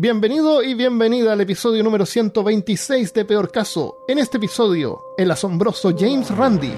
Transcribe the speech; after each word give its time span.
Bienvenido 0.00 0.62
y 0.62 0.74
bienvenida 0.74 1.32
al 1.32 1.40
episodio 1.40 1.82
número 1.82 2.06
126 2.06 3.12
de 3.12 3.24
Peor 3.24 3.50
Caso. 3.50 3.96
En 4.06 4.20
este 4.20 4.36
episodio, 4.36 5.00
el 5.16 5.28
asombroso 5.28 5.92
James 5.98 6.30
Randi. 6.30 6.72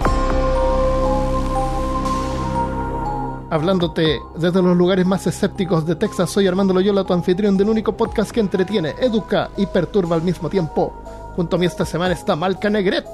Hablándote 3.51 4.21
desde 4.37 4.63
los 4.63 4.75
lugares 4.75 5.05
más 5.05 5.27
escépticos 5.27 5.85
de 5.85 5.97
Texas, 5.97 6.31
soy 6.31 6.47
Armando 6.47 6.73
Loyola, 6.73 7.05
tu 7.05 7.13
anfitrión 7.13 7.59
del 7.59 7.69
único 7.69 7.95
podcast 7.95 8.31
que 8.31 8.41
entretiene, 8.41 8.95
educa 9.01 9.51
y 9.59 9.67
perturba 9.67 10.17
al 10.17 10.23
mismo 10.23 10.49
tiempo. 10.49 11.03
Junto 11.37 11.57
a 11.57 11.59
mí 11.59 11.67
esta 11.67 11.85
semana 11.85 12.15
está 12.15 12.37
Malca 12.37 12.71
Negret. 12.71 13.05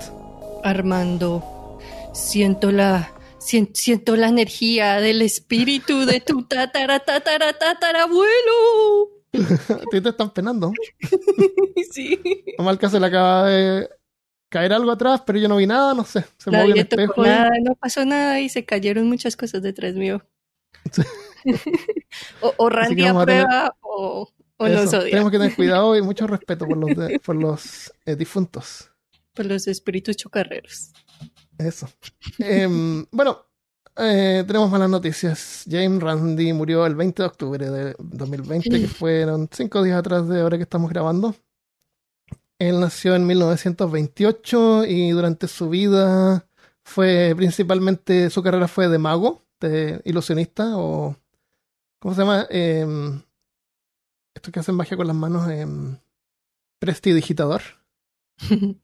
Armando, 0.62 1.78
siento 2.12 2.70
la 2.70 3.10
sien- 3.38 3.70
siento 3.74 4.14
la 4.14 4.28
energía 4.28 5.00
del 5.00 5.20
espíritu 5.22 6.06
de 6.06 6.20
tu 6.20 6.44
tatara 6.44 7.00
tatara 7.00 7.58
tatarabuelo. 7.58 8.30
A 8.30 9.08
ti 9.08 9.15
te 9.90 10.08
están 10.08 10.30
penando. 10.30 10.72
Sí. 11.92 12.18
A 12.58 12.62
Malca 12.62 12.88
se 12.90 12.98
le 13.00 13.06
acaba 13.06 13.48
de 13.48 13.88
caer 14.48 14.72
algo 14.72 14.90
atrás, 14.90 15.22
pero 15.26 15.38
yo 15.38 15.48
no 15.48 15.56
vi 15.56 15.66
nada, 15.66 15.94
no 15.94 16.04
sé. 16.04 16.24
Se 16.38 16.50
movió 16.50 16.74
el 16.74 16.80
espejo. 16.80 17.24
y- 17.24 17.28
nada, 17.28 17.50
no 17.62 17.74
pasó 17.74 18.04
nada 18.04 18.40
y 18.40 18.48
se 18.48 18.64
cayeron 18.64 19.06
muchas 19.08 19.36
cosas 19.36 19.62
detrás 19.62 19.94
mío. 19.94 20.22
O, 22.40 22.52
o 22.56 22.68
Randy 22.70 22.96
que 22.96 23.02
tener- 23.02 23.16
aprueba 23.16 23.76
o, 23.80 24.28
o 24.56 24.66
Eso, 24.66 24.82
nos 24.84 24.94
odia 24.94 25.10
Tenemos 25.10 25.30
que 25.30 25.38
tener 25.38 25.54
cuidado 25.54 25.96
y 25.96 26.02
mucho 26.02 26.26
respeto 26.26 26.66
por 26.66 26.76
los, 26.78 26.96
de- 26.96 27.18
por 27.20 27.36
los 27.36 27.92
eh, 28.04 28.16
difuntos. 28.16 28.90
por 29.34 29.46
los 29.46 29.66
espíritus 29.68 30.16
chocarreros. 30.16 30.92
Eso. 31.58 31.88
Em, 32.38 33.06
bueno, 33.10 33.45
eh, 33.98 34.44
tenemos 34.46 34.70
malas 34.70 34.90
noticias. 34.90 35.64
James 35.68 36.02
Randi 36.02 36.52
murió 36.52 36.84
el 36.86 36.94
20 36.94 37.22
de 37.22 37.26
octubre 37.26 37.70
de 37.70 37.94
2020, 37.98 38.68
que 38.68 38.88
fueron 38.88 39.48
cinco 39.50 39.82
días 39.82 39.98
atrás 39.98 40.28
de 40.28 40.40
ahora 40.40 40.56
que 40.56 40.64
estamos 40.64 40.90
grabando. 40.90 41.34
Él 42.58 42.80
nació 42.80 43.14
en 43.14 43.26
1928 43.26 44.84
y 44.86 45.10
durante 45.10 45.48
su 45.48 45.68
vida 45.68 46.46
fue 46.84 47.34
principalmente, 47.36 48.30
su 48.30 48.42
carrera 48.42 48.68
fue 48.68 48.88
de 48.88 48.98
mago, 48.98 49.42
de 49.60 50.00
ilusionista 50.04 50.76
o... 50.76 51.16
¿Cómo 52.00 52.14
se 52.14 52.20
llama? 52.20 52.46
Em, 52.50 53.22
esto 54.34 54.52
que 54.52 54.60
hacen 54.60 54.74
magia 54.74 54.96
con 54.96 55.06
las 55.06 55.16
manos, 55.16 55.48
em, 55.50 55.98
prestidigitador. 56.78 57.62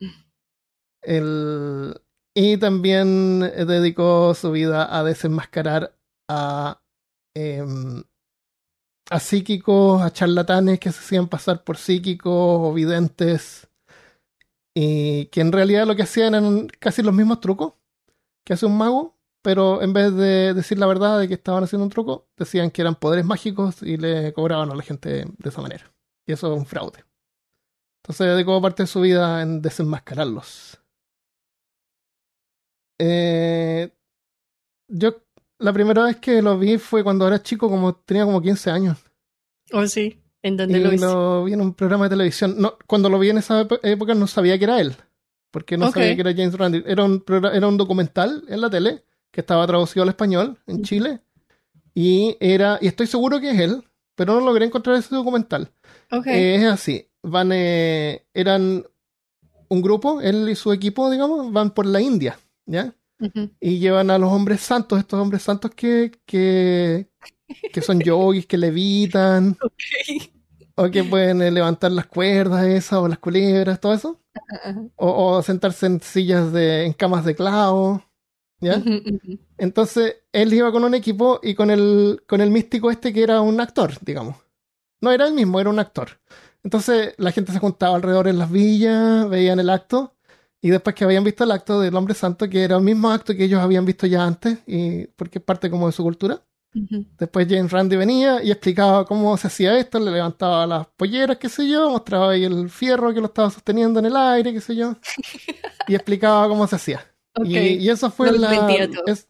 El, 1.03 2.01
y 2.35 2.57
también 2.57 3.43
eh, 3.43 3.65
dedicó 3.65 4.35
su 4.35 4.51
vida 4.53 4.97
a 4.97 5.05
desenmascarar 5.05 5.95
a, 6.29 6.83
em, 7.35 8.05
a 9.11 9.21
psíquicos, 9.21 10.03
a 10.03 10.13
charlatanes 10.13 10.81
que 10.81 10.93
se 10.93 11.01
hacían 11.01 11.29
pasar 11.29 11.65
por 11.65 11.77
psíquicos 11.77 12.33
o 12.35 12.73
videntes. 12.73 13.69
Y 14.75 15.27
que 15.27 15.43
en 15.43 15.53
realidad 15.53 15.87
lo 15.87 15.97
que 15.97 16.03
hacían 16.05 16.35
eran 16.35 16.69
casi 16.81 17.03
los 17.03 17.15
mismos 17.15 17.41
trucos 17.41 17.75
que 18.45 18.55
hace 18.55 18.67
un 18.67 18.79
mago, 18.79 19.17
pero 19.43 19.83
en 19.83 19.93
vez 19.93 20.15
de 20.15 20.55
decir 20.55 20.79
la 20.79 20.87
verdad 20.87 21.19
de 21.19 21.29
que 21.29 21.35
estaban 21.35 21.65
haciendo 21.65 21.85
un 21.85 21.91
truco, 21.91 22.29
decían 22.37 22.71
que 22.71 22.83
eran 22.83 22.95
poderes 22.97 23.27
mágicos 23.27 23.83
y 23.83 23.99
le 23.99 24.33
cobraban 24.33 24.71
a 24.71 24.75
la 24.75 24.83
gente 24.83 25.27
de 25.27 25.49
esa 25.49 25.61
manera. 25.63 25.93
Y 26.27 26.33
eso 26.33 26.53
es 26.53 26.59
un 26.59 26.67
fraude. 26.67 27.05
Entonces 28.03 28.27
dedicó 28.29 28.61
parte 28.63 28.85
de 28.85 28.87
su 28.89 29.01
vida 29.01 29.43
en 29.43 29.63
desenmascararlos. 29.63 30.82
Eh, 32.99 33.91
yo 34.89 35.17
la 35.59 35.73
primera 35.73 36.05
vez 36.05 36.17
que 36.17 36.43
lo 36.43 36.59
vi 36.59 36.79
fue 36.79 37.03
cuando 37.05 37.27
era 37.27 37.43
chico, 37.43 37.69
como 37.69 37.95
tenía 37.95 38.25
como 38.25 38.41
15 38.43 38.71
años. 38.71 38.99
oh, 39.73 39.87
sí. 39.87 40.19
¿En 40.45 40.55
Y 40.55 40.57
dónde 40.57 40.81
lo 40.81 40.91
viste? 40.91 41.07
lo 41.07 41.45
vi 41.45 41.53
en 41.53 41.61
un 41.61 41.75
programa 41.75 42.05
de 42.07 42.11
televisión. 42.11 42.57
No, 42.59 42.77
cuando 42.87 43.09
lo 43.09 43.19
vi 43.19 43.31
en 43.31 43.39
esa 43.39 43.61
época 43.83 44.15
no 44.15 44.27
sabía 44.27 44.59
que 44.59 44.65
era 44.65 44.81
él. 44.81 44.95
Porque 45.53 45.77
no 45.77 45.91
sabía 45.93 46.15
que 46.15 46.21
era 46.23 46.33
James 46.33 46.55
Randi. 46.59 46.83
Era 46.87 47.05
un, 47.05 47.23
era 47.53 47.69
un 47.69 47.77
documental 47.77 48.43
en 48.49 48.61
la 48.61 48.71
tele 48.71 49.05
que 49.31 49.41
estaba 49.43 49.67
traducido 49.67 50.03
al 50.03 50.09
español 50.09 50.59
en 50.67 50.77
Ujú. 50.77 50.85
Chile. 50.85 51.21
Y 51.95 52.37
era, 52.41 52.79
y 52.81 52.87
estoy 52.89 53.07
seguro 53.07 53.39
que 53.41 53.51
es 53.51 53.61
él, 53.61 53.85
pero 54.15 54.35
no 54.35 54.41
logré 54.41 54.65
encontrar 54.67 54.97
ese 54.97 55.15
documental. 55.15 55.71
Eh, 56.27 56.57
es 56.57 56.65
así. 56.65 57.07
Van, 57.23 57.51
eh, 57.53 58.25
eran 58.35 58.85
un 59.69 59.83
grupo, 59.83 60.21
él 60.21 60.49
y 60.49 60.57
su 60.57 60.73
equipo, 60.73 61.11
digamos, 61.11 61.53
van 61.53 61.71
por 61.71 61.87
la 61.87 62.01
India, 62.01 62.39
¿ya? 62.67 62.95
Y 63.61 63.79
llevan 63.81 64.11
a 64.11 64.19
los 64.19 64.33
hombres 64.33 64.61
santos, 64.63 64.99
estos 65.01 65.21
hombres 65.21 65.43
santos 65.43 65.73
que, 65.75 66.13
que, 66.27 67.11
que 67.73 67.83
son 67.83 68.01
yogis, 68.03 68.47
que 68.47 68.59
levitan, 68.59 69.59
Ok. 69.61 69.73
o 70.77 70.91
que 70.91 71.05
pueden 71.05 71.43
eh, 71.43 71.51
levantar 71.51 71.93
las 71.93 72.07
cuerdas 72.07 72.65
esas, 72.67 72.99
o 72.99 73.09
las 73.09 73.19
culebras, 73.19 73.81
todo 73.81 73.95
eso. 73.95 74.21
O, 74.97 75.37
o 75.37 75.43
sentarse 75.43 75.87
en 75.87 76.01
sillas 76.03 76.53
de, 76.53 76.87
en 76.87 76.93
camas 76.95 77.25
de 77.25 77.35
clavo, 77.35 78.03
¿ya? 78.61 78.89
Entonces, 79.59 80.17
él 80.33 80.53
iba 80.55 80.73
con 80.73 80.85
un 80.85 80.95
equipo 80.95 81.41
y 81.43 81.55
con 81.55 81.71
el, 81.71 82.23
con 82.29 82.41
el 82.41 82.51
místico 82.51 82.91
este 82.91 83.13
que 83.13 83.23
era 83.23 83.41
un 83.43 83.61
actor, 83.61 83.93
digamos. 84.03 84.37
No 85.01 85.13
era 85.13 85.27
el 85.29 85.35
mismo, 85.35 85.61
era 85.61 85.71
un 85.71 85.79
actor. 85.81 86.21
Entonces, 86.65 87.15
la 87.19 87.33
gente 87.33 87.53
se 87.53 87.59
juntaba 87.61 87.97
alrededor 87.97 88.29
en 88.29 88.39
las 88.39 88.51
villas, 88.51 89.29
veían 89.29 89.61
el 89.61 89.71
acto, 89.71 90.17
y 90.63 90.71
después 90.71 90.97
que 90.97 91.05
habían 91.05 91.25
visto 91.25 91.45
el 91.45 91.53
acto 91.53 91.81
del 91.81 91.97
hombre 91.97 92.15
santo, 92.15 92.49
que 92.51 92.65
era 92.65 92.77
el 92.79 92.83
mismo 92.85 93.11
acto 93.11 93.35
que 93.37 93.45
ellos 93.45 93.61
habían 93.61 93.85
visto 93.87 94.07
ya 94.07 94.25
antes, 94.27 94.61
y 94.67 95.07
porque 95.09 95.41
es 95.41 95.45
parte 95.45 95.71
como 95.71 95.87
de 95.89 95.93
su 95.93 96.05
cultura, 96.05 96.43
después 97.19 97.47
James 97.49 97.71
Randi 97.73 97.97
venía 97.97 98.43
y 98.43 98.51
explicaba 98.51 99.05
cómo 99.07 99.37
se 99.37 99.47
hacía 99.49 99.79
esto, 99.79 99.99
le 100.01 100.11
levantaba 100.11 100.67
las 100.67 100.87
polleras, 100.89 101.39
qué 101.39 101.49
sé 101.49 101.69
yo, 101.69 101.91
mostraba 101.91 102.33
ahí 102.33 102.45
el 102.45 102.71
fierro 102.71 103.15
que 103.15 103.21
lo 103.21 103.27
estaba 103.27 103.51
sosteniendo 103.51 104.01
en 104.01 104.07
el 104.07 104.17
aire, 104.17 104.53
qué 104.53 104.61
sé 104.61 104.77
yo, 104.77 104.97
y 105.87 105.95
explicaba 105.95 106.49
cómo 106.49 106.67
se 106.67 106.77
hacía. 106.77 107.07
Y, 107.43 107.59
y 107.79 107.91
eso 107.91 108.11
fue 108.11 108.33
la. 108.33 108.81
es- 109.07 109.29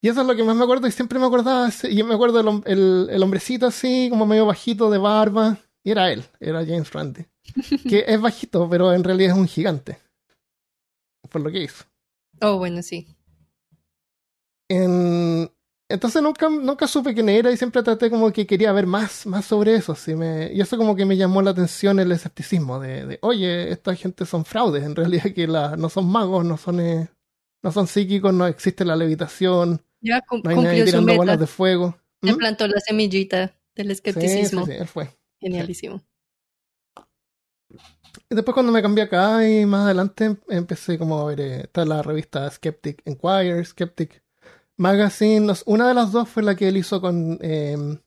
y 0.00 0.08
eso 0.08 0.20
es 0.22 0.26
lo 0.26 0.36
que 0.36 0.44
más 0.44 0.56
me 0.56 0.64
acuerdo, 0.64 0.86
y 0.86 0.92
siempre 0.92 1.18
me 1.18 1.26
acordaba. 1.26 1.70
Y 1.90 2.02
me 2.04 2.14
acuerdo 2.14 2.40
el, 2.40 2.62
el, 2.66 3.08
el 3.10 3.22
hombrecito 3.22 3.66
así, 3.66 4.08
como 4.10 4.26
medio 4.26 4.46
bajito 4.46 4.90
de 4.90 4.98
barba. 4.98 5.58
Y 5.82 5.90
era 5.90 6.12
él, 6.12 6.24
era 6.40 6.60
James 6.64 6.92
Randi. 6.92 7.26
Que 7.88 8.04
es 8.06 8.20
bajito, 8.20 8.68
pero 8.70 8.92
en 8.92 9.02
realidad 9.04 9.32
es 9.32 9.38
un 9.38 9.48
gigante. 9.48 9.98
Por 11.30 11.40
lo 11.42 11.50
que 11.50 11.62
hizo. 11.64 11.84
Oh, 12.40 12.58
bueno, 12.58 12.82
sí. 12.82 13.06
En- 14.68 15.50
Entonces 15.90 16.20
nunca, 16.22 16.50
nunca 16.50 16.86
supe 16.86 17.14
quién 17.14 17.30
era 17.30 17.50
y 17.50 17.56
siempre 17.56 17.82
traté 17.82 18.10
como 18.10 18.30
que 18.30 18.46
quería 18.46 18.72
ver 18.72 18.86
más, 18.86 19.24
más 19.26 19.46
sobre 19.46 19.74
eso. 19.74 19.92
así 19.92 20.14
me... 20.14 20.52
Y 20.52 20.60
eso 20.60 20.76
como 20.76 20.94
que 20.94 21.06
me 21.06 21.16
llamó 21.16 21.40
la 21.40 21.52
atención 21.52 21.98
el 21.98 22.12
escepticismo 22.12 22.78
de, 22.78 23.06
de, 23.06 23.18
oye, 23.22 23.72
esta 23.72 23.94
gente 23.94 24.26
son 24.26 24.44
fraudes, 24.44 24.84
en 24.84 24.94
realidad 24.94 25.32
que 25.34 25.46
la, 25.46 25.76
no 25.76 25.88
son 25.88 26.06
magos, 26.10 26.44
no 26.44 26.58
son, 26.58 26.80
eh, 26.80 27.08
no 27.62 27.72
son 27.72 27.86
psíquicos, 27.86 28.34
no 28.34 28.46
existe 28.46 28.84
la 28.84 28.96
levitación, 28.96 29.82
Ya 30.02 30.20
cum- 30.20 30.42
no 30.44 30.50
hay 30.50 30.56
nadie 30.56 30.84
tirando 30.84 31.06
meta. 31.06 31.16
bolas 31.16 31.40
de 31.40 31.46
fuego. 31.46 31.96
¿Mm? 32.20 32.34
plantó 32.36 32.66
la 32.66 32.80
semillita 32.80 33.54
del 33.74 33.86
Sí, 33.86 33.92
escepticismo. 33.92 34.66
sí, 34.66 34.72
sí, 34.72 34.78
él 34.78 34.88
fue. 34.88 35.08
Genialísimo. 35.40 36.02
Y 38.30 38.34
después 38.34 38.54
cuando 38.54 38.72
me 38.72 38.82
cambié 38.82 39.04
acá 39.04 39.48
y 39.48 39.64
más 39.66 39.84
adelante 39.86 40.24
em- 40.24 40.36
empecé 40.48 40.98
como 40.98 41.18
a 41.20 41.24
ver, 41.26 41.40
eh, 41.40 41.60
está 41.62 41.84
la 41.84 42.02
revista 42.02 42.50
Skeptic 42.50 43.02
Inquirer, 43.06 43.64
Skeptic 43.64 44.22
Magazine. 44.76 45.52
Una 45.66 45.88
de 45.88 45.94
las 45.94 46.12
dos 46.12 46.28
fue 46.28 46.42
la 46.42 46.54
que 46.54 46.68
él 46.68 46.76
hizo 46.76 47.00
con, 47.00 47.38
em, 47.40 47.98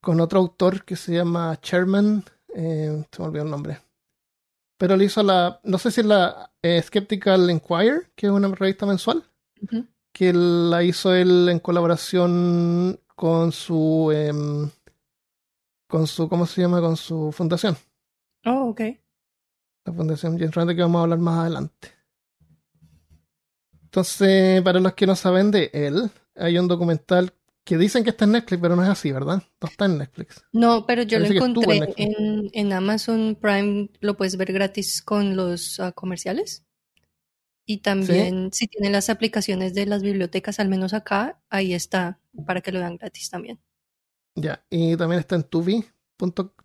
con 0.00 0.20
otro 0.20 0.40
autor 0.40 0.84
que 0.84 0.96
se 0.96 1.12
llama 1.14 1.58
Sherman, 1.62 2.24
eh, 2.54 3.04
se 3.10 3.22
me 3.22 3.28
olvidó 3.28 3.44
el 3.44 3.50
nombre. 3.50 3.78
Pero 4.78 4.94
él 4.94 5.02
hizo 5.02 5.22
la, 5.22 5.60
no 5.62 5.78
sé 5.78 5.90
si 5.90 6.00
es 6.00 6.06
la 6.06 6.50
eh, 6.62 6.80
Skeptical 6.82 7.50
Inquirer, 7.50 8.10
que 8.16 8.26
es 8.26 8.32
una 8.32 8.48
revista 8.48 8.86
mensual, 8.86 9.24
que 10.12 10.32
la 10.32 10.82
hizo 10.82 11.14
él 11.14 11.48
en 11.50 11.60
colaboración 11.60 12.98
con 13.14 13.52
su, 13.52 14.10
em, 14.12 14.70
con 15.86 16.06
su, 16.06 16.28
¿cómo 16.28 16.46
se 16.46 16.62
llama? 16.62 16.80
Con 16.80 16.96
su 16.96 17.30
fundación. 17.30 17.76
Oh, 18.46 18.70
ok. 18.70 18.80
La 19.84 19.92
Fundación 19.92 20.38
James 20.38 20.54
Randi 20.54 20.74
que 20.74 20.82
vamos 20.82 21.00
a 21.00 21.02
hablar 21.02 21.18
más 21.18 21.38
adelante. 21.38 21.88
Entonces, 23.84 24.62
para 24.62 24.78
los 24.78 24.94
que 24.94 25.06
no 25.06 25.16
saben 25.16 25.50
de 25.50 25.70
él, 25.72 26.10
hay 26.36 26.58
un 26.58 26.68
documental 26.68 27.34
que 27.64 27.76
dicen 27.76 28.04
que 28.04 28.10
está 28.10 28.24
en 28.24 28.32
Netflix, 28.32 28.60
pero 28.60 28.76
no 28.76 28.82
es 28.82 28.88
así, 28.88 29.12
¿verdad? 29.12 29.42
No 29.60 29.68
está 29.68 29.84
en 29.86 29.98
Netflix. 29.98 30.44
No, 30.52 30.86
pero 30.86 31.02
yo 31.02 31.18
lo 31.18 31.24
Parece 31.26 31.44
en 31.44 31.50
encontré 31.50 31.94
en, 31.96 32.50
en 32.52 32.72
Amazon 32.72 33.36
Prime, 33.40 33.90
lo 34.00 34.16
puedes 34.16 34.36
ver 34.36 34.52
gratis 34.52 35.02
con 35.02 35.36
los 35.36 35.80
ah, 35.80 35.92
comerciales. 35.92 36.64
Y 37.66 37.78
también, 37.78 38.52
si 38.52 38.66
tienen 38.66 38.92
las 38.92 39.10
aplicaciones 39.10 39.74
de 39.74 39.86
las 39.86 40.02
bibliotecas, 40.02 40.58
al 40.58 40.68
menos 40.68 40.92
acá, 40.94 41.40
ahí 41.50 41.74
está, 41.74 42.18
para 42.44 42.60
que 42.60 42.72
lo 42.72 42.80
vean 42.80 42.96
gratis 42.96 43.30
también. 43.30 43.60
Ya, 44.34 44.64
y 44.70 44.96
también 44.96 45.20
está 45.20 45.36
en 45.36 45.44
tubi.tv 45.44 46.59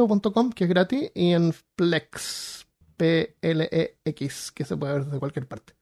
o 0.00 0.32
.com, 0.32 0.50
que 0.50 0.64
es 0.64 0.70
gratis, 0.70 1.10
y 1.14 1.32
en 1.32 1.54
Plex, 1.76 2.66
P-L-E-X, 2.96 4.52
que 4.52 4.64
se 4.64 4.76
puede 4.76 4.94
ver 4.94 5.04
desde 5.04 5.18
cualquier 5.18 5.46
parte. 5.46 5.74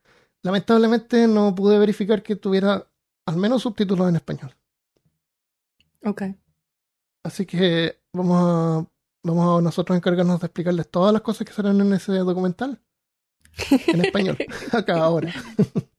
Lamentablemente 0.42 1.26
no 1.26 1.54
pude 1.54 1.78
verificar 1.78 2.22
que 2.22 2.36
tuviera 2.36 2.86
al 3.26 3.36
menos 3.36 3.62
subtítulos 3.62 4.08
en 4.08 4.16
español. 4.16 4.54
Ok. 6.04 6.22
Así 7.24 7.44
que 7.44 8.00
vamos 8.12 8.36
a 8.40 8.86
vamos 9.22 9.58
a 9.58 9.62
nosotros 9.62 9.96
encargarnos 9.96 10.40
de 10.40 10.46
explicarles 10.46 10.90
todas 10.90 11.12
las 11.12 11.22
cosas 11.22 11.46
que 11.46 11.52
salen 11.52 11.80
en 11.80 11.92
ese 11.92 12.12
documental. 12.12 12.80
En 13.88 14.04
español, 14.04 14.38
acá 14.72 14.98
ahora. 14.98 15.32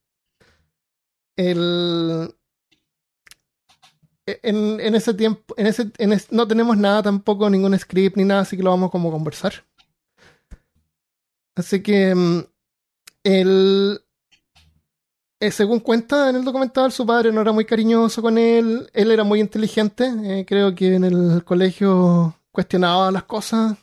El, 1.36 2.36
en, 4.44 4.80
en, 4.80 4.96
ese 4.96 5.14
tiempo, 5.14 5.54
en 5.58 5.68
ese, 5.68 5.92
en 5.98 6.20
no 6.32 6.48
tenemos 6.48 6.78
nada 6.78 7.04
tampoco, 7.04 7.50
ningún 7.50 7.78
script 7.78 8.18
ni 8.18 8.26
nada, 8.26 8.42
así 8.42 8.58
que 8.58 8.64
lo 8.64 8.72
vamos 8.72 8.92
como 8.92 9.10
a 9.10 9.14
conversar. 9.14 9.54
Así 11.56 11.82
que 11.82 12.16
mm, 12.16 12.40
el, 13.24 14.02
eh, 15.42 15.52
según 15.52 15.80
cuenta 15.80 16.30
en 16.30 16.38
el 16.38 16.44
documental, 16.44 16.92
su 16.92 17.06
padre 17.06 17.32
no 17.32 17.42
era 17.42 17.52
muy 17.52 17.66
cariñoso 17.66 18.22
con 18.22 18.38
él, 18.38 18.90
él 18.94 19.12
era 19.12 19.24
muy 19.24 19.40
inteligente, 19.40 20.12
eh, 20.24 20.46
creo 20.48 20.76
que 20.76 20.96
en 20.96 21.04
el 21.04 21.44
colegio 21.44 22.36
cuestionaba 22.52 23.12
las 23.12 23.24
cosas, 23.24 23.78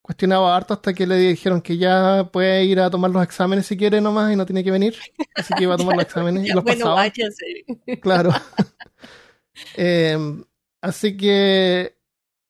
cuestionaba 0.00 0.56
harto 0.56 0.74
hasta 0.74 0.94
que 0.94 1.06
le 1.06 1.16
dijeron 1.16 1.60
que 1.60 1.76
ya 1.76 2.28
puede 2.32 2.64
ir 2.64 2.80
a 2.80 2.88
tomar 2.88 3.10
los 3.10 3.22
exámenes 3.22 3.66
si 3.66 3.76
quiere 3.76 4.00
nomás 4.00 4.32
y 4.32 4.36
no 4.36 4.46
tiene 4.46 4.64
que 4.64 4.70
venir, 4.70 4.96
así 5.34 5.52
que 5.54 5.64
iba 5.64 5.74
a 5.74 5.78
tomar 5.78 5.96
los 5.96 6.04
exámenes 6.06 6.46
y 6.46 6.52
los 6.52 6.64
pasaba. 6.64 7.04
Claro. 8.00 8.30
Em, 9.74 10.44
así 10.80 11.16
que 11.16 11.96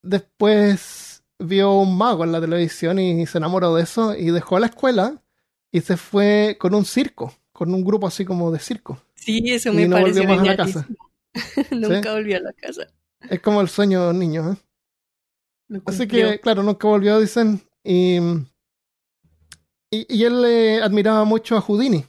después 0.02 1.22
vio 1.38 1.72
un 1.74 1.96
mago 1.96 2.24
en 2.24 2.32
la 2.32 2.40
televisión 2.40 2.98
y 2.98 3.26
se 3.26 3.38
enamoró 3.38 3.74
de 3.74 3.82
eso 3.82 4.14
y 4.14 4.30
dejó 4.30 4.58
la 4.58 4.66
escuela 4.66 5.22
y 5.70 5.80
se 5.80 5.96
fue 5.96 6.56
con 6.58 6.74
un 6.74 6.84
circo, 6.84 7.34
con 7.52 7.72
un 7.74 7.84
grupo 7.84 8.06
así 8.06 8.24
como 8.24 8.50
de 8.50 8.58
circo. 8.58 9.02
Sí, 9.14 9.42
eso 9.46 9.72
me 9.72 9.82
y 9.82 9.88
no 9.88 10.00
volvió 10.00 10.24
más 10.24 10.40
a 10.40 10.44
la 10.44 10.56
casa. 10.56 10.88
nunca 11.70 12.12
volvió 12.12 12.36
a 12.36 12.40
la 12.40 12.52
casa. 12.52 12.86
Es 13.28 13.40
como 13.40 13.60
el 13.60 13.68
sueño 13.68 14.04
de 14.04 14.10
un 14.10 14.18
niño, 14.18 14.52
¿eh? 14.52 14.56
Así 15.84 16.08
que, 16.08 16.40
claro, 16.40 16.62
nunca 16.62 16.88
volvió, 16.88 17.20
dicen. 17.20 17.60
Y, 17.84 18.18
y, 19.90 20.24
él 20.24 20.42
le 20.42 20.82
admiraba 20.82 21.24
mucho 21.24 21.56
a 21.56 21.60
Houdini. 21.60 22.06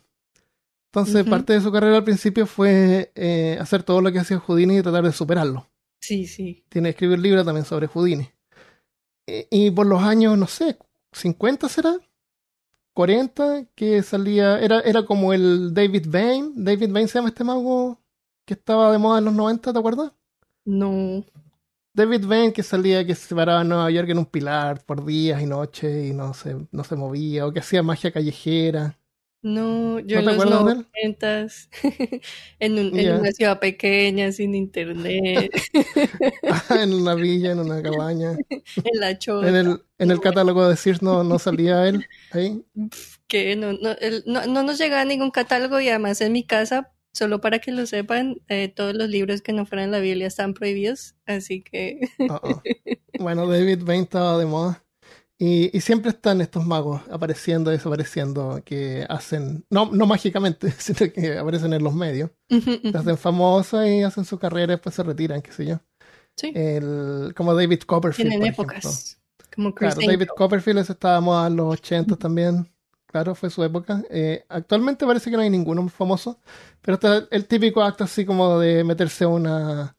Entonces, 0.91 1.24
parte 1.24 1.53
de 1.53 1.62
su 1.62 1.71
carrera 1.71 1.97
al 1.97 2.03
principio 2.03 2.47
fue 2.47 3.12
eh, 3.13 3.57
hacer 3.62 3.83
todo 3.83 4.01
lo 4.01 4.12
que 4.12 4.19
hacía 4.19 4.39
Houdini 4.39 4.80
y 4.80 4.81
tratar 4.81 5.03
de 5.03 5.12
superarlo. 5.12 5.69
Sí, 6.00 6.25
sí. 6.25 6.65
Tiene 6.68 6.89
que 6.89 6.91
escribir 6.91 7.19
libros 7.19 7.45
también 7.45 7.65
sobre 7.65 7.88
Houdini. 7.88 8.27
Y, 9.27 9.45
y, 9.51 9.71
por 9.71 9.86
los 9.86 10.01
años, 10.01 10.36
no 10.36 10.47
sé, 10.47 10.77
50 11.12 11.69
será, 11.69 11.95
40, 12.94 13.65
que 13.75 14.01
salía, 14.01 14.59
era, 14.59 14.81
era 14.81 15.06
como 15.06 15.31
el 15.31 15.74
David 15.75 16.07
Bain. 16.09 16.53
David 16.56 16.91
Bain 16.91 17.07
se 17.07 17.19
llama 17.19 17.30
este 17.30 17.44
mago 17.44 18.01
que 18.45 18.56
estaba 18.56 18.91
de 18.91 18.97
moda 18.97 19.19
en 19.19 19.25
los 19.25 19.33
90, 19.36 19.71
¿te 19.71 19.80
acuerdas? 19.80 20.12
No. 20.65 21.24
David 21.94 22.25
Bain 22.25 22.51
que 22.51 22.63
salía, 22.63 23.06
que 23.06 23.15
se 23.15 23.36
paraba 23.36 23.62
en 23.62 23.69
Nueva 23.69 23.91
York 23.91 24.09
en 24.09 24.18
un 24.18 24.25
pilar 24.25 24.83
por 24.86 25.06
días 25.06 25.41
y 25.41 25.45
noches 25.45 26.09
y 26.09 26.13
no 26.13 26.33
se, 26.33 26.68
no 26.71 26.83
se 26.83 26.95
movía, 26.95 27.45
o 27.45 27.53
que 27.53 27.59
hacía 27.59 27.83
magia 27.83 28.12
callejera. 28.12 28.99
No, 29.41 30.00
yo 30.00 30.19
en 30.19 30.25
los 30.25 30.45
noventas, 30.45 31.69
en, 32.59 32.77
en 32.77 33.19
una 33.19 33.31
ciudad 33.31 33.59
pequeña, 33.59 34.33
sin 34.33 34.53
internet. 34.53 35.50
en 36.69 36.94
una 36.94 37.15
villa, 37.15 37.53
en 37.53 37.59
una 37.59 37.81
cabaña. 37.81 38.31
en 38.50 39.00
la 39.00 39.18
chota. 39.18 39.47
En 39.47 39.56
el, 39.56 39.81
en 39.97 40.12
el 40.12 40.19
catálogo 40.19 40.68
de 40.68 40.75
Sears 40.75 41.01
no, 41.01 41.24
no 41.24 41.39
salía 41.39 41.88
él 41.88 42.06
ahí. 42.31 42.65
Que 43.27 43.56
no, 43.56 43.71
no, 43.71 43.95
no, 44.25 44.45
no 44.45 44.63
nos 44.63 44.77
llegaba 44.77 45.06
ningún 45.06 45.31
catálogo 45.31 45.80
y 45.80 45.88
además 45.88 46.19
en 46.19 46.33
mi 46.33 46.44
casa, 46.44 46.91
solo 47.13 47.39
para 47.39 47.59
que 47.59 47.71
lo 47.71 47.86
sepan, 47.86 48.41
eh, 48.50 48.68
todos 48.68 48.94
los 48.94 49.07
libros 49.07 49.41
que 49.41 49.53
no 49.53 49.65
fueran 49.65 49.91
la 49.91 50.00
Biblia 50.00 50.27
están 50.27 50.53
prohibidos, 50.53 51.15
así 51.25 51.62
que... 51.62 52.09
Bueno, 53.18 53.47
David 53.47 53.83
Bain 53.83 54.03
estaba 54.03 54.38
de 54.38 54.45
moda. 54.45 54.83
Y, 55.41 55.75
y, 55.75 55.80
siempre 55.80 56.12
están 56.12 56.41
estos 56.41 56.65
magos 56.65 57.01
apareciendo 57.09 57.71
y 57.71 57.77
desapareciendo 57.77 58.62
que 58.65 59.06
hacen, 59.07 59.65
no, 59.69 59.89
no 59.89 60.06
mágicamente, 60.06 60.69
sino 60.77 61.12
que 61.13 61.38
aparecen 61.38 61.71
en 61.71 61.81
los 61.81 61.94
medios. 61.94 62.30
Se 62.50 62.91
hacen 62.94 63.18
famosos 63.18 63.88
y 63.88 64.03
hacen 64.03 64.25
su 64.25 64.38
carrera 64.38 64.74
y 64.74 64.75
después 64.75 64.95
se 64.95 65.01
retiran, 65.01 65.41
qué 65.41 65.53
sé 65.53 65.65
yo. 65.65 65.80
Sí. 66.36 66.51
El, 66.53 67.33
como 67.38 67.56
David 67.56 67.83
Copperfield. 67.83 68.31
Tienen 68.31 68.47
épocas. 68.50 69.18
Como 69.56 69.74
claro, 69.74 70.01
David 70.06 70.27
Copperfield 70.36 70.80
estaba 70.80 71.47
en 71.47 71.56
los 71.56 71.74
80 71.74 72.18
también. 72.18 72.69
Claro, 73.06 73.33
fue 73.33 73.50
su 73.50 73.63
época. 73.63 74.03
Eh, 74.09 74.44
actualmente 74.50 75.06
parece 75.06 75.31
que 75.31 75.38
no 75.38 75.44
hay 75.44 75.50
ninguno 75.50 75.88
famoso, 75.88 76.41
pero 76.81 76.95
está 76.95 77.27
el 77.31 77.45
típico 77.45 77.81
acto 77.81 78.03
así 78.03 78.25
como 78.25 78.59
de 78.59 78.83
meterse 78.83 79.24
a 79.24 79.30
una, 79.30 79.95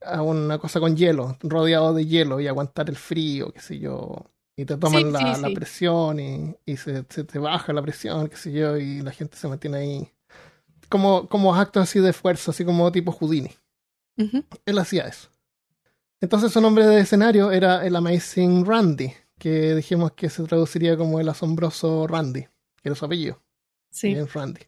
a 0.00 0.22
una 0.22 0.58
cosa 0.58 0.78
con 0.78 0.96
hielo, 0.96 1.36
rodeado 1.42 1.92
de 1.92 2.06
hielo 2.06 2.38
y 2.40 2.46
aguantar 2.46 2.88
el 2.88 2.96
frío, 2.96 3.52
qué 3.52 3.60
sé 3.60 3.80
yo 3.80 4.30
y 4.56 4.64
te 4.64 4.76
toman 4.78 5.12
la, 5.12 5.36
la, 5.36 5.50
presión 5.50 6.18
y, 6.18 6.56
y 6.64 6.78
se, 6.78 7.04
se, 7.10 7.24
te 7.24 7.38
baja 7.38 7.74
la 7.74 7.82
presión, 7.82 8.28
qué 8.28 8.36
sé 8.36 8.52
yo, 8.52 8.78
y 8.78 9.02
la 9.02 9.12
gente 9.12 9.36
se 9.36 9.48
mantiene 9.48 9.78
ahí. 9.78 10.12
Como, 10.88 11.28
como 11.28 11.54
actos 11.54 11.82
así 11.82 12.00
de 12.00 12.14
fuerza, 12.14 12.52
así 12.52 12.64
como 12.64 12.90
tipo 12.90 13.12
Houdini. 13.12 13.50
Él 14.64 14.78
hacía 14.78 15.04
eso. 15.04 15.28
Entonces 16.22 16.52
su 16.52 16.60
nombre 16.62 16.86
de 16.86 17.00
escenario 17.00 17.52
era 17.52 17.86
el 17.86 17.94
Amazing 17.94 18.64
Randy, 18.64 19.12
que 19.38 19.74
dijimos 19.74 20.12
que 20.12 20.30
se 20.30 20.42
traduciría 20.44 20.96
como 20.96 21.20
el 21.20 21.28
asombroso 21.28 22.06
Randy, 22.06 22.42
que 22.42 22.88
era 22.88 22.94
su 22.94 23.04
apellido. 23.04 23.42
Sí. 23.90 24.14
Randy. 24.14 24.62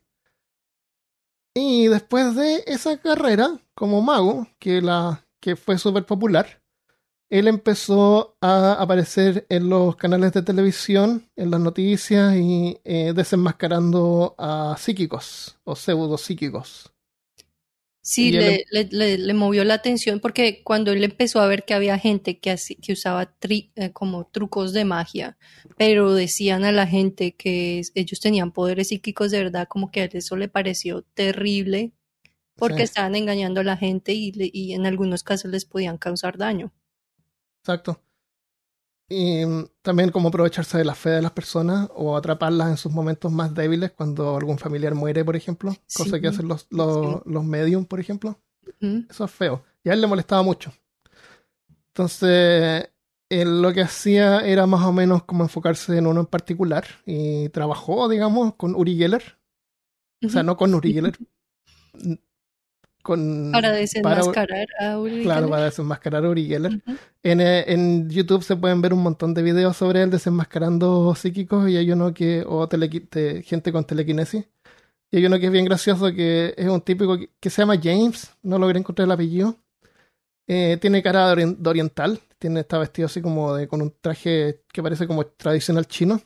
Y 1.55 1.89
después 1.89 2.35
de 2.35 2.63
esa 2.67 3.01
carrera 3.01 3.59
como 3.75 4.03
mago, 4.03 4.47
que, 4.59 4.83
la, 4.83 5.27
que 5.41 5.57
fue 5.57 5.79
súper 5.79 6.05
popular, 6.05 6.63
él 7.31 7.47
empezó 7.47 8.37
a 8.41 8.73
aparecer 8.75 9.47
en 9.51 9.69
los 9.69 9.97
canales 9.97 10.33
de 10.33 10.43
televisión, 10.43 11.29
en 11.37 11.51
las 11.51 11.61
noticias 11.61 12.35
y 12.37 12.79
eh, 12.85 13.13
desenmascarando 13.15 14.35
a 14.39 14.77
psíquicos 14.79 15.59
o 15.65 15.77
pseudo 15.77 16.17
psíquicos. 16.17 16.93
Sí, 18.01 18.33
le, 18.33 18.65
le, 18.71 19.19
le, 19.19 19.35
movió 19.35 19.65
la 19.65 19.75
atención 19.75 20.19
porque 20.21 20.63
cuando 20.65 20.93
él 20.93 21.05
empezó 21.05 21.41
a 21.41 21.47
ver 21.47 21.67
que 21.67 21.75
había 21.75 21.99
gente 21.99 22.39
que, 22.39 22.57
que 22.81 22.93
usaba 22.95 23.35
eh, 23.43 23.93
como 23.93 24.27
trucos 24.27 24.73
de 24.73 24.87
magia, 24.87 25.37
pero 25.77 26.15
decían 26.15 26.65
a 26.65 26.73
la 26.73 26.87
gente 26.87 27.35
que 27.35 27.83
ellos 27.95 28.21
tenían 28.21 28.53
poderes 28.53 28.89
psíquicos 28.89 29.31
de 29.31 29.43
verdad, 29.45 29.69
como 29.69 29.91
que 29.91 30.01
a 30.01 30.05
eso 30.07 30.37
le 30.37 30.49
pareció 30.49 31.03
terrible 31.03 31.93
porque 32.57 32.83
estaban 32.83 33.15
engañando 33.15 33.61
a 33.61 33.65
la 33.65 33.77
gente 33.77 34.15
y, 34.15 34.33
y 34.35 34.73
en 34.73 34.87
algunos 34.87 35.23
casos 35.23 35.51
les 35.51 35.67
podían 35.67 35.99
causar 35.99 36.39
daño. 36.39 36.73
Exacto. 37.61 38.01
Y 39.09 39.45
mm, 39.45 39.67
también 39.83 40.11
como 40.11 40.29
aprovecharse 40.29 40.79
de 40.79 40.85
la 40.85 40.95
fe 40.95 41.11
de 41.11 41.23
las 41.23 41.33
personas 41.33 41.89
o 41.95 42.17
atraparlas 42.17 42.69
en 42.69 42.77
sus 42.77 42.93
momentos 42.93 43.33
más 43.33 43.55
débiles 43.55 43.93
cuando 43.93 44.37
algún 44.37 44.59
familiar 44.59 44.95
muere, 44.95 45.25
por 45.25 45.37
ejemplo. 45.37 45.75
Cosa 45.95 46.21
que 46.21 46.29
hacen 46.29 46.49
los, 46.49 46.67
los, 46.71 47.25
los 47.25 47.45
medium, 47.45 47.87
por 47.87 48.01
ejemplo. 48.01 48.39
Eso 48.81 49.25
es 49.25 49.31
feo. 49.31 49.65
Y 49.83 49.89
a 49.89 49.95
él 49.95 50.01
le 50.01 50.07
molestaba 50.07 50.43
mucho. 50.43 50.73
Entonces, 51.89 52.91
él 53.31 53.63
lo 53.63 53.73
que 53.73 53.81
hacía 53.81 54.41
era 54.41 54.67
más 54.67 54.85
o 54.85 54.93
menos 54.93 55.25
como 55.25 55.43
enfocarse 55.43 55.97
en 55.97 56.07
uno 56.07 56.21
en 56.21 56.27
particular. 56.27 56.85
Y 57.07 57.49
trabajó, 57.49 58.09
digamos, 58.09 58.55
con 58.57 58.75
Uri 58.75 58.97
Geller. 58.97 59.39
O 60.25 60.29
sea, 60.29 60.43
no 60.43 60.57
con 60.57 60.75
Uri 60.75 60.93
Geller 60.93 61.17
para 63.03 63.73
desenmascarar 63.73 64.67
a 64.81 64.99
Uri 64.99 65.23
Claro, 65.23 65.49
para 65.49 65.65
desenmascarar 65.65 66.25
a 66.25 66.29
Uri 66.29 66.47
Geller. 66.47 66.81
en, 67.23 67.41
eh, 67.41 67.65
en, 67.67 68.11
YouTube 68.11 68.43
se 68.43 68.57
pueden 68.57 68.83
ver 68.83 68.93
un 68.93 69.03
montón 69.03 69.35
de 69.35 69.43
videos 69.43 69.77
sobre 69.77 70.03
él 70.03 70.11
desenmascarando 70.11 71.15
psíquicos 71.15 71.69
y 71.69 71.77
hay 71.77 71.91
uno 71.91 72.13
que, 72.13 72.45
o 72.47 72.69
gente 73.45 73.73
con 73.73 73.85
telequinesis. 73.85 74.45
Y 75.11 75.17
hay 75.17 75.27
uno 75.27 75.39
que 75.39 75.47
es 75.47 75.53
bien 75.53 75.65
gracioso, 75.65 76.13
que 76.13 76.55
es 76.57 76.69
un 76.69 76.83
típico 76.83 77.19
que, 77.41 77.51
se 77.51 77.63
llama 77.63 77.81
James, 77.83 78.31
no 78.43 78.59
logré 78.59 78.79
encontrar 78.79 79.07
el 79.07 79.13
apellido. 79.13 79.57
Eh, 80.47 80.77
tiene 80.81 81.03
cara 81.03 81.35
de, 81.35 81.57
oriental, 81.65 82.21
tiene, 82.39 82.61
está 82.61 82.79
vestido 82.79 83.07
así 83.07 83.23
como 83.23 83.55
de, 83.55 83.69
con 83.69 83.81
un 83.81 83.95
traje 84.01 84.63
que 84.71 84.83
parece 84.83 85.07
como 85.07 85.25
tradicional 85.25 85.87
chino. 85.87 86.21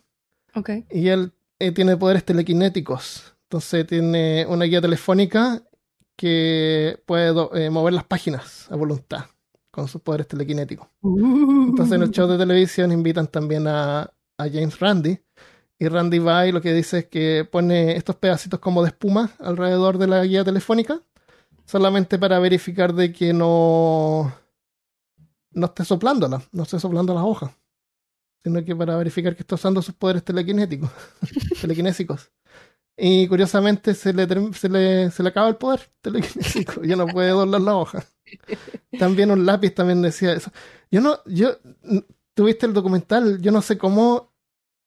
Okay. 0.55 0.85
Y 0.91 1.09
él 1.09 1.33
eh, 1.61 1.71
tiene 1.71 1.97
poderes 1.97 2.25
telequinéticos. 2.25 3.35
Entonces 3.45 3.87
tiene 3.87 4.47
una 4.49 4.65
guía 4.65 4.81
telefónica 4.81 5.63
que 6.23 7.03
puede 7.05 7.35
eh, 7.55 7.69
mover 7.69 7.95
las 7.95 8.05
páginas 8.05 8.71
a 8.71 8.77
voluntad 8.77 9.25
con 9.73 9.89
sus 9.89 10.01
poderes 10.01 10.29
telequinéticos. 10.29 10.87
Entonces 11.03 11.97
en 11.97 12.03
el 12.03 12.13
show 12.13 12.29
de 12.29 12.39
televisión 12.39 12.93
invitan 12.93 13.27
también 13.27 13.67
a, 13.67 14.03
a, 14.03 14.45
James 14.45 14.79
Randy. 14.79 15.19
Y 15.81 15.89
Randy 15.89 16.21
va 16.21 16.47
y 16.47 16.53
lo 16.53 16.61
que 16.61 16.73
dice 16.73 16.99
es 17.01 17.07
que 17.07 17.45
pone 17.51 17.97
estos 17.97 18.15
pedacitos 18.15 18.61
como 18.61 18.83
de 18.83 18.91
espuma 18.91 19.33
alrededor 19.41 19.99
de 19.99 20.07
la 20.07 20.25
guía 20.25 20.45
telefónica, 20.45 21.01
solamente 21.65 22.21
para 22.21 22.39
verificar 22.39 22.95
de 22.95 23.13
que 23.13 23.33
no, 23.33 24.33
no 25.51 25.67
esté 25.67 25.85
soplándola, 25.85 26.41
no 26.53 26.63
esté 26.63 26.79
soplando 26.79 27.15
las 27.15 27.25
hojas, 27.25 27.51
sino 28.45 28.65
que 28.65 28.77
para 28.77 28.95
verificar 28.95 29.35
que 29.35 29.43
está 29.43 29.57
usando 29.57 29.83
sus 29.83 29.97
poderes 29.97 30.23
telequinéticos, 30.23 30.89
telequinésicos. 31.61 32.31
Y 32.97 33.27
curiosamente 33.27 33.95
se 33.95 34.13
le, 34.13 34.27
se 34.53 34.69
le, 34.69 35.11
se 35.11 35.23
le 35.23 35.29
acaba 35.29 35.49
el 35.49 35.57
poder 35.57 35.81
telequinésico, 36.01 36.83
ya 36.83 36.97
no 36.97 37.07
puede 37.07 37.31
doblar 37.31 37.61
la 37.61 37.77
hoja. 37.77 38.05
También 38.99 39.31
un 39.31 39.47
lápiz 39.47 39.71
también 39.71 40.03
decía 40.03 40.33
eso. 40.33 40.51
Yo 40.91 41.01
no, 41.01 41.19
yo, 41.27 41.57
tuviste 42.35 42.67
el 42.67 42.73
documental, 42.73 43.41
yo 43.41 43.51
no 43.51 43.63
sé 43.63 43.79
cómo 43.79 44.33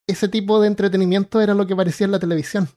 ese 0.08 0.28
tipo 0.28 0.62
de 0.62 0.68
entretenimiento 0.68 1.42
era 1.42 1.56
lo 1.56 1.66
que 1.66 1.76
parecía 1.76 2.06
en 2.06 2.12
la 2.12 2.20
televisión. 2.20 2.70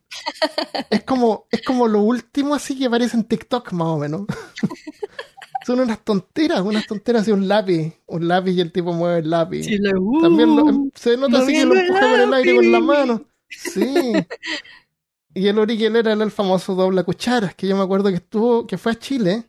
es 0.91 1.05
como, 1.05 1.47
es 1.51 1.63
como 1.63 1.87
lo 1.87 2.01
último 2.01 2.55
así 2.55 2.79
que 2.79 2.87
aparece 2.87 3.17
en 3.17 3.25
TikTok, 3.25 3.73
más 3.73 3.89
o 3.89 3.99
menos. 3.99 4.27
Son 5.67 5.81
unas 5.81 6.03
tonteras, 6.03 6.63
unas 6.63 6.87
tonteras 6.87 7.29
y 7.29 7.33
un 7.33 7.47
lápiz, 7.47 7.93
un 8.07 8.27
lápiz 8.27 8.53
y 8.53 8.61
el 8.63 8.73
tipo 8.73 8.95
mueve 8.95 9.19
el 9.19 9.29
lápiz. 9.29 9.67
También 10.23 10.49
uh, 10.49 10.91
se 10.95 11.19
nota 11.19 11.41
así 11.41 11.53
que 11.53 11.67
lo 11.67 11.75
empuja 11.75 12.01
por 12.01 12.21
el 12.21 12.33
aire 12.33 12.57
con 12.57 12.73
la 12.73 12.81
mano. 12.81 13.25
Sí. 13.51 14.15
Y 15.39 15.47
el 15.47 15.57
Uri 15.57 15.85
era 15.85 16.15
el 16.15 16.31
famoso 16.33 16.75
dobla 16.75 17.05
cucharas, 17.05 17.55
que 17.55 17.69
yo 17.69 17.77
me 17.77 17.85
acuerdo 17.85 18.09
que 18.09 18.17
estuvo, 18.17 18.67
que 18.67 18.77
fue 18.77 18.91
a 18.91 18.95
Chile, 18.97 19.45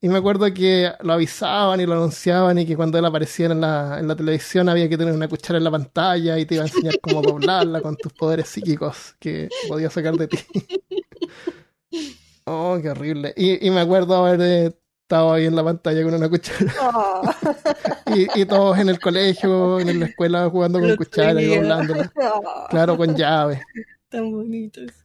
y 0.00 0.08
me 0.08 0.18
acuerdo 0.18 0.46
que 0.54 0.92
lo 1.00 1.14
avisaban 1.14 1.80
y 1.80 1.86
lo 1.86 1.94
anunciaban, 1.94 2.60
y 2.60 2.64
que 2.64 2.76
cuando 2.76 2.96
él 2.96 3.04
aparecía 3.04 3.46
en 3.46 3.60
la, 3.60 3.98
en 3.98 4.06
la 4.06 4.14
televisión 4.14 4.68
había 4.68 4.88
que 4.88 4.96
tener 4.96 5.12
una 5.12 5.26
cuchara 5.26 5.58
en 5.58 5.64
la 5.64 5.72
pantalla 5.72 6.38
y 6.38 6.46
te 6.46 6.54
iba 6.54 6.62
a 6.62 6.68
enseñar 6.68 6.94
cómo 7.00 7.22
doblarla 7.22 7.80
con 7.80 7.96
tus 7.96 8.12
poderes 8.12 8.50
psíquicos 8.50 9.16
que 9.18 9.48
podía 9.66 9.90
sacar 9.90 10.14
de 10.14 10.28
ti. 10.28 10.38
oh, 12.46 12.78
qué 12.80 12.90
horrible. 12.90 13.34
Y, 13.36 13.66
y 13.66 13.70
me 13.72 13.80
acuerdo 13.80 14.24
haber 14.24 14.40
eh, 14.42 14.76
estado 15.02 15.32
ahí 15.32 15.46
en 15.46 15.56
la 15.56 15.64
pantalla 15.64 16.04
con 16.04 16.14
una 16.14 16.28
cuchara. 16.28 16.72
Oh. 16.82 17.22
y, 18.14 18.40
y, 18.40 18.46
todos 18.46 18.78
en 18.78 18.90
el 18.90 19.00
colegio, 19.00 19.80
en 19.80 19.98
la 19.98 20.06
escuela 20.06 20.48
jugando 20.48 20.78
con 20.78 20.94
cuchara 20.94 21.42
y 21.42 21.46
doblándola. 21.46 22.12
Oh. 22.14 22.66
Claro, 22.70 22.96
con 22.96 23.16
llave. 23.16 23.60
Tan 24.08 24.30
bonitos. 24.30 25.01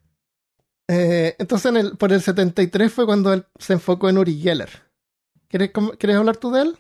Eh, 0.88 1.36
entonces, 1.38 1.70
en 1.70 1.78
el, 1.78 1.98
por 1.98 2.14
el 2.14 2.22
73 2.22 2.92
fue 2.92 3.06
cuando 3.06 3.34
él 3.34 3.46
se 3.60 3.74
enfocó 3.74 4.10
en 4.10 4.18
Uri 4.18 4.40
Geller. 4.40 4.70
¿Quieres, 5.50 5.72
¿Quieres 5.98 6.18
hablar 6.18 6.38
tú 6.38 6.52
de 6.52 6.62
él? 6.62 6.78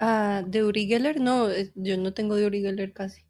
Ah, 0.00 0.42
de 0.46 0.64
Uri 0.64 0.86
Geller, 0.86 1.20
no, 1.20 1.50
eh, 1.50 1.72
yo 1.74 1.96
no 1.96 2.14
tengo 2.14 2.36
de 2.36 2.46
Uri 2.46 2.62
Geller 2.62 2.92
casi. 2.92 3.22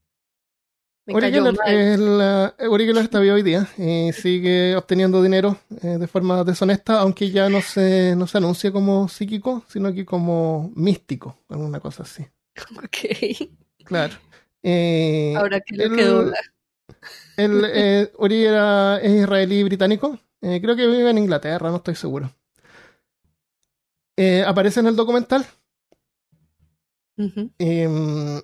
Uri 1.06 1.32
Geller, 1.32 1.54
el, 1.66 2.68
Uri 2.68 2.86
Geller 2.86 3.04
está 3.04 3.18
vivo 3.18 3.34
hoy 3.34 3.42
día 3.42 3.66
y 3.78 4.12
sigue 4.12 4.76
obteniendo 4.76 5.22
dinero 5.22 5.58
eh, 5.82 5.96
de 5.98 6.06
forma 6.06 6.44
deshonesta, 6.44 7.00
aunque 7.00 7.30
ya 7.30 7.48
no 7.48 7.62
se, 7.62 8.14
no 8.14 8.26
se 8.26 8.38
anuncia 8.38 8.70
como 8.70 9.08
psíquico, 9.08 9.64
sino 9.68 9.92
que 9.92 10.04
como 10.04 10.70
místico, 10.76 11.38
alguna 11.48 11.80
cosa 11.80 12.02
así. 12.02 12.26
Ok. 12.76 13.48
Claro. 13.84 14.14
Ahora 15.38 15.60
que 15.60 15.76
le 15.76 15.90
quedó 15.90 16.30
el, 17.36 17.64
eh, 17.66 18.12
Uri 18.18 18.44
era, 18.44 18.98
es 18.98 19.12
israelí 19.12 19.62
británico. 19.62 20.18
Eh, 20.40 20.60
creo 20.60 20.76
que 20.76 20.86
vive 20.86 21.10
en 21.10 21.18
Inglaterra, 21.18 21.70
no 21.70 21.76
estoy 21.76 21.94
seguro. 21.94 22.32
Eh, 24.16 24.42
aparece 24.46 24.80
en 24.80 24.88
el 24.88 24.96
documental. 24.96 25.46
Em, 27.58 28.40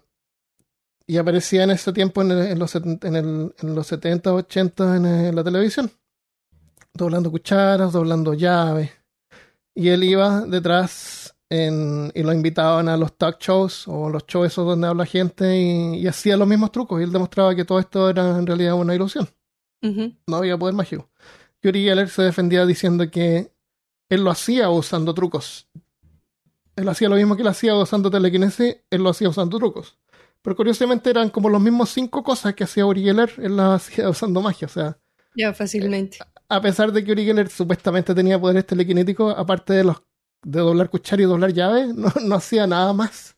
y 1.07 1.17
aparecía 1.17 1.65
en 1.65 1.71
ese 1.71 1.93
tiempo 1.93 2.23
en, 2.23 2.59
los, 2.59 2.75
en, 2.75 2.99
el, 3.03 3.55
en 3.59 3.75
los 3.75 3.87
70, 3.87 4.33
80 4.33 4.97
en, 4.97 5.35
la 5.35 5.45
televisión. 5.45 5.91
Doblando 6.93 7.31
cucharas, 7.31 7.93
doblando 7.93 8.35
llaves. 8.35 8.91
Y 9.75 9.89
él 9.89 10.05
iba 10.05 10.43
detrás 10.43 11.24
y 12.15 12.23
lo 12.23 12.33
invitaban 12.33 12.89
a 12.89 12.97
los 12.97 13.17
talk 13.17 13.39
shows 13.41 13.87
o 13.87 14.09
los 14.09 14.27
shows 14.27 14.47
esos 14.47 14.67
donde 14.67 14.87
habla 14.87 15.07
gente 15.07 15.59
y, 15.59 16.07
hacía 16.07 16.37
los 16.37 16.49
mismos 16.49 16.73
trucos. 16.73 17.01
Y 17.01 17.05
él 17.05 17.13
demostraba 17.13 17.55
que 17.55 17.65
todo 17.65 17.79
esto 17.79 18.09
era 18.11 18.39
en 18.39 18.47
realidad 18.47 18.75
una 18.75 18.95
ilusión. 18.95 19.29
No 20.27 20.37
había 20.37 20.57
poder 20.57 20.75
mágico. 20.75 21.11
Yuri 21.63 21.85
Geller 21.85 22.09
se 22.09 22.23
defendía 22.23 22.65
diciendo 22.65 23.11
que 23.11 23.53
él 24.09 24.25
lo 24.25 24.31
hacía 24.31 24.71
usando 24.71 25.13
trucos. 25.13 25.69
Él 26.77 26.89
hacía 26.89 27.09
lo 27.09 27.17
mismo 27.17 27.37
que 27.37 27.43
él 27.43 27.49
hacía 27.49 27.75
usando 27.75 28.11
telequinesis, 28.11 28.79
él 28.91 29.03
lo 29.03 29.11
hacía 29.11 29.29
usando 29.29 29.59
trucos. 29.59 29.99
Pero 30.43 30.57
curiosamente 30.57 31.11
eran 31.11 31.31
como 31.31 31.49
los 31.49 31.61
mismos 31.61 31.91
cinco 31.91 32.23
cosas 32.23 32.55
que 32.55 32.65
hacía 32.65 32.87
Uri 32.87 33.03
Geller, 33.05 33.33
él 33.39 33.57
las 33.57 33.89
hacía 33.89 34.09
usando 34.09 34.41
magia. 34.41 34.67
O 34.67 34.71
sea, 34.71 34.99
ya 35.35 35.53
fácilmente. 35.53 36.19
a 36.49 36.61
pesar 36.61 36.93
de 36.93 37.05
que 37.05 37.13
Uri 37.13 37.25
Geller 37.25 37.49
supuestamente 37.49 38.15
tenía 38.15 38.41
poderes 38.41 38.67
telequinéticos, 38.67 39.35
aparte 39.37 39.73
de 39.73 39.85
los 39.85 40.03
de 40.45 40.61
doblar 40.61 40.91
cuchara 40.91 41.23
y 41.23 41.27
doblar 41.27 41.53
llave, 41.53 41.87
no, 41.95 42.13
no 42.23 42.35
hacía 42.37 42.67
nada 42.67 42.93
más. 42.93 43.37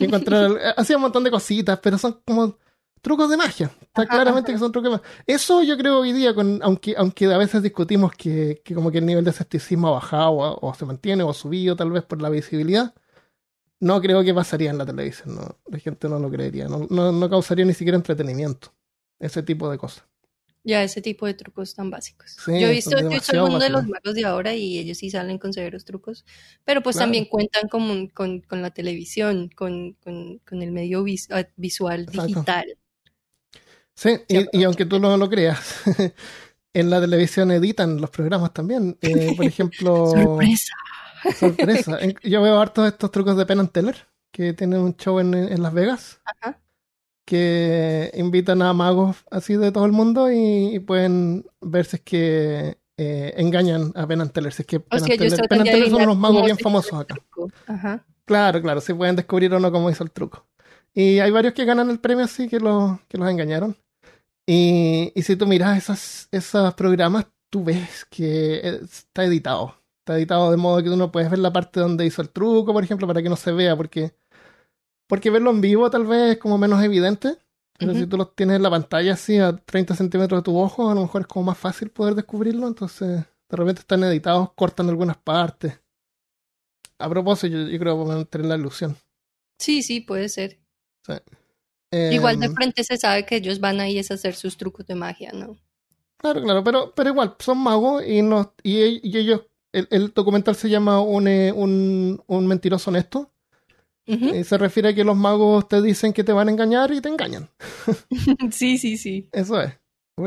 Encontrar, 0.00 0.58
hacía 0.76 0.96
un 0.96 1.02
montón 1.02 1.24
de 1.24 1.30
cositas, 1.30 1.78
pero 1.82 1.96
son 1.96 2.20
como 2.26 2.58
trucos 3.00 3.30
de 3.30 3.36
magia. 3.36 3.70
Está 3.80 4.06
claramente 4.06 4.52
que 4.52 4.58
son 4.58 4.70
trucos 4.70 4.90
de 4.90 4.98
magia. 4.98 5.24
Eso 5.26 5.62
yo 5.62 5.76
creo 5.78 6.00
hoy 6.00 6.12
día, 6.12 6.34
con, 6.34 6.60
aunque, 6.62 6.94
aunque 6.96 7.26
a 7.26 7.38
veces 7.38 7.62
discutimos 7.62 8.12
que, 8.12 8.60
que 8.64 8.74
como 8.74 8.90
que 8.90 8.98
el 8.98 9.06
nivel 9.06 9.24
de 9.24 9.30
escepticismo 9.30 9.88
ha 9.88 9.92
bajado 9.92 10.58
o, 10.60 10.74
se 10.74 10.84
mantiene 10.84 11.22
o 11.22 11.30
ha 11.30 11.34
subido 11.34 11.74
tal 11.74 11.90
vez 11.90 12.04
por 12.04 12.20
la 12.20 12.28
visibilidad, 12.28 12.94
no 13.80 14.00
creo 14.00 14.22
que 14.22 14.34
pasaría 14.34 14.70
en 14.70 14.78
la 14.78 14.86
televisión. 14.86 15.34
No, 15.34 15.58
la 15.66 15.78
gente 15.78 16.08
no 16.08 16.18
lo 16.18 16.30
creería. 16.30 16.68
No, 16.68 16.86
no, 16.90 17.10
no 17.10 17.30
causaría 17.30 17.64
ni 17.64 17.74
siquiera 17.74 17.96
entretenimiento. 17.96 18.72
Ese 19.18 19.42
tipo 19.42 19.70
de 19.70 19.78
cosas. 19.78 20.04
Ya, 20.64 20.84
ese 20.84 21.02
tipo 21.02 21.26
de 21.26 21.34
trucos 21.34 21.74
tan 21.74 21.90
básicos. 21.90 22.36
yo 22.46 22.52
he 22.52 22.70
visto, 22.70 22.96
yo 22.98 23.08
algunos 23.32 23.60
de 23.60 23.68
los 23.68 23.86
magos 23.86 24.14
de 24.14 24.24
ahora 24.24 24.54
y 24.54 24.78
ellos 24.78 24.98
sí 24.98 25.10
salen 25.10 25.38
con 25.38 25.52
severos 25.52 25.84
trucos, 25.84 26.24
pero 26.64 26.82
pues 26.82 26.96
también 26.96 27.24
cuentan 27.24 27.68
con, 27.68 28.06
con, 28.08 28.40
con, 28.42 28.62
la 28.62 28.70
televisión, 28.70 29.50
con, 29.56 29.96
con 30.04 30.62
el 30.62 30.70
medio 30.70 31.04
ah, 31.30 31.42
visual 31.56 32.06
digital. 32.06 32.78
Sí, 33.94 34.10
y, 34.28 34.62
aunque 34.62 34.86
tú 34.86 35.00
no 35.00 35.16
lo 35.16 35.28
creas, 35.28 35.82
en 36.74 36.90
la 36.90 37.00
televisión 37.00 37.50
editan 37.50 38.00
los 38.00 38.10
programas 38.10 38.54
también. 38.54 38.96
Eh, 39.00 39.34
por 39.36 39.44
ejemplo... 39.44 40.06
¡Sorpresa! 40.10 40.74
Sorpresa. 41.38 41.98
Yo 42.22 42.40
veo 42.40 42.60
hartos 42.60 42.86
estos 42.86 43.10
trucos 43.10 43.36
de 43.36 43.46
Penn 43.46 43.68
Teller, 43.68 43.96
que 44.30 44.52
tienen 44.52 44.80
un 44.80 44.96
show 44.96 45.18
en, 45.18 45.34
en 45.34 45.60
Las 45.60 45.74
Vegas. 45.74 46.20
Ajá 46.24 46.62
que 47.24 48.10
invitan 48.14 48.62
a 48.62 48.72
magos 48.72 49.16
así 49.30 49.56
de 49.56 49.72
todo 49.72 49.86
el 49.86 49.92
mundo 49.92 50.30
y, 50.30 50.78
pueden 50.80 51.44
ver 51.60 51.84
si 51.84 51.98
que 51.98 52.78
eh, 52.96 53.34
engañan 53.36 53.92
a 53.94 54.06
Penn 54.06 54.28
Teller. 54.30 54.52
Si 54.52 54.62
es 54.62 54.66
que 54.66 54.80
Penn 54.80 55.04
Teller, 55.04 55.90
son 55.90 56.02
unos 56.02 56.18
magos 56.18 56.44
bien 56.44 56.58
famosos 56.58 57.00
acá. 57.00 57.16
Claro, 58.24 58.62
claro, 58.62 58.80
si 58.80 58.94
pueden 58.94 59.16
descubrir 59.16 59.52
o 59.54 59.60
no 59.60 59.72
cómo 59.72 59.90
hizo 59.90 60.04
el 60.04 60.10
truco. 60.10 60.46
Y 60.94 61.18
hay 61.20 61.30
varios 61.30 61.54
que 61.54 61.64
ganan 61.64 61.90
el 61.90 62.00
premio 62.00 62.24
así 62.24 62.48
que, 62.48 62.60
lo, 62.60 63.00
que 63.08 63.18
los 63.18 63.28
engañaron. 63.28 63.76
Y, 64.46 65.12
y 65.14 65.22
si 65.22 65.36
tú 65.36 65.46
miras 65.46 65.78
esas, 65.78 66.28
esos 66.30 66.74
programas, 66.74 67.26
tú 67.50 67.64
ves 67.64 68.06
que 68.10 68.80
está 68.82 69.24
editado. 69.24 69.76
Está 70.00 70.16
editado 70.16 70.50
de 70.50 70.56
modo 70.56 70.82
que 70.82 70.88
tú 70.88 70.96
no 70.96 71.12
puedes 71.12 71.30
ver 71.30 71.38
la 71.38 71.52
parte 71.52 71.78
donde 71.78 72.04
hizo 72.04 72.22
el 72.22 72.30
truco, 72.30 72.72
por 72.72 72.82
ejemplo, 72.82 73.06
para 73.06 73.22
que 73.22 73.28
no 73.28 73.36
se 73.36 73.52
vea, 73.52 73.76
porque 73.76 74.14
porque 75.12 75.28
verlo 75.28 75.50
en 75.50 75.60
vivo 75.60 75.90
tal 75.90 76.06
vez 76.06 76.32
es 76.32 76.38
como 76.38 76.56
menos 76.56 76.82
evidente. 76.82 77.36
Pero 77.78 77.92
si 77.92 78.06
tú 78.06 78.16
lo 78.16 78.28
tienes 78.28 78.56
en 78.56 78.62
la 78.62 78.70
pantalla 78.70 79.12
así 79.12 79.36
a 79.36 79.54
30 79.54 79.94
centímetros 79.94 80.40
de 80.40 80.42
tu 80.42 80.58
ojo, 80.58 80.88
a 80.88 80.94
lo 80.94 81.02
mejor 81.02 81.20
es 81.20 81.26
como 81.26 81.44
más 81.44 81.58
fácil 81.58 81.90
poder 81.90 82.14
descubrirlo. 82.14 82.66
Entonces, 82.66 83.18
de 83.18 83.56
repente 83.56 83.82
están 83.82 84.02
editados, 84.04 84.54
cortan 84.54 84.88
algunas 84.88 85.18
partes. 85.18 85.78
A 86.96 87.10
propósito, 87.10 87.54
yo, 87.54 87.78
creo 87.78 87.94
que 87.94 88.04
vamos 88.04 88.22
a 88.22 88.24
tener 88.24 88.46
la 88.46 88.56
ilusión. 88.56 88.96
Sí, 89.58 89.82
sí, 89.82 90.00
puede 90.00 90.30
ser. 90.30 90.58
igual 91.90 92.40
de 92.40 92.46
em, 92.46 92.54
frente 92.54 92.82
se 92.82 92.96
sabe 92.96 93.26
que 93.26 93.36
ellos 93.36 93.60
van 93.60 93.80
ahí 93.80 93.98
a 93.98 94.00
hacer 94.00 94.34
sus 94.34 94.56
trucos 94.56 94.86
de 94.86 94.94
magia, 94.94 95.30
¿no? 95.34 95.58
Claro, 96.16 96.40
claro, 96.40 96.64
pero, 96.64 96.94
pero 96.94 97.10
igual, 97.10 97.36
son 97.38 97.58
magos 97.58 98.02
y, 98.02 98.18
ellos, 98.64 99.42
el, 99.72 100.14
documental 100.14 100.56
se 100.56 100.70
llama 100.70 101.02
un, 101.02 101.28
eh, 101.28 101.52
un, 101.52 102.22
un 102.26 102.46
mentiroso 102.46 102.88
honesto. 102.88 103.30
Y 104.04 104.44
se 104.44 104.58
refiere 104.58 104.90
a 104.90 104.94
que 104.94 105.04
los 105.04 105.16
magos 105.16 105.68
te 105.68 105.80
dicen 105.80 106.12
que 106.12 106.24
te 106.24 106.32
van 106.32 106.48
a 106.48 106.50
engañar 106.50 106.92
y 106.92 107.00
te 107.00 107.08
engañan. 107.08 107.48
sí, 108.50 108.78
sí, 108.78 108.96
sí. 108.96 109.28
Eso 109.32 109.60
es. 109.60 109.72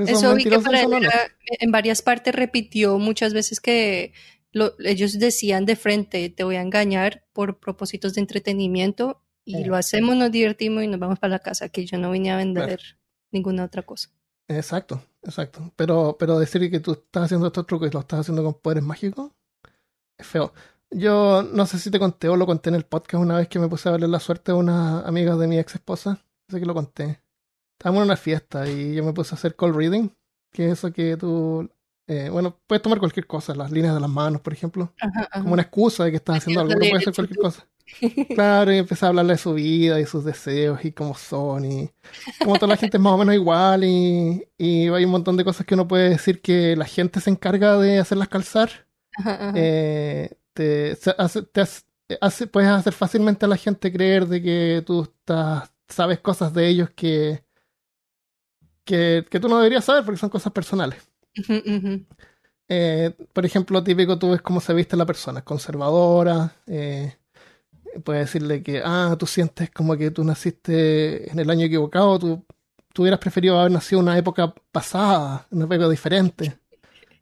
eso, 0.07 0.33
vi 0.35 0.45
que 0.45 0.59
en 1.59 1.71
varias 1.71 2.01
partes 2.01 2.33
repitió 2.33 2.97
muchas 2.97 3.33
veces 3.33 3.59
que 3.59 4.13
ellos 4.79 5.19
decían 5.19 5.65
de 5.65 5.75
frente, 5.75 6.29
te 6.29 6.43
voy 6.43 6.55
a 6.55 6.61
engañar 6.61 7.25
por 7.33 7.59
propósitos 7.59 8.13
de 8.13 8.21
entretenimiento 8.21 9.21
y 9.43 9.63
lo 9.65 9.75
hacemos, 9.75 10.15
nos 10.15 10.31
divertimos 10.31 10.83
y 10.83 10.87
nos 10.87 10.99
vamos 10.99 11.19
para 11.19 11.31
la 11.31 11.39
casa, 11.39 11.69
que 11.69 11.85
yo 11.85 11.97
no 11.97 12.11
vine 12.11 12.31
a 12.31 12.37
vender 12.37 12.79
ninguna 13.31 13.65
otra 13.65 13.83
cosa. 13.83 14.09
Exacto, 14.47 15.03
exacto. 15.23 15.73
Pero, 15.75 16.15
pero 16.17 16.39
decir 16.39 16.69
que 16.71 16.79
tú 16.79 16.93
estás 16.93 17.25
haciendo 17.25 17.47
estos 17.47 17.65
trucos 17.67 17.89
y 17.89 17.93
lo 17.93 17.99
estás 17.99 18.21
haciendo 18.21 18.43
con 18.43 18.53
poderes 18.55 18.83
mágicos 18.83 19.31
es 20.17 20.25
feo. 20.25 20.53
Yo 20.91 21.43
no 21.43 21.65
sé 21.65 21.79
si 21.79 21.91
te 21.91 21.99
conté 21.99 22.29
o 22.29 22.35
lo 22.35 22.45
conté 22.45 22.69
en 22.69 22.75
el 22.75 22.85
podcast 22.85 23.21
una 23.21 23.37
vez 23.37 23.47
que 23.47 23.59
me 23.59 23.67
puse 23.67 23.89
a 23.89 23.93
darle 23.93 24.07
la 24.07 24.19
suerte 24.19 24.51
a 24.51 24.55
una 24.55 25.01
amiga 25.01 25.35
de 25.35 25.47
mi 25.47 25.57
ex 25.57 25.75
esposa. 25.75 26.19
Sé 26.49 26.59
que 26.59 26.65
lo 26.65 26.73
conté. 26.73 27.21
Estábamos 27.77 28.01
en 28.01 28.05
una 28.05 28.17
fiesta 28.17 28.69
y 28.69 28.95
yo 28.95 29.03
me 29.03 29.13
puse 29.13 29.33
a 29.33 29.37
hacer 29.37 29.55
call 29.55 29.75
reading, 29.75 30.09
que 30.51 30.67
es 30.67 30.73
eso 30.73 30.93
que 30.93 31.17
tú, 31.17 31.69
eh, 32.07 32.29
bueno, 32.29 32.57
puedes 32.67 32.81
tomar 32.81 32.99
cualquier 32.99 33.27
cosa, 33.27 33.53
las 33.53 33.71
líneas 33.71 33.93
de 33.93 33.99
las 33.99 34.09
manos, 34.09 34.41
por 34.41 34.53
ejemplo, 34.53 34.93
como 35.33 35.53
una 35.53 35.63
excusa 35.63 36.05
de 36.05 36.11
que 36.11 36.17
estás 36.17 36.37
haciendo 36.37 36.61
algo, 36.61 36.73
puedes 36.77 36.95
hacer 36.95 37.13
cualquier 37.13 37.39
cosa. 37.39 37.67
Claro, 38.33 38.73
y 38.73 38.77
empecé 38.77 39.05
a 39.05 39.09
hablarle 39.09 39.33
de 39.33 39.37
su 39.37 39.53
vida 39.53 39.99
y 39.99 40.05
sus 40.05 40.23
deseos 40.23 40.83
y 40.83 40.91
cómo 40.91 41.13
son 41.13 41.65
y 41.65 41.91
como 42.43 42.55
toda 42.55 42.69
la 42.69 42.77
gente 42.77 42.97
es 42.97 43.03
más 43.03 43.13
o 43.13 43.17
menos 43.17 43.35
igual 43.35 43.83
y, 43.83 44.47
y 44.57 44.87
hay 44.87 45.05
un 45.05 45.11
montón 45.11 45.37
de 45.37 45.43
cosas 45.43 45.65
que 45.65 45.75
uno 45.75 45.87
puede 45.87 46.09
decir 46.09 46.41
que 46.41 46.75
la 46.75 46.85
gente 46.85 47.19
se 47.19 47.29
encarga 47.29 47.77
de 47.77 47.99
hacerlas 47.99 48.29
calzar. 48.29 48.69
Eh, 49.55 50.29
te, 50.55 50.97
hace, 51.17 51.43
te 51.43 51.61
hace, 52.21 52.47
puedes 52.47 52.69
hacer 52.69 52.93
fácilmente 52.93 53.45
a 53.45 53.49
la 53.49 53.57
gente 53.57 53.91
creer 53.91 54.25
de 54.27 54.41
que 54.41 54.83
tú 54.85 55.03
estás 55.03 55.71
sabes 55.87 56.19
cosas 56.19 56.53
de 56.53 56.67
ellos 56.67 56.89
que, 56.95 57.43
que, 58.83 59.25
que 59.29 59.39
tú 59.39 59.47
no 59.47 59.57
deberías 59.57 59.85
saber 59.85 60.03
porque 60.03 60.19
son 60.19 60.29
cosas 60.29 60.51
personales. 60.51 61.01
Eh, 62.67 63.13
por 63.33 63.45
ejemplo, 63.45 63.83
típico 63.83 64.17
tú 64.17 64.31
ves 64.31 64.41
cómo 64.41 64.59
se 64.59 64.73
viste 64.73 64.97
la 64.97 65.05
persona, 65.05 65.43
conservadora, 65.43 66.55
eh, 66.65 67.15
puedes 68.03 68.25
decirle 68.25 68.63
que, 68.63 68.81
ah, 68.83 69.15
tú 69.19 69.27
sientes 69.27 69.69
como 69.71 69.95
que 69.97 70.11
tú 70.11 70.23
naciste 70.23 71.29
en 71.31 71.39
el 71.39 71.49
año 71.49 71.65
equivocado, 71.65 72.17
tú, 72.17 72.45
tú 72.93 73.03
hubieras 73.03 73.19
preferido 73.19 73.59
haber 73.59 73.71
nacido 73.71 73.99
en 74.01 74.07
una 74.07 74.17
época 74.17 74.53
pasada, 74.71 75.47
en 75.51 75.57
una 75.59 75.65
época 75.65 75.89
diferente. 75.89 76.57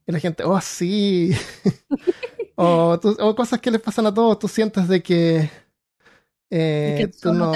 Y 0.05 0.11
la 0.11 0.19
gente, 0.19 0.43
oh, 0.43 0.59
sí. 0.61 1.31
o, 3.19 3.35
cosas 3.35 3.59
que 3.59 3.71
les 3.71 3.81
pasan 3.81 4.07
a 4.07 4.13
todos, 4.13 4.39
tú 4.39 4.47
sientes 4.47 4.87
de 4.87 5.01
que, 5.01 5.49
eh, 6.49 7.11
tú 7.21 7.33
no, 7.33 7.51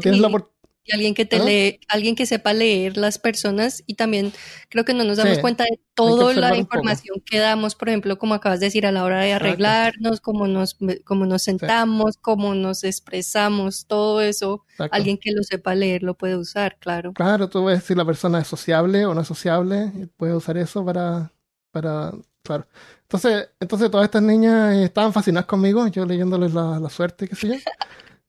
tienes 0.00 0.20
la 0.20 0.28
oportunidad 0.28 0.54
y 0.84 0.92
alguien 0.92 1.14
que 1.14 1.24
te 1.24 1.36
¿Ah? 1.36 1.44
lee, 1.44 1.80
alguien 1.88 2.14
que 2.14 2.26
sepa 2.26 2.52
leer 2.52 2.98
las 2.98 3.18
personas 3.18 3.82
y 3.86 3.94
también 3.94 4.32
creo 4.68 4.84
que 4.84 4.92
no 4.92 5.02
nos 5.02 5.16
damos 5.16 5.38
cuenta 5.38 5.64
de 5.64 5.80
toda 5.94 6.34
la 6.34 6.56
información 6.56 7.22
que 7.24 7.38
damos, 7.38 7.74
por 7.74 7.88
ejemplo, 7.88 8.18
como 8.18 8.34
acabas 8.34 8.60
de 8.60 8.66
decir, 8.66 8.86
a 8.86 8.92
la 8.92 9.02
hora 9.04 9.20
de 9.20 9.32
arreglarnos, 9.32 10.20
cómo 10.20 10.46
nos, 10.46 10.76
cómo 11.04 11.24
nos 11.24 11.42
sentamos, 11.42 12.18
cómo 12.18 12.54
nos 12.54 12.84
expresamos, 12.84 13.86
todo 13.86 14.20
eso, 14.20 14.64
alguien 14.90 15.16
que 15.16 15.32
lo 15.32 15.42
sepa 15.42 15.74
leer 15.74 16.02
lo 16.02 16.14
puede 16.18 16.36
usar, 16.36 16.76
claro. 16.78 17.14
Claro, 17.14 17.48
tú 17.48 17.64
ves 17.64 17.82
si 17.84 17.94
la 17.94 18.04
persona 18.04 18.40
es 18.40 18.46
sociable 18.46 19.06
o 19.06 19.14
no 19.14 19.22
es 19.22 19.28
sociable, 19.28 19.90
puedes 20.18 20.36
usar 20.36 20.58
eso 20.58 20.84
para, 20.84 21.32
para, 21.70 22.12
claro. 22.42 22.66
Entonces, 23.14 23.48
entonces 23.60 23.92
todas 23.92 24.06
estas 24.06 24.22
niñas 24.22 24.74
estaban 24.74 25.12
fascinadas 25.12 25.46
conmigo, 25.46 25.86
yo 25.86 26.04
leyéndoles 26.04 26.52
la, 26.52 26.80
la 26.80 26.90
suerte, 26.90 27.28
qué 27.28 27.36
sé 27.36 27.48
yo. 27.48 27.54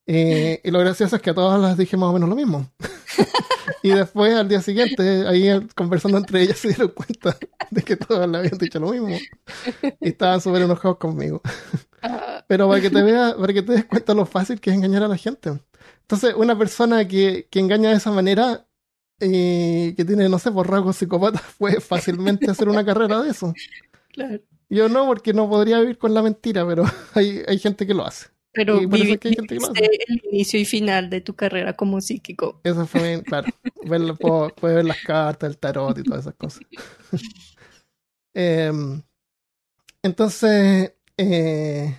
Eh, 0.07 0.61
y 0.63 0.69
lo 0.69 0.77
gracioso 0.81 1.15
es 1.15 1.21
que 1.23 1.31
a 1.31 1.33
todas 1.33 1.59
las 1.59 1.75
dije 1.79 1.97
más 1.97 2.11
o 2.11 2.13
menos 2.13 2.29
lo 2.29 2.35
mismo. 2.35 2.69
y 3.81 3.89
después, 3.89 4.35
al 4.35 4.47
día 4.47 4.61
siguiente, 4.61 5.25
ahí 5.25 5.67
conversando 5.75 6.19
entre 6.19 6.43
ellas, 6.43 6.59
se 6.59 6.67
dieron 6.67 6.89
cuenta 6.89 7.35
de 7.71 7.81
que 7.81 7.95
todas 7.95 8.29
le 8.29 8.37
habían 8.37 8.55
dicho 8.59 8.79
lo 8.79 8.91
mismo. 8.91 9.17
Y 9.99 10.09
estaban 10.09 10.39
súper 10.41 10.61
enojados 10.61 10.99
conmigo. 10.99 11.41
Pero 12.47 12.69
para 12.69 12.79
que 12.79 12.91
te 12.91 13.01
veas, 13.01 13.33
para 13.33 13.51
que 13.51 13.63
te 13.63 13.71
des 13.73 13.85
cuenta 13.85 14.13
lo 14.13 14.27
fácil 14.27 14.61
que 14.61 14.69
es 14.69 14.75
engañar 14.75 15.01
a 15.01 15.07
la 15.07 15.17
gente. 15.17 15.59
Entonces, 16.01 16.35
una 16.37 16.55
persona 16.55 17.07
que, 17.07 17.47
que 17.49 17.59
engaña 17.59 17.89
de 17.89 17.95
esa 17.95 18.11
manera 18.11 18.67
y 19.19 19.95
que 19.95 20.05
tiene, 20.05 20.29
no 20.29 20.37
sé, 20.37 20.51
por 20.51 20.69
rasgos 20.69 20.97
psicópatas, 20.97 21.41
puede 21.57 21.81
fácilmente 21.81 22.51
hacer 22.51 22.69
una 22.69 22.85
carrera 22.85 23.23
de 23.23 23.31
eso. 23.31 23.51
Claro. 24.15 24.41
Yo 24.69 24.87
no, 24.89 25.05
porque 25.05 25.33
no 25.33 25.49
podría 25.49 25.79
vivir 25.81 25.97
con 25.97 26.13
la 26.13 26.21
mentira, 26.21 26.65
pero 26.65 26.85
hay, 27.13 27.41
hay 27.45 27.59
gente 27.59 27.85
que 27.85 27.93
lo 27.93 28.05
hace. 28.05 28.27
Pero 28.53 28.79
viviste 28.79 29.29
el 29.29 30.21
inicio 30.31 30.57
y 30.57 30.63
final 30.63 31.09
de 31.09 31.19
tu 31.19 31.35
carrera 31.35 31.73
como 31.73 31.99
psíquico. 31.99 32.61
Eso 32.63 32.87
fue, 32.87 33.21
claro. 33.23 33.47
puedes 34.55 34.75
ver 34.77 34.85
las 34.85 35.01
cartas, 35.01 35.49
el 35.49 35.57
tarot 35.57 35.97
y 35.97 36.03
todas 36.03 36.21
esas 36.21 36.35
cosas. 36.35 36.61
Em, 38.37 39.01
entonces, 40.03 40.93
eh, 41.15 41.97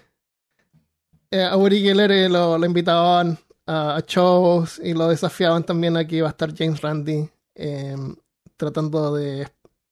eh, 1.30 1.42
a 1.42 1.56
Uri 1.56 1.80
Geller 1.80 2.12
eh, 2.12 2.28
lo, 2.28 2.62
invitaban 2.62 3.38
a, 3.66 4.02
shows 4.06 4.78
y 4.84 4.92
lo 4.92 5.08
desafiaban 5.08 5.64
también 5.64 5.96
aquí 5.96 6.18
iba 6.18 6.26
a 6.26 6.32
estar 6.32 6.54
James 6.54 6.82
Randi 6.82 7.26
em, 7.54 8.14
tratando 8.58 9.14
de, 9.14 9.48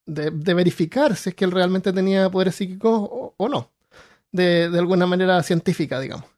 de, 0.06 0.30
verificar 0.54 1.16
si 1.16 1.30
es 1.30 1.34
que 1.34 1.44
él 1.44 1.50
realmente 1.50 1.92
tenía 1.92 2.30
poderes 2.30 2.56
psíquicos 2.56 3.08
o, 3.36 3.48
no, 3.48 3.70
de, 4.32 4.70
de 4.70 4.78
alguna 4.78 5.06
manera 5.06 5.42
científica, 5.42 6.00
digamos. 6.00 6.34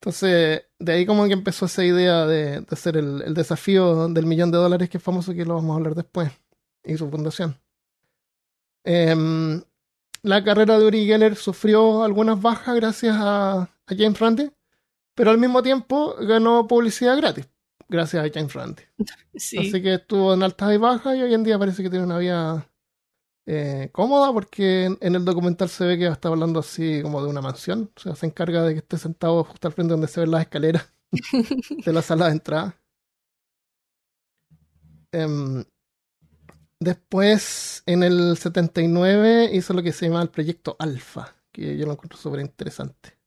Entonces, 0.00 0.62
de 0.78 0.92
ahí 0.92 1.04
como 1.04 1.26
que 1.26 1.34
empezó 1.34 1.66
esa 1.66 1.84
idea 1.84 2.24
de, 2.24 2.64
hacer 2.70 2.96
el, 2.96 3.34
desafío 3.34 4.08
del 4.08 4.24
millón 4.24 4.50
de 4.50 4.56
dólares 4.56 4.88
que 4.88 4.96
es 4.96 5.04
famoso, 5.04 5.34
que 5.34 5.44
lo 5.44 5.56
vamos 5.56 5.74
a 5.74 5.76
hablar 5.76 5.94
después, 5.94 6.32
y 6.82 6.96
su 6.96 7.10
fundación. 7.10 7.54
Em, 8.82 9.62
la 10.22 10.42
carrera 10.42 10.78
de 10.78 10.86
Uri 10.86 11.04
Geller 11.04 11.36
sufrió 11.36 12.02
algunas 12.02 12.40
bajas 12.40 12.76
gracias 12.76 13.14
a, 13.18 13.68
James 13.86 14.18
Randi, 14.18 14.50
pero 15.14 15.32
al 15.32 15.38
mismo 15.38 15.62
tiempo 15.62 16.14
ganó 16.20 16.66
publicidad 16.66 17.18
gratis, 17.18 17.46
gracias 17.86 18.24
a 18.24 18.30
James 18.32 18.54
Randi. 18.54 18.82
Así 19.36 19.82
que 19.82 19.94
estuvo 19.94 20.32
en 20.32 20.42
altas 20.42 20.72
y 20.72 20.78
bajas 20.78 21.14
y 21.14 21.22
hoy 21.22 21.34
en 21.34 21.44
día 21.44 21.58
parece 21.58 21.82
que 21.82 21.90
tiene 21.90 22.06
una 22.06 22.16
vida 22.16 22.69
eh, 23.46 23.88
cómoda 23.92 24.32
porque 24.32 24.84
en, 25.00 25.14
el 25.14 25.24
documental 25.24 25.68
se 25.68 25.84
ve 25.84 25.98
que 25.98 26.06
está 26.06 26.28
hablando 26.28 26.60
así 26.60 27.02
como 27.02 27.22
de 27.22 27.28
una 27.28 27.40
mansión. 27.40 27.90
O 27.96 28.00
sea, 28.00 28.14
se 28.14 28.26
encarga 28.26 28.62
de 28.62 28.74
que 28.74 28.78
esté 28.78 28.98
sentado 28.98 29.42
justo 29.44 29.68
al 29.68 29.74
frente 29.74 29.92
donde 29.92 30.08
se 30.08 30.20
ven 30.20 30.30
las 30.30 30.42
escaleras 30.42 30.92
de 31.84 31.92
la 31.92 32.02
sala 32.02 32.26
de 32.26 32.32
entrada. 32.32 32.76
Em, 35.12 35.64
después, 36.78 37.82
en 37.86 38.02
el 38.02 38.36
79, 38.36 39.50
hizo 39.52 39.72
lo 39.72 39.82
que 39.82 39.92
se 39.92 40.06
llama 40.06 40.22
el 40.22 40.30
proyecto 40.30 40.76
Alpha, 40.78 41.34
que 41.52 41.76
yo 41.76 41.86
lo 41.86 41.92
encuentro 41.92 42.18
súper 42.18 42.40
interesante. 42.40 43.18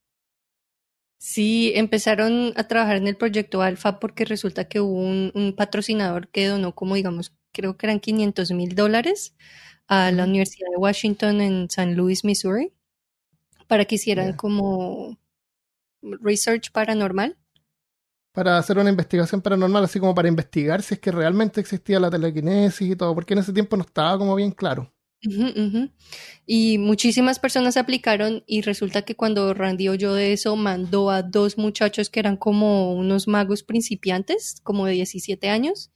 Sí, 1.18 1.72
empezaron 1.76 2.54
a 2.58 2.68
trabajar 2.68 2.98
en 2.98 3.08
el 3.08 3.16
proyecto 3.16 3.62
Alpha 3.62 4.00
porque 4.00 4.26
resulta 4.26 4.66
que 4.66 4.82
hubo 4.82 5.00
un, 5.00 5.32
un 5.36 5.56
patrocinador 5.56 6.28
que 6.28 6.48
donó 6.48 6.76
como, 6.76 6.96
digamos, 6.96 7.34
creo 7.54 7.78
que 7.78 7.86
eran 7.86 8.00
500 8.00 8.52
mil 8.52 8.76
dólares 8.76 9.34
a 9.88 10.12
la 10.12 10.24
Universidad 10.26 10.70
de 10.72 10.78
Washington 10.78 11.42
en 11.42 11.70
San 11.70 11.96
Luis, 11.96 12.24
Missouri, 12.24 12.74
para 13.68 13.86
que 13.86 13.96
hicieran 13.96 14.34
como 14.34 15.18
research 16.02 16.72
paranormal. 16.72 17.38
Para 18.34 18.58
hacer 18.58 18.78
una 18.78 18.90
investigación 18.90 19.42
paranormal, 19.42 19.84
así 19.84 20.00
como 20.00 20.16
para 20.16 20.28
investigar 20.28 20.82
si 20.82 20.96
es 20.96 21.00
que 21.00 21.12
realmente 21.12 21.62
existía 21.62 22.00
la 22.00 22.10
telequinesis 22.10 22.92
y 22.92 22.96
todo, 22.96 23.14
porque 23.14 23.34
en 23.34 23.40
ese 23.40 23.54
tiempo 23.54 23.78
no 23.78 23.84
estaba 23.84 24.18
como 24.18 24.36
bien 24.36 24.52
claro. 24.52 24.92
Y 26.46 26.78
muchísimas 26.80 27.40
personas 27.40 27.78
aplicaron 27.78 28.44
y 28.46 28.62
resulta 28.62 29.04
que 29.04 29.16
cuando 29.16 29.54
Randy 29.54 29.88
oyó 29.88 30.14
de 30.14 30.34
eso, 30.34 30.56
mandó 30.56 31.10
a 31.10 31.22
dos 31.22 31.58
muchachos 31.58 32.10
que 32.10 32.20
eran 32.20 32.36
como 32.36 32.94
unos 32.94 33.28
magos 33.28 33.64
principiantes, 33.64 34.60
como 34.64 34.86
de 34.86 34.94
17 34.94 35.50
años. 35.50 35.92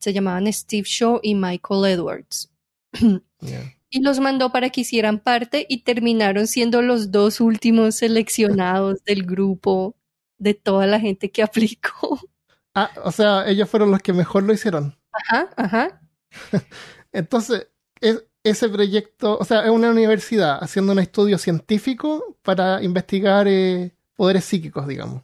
se 0.00 0.12
llamaban 0.12 0.52
Steve 0.52 0.86
Shaw 0.86 1.20
y 1.22 1.34
Michael 1.34 1.84
Edwards. 1.86 2.50
Y 3.88 4.02
los 4.02 4.18
mandó 4.18 4.50
para 4.50 4.70
que 4.70 4.80
hicieran 4.80 5.20
parte 5.20 5.64
y 5.68 5.84
terminaron 5.84 6.48
siendo 6.48 6.82
los 6.82 7.12
dos 7.12 7.40
últimos 7.40 7.94
seleccionados 7.94 9.02
del 9.04 9.24
grupo 9.24 9.96
de 10.38 10.54
toda 10.54 10.86
la 10.86 11.00
gente 11.00 11.30
que 11.30 11.42
aplicó. 11.44 12.18
Ah, 12.74 12.90
o 13.04 13.12
sea, 13.12 13.48
ellos 13.48 13.70
fueron 13.70 13.90
los 13.90 14.00
que 14.00 14.12
mejor 14.12 14.42
lo 14.42 14.52
hicieron. 14.52 14.94
Ajá, 15.12 15.48
ajá. 15.56 16.00
Entonces, 17.12 17.68
ese 18.42 18.68
proyecto, 18.68 19.38
o 19.38 19.44
sea, 19.44 19.64
es 19.64 19.70
una 19.70 19.90
universidad 19.90 20.58
haciendo 20.62 20.92
un 20.92 20.98
estudio 20.98 21.38
científico 21.38 22.36
para 22.42 22.82
investigar 22.82 23.48
eh, 23.48 23.94
poderes 24.14 24.44
psíquicos, 24.44 24.86
digamos. 24.86 25.22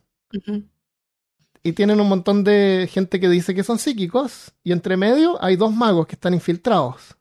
Y 1.63 1.73
tienen 1.73 2.01
un 2.01 2.09
montón 2.09 2.43
de 2.43 2.89
gente 2.91 3.21
que 3.21 3.29
dice 3.29 3.55
que 3.55 3.65
son 3.65 3.79
psíquicos, 3.79 4.53
y 4.65 4.73
entre 4.73 4.97
medio 4.97 5.43
hay 5.43 5.57
dos 5.57 5.75
magos 5.75 6.07
que 6.07 6.15
están 6.15 6.35
infiltrados. 6.35 7.17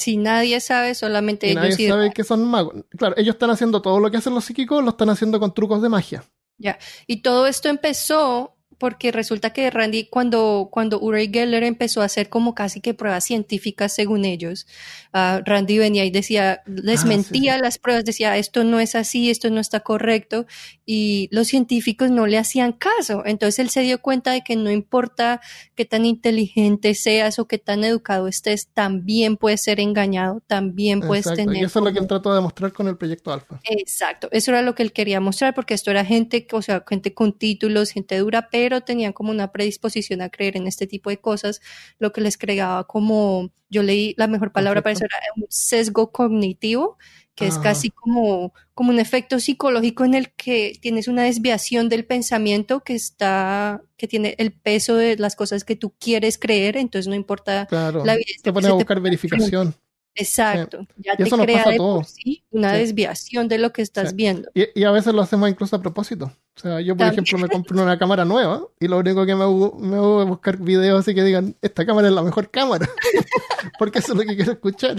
Si 0.00 0.16
nadie 0.16 0.60
sabe, 0.60 0.94
solamente 0.94 1.50
ellos. 1.50 1.62
Nadie 1.62 1.88
sabe 1.88 2.10
que 2.10 2.24
son 2.24 2.42
magos. 2.46 2.86
Claro, 2.96 3.14
ellos 3.18 3.34
están 3.34 3.50
haciendo 3.50 3.82
todo 3.82 4.00
lo 4.00 4.10
que 4.10 4.16
hacen 4.16 4.32
los 4.32 4.46
psíquicos, 4.46 4.82
lo 4.82 4.92
están 4.92 5.10
haciendo 5.10 5.38
con 5.38 5.52
trucos 5.52 5.82
de 5.82 5.90
magia. 5.90 6.24
Ya. 6.56 6.78
Y 7.06 7.20
todo 7.20 7.46
esto 7.46 7.68
empezó 7.68 8.56
porque 8.80 9.12
resulta 9.12 9.52
que 9.52 9.70
Randy, 9.70 10.06
cuando, 10.06 10.70
cuando 10.72 10.98
Uri 10.98 11.30
Geller 11.30 11.62
empezó 11.62 12.00
a 12.00 12.06
hacer 12.06 12.30
como 12.30 12.54
casi 12.54 12.80
que 12.80 12.94
pruebas 12.94 13.24
científicas 13.26 13.94
según 13.94 14.24
ellos, 14.24 14.66
uh, 15.12 15.44
Randy 15.44 15.76
venía 15.76 16.06
y 16.06 16.10
decía, 16.10 16.62
les 16.64 17.04
ah, 17.04 17.06
mentía 17.06 17.58
las 17.58 17.78
pruebas, 17.78 18.06
decía, 18.06 18.38
esto 18.38 18.64
no 18.64 18.80
es 18.80 18.94
así, 18.94 19.28
esto 19.28 19.50
no 19.50 19.60
está 19.60 19.80
correcto, 19.80 20.46
y 20.86 21.28
los 21.30 21.48
científicos 21.48 22.10
no 22.10 22.26
le 22.26 22.38
hacían 22.38 22.72
caso. 22.72 23.22
Entonces 23.26 23.58
él 23.58 23.68
se 23.68 23.82
dio 23.82 24.00
cuenta 24.00 24.32
de 24.32 24.40
que 24.40 24.56
no 24.56 24.70
importa 24.70 25.42
qué 25.74 25.84
tan 25.84 26.06
inteligente 26.06 26.94
seas 26.94 27.38
o 27.38 27.46
qué 27.46 27.58
tan 27.58 27.84
educado 27.84 28.28
estés, 28.28 28.68
también 28.72 29.36
puedes 29.36 29.62
ser 29.62 29.78
engañado, 29.78 30.40
también 30.46 31.00
puedes 31.00 31.26
tener... 31.34 31.56
Y 31.56 31.64
eso 31.66 31.80
es 31.80 31.84
lo 31.84 31.92
que 31.92 31.98
él 31.98 32.06
trató 32.06 32.34
de 32.34 32.40
mostrar 32.40 32.72
con 32.72 32.88
el 32.88 32.96
proyecto 32.96 33.30
Alfa. 33.30 33.60
Exacto, 33.64 34.28
eso 34.32 34.52
era 34.52 34.62
lo 34.62 34.74
que 34.74 34.82
él 34.82 34.92
quería 34.92 35.20
mostrar, 35.20 35.54
porque 35.54 35.74
esto 35.74 35.90
era 35.90 36.02
gente, 36.02 36.48
o 36.50 36.62
sea, 36.62 36.82
gente 36.88 37.12
con 37.12 37.34
títulos, 37.34 37.90
gente 37.90 38.16
dura, 38.16 38.48
pero 38.50 38.69
pero 38.70 38.82
tenían 38.82 39.12
como 39.12 39.32
una 39.32 39.50
predisposición 39.50 40.22
a 40.22 40.28
creer 40.28 40.56
en 40.56 40.68
este 40.68 40.86
tipo 40.86 41.10
de 41.10 41.16
cosas, 41.18 41.60
lo 41.98 42.12
que 42.12 42.20
les 42.20 42.38
creaba 42.38 42.86
como, 42.86 43.50
yo 43.68 43.82
leí 43.82 44.14
la 44.16 44.28
mejor 44.28 44.52
palabra 44.52 44.80
para 44.80 44.92
eso 44.92 45.04
era 45.04 45.16
un 45.34 45.46
sesgo 45.48 46.12
cognitivo, 46.12 46.96
que 47.34 47.48
es 47.48 47.58
casi 47.58 47.90
como, 47.90 48.52
como 48.74 48.90
un 48.90 49.00
efecto 49.00 49.40
psicológico 49.40 50.04
en 50.04 50.14
el 50.14 50.30
que 50.34 50.78
tienes 50.80 51.08
una 51.08 51.24
desviación 51.24 51.88
del 51.88 52.04
pensamiento 52.04 52.80
que 52.80 52.94
está, 52.94 53.82
que 53.96 54.06
tiene 54.06 54.36
el 54.38 54.52
peso 54.52 54.94
de 54.94 55.16
las 55.16 55.34
cosas 55.34 55.64
que 55.64 55.74
tú 55.74 55.92
quieres 55.98 56.38
creer, 56.38 56.76
entonces 56.76 57.08
no 57.08 57.16
importa 57.16 57.66
la 57.72 58.14
vida. 58.14 58.26
Te 58.40 58.52
pone 58.52 58.68
a 58.68 58.72
buscar 58.72 59.00
verificación. 59.00 59.74
Exacto, 60.14 60.86
ya 60.96 61.16
te 61.16 61.24
crea 61.24 61.64
de 61.64 61.76
por 61.76 62.04
sí 62.04 62.42
una 62.50 62.72
desviación 62.72 63.48
de 63.48 63.58
lo 63.58 63.72
que 63.72 63.82
estás 63.82 64.14
viendo. 64.14 64.50
Y, 64.54 64.82
a 64.84 64.90
veces 64.90 65.14
lo 65.14 65.22
hacemos 65.22 65.48
incluso 65.48 65.76
a 65.76 65.80
propósito. 65.80 66.32
O 66.56 66.60
sea, 66.60 66.80
yo 66.80 66.96
por 66.96 67.06
ejemplo 67.06 67.38
me 67.38 67.48
compré 67.48 67.80
una 67.80 67.98
cámara 67.98 68.24
nueva 68.24 68.66
y 68.80 68.88
lo 68.88 68.98
único 68.98 69.24
que 69.24 69.34
me 69.34 69.44
hago, 69.44 69.78
me 69.78 69.96
hago 69.96 70.22
es 70.22 70.28
buscar 70.28 70.58
videos 70.58 71.00
así 71.00 71.14
que 71.14 71.22
digan, 71.22 71.56
esta 71.62 71.86
cámara 71.86 72.08
es 72.08 72.14
la 72.14 72.22
mejor 72.22 72.50
cámara, 72.50 72.88
porque 73.78 74.00
eso 74.00 74.12
es 74.12 74.18
lo 74.18 74.24
que 74.24 74.36
quiero 74.36 74.52
escuchar. 74.52 74.96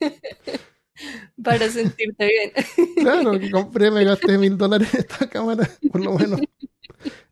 Para 1.42 1.68
sentirte 1.68 2.26
bien. 2.26 2.52
Claro, 2.96 3.38
que 3.38 3.50
compré, 3.50 3.90
me 3.90 4.02
gasté 4.04 4.38
mil 4.38 4.56
dólares 4.56 4.94
en 4.94 5.00
esta 5.00 5.28
cámara, 5.28 5.68
por 5.92 6.02
lo 6.02 6.14
menos. 6.14 6.40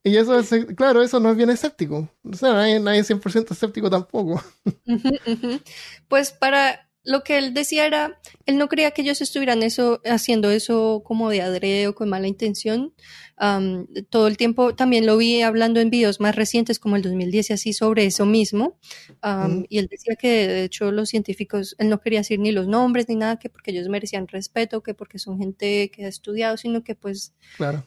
Y 0.02 0.18
eso 0.18 0.38
es, 0.38 0.50
claro, 0.76 1.02
eso 1.02 1.18
no 1.18 1.30
es 1.30 1.36
bien 1.36 1.48
escéptico. 1.48 2.10
O 2.22 2.34
sea, 2.34 2.52
nadie, 2.52 2.78
nadie 2.78 3.00
es 3.00 3.10
100% 3.10 3.52
escéptico 3.52 3.88
tampoco. 3.88 4.42
Pues 6.08 6.30
para 6.30 6.83
lo 7.04 7.22
que 7.22 7.38
él 7.38 7.54
decía 7.54 7.86
era, 7.86 8.20
él 8.46 8.58
no 8.58 8.68
creía 8.68 8.90
que 8.92 9.02
ellos 9.02 9.20
estuvieran 9.20 9.62
eso, 9.62 10.00
haciendo 10.04 10.50
eso 10.50 11.02
como 11.04 11.30
de 11.30 11.42
adrede 11.42 11.86
o 11.88 11.94
con 11.94 12.08
mala 12.08 12.26
intención. 12.26 12.94
todo 14.10 14.28
el 14.28 14.36
tiempo 14.36 14.74
también 14.74 15.06
lo 15.06 15.16
vi 15.16 15.42
hablando 15.42 15.80
en 15.80 15.90
videos 15.90 16.20
más 16.20 16.36
recientes 16.36 16.78
como 16.78 16.96
el 16.96 17.02
2010 17.02 17.50
y 17.50 17.52
así 17.52 17.72
sobre 17.72 18.06
eso 18.06 18.26
mismo. 18.26 18.78
Y 19.68 19.78
él 19.78 19.88
decía 19.90 20.16
que 20.16 20.46
de 20.46 20.64
hecho 20.64 20.92
los 20.92 21.08
científicos, 21.08 21.74
él 21.78 21.88
no 21.88 22.00
quería 22.00 22.20
decir 22.20 22.38
ni 22.38 22.52
los 22.52 22.68
nombres 22.68 23.08
ni 23.08 23.16
nada, 23.16 23.38
que 23.38 23.48
porque 23.50 23.72
ellos 23.72 23.88
merecían 23.88 24.28
respeto, 24.28 24.82
que 24.82 24.94
porque 24.94 25.18
son 25.18 25.38
gente 25.38 25.90
que 25.90 26.04
ha 26.04 26.08
estudiado, 26.08 26.56
sino 26.56 26.84
que 26.84 26.94
pues 26.94 27.34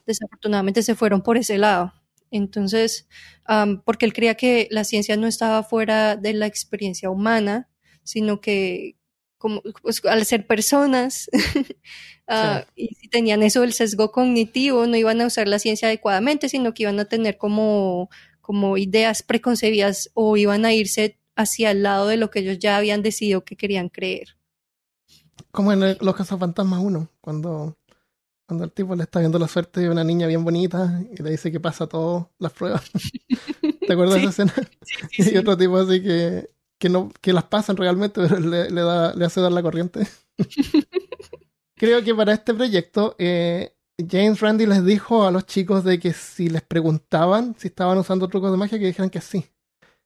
desafortunadamente 0.06 0.84
se 0.84 0.96
fueron 0.96 1.22
por 1.22 1.38
ese 1.38 1.58
lado. 1.58 1.94
Entonces, 2.30 3.08
porque 3.86 4.06
él 4.06 4.14
creía 4.14 4.36
que 4.36 4.68
la 4.70 4.84
ciencia 4.84 5.16
no 5.16 5.28
estaba 5.28 5.64
fuera 5.64 6.18
de 6.18 6.34
la 6.34 6.46
experiencia 6.46 7.10
humana, 7.10 7.70
sino 8.04 8.42
que, 8.42 8.96
como 9.38 9.62
pues, 9.82 10.04
al 10.06 10.26
ser 10.26 10.48
personas 10.48 11.30
ah, 12.28 12.66
y 12.76 12.88
si 12.96 13.08
tenían 13.08 13.44
eso 13.44 13.62
del 13.62 13.74
sesgo 13.74 14.12
cognitivo, 14.12 14.88
no 14.88 14.96
iban 14.98 15.22
a 15.22 15.28
usar 15.28 15.48
la 15.48 15.60
ciencia 15.60 15.88
adecuadamente, 15.88 16.50
sino 16.50 16.74
que 16.74 16.84
iban 16.84 17.00
a 17.00 17.06
tener 17.06 17.38
como, 17.38 18.10
como 18.42 18.78
ideas 18.78 19.24
preconcebidas 19.24 20.10
o 20.14 20.38
iban 20.38 20.66
a 20.66 20.74
irse 20.74 21.20
hacia 21.36 21.72
el 21.72 21.84
lado 21.84 22.08
de 22.08 22.18
lo 22.18 22.32
que 22.32 22.40
ellos 22.40 22.58
ya 22.60 22.78
habían 22.78 23.04
decidido 23.04 23.44
que 23.44 23.56
querían 23.56 23.90
creer. 23.90 24.38
Como 25.52 25.72
en 25.72 25.84
el, 25.84 25.98
Los 26.02 26.16
Cazafantasmas 26.16 26.80
1, 26.80 27.10
cuando, 27.22 27.78
cuando 28.48 28.66
el 28.66 28.72
tipo 28.72 28.96
le 28.96 29.04
está 29.04 29.20
viendo 29.20 29.38
la 29.38 29.48
suerte 29.48 29.82
de 29.82 29.90
una 29.90 30.04
niña 30.04 30.26
bien 30.26 30.44
bonita 30.44 31.04
y 31.12 31.22
le 31.22 31.32
dice 31.32 31.52
que 31.52 31.60
pasa 31.60 31.88
todas 31.88 32.26
las 32.40 32.54
pruebas. 32.54 32.90
¿Te 33.88 33.94
acuerdas 33.94 34.16
de 34.16 34.22
esa 34.22 34.30
escena? 34.30 34.54
y 35.18 35.38
otro 35.38 35.56
tipo 35.56 35.78
así 35.78 36.02
que 36.02 36.50
que, 36.80 36.90
no, 36.90 37.12
que 37.22 37.34
las 37.34 37.46
pasan 37.46 37.78
realmente, 37.78 38.22
pero 38.28 38.40
le, 38.40 38.70
da, 38.70 39.14
le 39.14 39.26
hace 39.26 39.42
dar 39.42 39.52
la 39.52 39.62
corriente. 39.62 40.08
Creo 41.76 42.04
que 42.04 42.16
para 42.16 42.34
este 42.34 42.54
proyecto, 42.54 43.16
eh, 43.20 43.76
James 44.10 44.40
Randi 44.40 44.66
les 44.66 44.84
dijo 44.84 45.26
a 45.26 45.32
los 45.32 45.46
chicos 45.46 45.84
de 45.84 46.00
que 46.00 46.14
si 46.14 46.50
les 46.50 46.62
preguntaban 46.62 47.56
si 47.58 47.68
estaban 47.68 47.98
usando 47.98 48.28
trucos 48.28 48.52
de 48.52 48.58
magia, 48.58 48.80
que 48.80 48.88
dijeran 48.88 49.10
que 49.10 49.22
sí. 49.22 49.46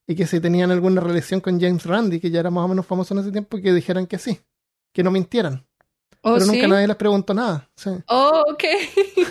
Y 0.07 0.15
que 0.15 0.27
si 0.27 0.39
tenían 0.39 0.71
alguna 0.71 0.99
relación 0.99 1.39
con 1.39 1.59
James 1.59 1.85
Randi, 1.85 2.19
que 2.19 2.31
ya 2.31 2.41
era 2.41 2.49
más 2.49 2.65
o 2.65 2.67
menos 2.67 2.85
famoso 2.85 3.13
en 3.13 3.21
ese 3.21 3.31
tiempo, 3.31 3.57
que 3.61 3.71
dijeran 3.73 4.07
que 4.07 4.17
sí. 4.17 4.39
Que 4.93 5.03
no 5.03 5.11
mintieran. 5.11 5.65
Oh, 6.23 6.33
pero 6.33 6.45
nunca 6.45 6.67
nadie 6.67 6.87
les 6.87 6.97
preguntó 6.97 7.33
nada. 7.33 7.69
Oh, 8.07 8.43
ok. 8.51 8.63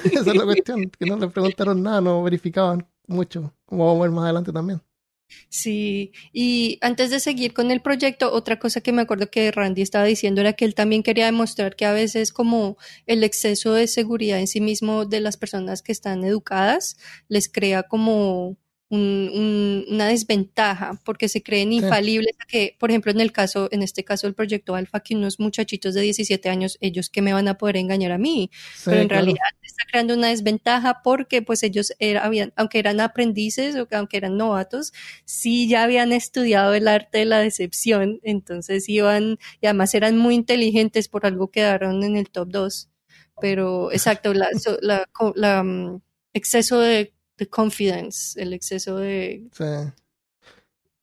Esa 0.04 0.30
es 0.30 0.36
la 0.36 0.44
cuestión, 0.44 0.90
que 0.90 1.06
no 1.06 1.16
les 1.16 1.30
preguntaron 1.30 1.82
nada, 1.82 2.00
no 2.00 2.22
verificaban 2.22 2.86
mucho, 3.06 3.52
como 3.64 3.86
vamos 3.86 4.00
a 4.00 4.02
ver 4.02 4.10
más 4.10 4.24
adelante 4.24 4.52
también. 4.52 4.82
Sí, 5.48 6.12
y 6.32 6.78
antes 6.80 7.10
de 7.10 7.20
seguir 7.20 7.52
con 7.52 7.70
el 7.70 7.80
proyecto, 7.82 8.32
otra 8.32 8.58
cosa 8.58 8.80
que 8.80 8.92
me 8.92 9.02
acuerdo 9.02 9.30
que 9.30 9.50
Randy 9.50 9.82
estaba 9.82 10.04
diciendo 10.04 10.40
era 10.40 10.52
que 10.54 10.64
él 10.64 10.74
también 10.74 11.02
quería 11.02 11.26
demostrar 11.26 11.76
que 11.76 11.86
a 11.86 11.92
veces 11.92 12.32
como 12.32 12.76
el 13.06 13.24
exceso 13.24 13.72
de 13.74 13.86
seguridad 13.86 14.38
en 14.38 14.46
sí 14.46 14.60
mismo 14.60 15.04
de 15.06 15.20
las 15.20 15.36
personas 15.36 15.82
que 15.82 15.92
están 15.92 16.24
educadas 16.24 16.96
les 17.28 17.48
crea 17.48 17.82
como 17.84 18.56
una 18.90 20.08
desventaja 20.08 21.00
porque 21.04 21.28
se 21.28 21.42
creen 21.42 21.72
infalibles 21.72 22.36
que, 22.48 22.76
por 22.78 22.90
ejemplo, 22.90 23.12
en 23.12 23.20
el 23.20 23.30
caso, 23.30 23.68
en 23.70 23.82
este 23.82 24.04
caso 24.04 24.26
el 24.26 24.34
proyecto 24.34 24.74
Alfa, 24.74 25.00
que 25.00 25.14
unos 25.14 25.38
muchachitos 25.38 25.94
de 25.94 26.00
17 26.00 26.48
años, 26.48 26.76
ellos 26.80 27.08
que 27.08 27.22
me 27.22 27.32
van 27.32 27.46
a 27.46 27.56
poder 27.56 27.76
engañar 27.76 28.10
a 28.10 28.18
mí, 28.18 28.50
pero 28.84 29.00
en 29.00 29.08
realidad 29.08 29.46
está 29.62 29.84
creando 29.88 30.14
una 30.14 30.28
desventaja 30.28 31.02
porque 31.02 31.42
pues 31.42 31.62
ellos 31.62 31.92
habían, 32.20 32.52
aunque 32.56 32.80
eran 32.80 33.00
aprendices 33.00 33.76
o 33.76 33.86
aunque 33.92 34.16
eran 34.16 34.36
novatos, 34.36 34.92
sí 35.24 35.68
ya 35.68 35.84
habían 35.84 36.12
estudiado 36.12 36.74
el 36.74 36.88
arte 36.88 37.18
de 37.18 37.24
la 37.26 37.38
decepción, 37.38 38.18
entonces 38.24 38.88
iban, 38.88 39.38
y 39.60 39.66
además 39.66 39.94
eran 39.94 40.18
muy 40.18 40.34
inteligentes, 40.34 41.08
por 41.08 41.26
algo 41.26 41.50
quedaron 41.50 42.02
en 42.02 42.16
el 42.16 42.28
top 42.28 42.48
2. 42.50 42.90
Pero 43.40 43.90
exacto, 43.92 44.34
la, 44.34 44.48
la, 45.34 45.62
mm, 45.62 46.02
exceso 46.34 46.80
de 46.80 47.14
de 47.40 47.48
confidence, 47.48 48.40
el 48.40 48.52
exceso 48.52 48.96
de... 48.96 49.48
Sí. 49.52 49.64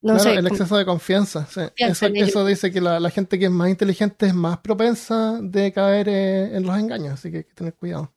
No 0.01 0.19
sé, 0.19 0.35
el 0.35 0.47
exceso 0.47 0.77
de 0.77 0.85
confianza. 0.85 1.47
Sí. 1.47 1.61
Eso, 1.75 2.45
dice 2.45 2.71
que 2.71 2.79
la, 2.79 3.09
gente 3.09 3.37
que 3.37 3.45
es 3.45 3.51
más 3.51 3.69
inteligente 3.69 4.27
es 4.27 4.33
más 4.33 4.59
propensa 4.59 5.39
de 5.41 5.73
caer 5.73 6.07
eh, 6.07 6.55
en 6.55 6.63
los 6.63 6.77
engaños, 6.77 7.13
así 7.13 7.31
que 7.31 7.37
hay 7.37 7.43
que 7.43 7.53
tener 7.53 7.73
cuidado. 7.73 8.13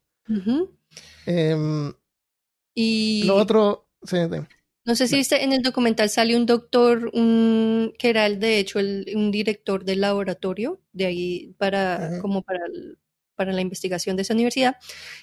Em, 1.26 1.92
y 2.74 3.24
lo 3.24 3.36
otro, 3.36 3.88
sí, 4.04 4.18
no 4.86 4.94
sé 4.94 5.08
si 5.08 5.16
viste 5.16 5.44
en 5.44 5.52
el 5.52 5.62
documental 5.62 6.08
sale 6.08 6.36
un 6.36 6.46
doctor, 6.46 7.10
un, 7.12 7.92
que 7.98 8.08
era 8.10 8.26
el 8.26 8.40
de 8.40 8.58
hecho 8.58 8.78
el, 8.78 9.06
un 9.14 9.30
director 9.30 9.84
del 9.84 10.00
laboratorio 10.00 10.80
de 10.92 11.06
ahí 11.06 11.54
para 11.58 12.18
como 12.20 12.42
para 12.42 12.60
el, 12.66 12.98
para 13.40 13.54
la 13.54 13.62
investigación 13.62 14.16
de 14.16 14.22
esa 14.22 14.34
universidad 14.34 14.76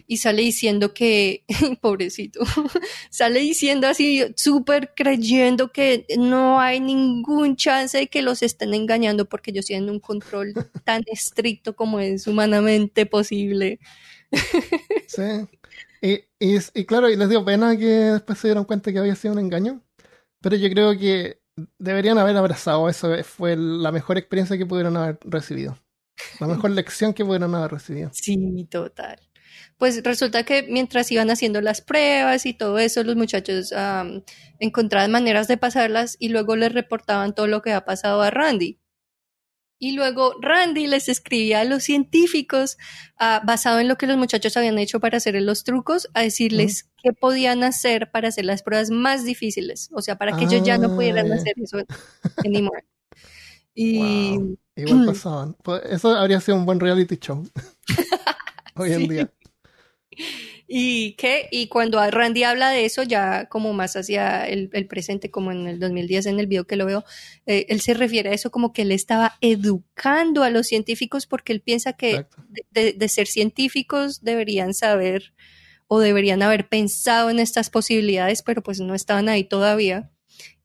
y 0.08 0.18
sale 0.18 0.42
diciendo 0.42 0.92
que, 0.92 1.44
pobrecito, 1.82 2.40
sale 3.12 3.42
diciendo 3.42 3.86
así, 3.86 4.26
súper 4.36 4.96
creyendo 4.96 5.72
que 5.72 6.08
no 6.18 6.60
hay 6.60 6.80
ningún 6.80 7.56
chance 7.56 7.96
de 7.96 8.08
que 8.08 8.24
los 8.24 8.42
estén 8.42 8.74
engañando 8.74 9.26
porque 9.30 9.52
ellos 9.52 9.68
tienen 9.68 9.92
un 9.92 10.00
control 10.00 10.52
tan 10.84 11.04
estricto 11.06 11.76
como 11.76 12.00
es 12.00 12.26
humanamente 12.26 13.06
posible. 13.06 13.80
sí. 15.06 15.48
Y, 16.02 16.24
y, 16.40 16.86
claro, 16.86 17.12
y 17.12 17.18
les 17.18 17.30
dio 17.30 17.46
pena 17.46 17.78
que 17.78 17.86
después 17.86 18.40
se 18.40 18.48
dieron 18.48 18.66
cuenta 18.66 18.92
que 18.92 18.98
había 18.98 19.14
sido 19.14 19.36
un 19.36 19.42
engaño, 19.42 19.84
pero 20.42 20.56
yo 20.56 20.72
creo 20.72 20.98
que 20.98 21.40
deberían 21.78 22.18
haber 22.18 22.36
abrazado 22.36 22.90
eso, 22.90 23.12
fue 23.24 23.56
la 23.56 23.92
mejor 23.92 24.18
experiencia 24.18 24.58
que 24.58 24.66
pudieron 24.66 24.98
haber 24.98 25.20
recibido. 25.22 25.78
La 26.40 26.48
mejor 26.48 26.72
lección 26.72 27.14
que 27.14 27.24
pudieron 27.26 27.54
haber 27.56 27.72
recibido. 27.72 28.10
Sí, 28.14 28.68
total. 28.70 29.20
Pues 29.78 30.04
resulta 30.04 30.44
que 30.44 30.64
mientras 30.64 31.12
iban 31.12 31.30
haciendo 31.30 31.62
las 31.62 31.82
pruebas 31.82 32.46
y 32.46 32.54
todo 32.54 32.80
eso, 32.80 33.04
los 33.04 33.16
muchachos 33.16 33.74
encontraban 34.60 35.12
maneras 35.12 35.48
de 35.48 35.58
pasarlas 35.58 36.16
y 36.20 36.30
luego 36.30 36.56
les 36.56 36.74
reportaban 36.74 37.36
todo 37.36 37.48
lo 37.48 37.62
que 37.62 37.74
ha 37.74 37.86
pasado 37.86 38.22
a 38.22 38.32
Randy. 38.32 38.80
Y 39.80 39.92
luego 39.92 40.34
Randy 40.42 40.88
les 40.88 41.08
escribía 41.08 41.60
a 41.60 41.64
los 41.64 41.84
científicos, 41.84 42.78
ah, 43.20 43.42
basado 43.46 43.80
en 43.80 43.88
lo 43.88 43.96
que 43.96 44.08
los 44.08 44.18
muchachos 44.18 44.58
habían 44.58 44.80
hecho 44.80 45.00
para 45.00 45.18
hacer 45.18 45.40
los 45.40 45.64
trucos, 45.64 46.10
a 46.16 46.24
decirles 46.24 46.90
qué 46.98 47.14
podían 47.14 47.64
hacer 47.64 48.10
para 48.10 48.30
hacer 48.30 48.46
las 48.46 48.64
pruebas 48.64 48.90
más 48.90 49.24
difíciles. 49.24 49.90
O 49.94 50.02
sea, 50.02 50.18
para 50.18 50.36
que 50.36 50.46
ellos 50.46 50.64
ya 50.64 50.80
no 50.80 50.96
pudieran 50.96 51.32
ah. 51.32 51.36
hacer 51.36 51.54
eso 51.62 51.78
anymore. 52.44 52.86
Y 53.76 54.58
Igual 54.78 55.06
pasaban. 55.08 55.56
Pues, 55.64 55.82
eso 55.90 56.10
habría 56.16 56.40
sido 56.40 56.58
un 56.58 56.66
buen 56.66 56.80
reality 56.80 57.18
show. 57.18 57.46
Hoy 58.76 58.94
en 58.94 59.08
día. 59.08 59.32
¿Y 60.68 61.14
qué? 61.14 61.48
Y 61.50 61.68
cuando 61.68 62.00
Randy 62.12 62.44
habla 62.44 62.70
de 62.70 62.86
eso, 62.86 63.04
ya 63.04 63.48
como 63.48 63.72
más 63.74 63.96
hacia 63.96 64.46
el, 64.48 64.70
presente, 64.88 65.32
como 65.32 65.52
en 65.52 65.66
el 65.66 65.80
2010 65.80 66.26
en 66.26 66.40
el 66.40 66.48
video 66.48 66.68
que 66.68 66.76
lo 66.76 66.86
veo, 66.86 67.06
eh, 67.46 67.66
él 67.70 67.80
se 67.80 67.94
refiere 67.94 68.30
a 68.30 68.34
eso 68.34 68.52
como 68.52 68.74
que 68.74 68.82
él 68.82 68.92
estaba 68.92 69.38
educando 69.40 70.44
a 70.44 70.50
los 70.50 70.68
científicos 70.68 71.26
porque 71.26 71.54
él 71.54 71.62
piensa 71.62 71.94
que 71.94 72.26
de, 72.72 73.08
ser 73.08 73.28
científicos 73.28 74.22
deberían 74.24 74.74
saber 74.74 75.34
o 75.88 76.00
deberían 76.00 76.44
haber 76.44 76.68
pensado 76.68 77.30
en 77.30 77.40
estas 77.40 77.70
posibilidades, 77.70 78.44
pero 78.44 78.62
pues 78.62 78.82
no 78.82 78.94
estaban 78.94 79.30
ahí 79.30 79.46
todavía. 79.46 80.12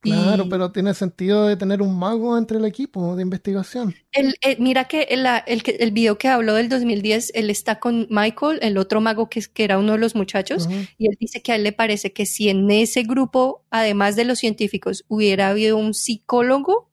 Claro, 0.02 0.48
pero 0.48 0.72
tiene 0.72 0.94
sentido 0.94 1.46
de 1.46 1.56
tener 1.56 1.80
un 1.80 1.96
mago 1.96 2.36
entre 2.36 2.58
el 2.58 2.64
equipo 2.64 3.14
de 3.14 3.22
investigación. 3.22 3.94
El, 4.10 4.34
eh, 4.42 4.56
mira 4.58 4.86
que 4.86 5.02
el, 5.02 5.24
el, 5.46 5.62
el, 5.64 5.90
video 5.92 6.18
que 6.18 6.26
habló 6.26 6.54
del 6.54 6.68
2010, 6.68 7.30
él 7.34 7.50
está 7.50 7.78
con 7.78 8.08
Michael, 8.10 8.58
el 8.62 8.78
otro 8.78 9.00
mago 9.00 9.28
que, 9.28 9.40
que 9.42 9.62
era 9.62 9.78
uno 9.78 9.92
de 9.92 9.98
los 9.98 10.16
muchachos, 10.16 10.68
y 10.98 11.06
él 11.06 11.16
dice 11.20 11.40
que 11.40 11.52
a 11.52 11.54
él 11.54 11.62
le 11.62 11.72
parece 11.72 12.12
que 12.12 12.26
si 12.26 12.48
en 12.48 12.68
ese 12.72 13.04
grupo, 13.04 13.64
además 13.70 14.16
de 14.16 14.24
los 14.24 14.40
científicos, 14.40 15.04
hubiera 15.06 15.50
habido 15.50 15.76
un 15.76 15.94
psicólogo, 15.94 16.91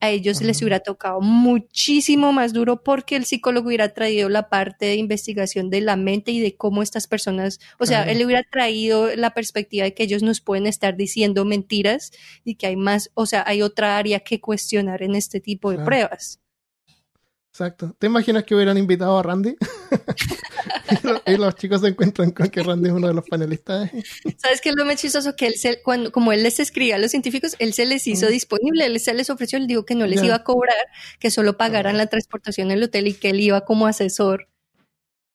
a 0.00 0.10
ellos 0.10 0.40
les 0.40 0.60
hubiera 0.62 0.80
tocado 0.80 1.20
muchísimo 1.20 2.32
más 2.32 2.52
duro 2.52 2.82
porque 2.82 3.16
el 3.16 3.26
psicólogo 3.26 3.68
hubiera 3.68 3.92
traído 3.92 4.28
la 4.28 4.48
parte 4.48 4.86
de 4.86 4.94
investigación 4.96 5.68
de 5.68 5.82
la 5.82 5.96
mente 5.96 6.32
y 6.32 6.40
de 6.40 6.56
cómo 6.56 6.82
estas 6.82 7.06
personas, 7.06 7.60
o 7.78 7.86
sea, 7.86 8.04
él 8.04 8.24
hubiera 8.24 8.42
traído 8.42 9.14
la 9.14 9.34
perspectiva 9.34 9.84
de 9.84 9.94
que 9.94 10.04
ellos 10.04 10.22
nos 10.22 10.40
pueden 10.40 10.66
estar 10.66 10.96
diciendo 10.96 11.44
mentiras 11.44 12.12
y 12.44 12.54
que 12.54 12.66
hay 12.66 12.76
más, 12.76 13.10
o 13.14 13.26
sea, 13.26 13.44
hay 13.46 13.60
otra 13.60 13.98
área 13.98 14.20
que 14.20 14.40
cuestionar 14.40 15.02
en 15.02 15.14
este 15.14 15.40
tipo 15.40 15.70
de 15.70 15.78
pruebas. 15.84 16.39
Exacto. 17.52 17.94
¿Te 17.98 18.06
imaginas 18.06 18.44
que 18.44 18.54
hubieran 18.54 18.78
invitado 18.78 19.18
a 19.18 19.22
Randy? 19.22 19.56
y, 21.26 21.36
los 21.36 21.56
chicos 21.56 21.80
se 21.80 21.88
encuentran 21.88 22.30
con 22.30 22.48
que 22.48 22.62
Randy 22.62 22.88
es 22.88 22.94
uno 22.94 23.08
de 23.08 23.14
los 23.14 23.28
panelistas. 23.28 23.90
¿Sabes 24.36 24.60
qué 24.60 24.68
es 24.68 24.76
lo 24.76 24.84
más 24.84 24.96
chistoso? 24.96 25.34
Que 25.34 25.48
él 25.48 25.54
se, 25.54 25.82
cuando, 25.82 26.12
como 26.12 26.32
él 26.32 26.44
les 26.44 26.60
escribía 26.60 26.94
a 26.94 26.98
los 26.98 27.10
científicos, 27.10 27.56
él 27.58 27.72
se 27.72 27.86
les 27.86 28.06
hizo 28.06 28.28
disponible, 28.28 28.86
él 28.86 29.00
se 29.00 29.14
les 29.14 29.30
ofreció, 29.30 29.58
él 29.58 29.66
dijo 29.66 29.84
que 29.84 29.96
no 29.96 30.06
les 30.06 30.22
iba 30.22 30.36
a 30.36 30.44
cobrar, 30.44 30.76
que 31.18 31.30
solo 31.32 31.56
pagaran 31.56 31.98
la 31.98 32.06
transportación 32.06 32.68
del 32.68 32.84
hotel 32.84 33.08
y 33.08 33.14
que 33.14 33.30
él 33.30 33.40
iba 33.40 33.64
como 33.64 33.88
asesor. 33.88 34.48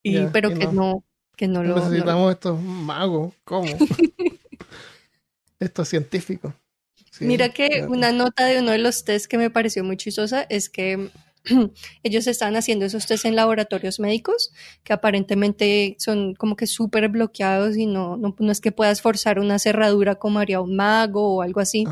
Y, 0.02 0.28
pero 0.28 0.54
que 0.54 0.68
no, 0.68 1.04
que 1.36 1.50
no 1.50 1.64
lo. 1.64 1.76
Necesitamos 1.76 2.34
estos 2.34 2.62
magos. 2.62 3.34
¿Cómo? 3.44 3.68
estos 5.60 5.90
científicos. 5.90 6.54
Mira 7.20 7.50
que 7.50 7.86
una 7.88 8.12
nota 8.12 8.46
de 8.46 8.60
uno 8.60 8.72
de 8.72 8.78
los 8.78 9.04
test 9.04 9.28
que 9.28 9.38
me 9.38 9.50
pareció 9.50 9.84
muy 9.84 9.98
chistosa 9.98 10.46
es 10.50 10.70
que 10.70 11.10
ellos 12.04 12.28
están 12.28 12.56
haciendo 12.56 12.86
esos 12.86 13.06
test 13.06 13.26
en 13.26 13.36
laboratorios 13.36 14.00
médicos 14.00 14.52
que 14.84 14.94
aparentemente 14.94 15.96
son 16.00 16.34
como 16.36 16.56
que 16.56 16.68
súper 16.68 17.10
bloqueados 17.10 17.78
y 17.78 17.86
no, 17.86 18.18
no, 18.18 18.36
es 18.52 18.62
que 18.62 18.72
puedas 18.72 19.02
forzar 19.02 19.40
una 19.40 19.60
cerradura 19.60 20.16
como 20.16 20.40
haría 20.40 20.62
un 20.62 20.76
mago 20.76 21.36
o 21.36 21.42
algo 21.42 21.60
así. 21.60 21.86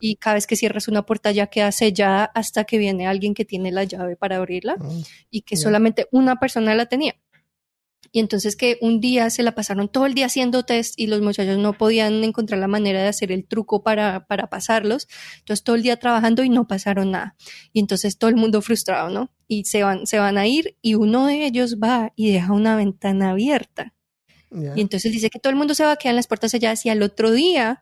Y 0.00 0.16
cada 0.16 0.34
vez 0.34 0.46
que 0.46 0.56
cierras 0.56 0.88
una 0.88 1.06
puerta 1.06 1.30
ya 1.32 1.46
queda 1.46 1.72
sellada 1.72 2.24
hasta 2.34 2.64
que 2.64 2.78
viene 2.78 3.06
alguien 3.06 3.34
que 3.34 3.44
tiene 3.44 3.72
la 3.72 3.84
llave 3.84 4.16
para 4.16 4.36
abrirla 4.36 4.76
ah, 4.80 4.88
y 5.30 5.42
que 5.42 5.56
solamente 5.56 6.08
una 6.10 6.36
persona 6.36 6.74
la 6.74 6.86
tenía. 6.86 7.14
Y 8.12 8.20
entonces 8.20 8.56
que 8.56 8.78
un 8.80 9.00
día 9.00 9.30
se 9.30 9.42
la 9.42 9.54
pasaron 9.54 9.88
todo 9.88 10.06
el 10.06 10.14
día 10.14 10.26
haciendo 10.26 10.64
test 10.64 10.98
y 10.98 11.06
los 11.06 11.20
muchachos 11.20 11.58
no 11.58 11.72
podían 11.72 12.24
encontrar 12.24 12.60
la 12.60 12.68
manera 12.68 13.02
de 13.02 13.08
hacer 13.08 13.32
el 13.32 13.46
truco 13.46 13.82
para, 13.82 14.26
para 14.26 14.48
pasarlos. 14.48 15.08
Entonces 15.38 15.64
todo 15.64 15.76
el 15.76 15.82
día 15.82 15.96
trabajando 15.98 16.44
y 16.44 16.48
no 16.48 16.66
pasaron 16.66 17.12
nada. 17.12 17.36
Y 17.72 17.80
entonces 17.80 18.18
todo 18.18 18.30
el 18.30 18.36
mundo 18.36 18.62
frustrado, 18.62 19.10
¿no? 19.10 19.30
Y 19.48 19.64
se 19.64 19.82
van, 19.82 20.06
se 20.06 20.18
van 20.18 20.38
a 20.38 20.46
ir 20.46 20.76
y 20.80 20.94
uno 20.94 21.26
de 21.26 21.44
ellos 21.46 21.76
va 21.82 22.12
y 22.16 22.32
deja 22.32 22.52
una 22.52 22.76
ventana 22.76 23.30
abierta. 23.30 23.94
Y 24.76 24.80
entonces 24.80 25.10
dice 25.10 25.30
que 25.30 25.40
todo 25.40 25.50
el 25.50 25.56
mundo 25.56 25.74
se 25.74 25.84
va 25.84 25.92
a 25.92 25.96
quedar 25.96 26.12
en 26.12 26.16
las 26.16 26.28
puertas 26.28 26.54
allá 26.54 26.74
y 26.84 26.88
al 26.88 27.02
otro 27.02 27.32
día 27.32 27.80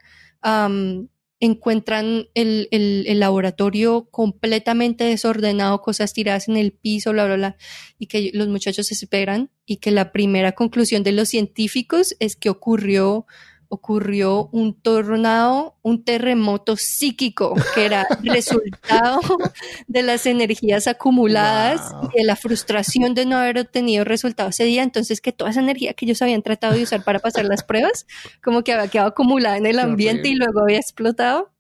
encuentran 1.43 2.29
el, 2.35 2.69
el, 2.71 3.19
laboratorio 3.19 4.07
completamente 4.13 5.03
desordenado, 5.03 5.83
cosas 5.83 6.13
tiradas 6.13 6.47
en 6.47 6.57
el 6.57 6.71
piso, 6.71 7.11
bla, 7.11 7.27
bla, 7.27 7.35
bla, 7.35 7.57
y 7.99 8.07
que 8.07 8.31
los 8.33 8.47
muchachos 8.47 8.93
esperan 8.93 9.51
y 9.67 9.79
que 9.79 9.91
la 9.91 10.13
primera 10.13 10.53
conclusión 10.53 11.03
de 11.03 11.11
los 11.11 11.29
científicos 11.29 12.15
es 12.21 12.37
que 12.37 12.49
ocurrió 12.49 13.27
ocurrió 13.73 14.51
un 14.53 14.75
tornado, 14.75 15.79
un 15.81 16.05
terremoto 16.05 16.77
psíquico, 16.77 17.55
que 17.75 17.87
era 17.87 18.07
resultado 18.23 19.19
de 19.87 20.03
las 20.03 20.27
energías 20.27 20.87
acumuladas 20.87 21.95
y 22.13 22.19
de 22.19 22.25
la 22.25 22.37
frustración 22.37 23.15
de 23.15 23.25
no 23.25 23.39
haber 23.39 23.59
obtenido 23.59 24.05
resultado 24.05 24.51
ese 24.51 24.65
día. 24.65 24.83
Entonces, 24.83 25.23
que 25.23 25.33
toda 25.33 25.53
esa 25.53 25.61
energía 25.61 25.95
que 25.95 26.05
ellos 26.05 26.21
habían 26.21 26.43
tratado 26.43 26.75
de 26.75 26.83
usar 26.83 27.03
para 27.03 27.19
pasar 27.19 27.47
las 27.47 27.65
pruebas, 27.65 28.07
como 28.45 28.63
que 28.63 28.75
había 28.75 28.89
quedado 28.89 29.09
acumulada 29.09 29.57
en 29.57 29.65
el 29.65 29.79
ambiente 29.79 30.29
y 30.29 30.35
luego 30.35 30.61
había 30.61 30.79
explotado. 30.79 31.51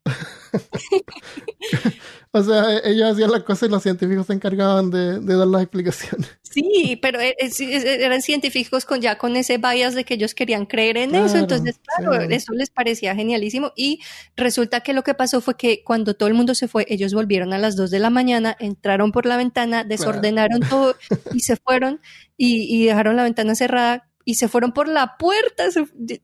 o 2.32 2.42
sea, 2.42 2.78
ellos 2.84 3.12
hacían 3.12 3.30
las 3.30 3.42
cosas 3.42 3.68
y 3.68 3.72
los 3.72 3.82
científicos 3.82 4.26
se 4.26 4.32
encargaban 4.34 4.90
de, 4.90 5.20
dar 5.20 5.46
las 5.46 5.62
explicaciones. 5.62 6.28
Sí, 6.52 6.98
pero 7.00 7.18
e, 7.18 7.34
e, 7.38 8.04
eran 8.04 8.20
científicos 8.20 8.84
con 8.84 9.00
ya 9.00 9.16
con 9.16 9.36
ese 9.36 9.56
bias 9.56 9.94
de 9.94 10.04
que 10.04 10.12
ellos 10.12 10.34
querían 10.34 10.66
creer 10.66 10.98
en 10.98 11.14
eso, 11.14 11.38
entonces 11.38 11.80
claro, 11.82 12.12
eso 12.12 12.52
les 12.52 12.68
parecía 12.68 13.14
genialísimo. 13.14 13.72
Y 13.74 14.00
resulta 14.36 14.80
que 14.80 14.92
lo 14.92 15.02
que 15.02 15.14
pasó 15.14 15.40
fue 15.40 15.56
que 15.56 15.82
cuando 15.82 16.12
todo 16.12 16.28
el 16.28 16.34
mundo 16.34 16.54
se 16.54 16.68
fue, 16.68 16.84
ellos 16.90 17.14
volvieron 17.14 17.54
a 17.54 17.58
las 17.58 17.74
2 17.74 17.90
de 17.90 18.00
la 18.00 18.10
mañana, 18.10 18.54
entraron 18.60 19.12
por 19.12 19.24
la 19.24 19.38
ventana, 19.38 19.82
desordenaron 19.82 20.60
todo 20.60 20.94
y 21.32 21.40
se 21.40 21.56
fueron 21.56 22.02
y, 22.36 22.64
y 22.76 22.84
dejaron 22.84 23.16
la 23.16 23.22
ventana 23.22 23.54
cerrada 23.54 24.12
y 24.24 24.35
se 24.35 24.48
fueron 24.48 24.72
por 24.72 24.88
la 24.88 25.16
puerta. 25.16 25.64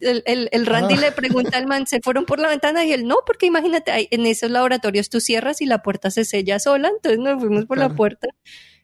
el, 0.01 0.49
el, 0.53 0.67
Randy 0.67 0.95
ah. 0.95 1.01
le 1.01 1.13
pregunta 1.13 1.59
al 1.59 1.67
man, 1.67 1.87
¿se 1.87 2.01
fueron 2.01 2.25
por 2.27 2.39
la 2.39 2.49
ventana? 2.49 2.85
Y 2.85 2.93
él, 2.93 3.07
no, 3.07 3.17
porque 3.27 3.47
imagínate, 3.47 4.09
en 4.15 4.27
esos 4.27 4.51
laboratorios 4.51 5.09
tú 5.09 5.21
cierras 5.21 5.61
y 5.61 5.67
la 5.67 5.83
puerta 5.83 6.11
se 6.11 6.25
sella 6.25 6.59
sola, 6.59 6.89
entonces 6.89 7.19
nos 7.19 7.41
fuimos 7.41 7.67
por 7.67 7.79
la 7.79 7.91
puerta 7.91 8.29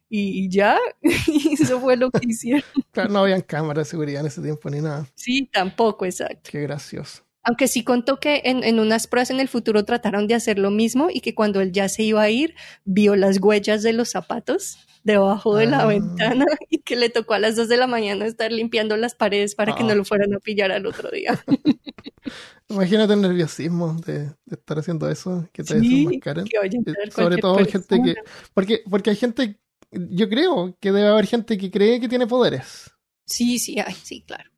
y, 0.09 0.49
ya, 0.49 0.79
y 1.27 1.55
eso 1.55 1.81
fue 1.81 1.97
lo 1.97 2.11
que 2.11 2.27
hicieron. 2.27 2.63
Claro, 2.93 3.11
no 3.11 3.21
habían 3.21 3.41
cámaras 3.41 3.87
de 3.87 3.91
seguridad 3.91 4.21
en 4.21 4.29
ese 4.29 4.41
tiempo 4.41 4.71
ni 4.71 4.81
nada. 4.81 5.09
Sí, 5.17 5.51
tampoco, 5.53 6.05
exacto. 6.05 6.49
Qué 6.51 6.61
gracioso. 6.61 7.25
Aunque 7.43 7.67
sí 7.67 7.83
contó 7.83 8.21
que 8.21 8.43
en, 8.45 8.63
en, 8.63 8.79
unas 8.79 9.09
pruebas 9.09 9.31
en 9.31 9.41
el 9.41 9.49
futuro 9.49 9.85
trataron 9.85 10.29
de 10.29 10.35
hacer 10.35 10.59
lo 10.59 10.71
mismo 10.71 11.09
y 11.13 11.21
que 11.21 11.35
cuando 11.35 11.61
él 11.61 11.73
ya 11.73 11.89
se 11.89 12.05
iba 12.05 12.23
a 12.23 12.31
ir, 12.31 12.55
vio 12.85 13.17
las 13.17 13.39
huellas 13.41 13.83
de 13.83 13.93
los 13.93 14.11
zapatos 14.11 14.79
debajo 15.05 15.55
de 15.55 15.67
la 15.67 15.81
ah. 15.81 15.87
ventana 15.87 16.47
y 16.71 16.79
que 16.79 16.97
le 16.97 17.11
tocó 17.11 17.35
a 17.35 17.39
las 17.39 17.55
2 17.55 17.69
de 17.69 17.77
la 17.77 17.87
mañana 17.87 18.27
estar 18.27 18.51
limpiando 18.51 18.97
las 18.97 19.15
paredes 19.15 19.55
para 19.55 19.75
que 19.75 19.85
no 19.85 19.91
ah. 19.91 19.95
lo 19.95 20.05
fueran 20.05 20.35
a 20.35 20.41
pillar 20.41 20.73
al 20.73 20.87
otro 20.87 21.11
día. 21.11 21.43
Imagínate 22.69 23.13
el 23.13 23.21
nerviosismo 23.21 23.95
de, 24.07 24.31
estar 24.51 24.79
haciendo 24.79 25.09
eso, 25.09 25.47
que 25.53 25.63
te 25.63 25.79
sí, 25.79 26.09
eh, 26.25 27.11
Sobre 27.11 27.37
todo 27.37 27.57
gente 27.67 28.01
que... 28.03 28.15
Porque, 28.55 28.83
porque 28.89 29.11
hay 29.11 29.17
gente, 29.17 29.61
yo 29.93 30.29
creo 30.29 30.77
que 30.81 30.91
debe 30.91 31.09
haber 31.09 31.27
gente 31.27 31.59
que 31.59 31.71
cree 31.71 32.01
que 32.01 32.09
tiene 32.09 32.27
poderes. 32.27 32.91
Sí, 33.27 33.59
sí, 33.59 33.79
hay, 33.79 33.95
sí, 33.95 34.23
claro. 34.23 34.51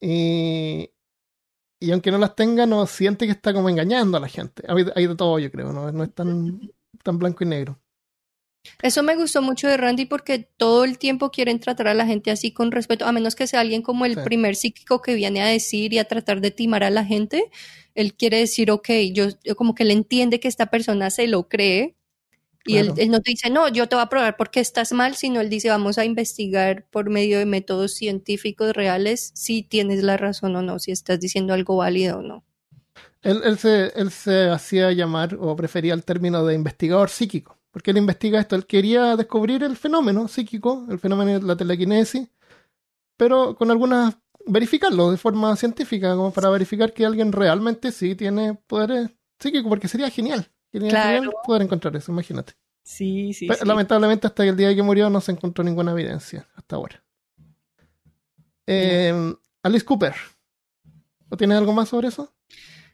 Y, 0.00 0.90
y 1.78 1.90
aunque 1.90 2.10
no 2.10 2.16
las 2.16 2.34
tenga, 2.34 2.64
no 2.64 2.86
siente 2.86 3.26
que 3.26 3.32
está 3.32 3.52
como 3.52 3.68
engañando 3.68 4.16
a 4.16 4.20
la 4.20 4.28
gente. 4.28 4.62
Hay, 4.66 5.06
de 5.06 5.14
todo, 5.14 5.38
yo 5.38 5.50
creo, 5.50 5.72
no, 5.72 5.92
no 5.92 6.04
es 6.04 6.14
tan, 6.14 6.72
tan 7.02 7.18
blanco 7.18 7.44
y 7.44 7.48
negro. 7.48 7.78
Eso 8.82 9.02
me 9.02 9.16
gustó 9.16 9.42
mucho 9.42 9.68
de 9.68 9.76
Randy 9.76 10.06
porque 10.06 10.38
todo 10.38 10.84
el 10.84 10.98
tiempo 10.98 11.30
quieren 11.30 11.60
tratar 11.60 11.88
a 11.88 11.94
la 11.94 12.06
gente 12.06 12.30
así 12.30 12.52
con 12.52 12.72
respeto, 12.72 13.06
a 13.06 13.12
menos 13.12 13.34
que 13.34 13.46
sea 13.46 13.60
alguien 13.60 13.82
como 13.82 14.04
el 14.04 14.22
primer 14.22 14.56
psíquico 14.56 15.02
que 15.02 15.14
viene 15.14 15.42
a 15.42 15.46
decir 15.46 15.92
y 15.92 15.98
a 15.98 16.04
tratar 16.04 16.40
de 16.40 16.50
timar 16.50 16.84
a 16.84 16.90
la 16.90 17.04
gente. 17.04 17.50
Él 17.94 18.14
quiere 18.14 18.38
decir, 18.38 18.70
ok, 18.70 18.88
yo, 19.12 19.26
como 19.56 19.74
que 19.74 19.84
le 19.84 19.92
entiende 19.92 20.40
que 20.40 20.48
esta 20.48 20.66
persona 20.66 21.10
se 21.10 21.26
lo 21.26 21.48
cree 21.48 21.96
y 22.66 22.76
él, 22.76 22.92
no 23.08 23.20
te 23.20 23.30
dice, 23.30 23.48
no, 23.48 23.68
yo 23.68 23.88
te 23.88 23.96
voy 23.96 24.02
a 24.02 24.08
probar 24.08 24.36
porque 24.36 24.60
estás 24.60 24.92
mal, 24.92 25.16
sino 25.16 25.40
él 25.40 25.48
dice, 25.48 25.70
vamos 25.70 25.96
a 25.96 26.04
investigar 26.04 26.84
por 26.90 27.08
medio 27.08 27.38
de 27.38 27.46
métodos 27.46 27.94
científicos 27.94 28.74
reales 28.74 29.32
si 29.34 29.62
tienes 29.62 30.02
la 30.02 30.18
razón 30.18 30.54
o 30.56 30.62
no, 30.62 30.78
si 30.78 30.92
estás 30.92 31.18
diciendo 31.18 31.54
algo 31.54 31.76
válido 31.76 32.18
o 32.18 32.22
no. 32.22 32.44
Él, 33.22 33.40
él, 33.44 33.58
se, 33.58 33.92
él 33.96 34.10
se 34.10 34.48
hacía 34.48 34.92
llamar 34.92 35.36
o 35.40 35.56
prefería 35.56 35.94
el 35.94 36.04
término 36.04 36.44
de 36.44 36.54
investigador 36.54 37.08
psíquico 37.08 37.59
porque 37.70 37.90
él 37.90 37.98
investiga 37.98 38.40
esto. 38.40 38.56
Él 38.56 38.66
quería 38.66 39.16
descubrir 39.16 39.62
el 39.62 39.76
fenómeno 39.76 40.28
psíquico, 40.28 40.86
el 40.90 40.98
fenómeno 40.98 41.38
de 41.38 41.46
la 41.46 41.56
telequinesis, 41.56 42.28
pero 43.16 43.54
con 43.54 43.70
algunas 43.70 44.16
verificarlo 44.46 45.10
de 45.10 45.16
forma 45.16 45.54
científica, 45.56 46.14
como 46.16 46.32
para 46.32 46.50
verificar 46.50 46.92
que 46.92 47.04
alguien 47.04 47.32
realmente 47.32 47.92
sí 47.92 48.14
tiene 48.14 48.54
poderes 48.66 49.10
psíquicos, 49.38 49.68
porque 49.68 49.88
sería 49.88 50.10
genial, 50.10 50.50
genial 50.72 51.30
poder 51.44 51.62
encontrar 51.62 51.94
eso, 51.96 52.12
imagínate. 52.12 52.54
Sí, 52.82 53.32
sí, 53.34 53.46
Lamentablemente 53.64 54.26
hasta 54.26 54.44
el 54.44 54.56
día 54.56 54.74
que 54.74 54.82
murió 54.82 55.10
no 55.10 55.20
se 55.20 55.32
encontró 55.32 55.62
ninguna 55.62 55.92
evidencia 55.92 56.48
hasta 56.56 56.76
ahora. 56.76 57.04
Eh, 58.66 59.34
Alice 59.62 59.84
Cooper. 59.84 60.14
¿O 61.28 61.36
tienes 61.36 61.58
algo 61.58 61.72
más 61.72 61.88
sobre 61.88 62.08
eso? 62.08 62.32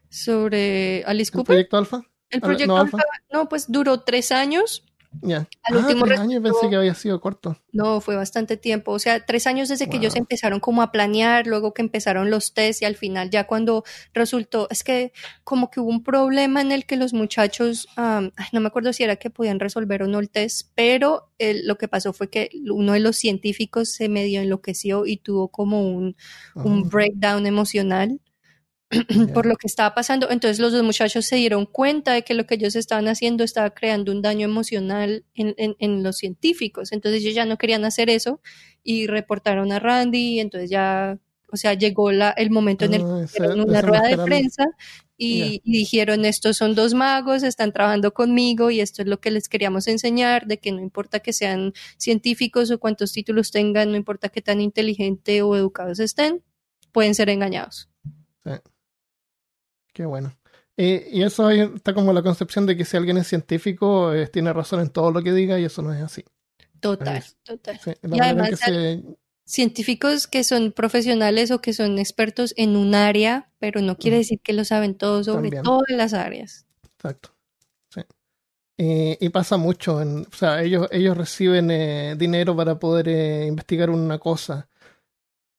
Sobre 0.09 1.03
Alice 1.07 1.31
Cooper. 1.31 1.47
proyecto 1.47 1.77
Alpha? 1.77 2.03
El 2.37 2.41
proyecto 2.43 2.85
no, 2.85 2.91
no, 3.33 3.49
pues 3.49 3.71
duró 3.71 4.01
tres 4.01 4.33
años. 4.33 4.85
Ya. 5.23 5.49
Al 5.63 5.79
ah, 5.79 5.87
tres 6.05 6.21
años 6.21 6.43
pensé 6.43 6.69
que 6.69 6.77
había 6.77 6.95
sido 6.95 7.21
corto. 7.21 7.57
No, 7.73 8.01
fue 8.01 8.17
bastante 8.17 8.57
tiempo. 8.57 8.93
O 8.93 8.99
sea, 8.99 9.25
tres 9.25 9.47
años 9.47 9.69
desde 9.69 9.89
que 9.89 9.97
ellos 9.97 10.17
empezaron 10.17 10.61
como 10.61 10.83
a 10.83 10.93
planear, 10.93 11.47
luego 11.47 11.73
que 11.75 11.83
empezaron 11.83 12.31
los 12.31 12.55
test 12.55 12.83
y 12.83 12.85
al 12.85 12.97
final 12.97 13.31
ya 13.31 13.47
cuando 13.47 13.85
resultó, 14.13 14.69
es 14.71 14.85
que 14.85 15.13
como 15.45 15.71
que 15.71 15.81
hubo 15.81 15.91
un 15.91 16.03
problema 16.03 16.61
en 16.61 16.73
el 16.73 16.87
que 16.87 16.97
los 16.97 17.13
muchachos, 17.13 17.89
no 17.97 18.61
me 18.61 18.67
acuerdo 18.67 18.93
si 18.93 19.05
era 19.05 19.17
que 19.17 19.31
podían 19.31 19.61
resolver 19.61 20.03
o 20.03 20.07
no 20.07 20.19
el 20.19 20.31
test, 20.31 20.71
pero 20.75 21.31
lo 21.39 21.79
que 21.79 21.89
pasó 21.89 22.13
fue 22.13 22.31
que 22.31 22.51
uno 22.71 22.93
de 22.93 23.01
los 23.01 23.17
científicos 23.17 23.91
se 23.93 24.09
medio 24.09 24.41
enloqueció 24.41 25.07
y 25.07 25.19
tuvo 25.19 25.49
como 25.49 25.89
un, 25.89 26.17
un 26.55 26.89
breakdown 26.89 27.47
emocional 27.47 28.21
por 29.35 29.47
lo 29.47 29.57
que 29.57 29.67
estaba 29.67 29.95
pasando. 29.95 30.31
Entonces 30.31 30.59
los 30.61 30.73
dos 30.73 30.83
muchachos 30.83 31.27
se 31.27 31.37
dieron 31.37 31.67
cuenta 31.67 32.13
de 32.13 32.23
que 32.23 32.35
lo 32.35 32.47
que 32.47 32.55
ellos 32.55 32.77
estaban 32.77 33.09
haciendo 33.09 33.45
estaba 33.45 33.71
creando 33.71 34.13
un 34.13 34.23
daño 34.23 34.45
emocional 34.45 35.25
en, 35.35 35.55
en, 35.57 36.03
los 36.03 36.17
científicos. 36.19 36.93
Entonces 36.93 37.23
ellos 37.23 37.35
ya 37.35 37.47
no 37.47 37.59
querían 37.59 37.85
hacer 37.85 38.11
eso 38.11 38.41
y 38.83 39.07
reportaron 39.07 39.73
a 39.73 39.81
Randy. 39.81 40.37
Y 40.37 40.41
entonces 40.41 40.71
ya, 40.71 41.19
o 41.51 41.57
sea, 41.57 41.75
llegó 41.75 42.13
la, 42.13 42.31
el 42.31 42.51
momento 42.51 42.85
en 42.85 42.95
el 42.95 43.03
ah, 43.03 43.19
que 43.19 43.25
hicieron 43.25 43.61
una 43.61 43.83
rueda 43.83 44.07
de 44.07 44.19
prensa 44.19 44.67
y, 45.19 45.63
y, 45.65 45.73
dijeron, 45.79 46.25
estos 46.25 46.57
son 46.59 46.75
dos 46.75 46.95
magos, 46.95 47.43
están 47.43 47.73
trabajando 47.73 48.13
conmigo 48.13 48.71
y 48.71 48.81
esto 48.81 49.03
es 49.03 49.09
lo 49.09 49.19
que 49.19 49.31
les 49.31 49.49
queríamos 49.49 49.89
enseñar, 49.89 50.47
de 50.47 50.59
que 50.59 50.73
no 50.73 50.81
importa 50.81 51.21
que 51.21 51.33
sean 51.33 51.73
científicos 51.97 52.71
o 52.71 52.79
cuántos 52.79 53.13
títulos 53.13 53.51
tengan, 53.51 53.91
no 53.91 53.97
importa 53.97 54.29
qué 54.29 54.43
tan 54.43 54.61
inteligente 54.61 55.41
o 55.41 55.57
educados 55.57 56.01
estén, 56.01 56.45
pueden 56.93 57.15
ser 57.15 57.31
engañados. 57.31 57.89
Sí. 58.45 58.51
Qué 59.97 60.05
bueno. 60.05 60.37
y 60.77 61.23
eso 61.23 61.49
está 61.51 61.95
como 61.95 62.13
la 62.13 62.23
concepción 62.23 62.67
de 62.67 62.77
que 62.77 62.85
si 62.85 62.99
alguien 62.99 63.17
es 63.17 63.27
científico, 63.29 64.13
tiene 64.31 64.53
razón 64.53 64.81
en 64.81 64.91
todo 64.91 65.11
lo 65.11 65.23
que 65.23 65.33
diga 65.33 65.59
y 65.59 65.65
eso 65.65 65.81
no 65.81 65.91
es 65.95 66.03
así. 66.03 66.23
Total, 66.81 67.25
total. 67.43 67.81
Sí, 67.83 67.93
Y 68.13 68.21
además 68.21 68.51
que 68.51 68.57
se- 68.57 69.03
Científicos 69.49 70.27
que 70.27 70.43
son 70.45 70.73
profesionales 70.73 71.51
o 71.53 71.61
que 71.63 71.73
son 71.73 71.99
expertos 71.99 72.53
en 72.59 72.77
un 72.77 72.95
área, 72.95 73.49
pero 73.59 73.81
no 73.81 73.97
quiere 73.97 74.17
Mm. 74.19 74.21
decir 74.21 74.41
que 74.43 74.53
lo 74.53 74.65
saben 74.67 74.97
todo 74.97 75.25
sobre 75.25 75.45
También. 75.51 75.63
todas 75.63 75.89
las 75.89 76.13
áreas. 76.15 76.67
Exacto. 76.97 77.31
Sí. 77.89 78.01
Eh, 78.77 79.17
y 79.21 79.29
pasa 79.31 79.57
mucho. 79.57 80.03
En, 80.03 80.27
o 80.31 80.37
sea, 80.37 80.63
ellos, 80.63 80.89
ellos 80.91 81.17
reciben 81.17 81.71
eh, 81.71 82.17
dinero 82.19 82.55
para 82.57 82.79
poder 82.79 83.09
eh, 83.09 83.47
investigar 83.47 83.89
una 83.89 84.19
cosa. 84.19 84.69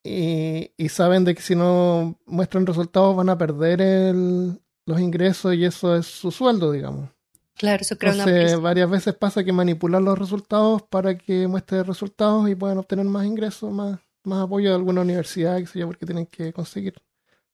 Y, 0.04 0.72
y 0.78 0.90
saben 0.90 1.24
de 1.26 1.36
que 1.36 1.42
si 1.42 1.56
no 1.56 2.18
muestran 2.26 2.66
resultados 2.66 3.16
van 3.16 3.30
a 3.30 3.38
perder 3.38 3.82
el- 3.82 4.60
los 4.86 5.02
ingresos 5.02 5.54
y 5.56 5.66
eso 5.66 5.96
es 5.96 6.06
su 6.06 6.32
sueldo, 6.32 6.72
digamos. 6.72 7.10
Claro, 7.56 7.82
eso 7.82 7.98
crea 7.98 8.14
una 8.14 8.24
Entonces, 8.24 8.42
presión. 8.44 8.64
varias 8.64 8.90
veces 8.90 9.16
pasa 9.16 9.44
que 9.44 9.52
manipulan 9.52 10.06
los 10.06 10.18
resultados 10.18 10.84
para 10.84 11.18
que 11.18 11.48
muestre 11.48 11.84
resultados 11.84 12.48
y 12.50 12.56
puedan 12.56 12.78
obtener 12.78 13.06
más 13.06 13.26
ingresos, 13.26 13.74
más, 13.74 14.00
más 14.24 14.44
apoyo 14.46 14.70
de 14.70 14.76
alguna 14.76 15.02
universidad, 15.02 15.58
qué 15.58 15.66
sé 15.66 15.80
yo, 15.80 15.88
porque 15.88 16.06
tienen 16.06 16.26
que 16.28 16.54
conseguir 16.54 16.94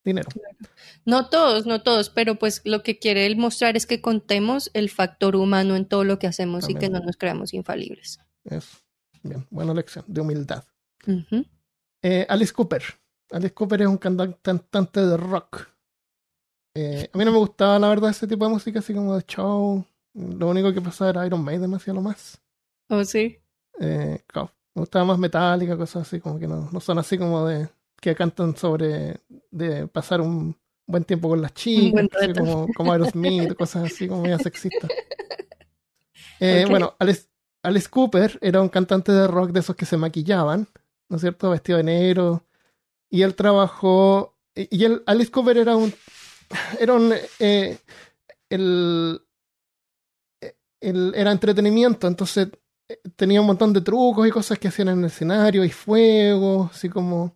dinero. 0.04 0.30
No 1.06 1.30
todos, 1.30 1.66
no 1.66 1.82
todos, 1.82 2.10
pero 2.10 2.36
pues 2.38 2.62
lo 2.66 2.84
que 2.84 3.00
quiere 3.00 3.26
él 3.26 3.38
mostrar 3.38 3.78
es 3.78 3.88
que 3.88 4.02
contemos 4.02 4.70
el 4.74 4.90
factor 4.90 5.36
humano 5.38 5.76
en 5.76 5.86
todo 5.88 6.04
lo 6.04 6.20
que 6.20 6.28
hacemos 6.28 6.70
y 6.70 6.76
que 6.76 6.90
no 6.90 7.00
nos 7.00 7.18
creamos 7.18 7.54
infalibles. 7.54 8.20
Eso. 8.44 8.78
Bien, 9.24 9.48
buena 9.50 9.74
lección 9.74 10.04
de 10.08 10.22
humildad. 10.22 10.66
Ujú. 11.08 11.46
Eh, 12.04 12.26
Alice 12.30 12.54
Cooper. 12.54 12.84
Alice 13.32 13.54
Cooper 13.54 13.82
es 13.82 13.88
un 13.88 13.98
cantan- 13.98 14.38
cantante 14.42 15.00
de 15.06 15.18
rock. 15.18 15.68
Eh, 16.76 17.10
a 17.12 17.18
mí 17.18 17.26
no 17.26 17.32
me 17.32 17.38
gustaba, 17.38 17.80
la 17.80 17.88
verdad, 17.90 18.10
ese 18.12 18.28
tipo 18.28 18.46
de 18.46 18.52
música, 18.52 18.80
así 18.80 18.94
como 18.94 19.16
de 19.16 19.24
show. 19.24 19.86
Lo 20.14 20.50
único 20.50 20.72
que 20.74 20.82
pasaba 20.82 21.10
era 21.12 21.26
Iron 21.26 21.44
Maiden, 21.44 21.74
hacía 21.74 21.94
lo 21.94 22.02
más. 22.02 22.40
Oh, 22.90 23.04
sí. 23.04 23.40
Eh, 23.80 24.22
claro, 24.28 24.52
me 24.76 24.82
gustaba 24.82 25.06
más 25.06 25.18
Metallica, 25.18 25.78
cosas 25.78 26.08
así, 26.08 26.20
como 26.20 26.38
que 26.38 26.48
no, 26.48 26.70
no 26.72 26.80
son 26.80 27.00
así 27.00 27.18
como 27.18 27.48
de 27.48 27.70
que 28.00 28.14
cantan 28.16 28.56
sobre 28.56 29.22
de 29.50 29.88
pasar 29.88 30.20
un 30.22 30.56
buen 30.86 31.06
tiempo 31.06 31.30
con 31.30 31.42
las 31.42 31.54
chicas, 31.54 32.06
así 32.20 32.34
como, 32.34 32.68
como 32.76 32.92
Aerosmith, 32.92 33.54
cosas 33.58 33.86
así 33.86 34.08
como 34.08 34.24
medio 34.24 34.38
sexistas. 34.40 34.92
Eh. 36.40 36.66
Bueno, 36.70 36.96
Alice, 37.00 37.28
Alice 37.64 37.88
Cooper 37.90 38.38
era 38.42 38.62
un 38.62 38.70
cantante 38.70 39.12
de 39.12 39.28
rock 39.28 39.52
de 39.52 39.62
esos 39.62 39.76
que 39.76 39.86
se 39.86 39.98
maquillaban, 39.98 40.68
¿no 41.14 41.18
es 41.18 41.22
cierto? 41.22 41.52
Vestido 41.52 41.78
de 41.78 41.84
negro. 41.84 42.44
Y 43.12 43.24
él 43.24 43.36
trabajó. 43.36 44.36
Y 44.56 44.86
él, 44.86 45.04
Alice 45.06 45.32
Cooper 45.32 45.58
era 45.60 45.76
un. 45.78 45.94
Era 46.80 46.94
un. 46.96 47.14
eh, 47.40 47.78
el, 48.50 49.22
el- 50.82 51.14
era 51.16 51.32
entretenimiento, 51.32 52.08
entonces 52.08 52.50
eh, 52.90 53.00
tenía 53.16 53.42
un 53.42 53.48
montón 53.48 53.74
de 53.74 53.82
trucos 53.82 54.28
y 54.28 54.32
cosas 54.32 54.60
que 54.60 54.68
hacían 54.68 54.90
en 54.90 55.00
el 55.00 55.06
escenario 55.06 55.64
y 55.64 55.70
fuego, 55.70 56.70
así 56.72 56.90
como. 56.90 57.36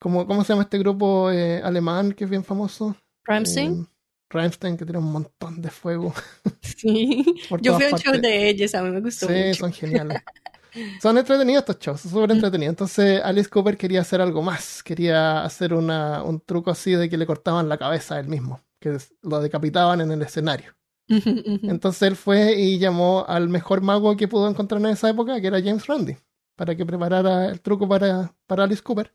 como 0.00 0.26
¿Cómo 0.26 0.44
se 0.44 0.52
llama 0.52 0.64
este 0.64 0.78
grupo 0.78 1.30
eh, 1.30 1.62
alemán 1.62 2.12
que 2.12 2.24
es 2.24 2.30
bien 2.30 2.44
famoso? 2.44 2.96
Rammstein. 3.24 3.82
Eh, 3.82 3.86
Rammstein, 4.30 4.76
que 4.76 4.84
tiene 4.84 4.98
un 4.98 5.12
montón 5.12 5.62
de 5.62 5.70
fuego. 5.70 6.12
sí. 6.60 7.24
Yo 7.60 7.74
fui 7.74 7.84
a 7.84 7.90
un 7.90 7.98
show 7.98 8.20
de 8.20 8.48
ellos, 8.50 8.74
a 8.74 8.82
mí 8.82 8.90
me 8.90 9.00
gustó 9.00 9.28
Sí, 9.28 9.32
mucho. 9.32 9.54
son 9.54 9.72
geniales. 9.72 10.22
Son 11.00 11.16
entretenidos 11.18 11.62
estos 11.62 11.78
shows, 11.78 12.00
son 12.00 12.10
súper 12.10 12.32
entretenidos. 12.32 12.72
Entonces 12.72 13.20
Alice 13.22 13.48
Cooper 13.48 13.76
quería 13.76 14.00
hacer 14.00 14.20
algo 14.20 14.42
más. 14.42 14.82
Quería 14.82 15.42
hacer 15.44 15.74
una, 15.74 16.22
un 16.22 16.40
truco 16.40 16.70
así 16.70 16.92
de 16.92 17.08
que 17.08 17.16
le 17.16 17.26
cortaban 17.26 17.68
la 17.68 17.78
cabeza 17.78 18.16
a 18.16 18.20
él 18.20 18.28
mismo, 18.28 18.60
que 18.80 18.96
lo 19.22 19.40
decapitaban 19.40 20.00
en 20.00 20.10
el 20.12 20.22
escenario. 20.22 20.74
Entonces 21.08 22.02
él 22.02 22.16
fue 22.16 22.54
y 22.54 22.78
llamó 22.78 23.24
al 23.28 23.48
mejor 23.48 23.80
mago 23.80 24.16
que 24.16 24.28
pudo 24.28 24.48
encontrar 24.48 24.80
en 24.80 24.88
esa 24.88 25.08
época, 25.08 25.40
que 25.40 25.46
era 25.46 25.62
James 25.62 25.86
Randi, 25.86 26.16
para 26.56 26.74
que 26.74 26.84
preparara 26.84 27.46
el 27.48 27.60
truco 27.60 27.88
para, 27.88 28.34
para 28.46 28.64
Alice 28.64 28.82
Cooper. 28.82 29.14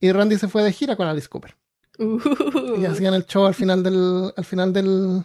Y 0.00 0.12
Randy 0.12 0.38
se 0.38 0.48
fue 0.48 0.62
de 0.62 0.72
gira 0.72 0.96
con 0.96 1.06
Alice 1.06 1.28
Cooper. 1.28 1.56
Y 1.98 2.02
Uh. 2.04 2.86
hacían 2.90 3.12
el 3.14 3.26
show 3.26 3.44
al 3.44 3.54
final 3.54 3.82
del, 3.82 4.32
al 4.34 4.44
final 4.44 4.72
del, 4.72 5.22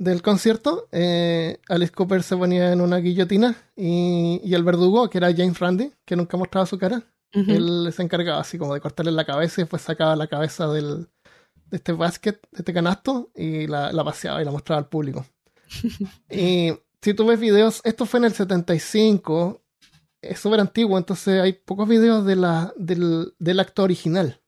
del 0.00 0.22
concierto. 0.22 0.88
eh, 0.92 1.58
Alice 1.68 1.92
Cooper 1.92 2.22
se 2.22 2.36
ponía 2.36 2.72
en 2.72 2.80
una 2.80 2.96
guillotina 2.96 3.54
y, 3.76 4.40
y 4.42 4.54
el 4.54 4.64
verdugo, 4.64 5.08
que 5.10 5.18
era 5.18 5.32
James 5.32 5.58
Randi, 5.58 5.92
que 6.06 6.16
nunca 6.16 6.36
mostraba 6.38 6.66
su 6.66 6.78
cara, 6.78 7.02
él 7.32 7.92
se 7.94 8.02
encargaba 8.02 8.40
así 8.40 8.58
como 8.58 8.74
de 8.74 8.80
cortarle 8.80 9.12
la 9.12 9.24
cabeza 9.24 9.60
y 9.60 9.64
después 9.64 9.82
sacaba 9.82 10.16
la 10.16 10.26
cabeza 10.26 10.66
del, 10.68 11.06
de 11.66 11.76
este 11.76 11.92
basket, 11.92 12.40
de 12.50 12.58
este 12.58 12.72
canasto, 12.72 13.30
y 13.36 13.66
la, 13.68 13.92
la 13.92 14.02
paseaba 14.02 14.42
y 14.42 14.44
la 14.44 14.50
mostraba 14.50 14.80
al 14.80 14.88
público. 14.88 15.24
y 16.30 16.72
si 17.02 17.14
tú 17.14 17.26
ves 17.26 17.38
videos, 17.38 17.80
esto 17.84 18.06
fue 18.06 18.18
en 18.18 18.24
el 18.24 18.32
75, 18.32 19.62
es 20.22 20.38
súper 20.40 20.60
antiguo, 20.60 20.98
entonces 20.98 21.40
hay 21.40 21.52
pocos 21.52 21.86
videos 21.88 22.24
de 22.24 22.36
la, 22.36 22.72
del, 22.76 23.34
del 23.38 23.60
acto 23.60 23.82
original. 23.84 24.40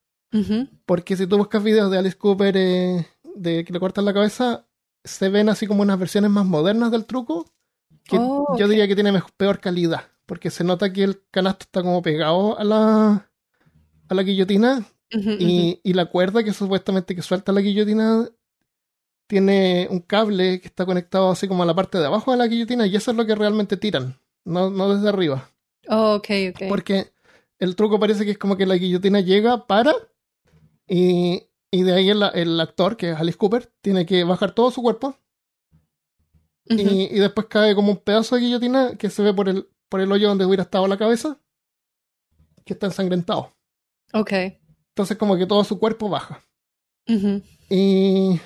Porque 0.87 1.15
si 1.17 1.27
tú 1.27 1.37
buscas 1.37 1.63
videos 1.63 1.91
de 1.91 1.99
Alice 1.99 2.17
Cooper 2.17 2.57
eh, 2.57 3.07
de 3.37 3.65
que 3.65 3.73
le 3.73 3.79
cortan 3.81 4.07
la 4.07 4.15
cabeza, 4.15 4.67
se 5.05 5.29
ven 5.29 5.49
así 5.49 5.67
como 5.67 5.83
unas 5.83 5.99
versiones 5.99 6.31
más 6.31 6.47
modernas 6.47 6.91
del 6.91 7.05
truco, 7.07 7.47
que 8.05 8.19
Oh, 8.19 8.57
yo 8.59 8.69
diría 8.69 8.89
que 8.89 8.95
tiene 8.95 9.13
mejor- 9.13 9.33
peor 9.37 9.61
calidad, 9.61 10.03
porque 10.27 10.51
se 10.51 10.65
nota 10.65 10.93
que 10.93 11.05
el 11.05 11.23
canasto 11.31 11.65
está 11.65 11.83
como 11.83 12.03
pegado 12.03 12.59
a 12.59 12.65
la, 12.65 13.31
a 14.09 14.15
la 14.15 14.23
guillotina 14.23 14.85
y, 15.41 15.81
y 15.83 15.93
la 15.95 16.07
cuerda 16.07 16.45
que 16.45 16.53
supuestamente 16.53 17.15
que 17.15 17.23
suelta 17.23 17.53
la 17.53 17.61
guillotina 17.61 18.29
tiene 19.27 19.89
un 19.91 20.01
cable 20.01 20.61
que 20.61 20.69
está 20.69 20.85
conectado 20.85 21.31
así 21.31 21.49
como 21.49 21.63
a 21.63 21.67
la 21.67 21.75
parte 21.75 21.99
de 21.99 22.07
abajo 22.07 22.33
de 22.33 22.39
la 22.39 22.47
guillotina 22.47 22.87
y 22.87 22.97
eso 22.97 23.11
es 23.11 23.17
lo 23.17 23.27
que 23.27 23.35
realmente 23.35 23.77
tiran, 23.77 24.19
no, 24.45 24.71
no 24.71 24.95
desde 24.95 25.09
arriba. 25.09 25.49
Oh, 25.89 26.15
ok, 26.17 26.29
ok. 26.51 26.63
Porque 26.69 27.13
el 27.59 27.77
truco 27.77 27.99
parece 27.99 28.25
que 28.25 28.33
es 28.33 28.39
como 28.39 28.57
que 28.57 28.67
la 28.67 28.77
guillotina 28.77 29.21
llega, 29.21 29.67
para, 29.67 29.95
y, 30.87 31.47
y 31.73 31.83
de 31.83 31.95
ahí 31.95 32.11
el, 32.11 32.23
el 32.35 32.61
actor, 32.61 32.97
que 32.97 33.11
es 33.11 33.17
Alice 33.17 33.39
Cooper, 33.39 33.73
tiene 33.81 34.07
que 34.07 34.23
bajar 34.25 34.55
todo 34.55 34.71
su 34.71 34.83
cuerpo 34.83 35.17
y, 36.67 37.17
y 37.17 37.19
después 37.19 37.47
cae 37.49 37.75
como 37.75 37.91
un 37.91 37.97
pedazo 37.97 38.37
de 38.37 38.43
guillotina 38.43 38.97
que 38.97 39.11
se 39.11 39.23
ve 39.23 39.35
por 39.35 39.49
el, 39.49 39.69
por 39.89 40.01
el 40.01 40.13
hoyo 40.13 40.29
donde 40.29 40.45
hubiera 40.45 40.63
estado 40.65 40.87
la 40.87 40.99
cabeza, 40.99 41.41
que 42.65 42.75
está 42.75 42.87
ensangrentado. 42.87 43.57
Ok. 44.13 44.33
Entonces 44.91 45.17
como 45.17 45.37
que 45.37 45.47
todo 45.47 45.65
su 45.65 45.79
cuerpo 45.79 46.09
baja. 46.09 46.45
Y, 47.69 48.39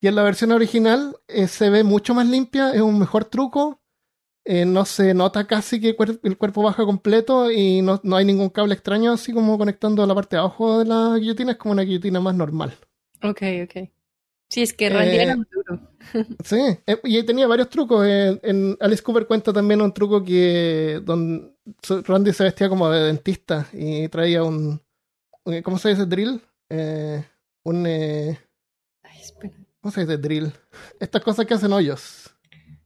y 0.00 0.08
en 0.08 0.14
la 0.14 0.22
versión 0.22 0.52
original 0.52 1.16
eh, 1.28 1.46
se 1.46 1.70
ve 1.70 1.84
mucho 1.84 2.14
más 2.14 2.26
limpia, 2.26 2.72
es 2.72 2.80
un 2.80 2.98
mejor 2.98 3.26
truco. 3.26 3.80
Eh, 4.46 4.64
no 4.64 4.84
se 4.84 5.14
nota 5.14 5.46
casi 5.46 5.80
que 5.80 5.90
el, 5.90 5.96
cuer- 5.96 6.20
el 6.22 6.38
cuerpo 6.38 6.62
baja 6.62 6.84
completo 6.84 7.50
y 7.50 7.82
no, 7.82 8.00
no 8.04 8.16
hay 8.16 8.24
ningún 8.24 8.50
cable 8.50 8.74
extraño 8.74 9.12
así 9.12 9.32
como 9.32 9.58
conectando 9.58 10.02
a 10.02 10.06
la 10.06 10.14
parte 10.14 10.36
de 10.36 10.40
abajo 10.40 10.78
de 10.80 10.84
la 10.86 11.16
guillotina, 11.18 11.52
es 11.52 11.58
como 11.58 11.72
una 11.72 11.82
guillotina 11.82 12.20
más 12.20 12.34
normal. 12.34 12.74
Ok, 13.22 13.42
ok. 13.64 13.90
Sí, 14.48 14.62
es 14.62 14.72
que 14.74 14.88
Randy 14.90 15.16
Eh, 15.16 15.22
era 15.22 15.36
duro. 15.36 15.80
Sí, 16.44 16.56
eh, 16.86 17.00
y 17.04 17.22
tenía 17.24 17.46
varios 17.46 17.68
trucos. 17.70 18.06
eh, 18.06 18.38
en 18.42 18.76
Alice 18.80 19.02
Cooper 19.02 19.26
cuenta 19.26 19.52
también 19.52 19.80
un 19.82 19.92
truco 19.92 20.22
que 20.24 21.00
don 21.04 21.56
Randy 22.06 22.32
se 22.32 22.44
vestía 22.44 22.68
como 22.68 22.88
de 22.90 23.00
dentista 23.04 23.66
y 23.72 24.08
traía 24.08 24.44
un, 24.44 24.80
un- 25.44 25.62
¿cómo 25.62 25.78
se 25.78 25.90
dice? 25.90 26.06
Drill. 26.06 26.40
Eh, 26.70 27.24
un, 27.64 27.86
eh, 27.86 28.38
Ay, 29.02 29.20
espera. 29.20 29.54
¿cómo 29.80 29.92
se 29.92 30.02
dice? 30.02 30.18
Drill. 30.18 30.52
Estas 31.00 31.22
cosas 31.22 31.46
que 31.46 31.54
hacen 31.54 31.72
hoyos, 31.72 32.25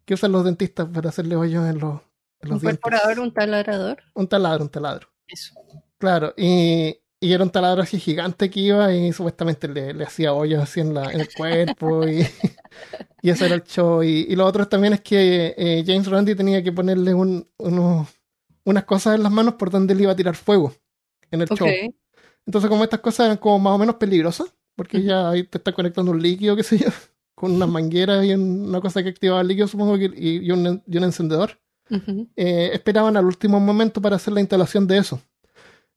que 0.05 0.15
usan 0.15 0.33
los 0.33 0.45
dentistas 0.45 0.89
para 0.89 1.11
hacerle 1.11 1.37
hoyos 1.37 1.67
en 1.69 1.79
los, 1.81 2.01
en 2.41 2.49
los 2.51 2.59
Un 2.59 2.61
dientes. 2.61 2.83
perforador, 2.83 3.19
un 3.19 3.33
taladrador. 3.33 3.99
Un 4.15 4.27
taladro, 4.29 4.65
un 4.65 4.71
taladro. 4.71 5.09
Eso. 5.29 5.55
Claro, 5.99 6.35
y, 6.37 6.99
y 7.21 7.33
era 7.33 7.45
un 7.45 7.51
taladro 7.51 7.83
así 7.83 7.99
gigante 8.01 8.51
que 8.51 8.61
iba 8.61 8.93
y 8.95 9.13
supuestamente 9.13 9.69
le, 9.69 9.95
le 9.95 10.05
hacía 10.05 10.33
hoyos 10.35 10.63
así 10.63 10.81
en, 10.81 10.95
la, 10.95 11.13
en 11.13 11.21
el 11.21 11.33
cuerpo 11.33 12.07
y, 12.09 12.27
y 13.23 13.31
eso 13.31 13.47
era 13.47 13.57
el 13.57 13.65
show. 13.65 14.03
Y, 14.03 14.27
y 14.29 14.37
lo 14.37 14.47
otro 14.47 14.69
también 14.69 14.95
es 14.95 15.01
que 15.03 15.55
eh, 15.59 15.85
James 15.87 16.09
Randi 16.09 16.35
tenía 16.37 16.63
que 16.63 16.73
ponerle 16.73 17.15
un, 17.15 17.49
unos- 17.59 18.09
unas 18.65 18.85
cosas 18.85 19.17
en 19.17 19.23
las 19.25 19.33
manos 19.33 19.55
por 19.55 19.71
donde 19.71 19.95
él 19.95 20.03
iba 20.03 20.13
a 20.13 20.17
tirar 20.17 20.37
fuego 20.37 20.75
en 21.31 21.43
el 21.43 21.51
Ok. 21.51 21.65
show. 21.65 21.79
Entonces 22.47 22.71
como 22.71 22.85
estas 22.85 23.01
cosas 23.01 23.27
eran 23.27 23.39
como 23.39 23.59
más 23.61 23.75
o 23.75 23.79
menos 23.79 23.97
peligrosas, 23.97 24.55
porque 24.77 25.03
ya 25.03 25.31
ahí 25.31 25.45
te 25.45 25.59
está 25.59 25.73
conectando 25.75 26.13
un 26.13 26.23
líquido, 26.23 26.57
qué 26.57 26.63
sé 26.65 26.79
yo, 26.79 26.89
con 27.41 27.53
unas 27.53 27.71
mangueras 27.71 28.23
y 28.27 28.35
una 28.35 28.83
cosa 28.83 29.03
que 29.03 29.09
activaba 29.09 29.41
el 29.41 29.49
líquido, 29.49 29.67
supongo, 29.67 29.97
que, 29.97 30.13
y, 30.15 30.47
y 30.47 30.51
un, 30.51 30.83
y 30.87 30.97
un 30.99 31.05
encendedor 31.05 31.59
eh, 32.37 32.71
esperaban 32.75 33.17
al 33.17 33.25
último 33.25 33.59
momento 33.59 34.03
para 34.03 34.17
hacer 34.17 34.35
la 34.35 34.41
instalación 34.41 34.87
de 34.87 34.99
eso. 34.99 35.21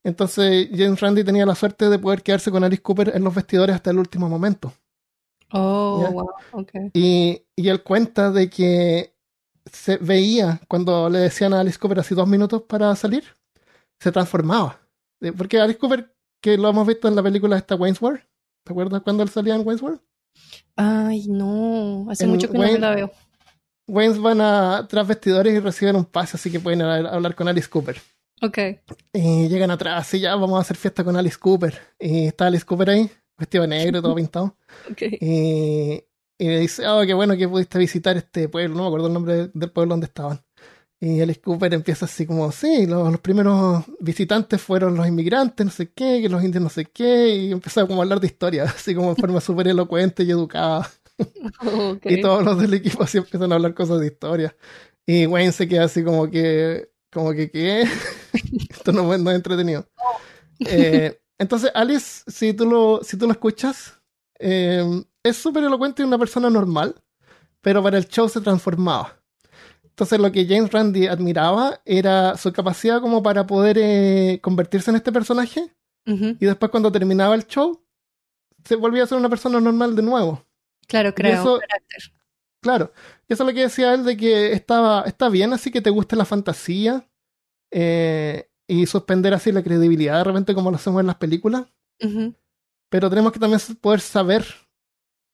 Entonces 0.05 0.69
James 0.71 0.99
Randi 1.01 1.23
tenía 1.25 1.45
la 1.45 1.53
suerte 1.55 1.89
de 1.89 1.99
poder 1.99 2.23
quedarse 2.23 2.49
con 2.49 2.63
Alice 2.63 2.81
Cooper 2.81 3.11
en 3.13 3.23
los 3.25 3.35
vestidores 3.35 3.75
hasta 3.75 3.91
el 3.91 3.99
último 3.99 4.29
momento. 4.29 4.73
Oh, 5.51 6.01
Ya. 6.01 6.09
wow. 6.09 6.29
Y, 6.93 7.41
y 7.57 7.67
él 7.69 7.83
cuenta 7.83 8.31
de 8.31 8.49
que 8.49 9.13
se 9.71 9.97
veía 9.97 10.61
cuando 10.69 11.09
le 11.09 11.19
decían 11.19 11.53
a 11.53 11.59
Alice 11.59 11.77
Cooper 11.77 11.99
así 11.99 12.15
dos 12.15 12.27
minutos 12.27 12.63
para 12.63 12.95
salir, 12.95 13.23
se 13.99 14.11
transformaba. 14.11 14.79
Eh, 15.21 15.33
Porque 15.33 15.59
Alice 15.59 15.77
Cooper, 15.79 16.13
que 16.41 16.57
lo 16.57 16.69
hemos 16.69 16.87
visto 16.87 17.07
en 17.07 17.15
la 17.15 17.23
película 17.23 17.57
esta 17.57 17.75
Wayne's 17.75 18.01
World, 18.01 18.21
¿te 18.65 18.71
acuerdas 18.71 19.01
cuando 19.03 19.23
él 19.23 19.29
salía 19.29 19.55
en 19.55 19.65
Wayne's 19.65 19.81
World? 19.81 19.99
Ay, 20.75 21.27
no. 21.27 22.07
Hace 22.09 22.23
En 22.25 22.31
mucho 22.31 22.47
que 22.47 22.53
no 22.53 22.59
me 22.63 22.65
Wayne- 22.71 22.79
la 22.79 22.95
veo. 22.95 23.11
Waynes 23.87 24.19
van 24.19 24.39
a 24.41 24.87
tras 24.89 25.07
vestidores 25.07 25.53
y 25.53 25.59
reciben 25.59 25.95
un 25.95 26.05
pase, 26.05 26.37
así 26.37 26.49
que 26.51 26.59
pueden 26.59 26.81
hablar 26.81 27.35
con 27.35 27.47
Alice 27.47 27.67
Cooper. 27.69 27.97
Ok. 28.41 28.57
Y 29.13 29.47
llegan 29.49 29.71
atrás 29.71 30.13
y 30.13 30.19
ya 30.21 30.35
vamos 30.35 30.57
a 30.57 30.61
hacer 30.61 30.77
fiesta 30.77 31.03
con 31.03 31.15
Alice 31.15 31.37
Cooper. 31.37 31.77
Y 31.99 32.27
está 32.27 32.47
Alice 32.47 32.65
Cooper 32.65 32.89
ahí, 32.91 33.09
vestido 33.37 33.61
de 33.63 33.67
negro, 33.67 34.01
todo 34.01 34.15
pintado. 34.15 34.55
Ok. 34.89 35.01
Y, 35.19 36.03
y 36.37 36.47
le 36.47 36.59
dice, 36.59 36.87
oh, 36.87 37.05
qué 37.05 37.13
bueno 37.13 37.35
que 37.37 37.47
pudiste 37.47 37.77
visitar 37.77 38.15
este 38.17 38.47
pueblo, 38.49 38.75
no 38.75 38.81
me 38.83 38.87
acuerdo 38.87 39.07
el 39.07 39.13
nombre 39.13 39.49
del 39.53 39.71
pueblo 39.71 39.91
donde 39.93 40.07
estaban. 40.07 40.41
Y 41.03 41.19
Alice 41.19 41.41
Cooper 41.41 41.73
empieza 41.73 42.05
así 42.05 42.25
como, 42.25 42.49
sí, 42.53 42.85
los, 42.85 43.11
los 43.11 43.19
primeros 43.19 43.83
visitantes 43.99 44.61
fueron 44.61 44.95
los 44.95 45.05
inmigrantes, 45.05 45.65
no 45.65 45.69
sé 45.69 45.91
qué, 45.91 46.21
que 46.21 46.29
los 46.29 46.41
indios 46.41 46.63
no 46.63 46.69
sé 46.69 46.85
qué, 46.85 47.27
y 47.27 47.51
empezó 47.51 47.85
como 47.85 47.99
a 47.99 48.03
hablar 48.03 48.21
de 48.21 48.27
historia, 48.27 48.63
así 48.73 48.95
como 48.95 49.09
en 49.09 49.17
forma 49.17 49.41
súper 49.41 49.67
elocuente 49.67 50.23
y 50.23 50.31
educada. 50.31 50.89
Y 52.05 52.21
todos 52.21 52.45
los 52.45 52.57
del 52.57 52.73
equipo 52.75 53.03
así 53.03 53.17
empiezan 53.17 53.51
a 53.51 53.55
hablar 53.55 53.73
cosas 53.73 53.99
de 53.99 54.07
historia. 54.07 54.55
Y 55.05 55.25
Wayne 55.25 55.51
se 55.51 55.67
queda 55.67 55.83
así 55.83 56.05
como 56.05 56.31
que, 56.31 56.89
como 57.11 57.33
que, 57.33 57.51
¿qué? 57.51 57.85
Esto 58.69 58.93
no, 58.93 59.17
no 59.17 59.29
es 59.29 59.35
entretenido. 59.35 59.85
Eh, 60.61 61.19
entonces, 61.37 61.69
Alice, 61.75 62.23
si 62.27 62.53
tú 62.53 62.65
lo, 62.65 63.01
si 63.03 63.17
tú 63.17 63.25
lo 63.25 63.33
escuchas, 63.33 63.99
eh, 64.39 65.03
es 65.21 65.35
súper 65.35 65.65
elocuente 65.65 66.01
y 66.01 66.05
una 66.05 66.17
persona 66.17 66.49
normal, 66.49 66.95
pero 67.59 67.83
para 67.83 67.97
el 67.97 68.07
show 68.07 68.29
se 68.29 68.39
transformaba. 68.39 69.21
Entonces, 69.93 70.19
lo 70.19 70.31
que 70.31 70.47
James 70.47 70.71
Randi 70.71 71.05
admiraba 71.05 71.79
era 71.85 72.35
su 72.35 72.51
capacidad 72.51 72.99
como 72.99 73.21
para 73.21 73.45
poder 73.45 73.77
eh, 73.79 74.39
convertirse 74.41 74.89
en 74.89 74.95
este 74.97 75.11
personaje 75.11 75.71
y 76.39 76.45
después 76.45 76.69
cuando 76.71 76.91
terminaba 76.91 77.35
el 77.35 77.45
show, 77.47 77.81
se 78.65 78.75
volvía 78.75 79.03
a 79.03 79.07
ser 79.07 79.17
una 79.19 79.29
persona 79.29 79.59
normal 79.61 79.95
de 79.95 80.01
nuevo. 80.01 80.43
Claro, 80.87 81.13
creo. 81.13 81.33
eso- 81.41 81.59
Claro, 82.61 82.91
y 83.27 83.33
eso 83.33 83.43
es 83.43 83.47
lo 83.49 83.53
que 83.53 83.61
decía 83.61 83.93
él 83.93 84.03
de 84.03 84.17
que 84.17 84.53
estaba, 84.53 85.01
está 85.03 85.29
bien 85.29 85.53
así 85.53 85.69
que 85.69 85.81
te 85.81 85.89
guste 85.89 86.15
la 86.15 86.25
fantasía 86.25 87.07
eh, 87.71 88.49
y 88.67 88.85
suspender 88.85 89.33
así 89.33 89.51
la 89.51 89.63
credibilidad 89.63 90.17
de 90.19 90.23
repente 90.23 90.53
como 90.55 90.71
lo 90.71 90.77
hacemos 90.77 91.01
en 91.01 91.07
las 91.07 91.17
películas, 91.17 91.65
pero 92.89 93.09
tenemos 93.09 93.31
que 93.31 93.39
también 93.39 93.59
poder 93.81 93.99
saber 93.99 94.45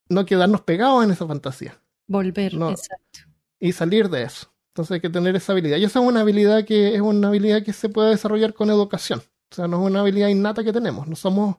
no 0.10 0.26
quedarnos 0.26 0.62
pegados 0.62 1.04
en 1.04 1.12
esa 1.12 1.28
fantasía 1.28 1.80
Volver, 2.08 2.56
No. 2.56 2.72
exacto. 2.72 3.20
Y 3.60 3.72
salir 3.74 4.10
de 4.10 4.24
eso. 4.24 4.54
Entonces 4.70 4.94
hay 4.96 5.02
que 5.02 5.10
tener 5.10 5.36
esa 5.36 5.54
habilidad. 5.54 5.78
Y 5.78 5.84
esa 5.86 6.00
es 6.00 6.06
una 6.06 6.22
habilidad 6.22 6.66
que 6.66 6.96
es 6.96 7.02
una 7.02 7.30
habilidad 7.30 7.64
que 7.64 7.74
se 7.74 7.90
puede 7.90 8.12
desarrollar 8.12 8.54
con 8.54 8.70
educación. 8.70 9.22
O 9.52 9.56
sea, 9.56 9.68
no 9.68 9.82
es 9.84 9.92
una 9.92 10.02
habilidad 10.02 10.28
innata 10.30 10.64
que 10.64 10.74
tenemos. 10.74 11.08
No 11.08 11.16
somos, 11.16 11.58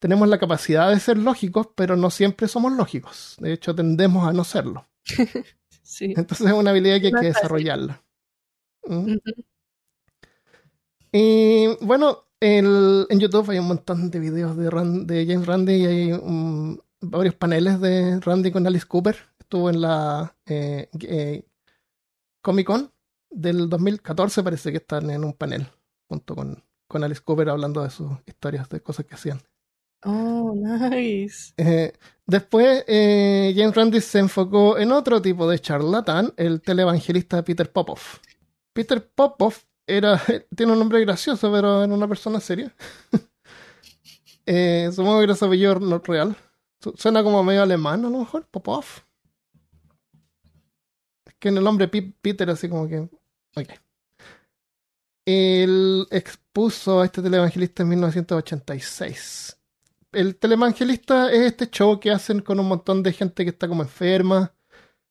tenemos 0.00 0.28
la 0.28 0.38
capacidad 0.38 0.90
de 0.90 1.00
ser 1.00 1.18
lógicos, 1.18 1.68
pero 1.76 1.96
no 1.96 2.10
siempre 2.10 2.48
somos 2.48 2.72
lógicos. 2.72 3.36
De 3.40 3.52
hecho, 3.52 3.74
tendemos 3.74 4.28
a 4.28 4.32
no 4.32 4.44
serlo. 4.44 4.86
Sí. 5.82 6.14
Entonces 6.16 6.48
es 6.48 6.52
una 6.52 6.70
habilidad 6.72 7.00
que 7.00 7.06
hay 7.08 7.12
que 7.12 7.26
desarrollarla. 7.26 8.02
¿Mm? 8.86 9.16
Y 11.12 11.68
bueno, 11.84 12.24
el- 12.40 13.06
en 13.08 13.20
YouTube 13.20 13.50
hay 13.50 13.58
un 13.58 13.68
montón 13.68 14.10
de 14.10 14.18
videos 14.20 14.56
de, 14.56 14.70
Ran- 14.70 15.06
de 15.06 15.26
James 15.26 15.46
Randi 15.46 15.72
y 15.74 15.86
hay 15.86 16.12
varios 17.00 17.34
paneles 17.34 17.80
de 17.80 18.20
Randy 18.20 18.50
con 18.50 18.66
Alice 18.66 18.86
Cooper. 18.86 19.16
Estuvo 19.46 19.70
en 19.70 19.80
la 19.80 20.36
eh, 20.46 20.88
eh, 21.00 21.44
Comic 22.42 22.66
Con 22.66 22.92
del 23.30 23.68
2014, 23.68 24.42
parece 24.42 24.70
que 24.72 24.78
están 24.78 25.10
en 25.10 25.24
un 25.24 25.34
panel 25.34 25.68
junto 26.08 26.34
con, 26.34 26.64
con 26.88 27.04
Alice 27.04 27.20
Cooper 27.22 27.50
hablando 27.50 27.82
de 27.82 27.90
sus 27.90 28.10
historias, 28.26 28.68
de 28.70 28.82
cosas 28.82 29.06
que 29.06 29.14
hacían. 29.14 29.40
Oh, 30.04 30.54
nice. 30.54 31.54
Eh, 31.58 31.92
después, 32.26 32.84
eh, 32.86 33.54
James 33.56 33.74
Randi 33.74 34.00
se 34.00 34.18
enfocó 34.18 34.78
en 34.78 34.92
otro 34.92 35.22
tipo 35.22 35.48
de 35.48 35.58
charlatán, 35.58 36.32
el 36.36 36.60
televangelista 36.60 37.42
Peter 37.42 37.70
Popoff. 37.72 38.18
Peter 38.72 39.06
Popoff 39.14 39.64
era, 39.86 40.20
tiene 40.56 40.72
un 40.72 40.78
nombre 40.78 41.00
gracioso, 41.00 41.50
pero 41.52 41.84
era 41.84 41.94
una 41.94 42.08
persona 42.08 42.40
seria. 42.40 42.74
eh, 44.46 44.90
supongo 44.92 45.18
que 45.18 45.24
era 45.24 45.34
su 45.34 45.44
apellido 45.44 45.78
no 45.80 45.98
real. 45.98 46.36
Su- 46.80 46.94
Suena 46.96 47.22
como 47.22 47.42
medio 47.42 47.62
alemán, 47.62 48.04
a 48.04 48.10
lo 48.10 48.18
mejor, 48.20 48.46
Popoff. 48.48 49.00
Que 51.38 51.48
en 51.48 51.58
el 51.58 51.64
nombre 51.64 51.88
Peter, 51.88 52.48
así 52.50 52.68
como 52.68 52.88
que. 52.88 53.08
Ok. 53.56 53.68
Él 55.24 56.06
expuso 56.10 57.00
a 57.00 57.04
este 57.04 57.20
televangelista 57.20 57.82
en 57.82 57.88
1986 57.90 59.56
el 60.16 60.36
televangelista 60.36 61.30
es 61.30 61.40
este 61.40 61.68
show 61.68 62.00
que 62.00 62.10
hacen 62.10 62.40
con 62.40 62.58
un 62.58 62.66
montón 62.66 63.02
de 63.02 63.12
gente 63.12 63.44
que 63.44 63.50
está 63.50 63.68
como 63.68 63.82
enferma 63.82 64.54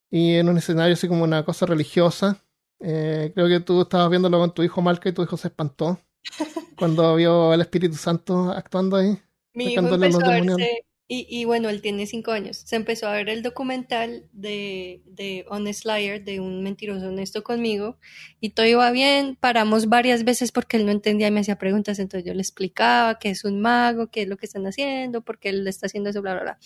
y 0.09 0.35
en 0.35 0.49
un 0.49 0.57
escenario 0.57 0.93
así 0.93 1.07
como 1.07 1.23
una 1.23 1.45
cosa 1.45 1.67
religiosa. 1.67 2.41
Eh, 2.79 3.31
creo 3.33 3.47
que 3.47 3.59
tú 3.59 3.83
estabas 3.83 4.09
viéndolo 4.09 4.39
con 4.39 4.53
tu 4.53 4.63
hijo 4.63 4.81
Malca 4.81 5.07
y 5.07 5.13
tu 5.13 5.21
hijo 5.21 5.37
se 5.37 5.49
espantó 5.49 5.99
cuando 6.77 7.15
vio 7.15 7.51
al 7.51 7.61
Espíritu 7.61 7.95
Santo 7.95 8.51
actuando 8.51 8.97
ahí. 8.97 9.19
Mi 9.53 9.73
hijo 9.73 9.81
empezó 9.81 10.19
a 10.19 10.29
demonios. 10.31 10.57
verse, 10.57 10.85
y, 11.07 11.45
bueno, 11.45 11.69
él 11.69 11.83
tiene 11.83 12.07
cinco 12.07 12.31
años, 12.31 12.63
se 12.65 12.75
empezó 12.75 13.07
a 13.07 13.13
ver 13.13 13.29
el 13.29 13.43
documental 13.43 14.25
de, 14.31 15.03
de 15.05 15.45
Honest 15.49 15.85
Liar, 15.85 16.23
de 16.23 16.39
un 16.39 16.63
mentiroso 16.63 17.09
honesto 17.09 17.43
conmigo, 17.43 17.99
y 18.41 18.49
todo 18.49 18.65
iba 18.65 18.89
bien, 18.89 19.37
paramos 19.39 19.87
varias 19.87 20.23
veces 20.23 20.51
porque 20.51 20.77
él 20.77 20.85
no 20.87 20.91
entendía 20.91 21.27
y 21.27 21.31
me 21.31 21.41
hacía 21.41 21.59
preguntas, 21.59 21.99
entonces 21.99 22.25
yo 22.25 22.33
le 22.33 22.41
explicaba 22.41 23.19
que 23.19 23.29
es 23.29 23.45
un 23.45 23.61
mago, 23.61 24.07
qué 24.07 24.23
es 24.23 24.27
lo 24.27 24.37
que 24.37 24.47
están 24.47 24.65
haciendo, 24.65 25.21
por 25.21 25.37
qué 25.37 25.49
él 25.49 25.67
está 25.67 25.85
haciendo 25.85 26.09
eso, 26.09 26.23
bla, 26.23 26.33
bla, 26.33 26.41
bla. 26.41 26.59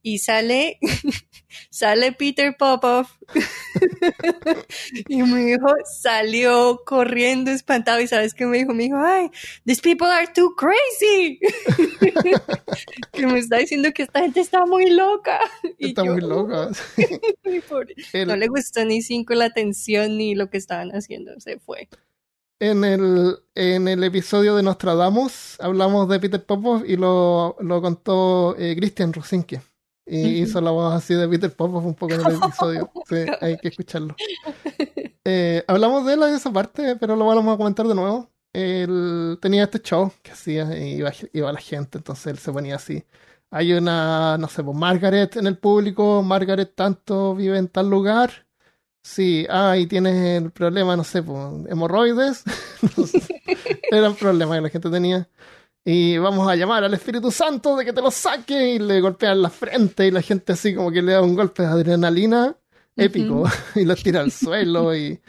Y 0.00 0.18
sale, 0.18 0.78
sale 1.70 2.12
Peter 2.12 2.56
Popoff, 2.56 3.10
y 5.06 5.22
mi 5.22 5.52
hijo 5.52 5.68
salió 6.00 6.80
corriendo 6.86 7.50
espantado, 7.50 8.00
y 8.00 8.06
¿sabes 8.06 8.32
qué 8.32 8.46
me 8.46 8.56
dijo? 8.56 8.72
Me 8.72 8.84
dijo, 8.84 8.96
ay, 9.04 9.30
these 9.66 9.82
people 9.82 10.06
are 10.06 10.26
too 10.34 10.54
crazy. 10.56 11.38
que 13.12 13.26
me 13.26 13.38
está 13.38 13.58
diciendo 13.58 13.81
que 13.92 14.02
esta 14.04 14.20
gente 14.20 14.40
está 14.40 14.64
muy 14.66 14.90
loca. 14.90 15.38
Y 15.78 15.88
Está 15.88 16.04
yo, 16.04 16.12
muy 16.12 16.20
loca. 16.20 16.70
No 18.26 18.36
le 18.36 18.48
gustó 18.48 18.84
ni 18.84 19.02
cinco 19.02 19.34
la 19.34 19.46
atención 19.46 20.16
ni 20.16 20.34
lo 20.34 20.48
que 20.50 20.58
estaban 20.58 20.90
haciendo, 20.90 21.38
se 21.40 21.58
fue. 21.58 21.88
en, 22.60 22.84
el, 22.84 23.36
en 23.54 23.88
el 23.88 24.04
episodio 24.04 24.54
de 24.56 24.62
Nostradamus 24.62 25.56
hablamos 25.60 26.08
de 26.08 26.20
Peter 26.20 26.44
Popoff 26.44 26.84
y 26.86 26.96
lo, 26.96 27.56
lo 27.60 27.82
contó 27.82 28.54
eh, 28.58 28.74
Christian 28.76 29.12
Rosinke. 29.12 29.60
Y 30.06 30.42
hizo 30.42 30.60
la 30.60 30.70
voz 30.72 30.94
así 30.94 31.14
de 31.14 31.28
Peter 31.28 31.52
Popoff 31.54 31.84
un 31.84 31.94
poco 31.94 32.14
en 32.14 32.22
el 32.22 32.36
episodio. 32.36 32.90
Sí, 33.08 33.16
hay 33.40 33.56
que 33.58 33.68
escucharlo. 33.68 34.16
Eh, 35.24 35.64
hablamos 35.68 36.04
de 36.06 36.14
él 36.14 36.22
en 36.24 36.34
esa 36.34 36.52
parte, 36.52 36.96
pero 36.96 37.16
lo 37.16 37.26
vamos 37.26 37.54
a 37.54 37.56
comentar 37.56 37.86
de 37.86 37.94
nuevo. 37.94 38.30
Él 38.52 39.38
tenía 39.40 39.64
este 39.64 39.80
show 39.80 40.12
que 40.22 40.32
hacía 40.32 40.76
y 40.78 40.96
iba, 40.96 41.12
iba 41.32 41.52
la 41.52 41.60
gente, 41.60 41.98
entonces 41.98 42.26
él 42.26 42.38
se 42.38 42.52
ponía 42.52 42.76
así. 42.76 43.04
Hay 43.52 43.74
una, 43.74 44.38
no 44.38 44.48
sé, 44.48 44.64
pues 44.64 44.76
Margaret 44.76 45.36
en 45.36 45.46
el 45.46 45.58
público, 45.58 46.22
Margaret 46.22 46.74
tanto 46.74 47.34
vive 47.34 47.58
en 47.58 47.68
tal 47.68 47.90
lugar. 47.90 48.46
Sí, 49.02 49.46
ah, 49.50 49.76
y 49.76 49.86
tienes 49.86 50.42
el 50.42 50.50
problema, 50.52 50.96
no 50.96 51.04
sé, 51.04 51.22
pues, 51.22 51.38
hemorroides. 51.68 52.44
No 52.96 53.06
sé. 53.06 53.42
Era 53.90 54.08
un 54.08 54.16
problema 54.16 54.56
que 54.56 54.60
la 54.62 54.68
gente 54.70 54.90
tenía. 54.90 55.28
Y 55.84 56.16
vamos 56.16 56.48
a 56.48 56.56
llamar 56.56 56.82
al 56.82 56.94
Espíritu 56.94 57.30
Santo 57.30 57.76
de 57.76 57.84
que 57.84 57.92
te 57.92 58.00
lo 58.00 58.10
saque 58.10 58.74
y 58.74 58.78
le 58.78 59.00
golpean 59.00 59.42
la 59.42 59.50
frente 59.50 60.06
y 60.06 60.10
la 60.10 60.22
gente 60.22 60.54
así 60.54 60.74
como 60.74 60.90
que 60.90 61.02
le 61.02 61.12
da 61.12 61.22
un 61.22 61.34
golpe 61.34 61.62
de 61.62 61.68
adrenalina 61.68 62.56
épico 62.96 63.44
y 63.74 63.84
los 63.84 64.02
tira 64.02 64.20
al 64.20 64.32
suelo 64.32 64.96
y, 64.96 65.20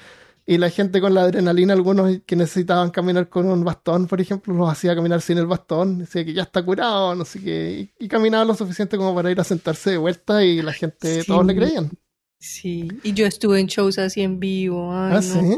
y 0.46 0.58
la 0.58 0.70
gente 0.70 1.00
con 1.02 1.14
la 1.14 1.22
adrenalina, 1.24 1.74
algunos 1.74 2.20
que 2.26 2.36
necesitaban 2.36 2.90
caminar 2.92 3.30
con 3.30 3.46
un 3.48 3.64
bastón, 3.64 4.08
por 4.08 4.20
ejemplo, 4.22 4.54
los 4.54 4.70
hacía 4.70 4.96
caminar 4.96 5.22
sin 5.22 5.38
el 5.38 5.46
bastón, 5.48 6.00
decía 6.00 6.26
que 6.26 6.34
ya 6.34 6.44
está 6.44 6.64
curado, 6.64 7.16
no 7.16 7.26
sé 7.26 7.40
qué, 7.42 7.92
y, 8.00 8.06
y 8.06 8.08
caminaba 8.08 8.44
lo 8.46 8.54
suficiente 8.56 8.98
como 8.98 9.16
para 9.16 9.32
ir 9.32 9.40
a 9.40 9.44
sentarse 9.44 9.92
de 9.92 9.98
vuelta 9.98 10.44
y 10.44 10.62
la 10.62 10.74
gente, 10.74 11.22
Sí. 11.22 11.28
todos 11.28 11.46
le 11.46 11.56
creían. 11.56 11.92
Sí, 12.40 12.90
y 13.04 13.14
yo 13.14 13.26
estuve 13.26 13.60
en 13.62 13.68
shows 13.68 13.98
así 14.00 14.22
en 14.22 14.40
vivo. 14.40 14.92
Ay, 14.94 15.14
ah, 15.14 15.16
no. 15.16 15.22
sí, 15.22 15.56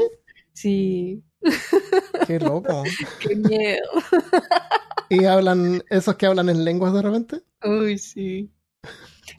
Sí, 0.54 1.24
qué 2.28 2.40
loco. 2.40 2.84
qué 3.20 3.36
miedo. 3.36 3.90
Y 5.10 5.26
hablan, 5.26 5.84
esos 5.92 6.16
que 6.16 6.26
hablan 6.26 6.50
en 6.50 6.66
lenguas 6.66 6.92
de 6.94 7.02
repente. 7.04 7.42
Uy, 7.64 8.00
sí. 8.00 8.52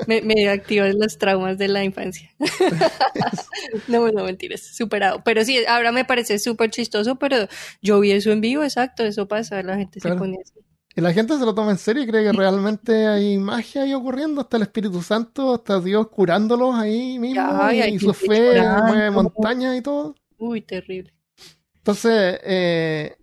Me, 0.06 0.20
me 0.22 0.48
activan 0.48 0.98
los 0.98 1.18
traumas 1.18 1.58
de 1.58 1.68
la 1.68 1.84
infancia. 1.84 2.30
No, 3.88 4.08
no, 4.10 4.24
mentiras, 4.24 4.60
superado. 4.62 5.22
Pero 5.24 5.44
sí, 5.44 5.64
ahora 5.66 5.92
me 5.92 6.04
parece 6.04 6.38
súper 6.38 6.70
chistoso, 6.70 7.16
pero 7.16 7.48
yo 7.82 8.00
vi 8.00 8.12
eso 8.12 8.30
en 8.32 8.40
vivo, 8.40 8.62
exacto, 8.62 9.04
eso 9.04 9.26
pasa, 9.28 9.62
la 9.62 9.76
gente 9.76 10.00
Claro. 10.00 10.16
se 10.16 10.18
pone 10.18 10.36
así. 10.42 10.54
Y 10.94 11.00
la 11.02 11.12
gente 11.12 11.36
se 11.38 11.44
lo 11.44 11.54
toma 11.54 11.72
en 11.72 11.78
serio 11.78 12.02
y 12.02 12.06
cree 12.06 12.24
que 12.24 12.32
realmente 12.38 13.06
hay 13.06 13.38
magia 13.38 13.82
ahí 13.82 13.94
ocurriendo, 13.94 14.40
hasta 14.40 14.56
el 14.56 14.64
Espíritu 14.64 15.02
Santo, 15.02 15.54
hasta 15.54 15.80
Dios 15.80 16.08
curándolos 16.08 16.74
ahí 16.74 17.18
mismo, 17.18 17.70
y 17.70 17.98
su 17.98 18.12
fe 18.14 18.60
mueve 18.86 19.10
montañas 19.10 19.76
y 19.76 19.82
todo. 19.82 20.14
Uy, 20.38 20.62
terrible. 20.62 21.12
Entonces, 21.76 22.40
eh, 22.42 23.16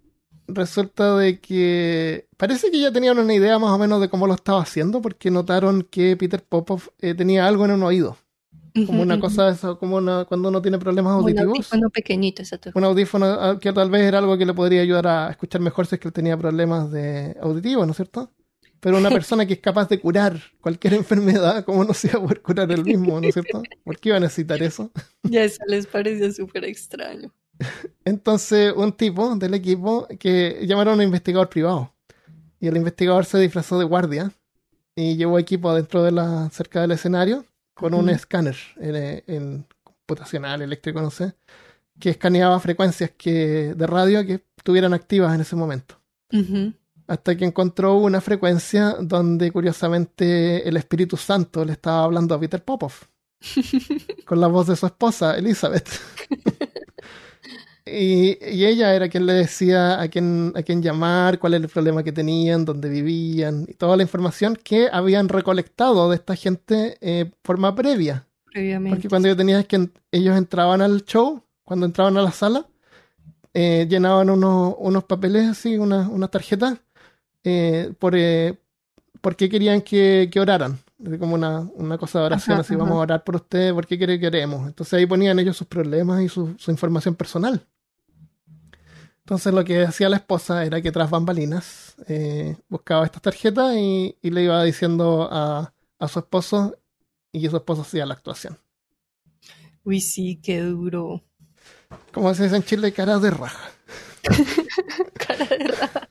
resulta 0.48 1.18
de 1.18 1.40
que 1.40 2.28
parece 2.38 2.72
que 2.72 2.80
ya 2.80 2.92
tenían 2.92 3.18
una 3.20 3.34
idea 3.34 3.60
más 3.60 3.72
o 3.72 3.78
menos 3.78 4.02
de 4.02 4.10
cómo 4.10 4.28
lo 4.28 4.34
estaba 4.34 4.62
haciendo, 4.62 5.02
porque 5.02 5.32
notaron 5.32 5.84
que 5.84 6.18
Peter 6.18 6.44
Popoff 6.44 6.90
eh, 7.00 7.14
tenía 7.14 7.48
algo 7.48 7.66
en 7.66 7.72
un 7.72 7.84
oído. 7.84 8.18
como 8.86 9.02
una 9.02 9.20
cosa 9.20 9.50
eso, 9.50 9.78
como 9.78 9.98
una, 9.98 10.26
cuando 10.26 10.50
uno 10.50 10.62
tiene 10.62 10.80
problemas 10.80 11.14
auditivos. 11.14 11.46
Un 11.46 11.56
audífono 11.56 11.90
pequeñito, 11.90 12.42
exacto. 12.42 12.72
Un 12.74 12.84
audífono 12.84 13.26
ah, 13.26 13.60
que 13.60 13.72
tal 13.72 13.90
vez 13.90 14.04
era 14.04 14.20
algo 14.20 14.38
que 14.38 14.46
le 14.46 14.54
podría 14.54 14.82
ayudar 14.82 15.08
a 15.08 15.30
escuchar 15.30 15.62
mejor 15.62 15.86
si 15.86 15.96
es 15.96 16.02
que 16.02 16.08
él 16.08 16.14
tenía 16.14 16.38
problemas 16.38 16.92
de 16.92 17.36
auditivos, 17.42 17.86
¿no 17.86 17.92
es 17.92 17.98
cierto? 17.98 18.32
Pero 18.80 18.98
una 18.98 19.10
persona 19.12 19.46
que 19.46 19.54
es 19.54 19.60
capaz 19.60 19.88
de 19.88 20.00
curar 20.00 20.40
cualquier 20.60 20.94
enfermedad, 20.96 21.64
¿cómo 21.64 21.86
no 21.86 21.94
se 21.94 22.08
iba 22.08 22.20
a 22.20 22.22
poder 22.22 22.42
curar 22.42 22.72
él 22.72 22.84
mismo, 22.84 23.20
¿no 23.22 23.28
es 23.28 23.34
cierto? 23.34 23.64
¿Por 23.84 23.98
qué 23.98 24.10
iba 24.10 24.18
a 24.18 24.22
necesitar 24.22 24.62
eso? 24.62 24.92
Ya 25.24 25.44
eso 25.44 25.64
les 25.68 25.88
parecía 25.88 26.32
súper 26.32 26.66
extraño. 26.66 27.34
Entonces, 28.06 28.74
un 28.76 28.94
tipo 28.94 29.36
del 29.36 29.54
equipo 29.54 30.08
que 30.20 30.66
llamaron 30.68 30.94
a 30.94 30.98
un 30.98 31.04
investigador 31.04 31.50
privado. 31.50 31.94
Y 32.60 32.68
el 32.68 32.78
investigador 32.78 33.26
se 33.26 33.40
disfrazó 33.40 33.78
de 33.78 33.86
guardia 33.86 34.32
y 34.96 35.16
llevó 35.16 35.40
equipo 35.40 35.70
adentro 35.70 36.04
de 36.04 36.12
la, 36.12 36.50
cerca 36.52 36.82
del 36.82 36.92
escenario 36.92 37.46
con 37.74 37.94
un 37.94 38.10
escáner 38.10 38.56
en, 38.78 39.66
computacional, 39.84 40.62
eléctrico, 40.62 41.02
no 41.02 41.10
sé, 41.10 41.34
que 42.00 42.12
escaneaba 42.12 42.60
frecuencias 42.60 43.12
que, 43.18 43.74
de 43.76 43.88
radio 43.88 44.26
que 44.26 44.44
estuvieran 44.58 44.94
activas 44.94 45.34
en 45.34 45.42
ese 45.42 45.56
momento. 45.56 46.00
Hasta 47.08 47.36
que 47.36 47.46
encontró 47.46 47.96
una 47.96 48.22
frecuencia 48.22 48.96
donde 49.00 49.52
curiosamente 49.52 50.68
el 50.68 50.78
Espíritu 50.78 51.18
Santo 51.18 51.66
le 51.66 51.74
estaba 51.74 52.04
hablando 52.04 52.34
a 52.36 52.40
Peter 52.40 52.64
Popov. 52.64 52.94
con 54.26 54.40
la 54.40 54.48
voz 54.48 54.68
de 54.68 54.76
su 54.76 54.86
esposa, 54.86 55.38
Elizabeth. 55.38 55.90
Y, 57.86 58.38
ella 58.42 58.96
era 58.96 59.10
quien 59.10 59.26
le 59.26 59.34
decía 59.34 60.02
a 60.02 60.08
quién, 60.08 60.54
a 60.56 60.64
quién 60.64 60.82
llamar, 60.82 61.40
cuál 61.40 61.56
era 61.56 61.64
el 61.64 61.70
problema 61.70 62.04
que 62.04 62.12
tenían, 62.12 62.66
dónde 62.66 62.90
vivían, 62.90 63.66
y 63.68 63.74
toda 63.74 63.98
la 63.98 64.04
información 64.04 64.58
que 64.62 64.88
habían 64.92 65.28
recolectado 65.28 66.10
de 66.10 66.16
esta 66.16 66.36
gente 66.36 66.98
eh, 67.02 67.32
forma 67.44 67.76
previa. 67.76 68.26
Previamente. 68.46 68.96
Porque 68.96 69.10
cuando 69.10 69.28
yo 69.28 69.36
tenía 69.36 69.64
que 69.64 69.90
ellos 70.12 70.38
entraban 70.38 70.82
al 70.82 71.04
show, 71.04 71.44
cuando 71.64 71.86
entraban 71.86 72.18
a 72.18 72.22
la 72.22 72.32
sala, 72.32 72.68
eh, 73.54 73.86
llenaban 73.90 74.30
unos, 74.30 74.76
unos 74.80 75.04
papeles 75.04 75.48
así, 75.48 75.78
unas 75.78 76.08
una 76.08 76.28
tarjetas, 76.28 76.80
eh, 77.44 77.94
por, 78.00 78.16
eh, 78.16 78.58
por 79.22 79.36
qué 79.36 79.50
querían 79.50 79.82
que, 79.82 80.30
que 80.32 80.40
oraran. 80.40 80.80
Como 81.20 81.36
una, 81.36 81.60
una, 81.76 81.98
cosa 81.98 82.20
de 82.20 82.26
oración, 82.26 82.60
así 82.60 82.76
vamos 82.76 82.94
a 82.94 83.02
orar 83.02 83.24
por 83.26 83.36
usted, 83.36 83.74
¿por 83.74 83.86
qué 83.86 83.98
quiere 83.98 84.18
que 84.18 84.28
oremos? 84.28 84.68
Entonces 84.68 84.94
ahí 84.94 85.06
ponían 85.06 85.38
ellos 85.38 85.58
sus 85.58 85.68
problemas 85.68 86.22
y 86.22 86.30
su, 86.30 86.56
su 86.58 86.72
información 86.72 87.16
personal. 87.16 87.66
Entonces 89.26 89.54
lo 89.54 89.64
que 89.64 89.84
hacía 89.84 90.10
la 90.10 90.18
esposa 90.18 90.66
era 90.66 90.82
que 90.82 90.92
tras 90.92 91.10
bambalinas 91.10 91.96
eh, 92.08 92.58
buscaba 92.68 93.06
estas 93.06 93.22
tarjetas 93.22 93.74
y, 93.76 94.18
le 94.22 94.44
iba 94.44 94.62
diciendo 94.64 95.30
a, 95.32 95.74
su 96.10 96.20
esposo 96.20 96.78
y 97.32 97.48
su 97.48 97.56
esposo 97.56 97.84
hacía 97.84 98.06
la 98.06 98.16
actuación. 98.16 98.58
Uy, 99.86 100.02
sí, 100.02 100.42
qué 100.44 100.60
duro. 100.60 101.24
Como 102.12 102.34
se 102.34 102.44
dice 102.44 102.58
en 102.58 102.64
Chile, 102.64 102.92
cara 102.92 103.18
de 103.20 103.32
raja. 103.32 103.72
cara 105.28 105.46
de 105.46 105.68
raja. 105.70 106.10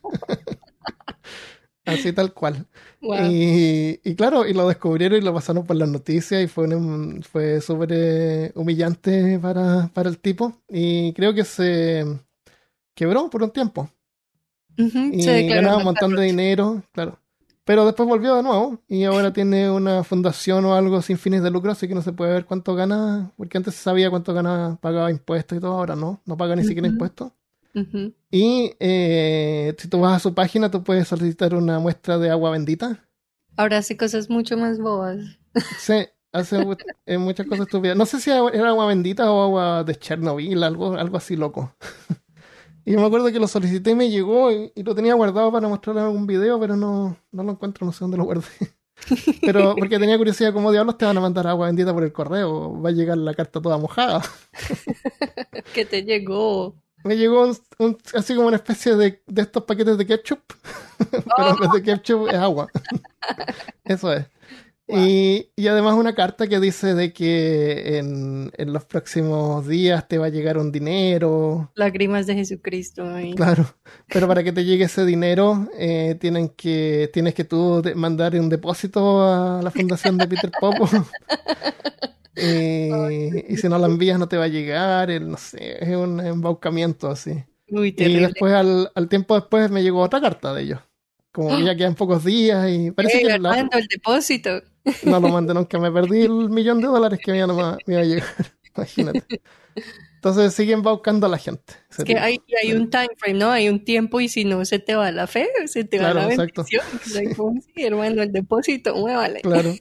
Así 1.84 2.14
tal 2.14 2.32
cual. 2.32 2.66
Y, 3.02 4.14
claro, 4.14 4.46
y 4.46 4.54
lo 4.54 4.68
descubrieron 4.68 5.18
y 5.18 5.24
lo 5.24 5.34
pasaron 5.34 5.66
por 5.66 5.76
las 5.76 5.88
noticias 5.88 6.42
y 6.42 6.46
fue, 6.46 6.66
fue 7.30 7.60
súper 7.60 7.90
eh, 7.92 8.52
humillante 8.54 9.38
para, 9.38 9.88
para 9.92 10.08
el 10.08 10.18
tipo. 10.18 10.62
Y 10.68 11.12
creo 11.12 11.34
que 11.34 11.44
se 11.44 12.06
quebró 12.94 13.30
por 13.30 13.42
un 13.42 13.50
tiempo. 13.50 13.90
y 14.76 15.48
ganaba 15.48 15.78
un 15.78 15.84
montón 15.84 16.14
de 16.14 16.22
dinero, 16.24 16.82
claro. 16.92 17.18
Pero 17.64 17.86
después 17.86 18.08
volvió 18.08 18.34
de 18.34 18.42
nuevo 18.42 18.80
y 18.88 19.04
ahora 19.04 19.32
tiene 19.32 19.70
una 19.70 20.02
fundación 20.02 20.64
o 20.64 20.74
algo 20.74 21.00
sin 21.02 21.18
fines 21.18 21.42
de 21.42 21.50
lucro, 21.50 21.70
así 21.70 21.86
que 21.86 21.94
no 21.94 22.02
se 22.02 22.12
puede 22.12 22.32
ver 22.32 22.44
cuánto 22.44 22.74
gana, 22.74 23.32
porque 23.36 23.58
antes 23.58 23.74
se 23.74 23.82
sabía 23.82 24.10
cuánto 24.10 24.34
gana, 24.34 24.78
pagaba 24.80 25.10
impuestos 25.10 25.58
y 25.58 25.60
todo, 25.60 25.74
ahora 25.74 25.94
no, 25.94 26.20
no 26.24 26.36
paga 26.36 26.56
ni 26.56 26.64
siquiera 26.64 26.88
impuestos. 26.88 27.32
Y 28.30 28.74
eh, 28.80 29.74
si 29.78 29.88
tú 29.88 30.00
vas 30.00 30.16
a 30.16 30.18
su 30.18 30.34
página, 30.34 30.70
tú 30.70 30.84
puedes 30.84 31.08
solicitar 31.08 31.54
una 31.54 31.78
muestra 31.78 32.18
de 32.18 32.30
agua 32.30 32.50
bendita. 32.50 33.08
Ahora 33.56 33.78
hace 33.78 33.96
cosas 33.96 34.28
mucho 34.30 34.56
más 34.56 34.78
bobas. 34.78 35.18
Sí, 35.78 36.06
hace 36.32 36.64
eh, 37.04 37.18
muchas 37.18 37.46
cosas 37.46 37.66
estúpidas. 37.66 37.94
No 37.94 38.06
sé 38.06 38.20
si 38.20 38.30
era 38.30 38.68
agua 38.68 38.86
bendita 38.86 39.30
o 39.30 39.42
agua 39.42 39.84
de 39.84 39.94
Chernobyl, 39.94 40.62
algo, 40.62 40.94
algo 40.94 41.18
así 41.18 41.36
loco. 41.36 41.74
Y 42.84 42.96
me 42.96 43.04
acuerdo 43.04 43.30
que 43.30 43.38
lo 43.38 43.46
solicité 43.46 43.90
y 43.90 43.94
me 43.94 44.10
llegó 44.10 44.50
y, 44.50 44.72
lo 44.82 44.94
tenía 44.94 45.14
guardado 45.14 45.52
para 45.52 45.68
mostrar 45.68 45.96
en 45.96 46.02
algún 46.02 46.26
video, 46.26 46.58
pero 46.58 46.76
no, 46.76 47.16
no 47.30 47.42
lo 47.42 47.52
encuentro, 47.52 47.86
no 47.86 47.92
sé 47.92 48.00
dónde 48.00 48.16
lo 48.16 48.24
guardé. 48.24 48.46
Pero 49.40 49.74
porque 49.76 49.98
tenía 49.98 50.16
curiosidad, 50.16 50.52
¿cómo 50.52 50.70
diablos 50.70 50.96
te 50.96 51.04
van 51.04 51.16
a 51.16 51.20
mandar 51.20 51.46
agua 51.48 51.66
bendita 51.66 51.92
por 51.92 52.04
el 52.04 52.12
correo? 52.12 52.80
Va 52.80 52.90
a 52.90 52.92
llegar 52.92 53.18
la 53.18 53.34
carta 53.34 53.60
toda 53.60 53.76
mojada. 53.76 54.22
¿Qué 55.74 55.84
te 55.84 56.04
llegó? 56.04 56.76
Me 57.02 57.16
llegó 57.16 57.50
así 58.14 58.34
como 58.36 58.46
una 58.46 58.56
especie 58.56 58.94
de, 58.94 59.22
de 59.26 59.42
estos 59.42 59.64
paquetes 59.64 59.98
de 59.98 60.06
ketchup, 60.06 60.40
pero 61.10 61.48
en 61.50 61.56
vez 61.56 61.72
de 61.72 61.82
ketchup 61.82 62.28
es 62.28 62.34
agua. 62.34 62.68
Eso 63.84 64.12
es. 64.12 64.26
Y, 64.88 65.48
además 65.66 65.94
una 65.94 66.14
carta 66.14 66.46
que 66.46 66.60
dice 66.60 66.94
de 66.94 67.12
que 67.12 67.98
en, 67.98 68.50
los 68.58 68.84
próximos 68.84 69.66
días 69.66 70.06
te 70.08 70.18
va 70.18 70.26
a 70.26 70.30
llegar 70.30 70.58
un 70.58 70.72
dinero. 70.72 71.70
Lágrimas 71.74 72.26
de 72.26 72.34
Jesucristo. 72.34 73.04
Claro, 73.36 73.66
pero 74.08 74.28
para 74.28 74.42
que 74.42 74.52
te 74.52 74.64
llegue 74.64 74.84
ese 74.84 75.04
dinero 75.04 75.68
eh, 75.78 76.16
tienen 76.20 76.50
que, 76.50 77.10
tienes 77.12 77.34
que 77.34 77.44
tú 77.44 77.82
mandar 77.94 78.34
un 78.38 78.48
depósito 78.48 79.22
a 79.22 79.62
la 79.62 79.70
fundación 79.70 80.18
de 80.18 80.28
Peter 80.28 80.50
Popo. 80.60 80.88
y 82.36 83.56
si 83.56 83.68
no 83.68 83.78
la 83.78 83.86
envías 83.86 84.18
no 84.18 84.28
te 84.28 84.36
va 84.36 84.44
a 84.44 84.48
llegar, 84.48 85.08
no 85.20 85.36
sé, 85.36 85.82
es 85.82 85.96
un 85.96 86.20
embaucamiento 86.20 87.08
así. 87.08 87.44
Muy 87.68 87.94
y 87.96 88.16
después 88.16 88.52
al, 88.52 88.90
al 88.94 89.08
tiempo 89.08 89.34
después 89.34 89.70
me 89.70 89.82
llegó 89.82 90.00
otra 90.00 90.20
carta 90.20 90.52
de 90.52 90.62
ellos 90.62 90.80
como 91.32 91.56
que 91.56 91.64
ya 91.64 91.74
quedan 91.74 91.94
pocos 91.94 92.24
días 92.24 92.70
y 92.70 92.90
parece 92.90 93.22
que 93.22 93.26
el 93.26 93.86
depósito. 93.88 94.62
No 95.04 95.20
lo 95.20 95.28
mandé 95.28 95.54
nunca, 95.54 95.78
me 95.78 95.90
perdí 95.90 96.22
el 96.22 96.50
millón 96.50 96.80
de 96.80 96.88
dólares 96.88 97.20
que 97.22 97.32
me 97.32 97.38
iba, 97.38 97.78
me 97.86 97.96
a 97.96 98.04
llegar, 98.04 98.26
imagínate. 98.76 99.40
Entonces 100.16 100.54
siguen 100.54 100.82
buscando 100.82 101.26
a 101.26 101.28
la 101.28 101.38
gente. 101.38 101.74
Es 101.90 102.04
que 102.04 102.16
hay, 102.16 102.40
hay, 102.62 102.72
un 102.72 102.90
time 102.90 103.08
frame, 103.16 103.38
¿no? 103.38 103.50
Hay 103.50 103.68
un 103.68 103.84
tiempo 103.84 104.20
y 104.20 104.28
si 104.28 104.44
no 104.44 104.64
se 104.64 104.78
te 104.78 104.94
va 104.94 105.10
la 105.10 105.26
fe, 105.26 105.48
se 105.66 105.82
te 105.82 105.98
va 105.98 106.14
la 106.14 106.28
exacto. 106.28 106.64
bendición. 106.64 107.60
sí, 107.74 107.84
hermano, 107.84 108.22
el 108.22 108.30
depósito, 108.30 108.94
muévale. 108.94 109.40
Claro. 109.40 109.74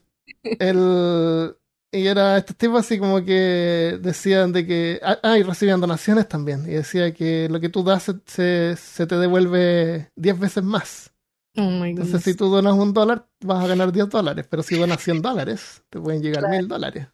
El, 0.43 1.55
y 1.91 2.07
era 2.07 2.37
estos 2.37 2.55
tipos 2.55 2.79
así 2.79 2.97
como 2.97 3.23
que 3.23 3.99
decían 4.01 4.53
de 4.53 4.65
que... 4.65 4.99
Ah, 5.03 5.19
ah 5.21 5.37
y 5.37 5.43
recibían 5.43 5.81
donaciones 5.81 6.27
también. 6.27 6.63
Y 6.63 6.73
decía 6.73 7.13
que 7.13 7.49
lo 7.49 7.59
que 7.59 7.69
tú 7.69 7.83
das 7.83 8.11
se, 8.25 8.75
se 8.77 9.05
te 9.05 9.17
devuelve 9.17 10.09
10 10.15 10.39
veces 10.39 10.63
más. 10.63 11.10
Oh 11.57 11.83
Entonces, 11.83 12.23
si 12.23 12.33
tú 12.33 12.47
donas 12.47 12.73
un 12.73 12.93
dólar, 12.93 13.27
vas 13.41 13.63
a 13.63 13.67
ganar 13.67 13.91
10 13.91 14.09
dólares, 14.09 14.45
pero 14.49 14.63
si 14.63 14.77
donas 14.77 15.01
100 15.01 15.21
dólares, 15.21 15.83
te 15.89 15.99
pueden 15.99 16.21
llegar 16.21 16.49
mil 16.49 16.67
dólares. 16.67 17.07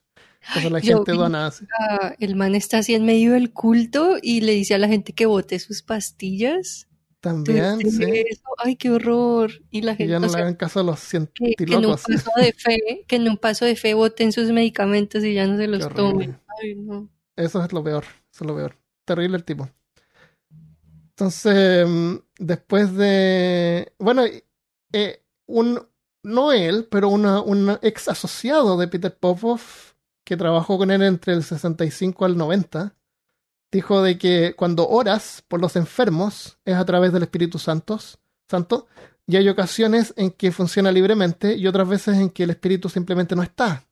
Entonces 0.47 0.71
la 0.71 0.79
gente 0.79 1.11
dona 1.11 1.47
así. 1.47 1.65
El 2.19 2.35
man 2.35 2.55
está 2.55 2.77
así 2.79 2.93
en 2.93 3.05
medio 3.05 3.33
del 3.33 3.51
culto 3.51 4.17
y 4.21 4.41
le 4.41 4.53
dice 4.53 4.75
a 4.75 4.77
la 4.77 4.87
gente 4.87 5.13
que 5.13 5.25
bote 5.25 5.59
sus 5.59 5.81
pastillas. 5.81 6.87
También, 7.19 7.79
sí. 7.89 8.25
Ay, 8.63 8.75
qué 8.75 8.91
horror. 8.91 9.51
Y 9.71 9.81
la 9.81 9.95
gente. 9.95 10.11
ya 10.11 10.19
no 10.19 10.27
le 10.27 10.37
hagan 10.37 10.55
caso 10.55 10.79
a 10.79 10.83
los 10.83 10.99
científicos. 10.99 11.65
Que, 11.65 11.73
en 11.73 11.85
un 11.85 11.95
paso 11.95 12.31
de 12.37 12.53
fe, 12.53 13.05
que 13.07 13.15
en 13.15 13.27
un 13.27 13.37
paso 13.37 13.65
de 13.65 13.75
fe 13.75 13.93
boten 13.95 14.31
sus 14.31 14.51
medicamentos 14.51 15.23
y 15.23 15.33
ya 15.33 15.47
no 15.47 15.57
se 15.57 15.67
los 15.67 15.89
tomen. 15.93 16.39
Ay, 16.61 16.75
no. 16.75 17.09
Eso 17.35 17.63
es 17.63 17.73
lo 17.73 17.83
peor. 17.83 18.05
Eso 18.31 18.43
es 18.43 18.47
lo 18.47 18.55
peor. 18.55 18.77
Terrible 19.03 19.37
el 19.37 19.43
tipo. 19.43 19.69
Entonces, 21.17 21.87
después 22.37 22.93
de. 22.95 23.91
Bueno, 23.97 24.23
eh, 24.93 25.23
un. 25.47 25.81
No 26.21 26.51
él, 26.51 26.87
pero 26.91 27.09
una, 27.09 27.41
un 27.41 27.79
ex 27.81 28.07
asociado 28.07 28.77
de 28.77 28.87
Peter 28.87 29.17
Popov, 29.17 29.61
que 30.23 30.37
trabajó 30.37 30.77
con 30.77 30.91
él 30.91 31.01
entre 31.01 31.33
el 31.33 31.43
65 31.43 32.25
al 32.25 32.37
90, 32.37 32.95
dijo 33.71 34.03
de 34.03 34.17
que 34.19 34.53
cuando 34.55 34.87
oras 34.89 35.43
por 35.47 35.59
los 35.61 35.75
enfermos 35.75 36.59
es 36.65 36.75
a 36.75 36.85
través 36.85 37.13
del 37.13 37.23
Espíritu 37.23 37.57
Santo, 37.57 37.97
Santo 38.47 38.87
y 39.25 39.37
hay 39.37 39.47
ocasiones 39.49 40.13
en 40.17 40.31
que 40.31 40.51
funciona 40.51 40.91
libremente 40.91 41.55
y 41.55 41.65
otras 41.65 41.87
veces 41.87 42.17
en 42.17 42.29
que 42.29 42.43
el 42.43 42.49
Espíritu 42.51 42.89
simplemente 42.89 43.35
no 43.35 43.43
está 43.43 43.86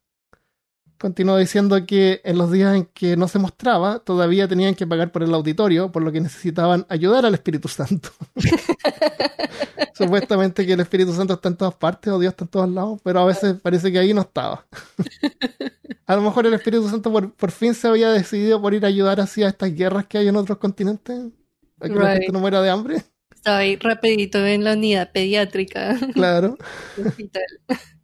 continuó 0.97 1.37
diciendo 1.37 1.85
que 1.85 2.21
en 2.23 2.37
los 2.37 2.51
días 2.51 2.75
en 2.75 2.85
que 2.85 3.17
no 3.17 3.27
se 3.27 3.39
mostraba, 3.39 3.99
todavía 3.99 4.47
tenían 4.47 4.75
que 4.75 4.87
pagar 4.87 5.11
por 5.11 5.23
el 5.23 5.33
auditorio, 5.33 5.91
por 5.91 6.03
lo 6.03 6.11
que 6.11 6.21
necesitaban 6.21 6.85
ayudar 6.89 7.25
al 7.25 7.33
Espíritu 7.33 7.67
Santo. 7.67 8.09
Supuestamente 9.93 10.65
que 10.65 10.73
el 10.73 10.79
Espíritu 10.79 11.13
Santo 11.13 11.33
está 11.33 11.49
en 11.49 11.57
todas 11.57 11.75
partes, 11.75 12.11
o 12.11 12.19
Dios 12.19 12.31
está 12.31 12.45
en 12.45 12.49
todos 12.49 12.69
lados, 12.69 12.99
pero 13.03 13.19
a 13.19 13.25
veces 13.25 13.55
parece 13.61 13.91
que 13.91 13.99
ahí 13.99 14.13
no 14.13 14.21
estaba. 14.21 14.65
a 16.05 16.15
lo 16.15 16.21
mejor 16.21 16.45
el 16.45 16.53
Espíritu 16.53 16.89
Santo 16.89 17.11
por, 17.11 17.51
fin 17.51 17.73
se 17.73 17.87
había 17.87 18.11
decidido 18.11 18.61
por 18.61 18.73
ir 18.73 18.85
a 18.85 18.87
ayudar 18.87 19.19
así 19.19 19.43
a 19.43 19.47
estas 19.47 19.73
guerras 19.73 20.05
que 20.07 20.17
hay 20.17 20.27
en 20.27 20.35
otros 20.35 20.57
continentes, 20.57 21.31
a 21.79 21.87
que 21.87 21.95
la 21.95 22.13
gente 22.13 22.31
no 22.31 22.39
muera 22.39 22.61
de 22.61 22.69
hambre. 22.69 23.03
Estaba 23.33 23.57
ahí 23.59 23.75
rapidito 23.75 24.43
en 24.45 24.63
la 24.63 24.73
unidad 24.73 25.11
pediátrica. 25.11 25.97
Claro. 26.13 26.57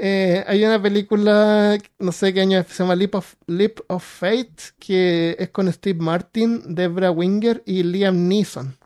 Eh, 0.00 0.44
hay 0.46 0.64
una 0.64 0.80
película, 0.80 1.76
no 1.98 2.12
sé 2.12 2.32
qué 2.32 2.40
año 2.42 2.60
es, 2.60 2.68
se 2.68 2.82
llama 2.84 2.94
Leap 2.94 3.16
of, 3.16 3.34
Leap 3.48 3.80
of 3.88 4.04
Fate, 4.04 4.54
que 4.78 5.34
es 5.38 5.50
con 5.50 5.72
Steve 5.72 5.98
Martin, 6.00 6.74
Debra 6.74 7.10
Winger 7.10 7.62
y 7.66 7.82
Liam 7.82 8.28
Neeson, 8.28 8.76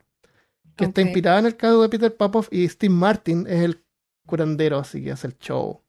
que 0.75 0.85
está 0.85 1.01
inspirada 1.01 1.39
en 1.39 1.45
el 1.47 1.55
caso 1.57 1.81
de 1.83 1.89
Peter 1.89 2.15
Popoff 2.15 2.47
y 2.51 2.67
Steve 2.67 2.93
Martin 2.93 3.45
es 3.47 3.61
el 3.63 3.83
curandero, 4.25 4.79
así 4.79 5.03
que 5.03 5.11
hace 5.11 5.27
el 5.27 5.37
show. 5.37 5.81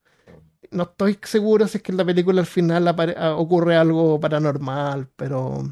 No 0.71 0.85
estoy 0.85 1.19
seguro 1.23 1.69
si 1.69 1.79
es 1.79 1.83
que 1.83 1.93
en 1.93 1.99
la 1.99 2.05
película 2.05 2.41
al 2.41 2.47
final 2.47 2.89
ah, 2.89 3.37
ocurre 3.37 3.77
algo 3.77 4.21
paranormal, 4.21 5.09
pero 5.17 5.63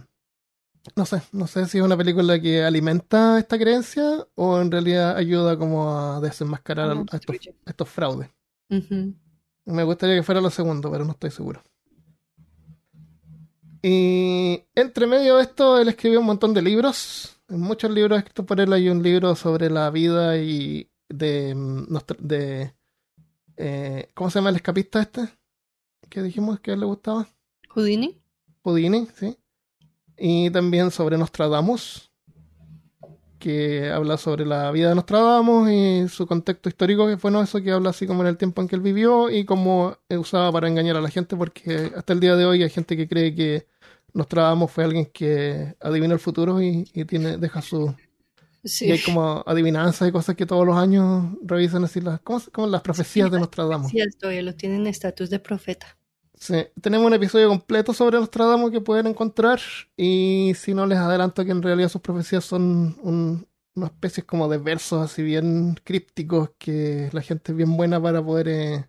no 0.96 1.06
sé, 1.06 1.22
no 1.32 1.46
sé 1.46 1.66
si 1.66 1.78
es 1.78 1.84
una 1.84 1.96
película 1.96 2.40
que 2.40 2.62
alimenta 2.64 3.38
esta 3.38 3.58
creencia 3.58 4.26
o 4.34 4.60
en 4.60 4.70
realidad 4.70 5.16
ayuda 5.16 5.58
como 5.58 5.94
a 5.98 6.20
desenmascarar 6.20 6.90
a- 6.90 7.16
estos, 7.16 7.36
a 7.66 7.70
estos 7.70 7.88
fraudes. 7.88 8.30
Ujú. 8.70 9.14
Me 9.64 9.84
gustaría 9.84 10.16
que 10.16 10.22
fuera 10.22 10.40
lo 10.40 10.50
segundo, 10.50 10.90
pero 10.90 11.04
no 11.04 11.12
estoy 11.12 11.30
seguro. 11.30 11.62
Y 13.82 14.62
entre 14.74 15.06
medio 15.06 15.36
de 15.36 15.42
esto, 15.42 15.78
él 15.78 15.88
escribió 15.88 16.20
un 16.20 16.26
montón 16.26 16.54
de 16.54 16.62
libros. 16.62 17.36
En 17.48 17.60
muchos 17.60 17.90
libros 17.90 18.18
escritos 18.18 18.46
por 18.46 18.60
él 18.60 18.72
hay 18.72 18.88
un 18.88 19.02
libro 19.02 19.34
sobre 19.34 19.70
la 19.70 19.90
vida 19.90 20.38
y 20.38 20.88
de... 21.08 21.54
mm, 21.54 21.86
de 22.18 22.74
eh, 23.56 24.08
¿Cómo 24.14 24.30
se 24.30 24.38
llama 24.38 24.50
el 24.50 24.56
escapista 24.56 25.02
este? 25.02 25.28
Que 26.08 26.22
dijimos 26.22 26.60
que 26.60 26.70
a 26.70 26.74
él 26.74 26.80
le 26.80 26.86
gustaba. 26.86 27.28
Houdini. 27.70 28.22
Houdini, 28.62 29.08
sí. 29.14 29.36
Y 30.16 30.50
también 30.50 30.90
sobre 30.90 31.18
Nostradamus, 31.18 32.11
que 33.42 33.90
habla 33.90 34.16
sobre 34.16 34.46
la 34.46 34.70
vida 34.70 34.88
de 34.90 34.94
Nostradamus 34.94 35.68
y 35.70 36.08
su 36.08 36.26
contexto 36.26 36.68
histórico, 36.68 37.06
que 37.08 37.16
fue 37.18 37.30
no 37.32 37.42
eso 37.42 37.60
que 37.62 37.72
habla 37.72 37.90
así 37.90 38.06
como 38.06 38.22
en 38.22 38.28
el 38.28 38.36
tiempo 38.36 38.62
en 38.62 38.68
que 38.68 38.76
él 38.76 38.82
vivió 38.82 39.30
y 39.30 39.44
cómo 39.44 39.96
usaba 40.10 40.52
para 40.52 40.68
engañar 40.68 40.96
a 40.96 41.00
la 41.00 41.10
gente, 41.10 41.36
porque 41.36 41.92
hasta 41.96 42.12
el 42.12 42.20
día 42.20 42.36
de 42.36 42.44
hoy 42.46 42.62
hay 42.62 42.70
gente 42.70 42.96
que 42.96 43.08
cree 43.08 43.34
que 43.34 43.66
Nostradamus 44.14 44.70
fue 44.70 44.84
alguien 44.84 45.06
que 45.12 45.74
adivinó 45.80 46.14
el 46.14 46.20
futuro 46.20 46.62
y, 46.62 46.88
y 46.94 47.04
tiene, 47.04 47.36
deja 47.38 47.60
su... 47.62 47.94
Sí. 48.64 48.86
Y 48.86 48.92
hay 48.92 49.00
como 49.00 49.42
adivinanzas 49.44 50.08
y 50.08 50.12
cosas 50.12 50.36
que 50.36 50.46
todos 50.46 50.64
los 50.64 50.76
años 50.76 51.32
revisan 51.42 51.82
así 51.84 52.00
las, 52.00 52.20
¿cómo, 52.20 52.38
se- 52.38 52.50
cómo 52.52 52.68
las 52.68 52.82
profecías 52.82 53.28
de 53.30 53.40
Nostradamus. 53.40 53.90
Sí, 53.90 53.98
todavía 54.20 54.42
lo 54.42 54.54
tienen 54.54 54.86
estatus 54.86 55.30
de 55.30 55.40
profeta. 55.40 55.98
Sí, 56.42 56.56
tenemos 56.80 57.06
un 57.06 57.14
episodio 57.14 57.48
completo 57.48 57.92
sobre 57.94 58.18
Nostradamus 58.18 58.72
que 58.72 58.80
pueden 58.80 59.06
encontrar 59.06 59.60
y 59.96 60.52
si 60.56 60.74
no 60.74 60.86
les 60.86 60.98
adelanto 60.98 61.44
que 61.44 61.52
en 61.52 61.62
realidad 61.62 61.88
sus 61.88 62.00
profecías 62.00 62.44
son 62.44 62.96
un- 63.00 63.46
una 63.76 63.86
especie 63.86 64.24
como 64.26 64.48
de 64.48 64.58
versos 64.58 65.00
así 65.04 65.22
bien 65.22 65.76
crípticos 65.84 66.50
que 66.58 67.10
la 67.12 67.22
gente 67.22 67.52
es 67.52 67.56
bien 67.56 67.76
buena 67.76 68.02
para 68.02 68.20
poder 68.24 68.48
eh, 68.48 68.88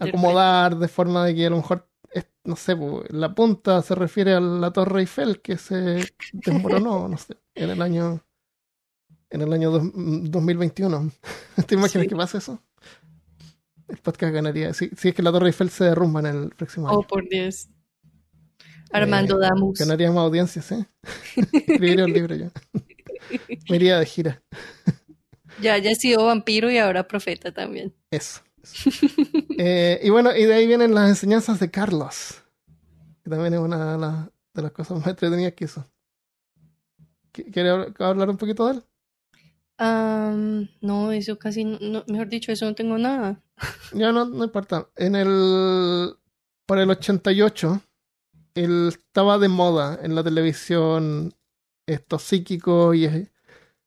acomodar 0.00 0.78
de 0.78 0.88
forma 0.88 1.26
de 1.26 1.34
que 1.34 1.46
a 1.46 1.50
lo 1.50 1.56
mejor, 1.58 1.86
es- 2.12 2.26
no 2.44 2.56
sé, 2.56 2.74
la 3.10 3.34
punta 3.34 3.82
se 3.82 3.94
refiere 3.94 4.32
a 4.32 4.40
la 4.40 4.72
Torre 4.72 5.00
Eiffel 5.00 5.42
que 5.42 5.58
se 5.58 6.10
desmoronó, 6.32 7.08
no 7.08 7.18
sé, 7.18 7.36
en 7.56 7.68
el 7.68 7.82
año 7.82 8.24
en 9.28 9.42
el 9.42 9.52
año 9.52 9.70
dos- 9.70 9.90
2021. 9.94 11.10
¿Te 11.68 11.74
imaginas 11.74 12.04
Sí. 12.04 12.08
que 12.08 12.16
pasa 12.16 12.38
eso? 12.38 12.62
El 13.90 13.98
podcast 13.98 14.32
ganaría. 14.32 14.72
Si, 14.74 14.88
si 14.96 15.08
es 15.08 15.14
que 15.14 15.22
la 15.22 15.32
Torre 15.32 15.48
Eiffel 15.48 15.70
se 15.70 15.84
derrumba 15.84 16.20
en 16.20 16.26
el 16.26 16.50
próximo 16.50 16.88
año. 16.88 16.98
Oh, 16.98 17.02
por 17.06 17.28
Dios. 17.28 17.68
Armando 18.92 19.36
Eh, 19.40 19.46
Damus. 19.48 19.78
Ganaría 19.78 20.08
más 20.10 20.18
audiencias, 20.18 20.70
¿eh? 20.72 20.86
Escribiría 21.52 22.04
un 22.04 22.12
libro 22.12 22.34
yo. 22.34 22.46
Me 23.68 23.76
iría 23.76 23.98
de 23.98 24.06
gira. 24.06 24.42
Ya 25.60 25.74
haya 25.74 25.94
sido 25.94 26.24
vampiro 26.24 26.70
y 26.70 26.78
ahora 26.78 27.06
profeta 27.06 27.52
también. 27.52 27.94
Eso. 28.10 28.40
eso. 28.62 28.90
Eh, 29.58 30.00
y 30.02 30.10
bueno, 30.10 30.34
y 30.34 30.44
de 30.44 30.54
ahí 30.54 30.66
vienen 30.66 30.94
las 30.94 31.08
enseñanzas 31.08 31.60
de 31.60 31.70
Carlos. 31.70 32.42
Que 33.22 33.30
también 33.30 33.54
es 33.54 33.60
una 33.60 33.92
de 33.92 33.98
las, 33.98 34.28
de 34.54 34.62
las 34.62 34.72
cosas 34.72 34.98
más 34.98 35.06
entretenidas 35.08 35.52
que 35.52 35.64
hizo. 35.66 35.84
¿Qui- 37.32 37.52
¿Quiere 37.52 37.70
hab- 37.72 37.94
hablar 38.02 38.30
un 38.30 38.36
poquito 38.38 38.66
de 38.66 38.72
él? 38.74 38.82
Am, 39.80 40.68
no, 40.82 41.10
eso 41.10 41.38
casi, 41.38 41.64
no, 41.64 42.04
mejor 42.06 42.28
dicho, 42.28 42.52
eso 42.52 42.66
no 42.66 42.74
tengo 42.74 42.98
nada. 42.98 43.40
Ya 43.94 44.12
no, 44.12 44.24
no 44.26 44.44
importa. 44.44 44.88
En 44.96 45.16
el. 45.16 46.14
Por 46.66 46.78
el 46.78 46.90
88, 46.90 47.80
él 48.54 48.88
estaba 48.88 49.38
de 49.38 49.48
moda 49.48 49.98
en 50.02 50.14
la 50.14 50.22
televisión. 50.22 51.34
Estos 51.86 52.22
psíquicos 52.22 52.94
y 52.94 53.28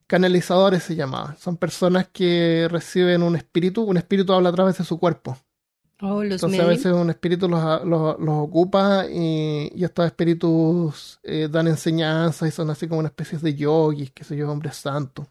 canalizadores 0.07 0.83
se 0.83 0.95
llamaban. 0.95 1.37
Son 1.37 1.55
personas 1.57 2.09
que 2.09 2.67
reciben 2.69 3.23
un 3.23 3.35
espíritu. 3.35 3.83
Un 3.83 3.97
espíritu 3.97 4.33
habla 4.33 4.49
a 4.49 4.53
través 4.53 4.77
de 4.77 4.83
su 4.83 4.99
cuerpo. 4.99 5.37
Oh, 6.01 6.21
los 6.23 6.33
Entonces 6.33 6.59
a 6.59 6.65
veces 6.65 6.91
un 6.93 7.09
espíritu 7.11 7.47
los, 7.47 7.85
los- 7.85 8.19
los 8.19 8.35
ocupa 8.35 9.05
y, 9.09 9.71
y 9.73 9.83
estos 9.85 10.05
espíritus 10.05 11.19
eh, 11.23 11.47
dan 11.49 11.67
enseñanzas 11.67 12.49
y 12.49 12.51
son 12.51 12.69
así 12.71 12.87
como 12.89 12.99
una 12.99 13.07
especie 13.09 13.37
de 13.37 13.55
yogis, 13.55 14.11
qué 14.11 14.23
sé 14.25 14.35
yo, 14.35 14.51
hombres 14.51 14.75
santos. 14.75 15.27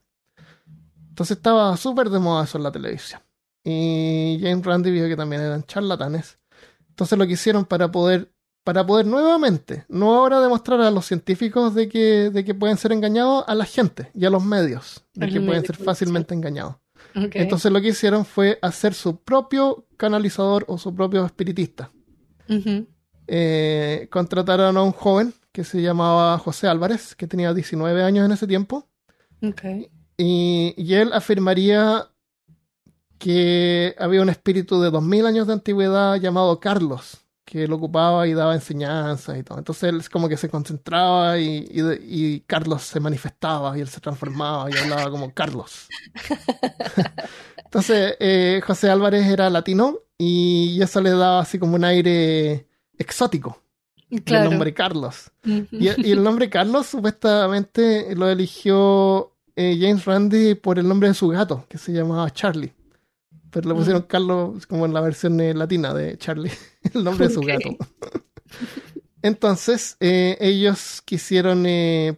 Entonces 1.23 1.37
estaba 1.37 1.77
súper 1.77 2.11
de 2.11 2.19
moda 2.19 2.43
eso 2.43 2.59
en 2.59 2.65
la 2.65 2.73
televisión. 2.73 3.21
Y 3.63 4.41
James 4.43 4.67
Randi 4.67 4.91
vio 4.91 5.07
que 5.07 5.15
también 5.15 5.41
eran 5.41 5.63
charlatanes. 5.63 6.41
Entonces 6.89 7.17
lo 7.17 7.25
que 7.29 7.35
hicieron 7.35 7.65
para 7.65 7.93
poder, 7.93 8.33
para 8.65 8.85
poder 8.85 9.07
nuevamente, 9.07 9.85
no 9.89 10.17
ahora 10.17 10.41
demostrar 10.41 10.81
a 10.81 10.91
los 10.91 11.07
científicos 11.07 11.77
de 11.77 11.89
que, 11.89 12.31
de 12.31 12.45
que 12.45 12.55
pueden 12.55 12.77
ser 12.77 12.91
engañados, 12.91 13.45
a 13.47 13.55
la 13.55 13.65
gente 13.65 14.11
y 14.15 14.25
a 14.25 14.31
los 14.31 14.45
medios, 14.45 15.05
de 15.15 15.29
que 15.29 15.41
pueden 15.41 15.65
ser 15.65 15.77
fácilmente 15.77 16.35
engañados. 16.35 16.75
Entonces 17.15 17.71
lo 17.71 17.81
que 17.81 17.91
hicieron 17.91 18.25
fue 18.25 18.59
hacer 18.61 18.93
su 18.93 19.23
propio 19.23 19.87
canalizador 19.97 20.65
o 20.67 20.77
su 20.77 20.93
propio 20.93 21.25
espiritista. 21.25 21.93
Eh, 23.29 24.09
contrataron 24.11 24.77
a 24.77 24.83
un 24.83 24.91
joven 24.91 25.33
que 25.53 25.63
se 25.63 25.81
llamaba 25.81 26.37
José 26.39 26.67
Álvarez, 26.67 27.15
que 27.15 27.29
tenía 27.29 27.55
19 27.55 28.03
años 28.03 28.27
en 28.27 28.33
ese 28.33 28.49
tiempo. 28.49 28.89
Y, 30.17 30.75
y 30.77 30.95
él 30.95 31.13
afirmaría 31.13 32.09
que 33.23 33.95
había 33.99 34.21
un 34.21 34.31
espíritu 34.31 34.81
de 34.81 34.91
2000 34.91 35.27
años 35.27 35.47
de 35.47 35.53
antigüedad 35.53 36.17
llamado 36.17 36.59
Carlos, 36.59 37.25
que 37.45 37.69
lo 37.69 37.77
ocupaba 37.77 38.27
y 38.27 38.35
daba 38.35 38.55
enseñanzas 38.55 39.39
y 39.39 39.45
todo. 39.45 39.59
Entonces 39.59 39.85
él 39.85 40.01
es 40.01 40.09
como 40.09 40.29
que 40.29 40.37
se 40.37 40.49
concentraba 40.49 41.39
y, 41.39 41.69
y 41.73 42.41
Carlos 42.41 42.83
se 42.83 42.99
manifestaba 42.99 43.79
y 43.79 43.81
él 43.81 43.89
se 43.89 44.01
transformaba 44.01 44.69
y 44.69 44.77
hablaba 44.77 45.09
como 45.09 45.33
Carlos. 45.33 45.87
Entonces 47.65 48.17
eh, 48.19 48.61
José 48.67 48.91
Álvarez 48.91 49.25
era 49.27 49.49
latino 49.51 50.01
y 50.19 50.83
eso 50.83 51.01
le 51.01 51.11
daba 51.11 51.41
así 51.41 51.61
como 51.61 51.77
un 51.77 51.85
aire 51.85 52.67
exótico, 52.99 53.63
el 54.11 54.51
nombre 54.51 54.75
Carlos. 54.75 55.31
Y 55.45 56.11
el 56.11 56.23
nombre 56.25 56.51
Carlos 56.51 56.87
supuestamente 56.87 58.17
lo 58.17 58.29
eligió 58.29 59.32
eh, 59.57 59.79
James 59.81 60.05
Randi 60.05 60.55
por 60.55 60.79
el 60.79 60.89
nombre 60.89 61.09
de 61.09 61.15
su 61.15 61.29
gato, 61.29 61.67
que 61.69 61.79
se 61.79 61.93
llamaba 61.93 62.31
Charlie. 62.31 62.73
Pero 63.51 63.69
le 63.69 63.75
pusieron 63.75 64.03
Carlos 64.03 64.67
como 64.67 64.87
en 64.87 64.95
la 64.95 65.01
versión 65.01 65.39
eh, 65.41 65.53
latina 65.53 65.93
de 65.93 66.17
Charlie, 66.17 66.53
el 66.95 67.05
nombre 67.05 67.29
de 67.29 67.35
su 67.35 67.41
gato. 67.41 67.77
Entonces, 69.21 69.97
eh, 70.01 70.37
ellos 70.41 71.03
quisieron 71.05 71.65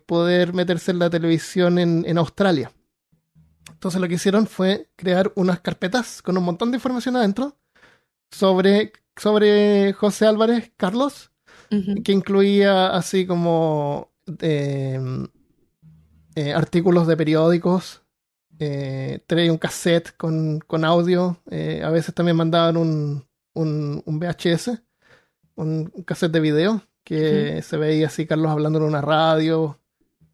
poder 0.07 0.55
meterse 0.55 0.93
en 0.93 1.01
la 1.01 1.11
televisión 1.11 1.79
en, 1.79 2.05
en 2.07 2.19
Australia. 2.19 2.73
Entonces 3.71 4.01
lo 4.01 4.09
que 4.09 4.15
hicieron 4.15 4.47
fue 4.47 4.89
crear 4.97 5.33
unas 5.35 5.61
carpetas 5.61 6.23
con 6.23 6.39
un 6.39 6.45
montón 6.45 6.71
de 6.71 6.79
información 6.79 7.17
adentro 7.17 7.59
sobre, 8.31 8.93
sobre 9.17 9.93
José 9.93 10.27
Álvarez 10.27 10.73
Carlos 10.77 11.31
que 12.05 12.13
incluía 12.13 12.89
así 12.89 13.27
como 13.27 14.13
eh, 16.35 16.53
artículos 16.53 17.07
de 17.07 17.17
periódicos, 17.17 18.03
eh, 18.59 19.21
traía 19.27 19.53
un 19.53 19.59
cassette 19.59 20.17
con, 20.17 20.61
con 20.61 20.85
audio, 20.85 21.39
eh, 21.51 21.83
a 21.85 21.91
veces 21.91 22.15
también 22.15 22.37
mandaban 22.37 22.77
un, 22.77 23.25
un, 23.55 24.03
un 24.05 24.19
VHS, 24.21 24.83
un, 25.57 25.91
un 25.95 26.03
cassette 26.05 26.33
de 26.33 26.41
video, 26.41 26.83
que 27.05 27.63
se 27.63 27.77
veía 27.77 28.07
así 28.09 28.27
Carlos 28.27 28.51
hablando 28.51 28.79
en 28.79 28.85
una 28.87 29.01
radio 29.01 29.79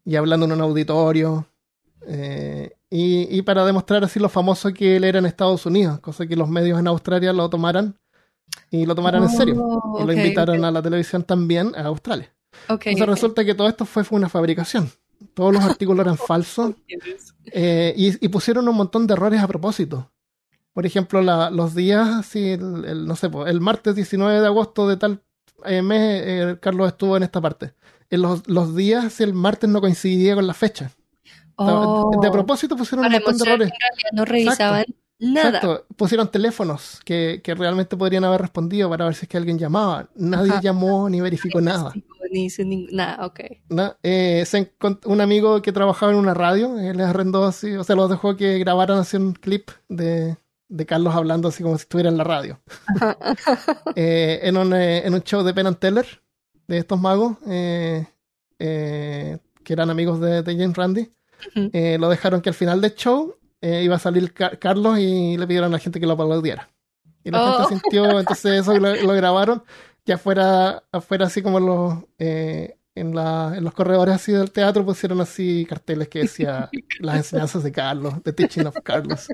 y 0.05 0.15
hablando 0.15 0.45
en 0.45 0.53
un 0.53 0.61
auditorio. 0.61 1.47
eh, 2.07 2.75
y, 2.89 3.37
y 3.37 3.41
para 3.43 3.65
demostrar 3.65 4.03
así 4.03 4.19
lo 4.19 4.29
famoso 4.29 4.73
que 4.73 4.97
él 4.97 5.05
era 5.05 5.19
en 5.19 5.25
Estados 5.25 5.65
Unidos, 5.65 5.99
cosa 6.01 6.27
que 6.27 6.35
los 6.35 6.49
medios 6.49 6.79
en 6.79 6.87
Australia 6.87 7.31
lo 7.33 7.49
tomaran 7.49 7.97
y 8.71 8.85
lo 8.85 8.95
tomaran 8.95 9.23
en 9.23 9.29
serio 9.29 9.59
Oh, 9.59 9.97
y 9.97 10.03
lo 10.03 10.13
invitaron 10.13 10.63
a 10.65 10.71
la 10.71 10.81
televisión 10.81 11.23
también 11.23 11.73
a 11.75 11.83
Australia. 11.83 12.33
Ok, 12.69 12.87
Entonces 12.87 13.07
resulta 13.07 13.45
que 13.45 13.55
todo 13.55 13.67
esto 13.69 13.85
fue, 13.85 14.03
fue 14.03 14.17
una 14.17 14.29
fabricación. 14.29 14.89
Todos 15.33 15.53
los 15.53 15.63
artículos 15.63 16.03
eran 16.05 16.17
falsos 16.17 16.73
eh, 17.45 17.93
y, 17.97 18.25
y 18.25 18.29
pusieron 18.29 18.67
un 18.67 18.75
montón 18.75 19.07
de 19.07 19.13
errores 19.13 19.41
a 19.41 19.47
propósito. 19.47 20.11
Por 20.73 20.85
ejemplo, 20.85 21.21
la- 21.21 21.49
los 21.49 21.75
días, 21.75 22.07
así, 22.09 22.49
el, 22.51 22.85
el- 22.85 23.05
no 23.05 23.15
sé, 23.15 23.29
el 23.47 23.59
martes 23.61 23.95
19 23.95 24.39
de 24.39 24.45
agosto 24.47 24.87
de 24.87 24.97
tal 24.97 25.21
eh, 25.65 25.81
mes, 25.81 26.21
eh, 26.25 26.57
Carlos 26.61 26.87
estuvo 26.87 27.17
en 27.17 27.23
esta 27.23 27.41
parte. 27.41 27.73
En 28.09 28.21
los, 28.21 28.47
los 28.47 28.75
días, 28.75 29.19
el 29.21 29.33
martes 29.33 29.69
no 29.69 29.79
coincidía 29.81 30.35
con 30.35 30.47
la 30.47 30.53
fecha. 30.53 30.91
Oh, 31.55 32.09
De 32.21 32.27
a 32.27 32.31
propósito 32.31 32.75
pusieron 32.75 33.05
un 33.05 33.11
montón 33.11 33.37
de 33.37 33.43
errores. 33.49 33.71
no 34.13 34.25
revisaban 34.25 34.85
Nada. 35.19 35.49
Exacto. 35.49 35.85
Pusieron 35.95 36.31
teléfonos 36.31 36.99
que, 37.05 37.41
que 37.43 37.53
realmente 37.53 37.95
podrían 37.95 38.23
haber 38.23 38.41
respondido 38.41 38.89
para 38.89 39.05
ver 39.05 39.13
si 39.13 39.25
es 39.25 39.29
que 39.29 39.37
alguien 39.37 39.59
llamaba. 39.59 40.09
Nadie 40.15 40.51
Ajá. 40.53 40.61
llamó 40.61 41.07
ni 41.09 41.21
verificó 41.21 41.61
nada. 41.61 41.93
Ni 42.31 42.47
ning- 42.47 42.89
nada, 42.91 43.25
ok. 43.25 43.39
¿no? 43.69 43.95
Eh, 44.03 44.43
se 44.45 44.71
un 45.05 45.19
amigo 45.21 45.61
que 45.61 45.71
trabajaba 45.71 46.11
en 46.13 46.17
una 46.17 46.33
radio, 46.33 46.79
eh, 46.79 46.93
les 46.93 47.05
arrendó 47.07 47.43
así, 47.43 47.73
o 47.75 47.83
sea, 47.83 47.95
los 47.95 48.09
dejó 48.09 48.35
que 48.37 48.57
grabaran 48.57 48.99
así 48.99 49.17
un 49.17 49.33
clip 49.33 49.69
de, 49.89 50.37
de 50.69 50.85
Carlos 50.85 51.13
hablando 51.13 51.49
así 51.49 51.61
como 51.61 51.77
si 51.77 51.81
estuviera 51.83 52.09
en 52.09 52.17
la 52.17 52.23
radio. 52.23 52.61
Eh, 53.95 54.39
en, 54.43 54.57
un, 54.57 54.73
eh, 54.73 55.05
en 55.05 55.13
un 55.13 55.21
show 55.21 55.43
de 55.43 55.53
Penn 55.53 55.67
and 55.67 55.77
Teller, 55.79 56.05
de 56.67 56.77
estos 56.77 56.99
magos, 56.99 57.37
eh, 57.47 58.05
eh, 58.59 59.37
que 59.63 59.73
eran 59.73 59.89
amigos 59.89 60.19
de, 60.21 60.41
de 60.43 60.55
James 60.57 60.75
Randy, 60.77 61.09
lo 61.99 62.09
dejaron 62.09 62.41
que 62.41 62.49
al 62.49 62.55
final 62.55 62.81
del 62.81 62.95
show 62.95 63.35
iba 63.61 63.95
a 63.95 63.99
salir 63.99 64.33
Car- 64.33 64.57
Carlos 64.59 64.99
y 64.99 65.37
le 65.37 65.45
pidieron 65.47 65.69
a 65.71 65.73
la 65.73 65.79
gente 65.79 65.99
que 65.99 66.05
lo 66.07 66.13
aplaudiera. 66.13 66.69
Y 67.23 67.29
la 67.29 67.43
Oh. 67.43 67.57
gente 67.67 67.69
sintió, 67.79 68.19
entonces 68.19 68.61
eso 68.61 68.77
lo, 68.79 68.95
lo 68.95 69.13
grabaron, 69.13 69.63
y 70.05 70.11
afuera, 70.11 70.83
afuera 70.91 71.25
así 71.27 71.41
como 71.41 71.59
los, 71.59 71.95
eh, 72.19 72.77
en, 72.95 73.15
la, 73.15 73.53
en 73.55 73.63
los 73.63 73.73
corredores 73.73 74.15
así 74.15 74.31
del 74.31 74.51
teatro 74.51 74.85
pusieron 74.85 75.21
así 75.21 75.65
carteles 75.69 76.07
que 76.09 76.19
decía 76.19 76.69
las 76.99 77.17
enseñanzas 77.17 77.63
de 77.63 77.71
Carlos, 77.71 78.15
The 78.23 78.33
Teaching 78.33 78.65
of 78.67 78.77
Carlos. 78.83 79.27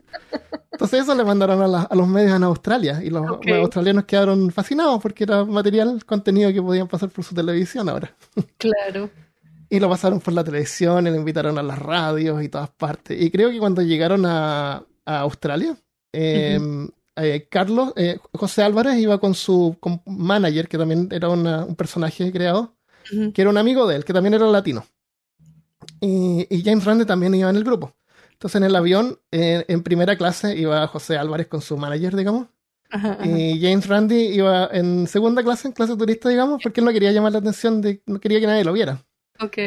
Entonces 0.72 1.02
eso 1.02 1.16
le 1.16 1.24
mandaron 1.24 1.62
a, 1.62 1.68
la- 1.68 1.82
a 1.84 1.96
los 1.96 2.08
medios 2.08 2.36
en 2.36 2.44
Australia 2.44 3.02
y 3.04 3.10
los, 3.10 3.26
australianos 3.26 4.06
quedaron 4.06 4.52
fascinados 4.52 5.02
porque 5.02 5.24
era 5.24 5.44
material, 5.46 6.04
contenido 6.06 6.52
que 6.54 6.62
podían 6.62 6.88
pasar 6.88 7.10
por 7.10 7.24
su 7.24 7.34
televisión 7.34 7.90
ahora. 7.90 8.16
Claro. 8.58 9.10
Y 9.70 9.80
lo 9.82 9.90
pasaron 9.90 10.22
por 10.22 10.34
la 10.34 10.46
televisión 10.46 11.08
y 11.08 11.10
lo 11.10 11.16
invitaron 11.18 11.58
a 11.58 11.64
las 11.64 11.78
radios 11.78 12.42
y 12.42 12.48
todas 12.48 12.70
partes. 12.70 13.22
Y 13.22 13.30
creo 13.32 13.50
que 13.50 13.60
cuando 13.60 13.82
llegaron 13.82 14.26
a, 14.26 14.78
a 15.06 15.20
Australia, 15.20 15.76
eh, 16.14 16.58
eh, 17.18 17.48
Carlos, 17.50 17.94
eh, 17.96 18.20
José 18.34 18.64
Álvarez 18.64 18.98
iba 19.00 19.20
con 19.20 19.34
su 19.36 19.78
con 19.80 20.02
manager, 20.06 20.68
que 20.68 20.78
también 20.78 21.10
era 21.12 21.30
una- 21.30 21.66
un 21.66 21.76
personaje 21.76 22.32
creado, 22.32 22.76
que 23.34 23.42
era 23.42 23.50
un 23.52 23.58
amigo 23.58 23.88
de 23.88 23.98
él, 23.98 24.06
que 24.06 24.14
también 24.14 24.34
era 24.36 24.48
latino. 24.48 24.86
Y, 26.02 26.48
y 26.50 26.64
James 26.64 26.86
Randi 26.86 27.06
también 27.06 27.34
iba 27.36 27.50
en 27.50 27.56
el 27.56 27.64
grupo. 27.64 27.94
Entonces 28.32 28.58
en 28.60 28.66
el 28.66 28.76
avión, 28.76 29.20
eh, 29.32 29.66
en 29.68 29.82
primera 29.84 30.16
clase, 30.16 30.56
iba 30.56 30.86
José 30.88 31.18
Álvarez 31.18 31.48
con 31.48 31.62
su 31.62 31.78
manager, 31.78 32.16
digamos. 32.16 32.48
Ajá, 32.90 33.14
ajá. 33.14 33.26
Y 33.26 33.62
James 33.62 33.88
Randi 33.88 34.16
iba 34.16 34.70
en 34.72 35.08
segunda 35.08 35.44
clase, 35.44 35.68
en 35.68 35.74
clase 35.74 35.96
turista, 35.98 36.30
digamos, 36.30 36.62
porque 36.62 36.82
él 36.82 36.86
no 36.86 36.92
quería 36.94 37.12
llamar 37.12 37.32
la 37.34 37.40
atención, 37.40 37.82
de, 37.82 38.02
no 38.06 38.20
quería 38.20 38.40
que 38.40 38.48
nadie 38.48 38.64
lo 38.64 38.74
viera. 38.74 39.04
Ok. 39.40 39.58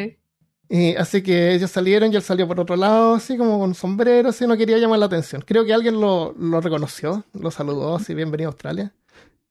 Y 0.72 0.94
así 0.94 1.20
que 1.20 1.52
ellos 1.52 1.68
salieron 1.72 2.12
y 2.12 2.16
él 2.16 2.22
salió 2.22 2.46
por 2.46 2.60
otro 2.60 2.76
lado, 2.76 3.14
así 3.14 3.36
como 3.36 3.58
con 3.58 3.74
sombrero, 3.74 4.28
así 4.28 4.46
no 4.46 4.56
quería 4.56 4.78
llamar 4.78 5.00
la 5.00 5.06
atención. 5.06 5.42
Creo 5.44 5.64
que 5.64 5.74
alguien 5.74 6.00
lo, 6.00 6.32
lo 6.38 6.60
reconoció, 6.60 7.24
lo 7.32 7.50
saludó, 7.50 7.96
así 7.96 8.14
bienvenido 8.14 8.50
a 8.50 8.52
Australia. 8.52 8.92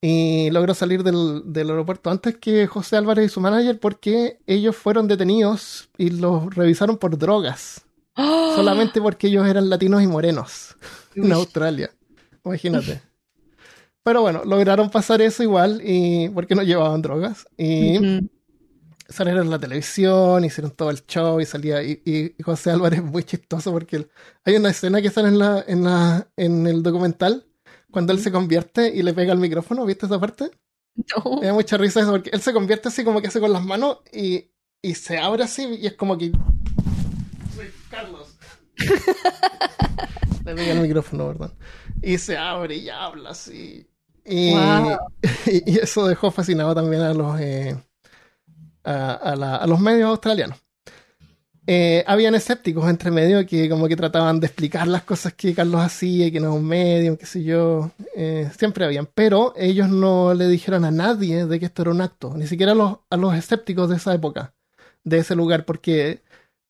Y 0.02 0.50
logró 0.52 0.74
salir 0.74 1.04
del, 1.04 1.42
del 1.46 1.72
aeropuerto 1.72 2.10
antes 2.10 2.38
que 2.38 2.68
José 2.68 2.96
Álvarez 2.96 3.26
y 3.26 3.30
su 3.34 3.42
manager 3.42 3.78
porque 3.82 4.40
ellos 4.48 4.78
fueron 4.78 5.10
detenidos 5.10 5.90
y 5.98 6.10
los 6.10 6.56
revisaron 6.56 6.98
por 6.98 7.18
drogas. 7.18 7.82
¡Oh! 8.16 8.54
Solamente 8.56 9.02
porque 9.02 9.28
ellos 9.28 9.46
eran 9.46 9.70
latinos 9.70 10.02
y 10.02 10.08
morenos 10.08 10.78
en 11.16 11.26
Uy. 11.26 11.32
Australia. 11.34 11.92
Imagínate. 12.46 13.02
Pero 14.04 14.22
bueno, 14.22 14.44
lograron 14.46 14.90
pasar 14.90 15.22
eso 15.22 15.44
igual 15.44 15.82
y 15.84 16.30
porque 16.30 16.56
no 16.56 16.64
llevaban 16.64 17.02
drogas. 17.02 17.46
Y 17.58 17.98
Ujú. 17.98 18.30
Salieron 19.10 19.44
en 19.46 19.50
la 19.52 19.60
televisión, 19.60 20.46
hicieron 20.46 20.72
todo 20.72 20.90
el 20.92 21.06
show 21.06 21.40
y 21.42 21.46
salía. 21.46 21.84
Y, 21.84 22.02
y- 22.06 22.36
y 22.38 22.44
José 22.44 22.72
Álvarez 22.72 23.00
es 23.00 23.06
muy 23.06 23.24
chistoso 23.24 23.72
porque 23.72 24.08
hay 24.46 24.56
una 24.56 24.70
escena 24.70 25.02
que 25.02 25.10
sale 25.10 25.30
en, 25.30 25.40
la, 25.40 25.64
en, 25.68 25.84
la, 25.84 26.28
en 26.38 26.68
el 26.68 26.84
documental 26.84 27.46
cuando 27.92 28.14
él 28.14 28.20
se 28.20 28.32
convierte 28.32 28.88
y 28.96 29.02
le 29.04 29.14
pega 29.14 29.34
al 29.34 29.40
micrófono. 29.40 29.86
¿Viste 29.86 30.06
esa 30.06 30.20
parte? 30.20 30.52
No. 30.96 31.40
Me 31.42 31.48
da 31.48 31.54
mucha 31.54 31.78
risa 31.78 32.02
eso 32.02 32.12
porque 32.12 32.30
él 32.34 32.42
se 32.42 32.54
convierte 32.54 32.90
así 32.90 33.04
como 33.04 33.22
que 33.22 33.28
hace 33.28 33.40
con 33.40 33.54
las 33.54 33.64
manos 33.64 34.00
y, 34.12 34.52
y 34.82 34.96
se 34.96 35.18
abre 35.18 35.44
así 35.44 35.64
y 35.80 35.88
es 35.88 35.94
como 35.94 36.18
que. 36.18 36.32
Soy 37.56 37.68
Carlos. 37.90 38.36
le 40.46 40.56
pega 40.56 40.72
el 40.74 40.82
micrófono, 40.82 41.28
perdón. 41.28 41.54
Y 42.02 42.18
se 42.18 42.38
abre 42.38 42.78
y 42.78 42.90
habla 42.90 43.32
así. 43.32 43.88
Y, 44.26 44.54
Wow. 44.54 44.98
y 45.46 45.80
eso 45.80 46.08
dejó 46.08 46.32
fascinado 46.32 46.76
también 46.76 47.02
a 47.02 47.14
los, 47.14 47.40
eh, 47.40 47.76
a, 48.84 49.14
a 49.14 49.36
la- 49.36 49.56
a 49.58 49.68
los 49.68 49.80
medios 49.80 50.10
australianos. 50.10 50.58
Eh, 51.72 52.04
habían 52.08 52.34
escépticos 52.34 52.90
entre 52.90 53.12
medio 53.12 53.46
que 53.46 53.70
como 53.70 53.88
que 53.88 53.96
trataban 53.96 54.40
de 54.40 54.48
explicar 54.48 54.88
las 54.88 55.04
cosas 55.04 55.34
que 55.36 55.54
Carlos 55.54 55.82
hacía 55.82 56.26
y 56.26 56.32
que 56.32 56.40
no 56.40 56.50
es 56.50 56.56
un 56.60 56.66
medium, 56.68 57.16
qué 57.16 57.28
sé 57.28 57.44
yo. 57.44 57.92
Eh, 58.16 58.50
siempre 58.58 58.86
habían. 58.86 59.06
Pero 59.14 59.54
ellos 59.56 59.88
no 59.88 60.34
le 60.34 60.48
dijeron 60.48 60.84
a 60.84 60.90
nadie 60.90 61.46
de 61.46 61.60
que 61.60 61.68
esto 61.68 61.84
era 61.84 61.92
un 61.92 62.02
acto. 62.02 62.34
Ni 62.36 62.48
siquiera 62.48 62.72
a 62.72 62.76
los, 62.76 62.98
a 63.12 63.18
los 63.18 63.36
escépticos 63.36 63.88
de 63.90 63.98
esa 63.98 64.16
época, 64.16 64.56
de 65.04 65.20
ese 65.20 65.36
lugar, 65.36 65.66
porque 65.66 66.24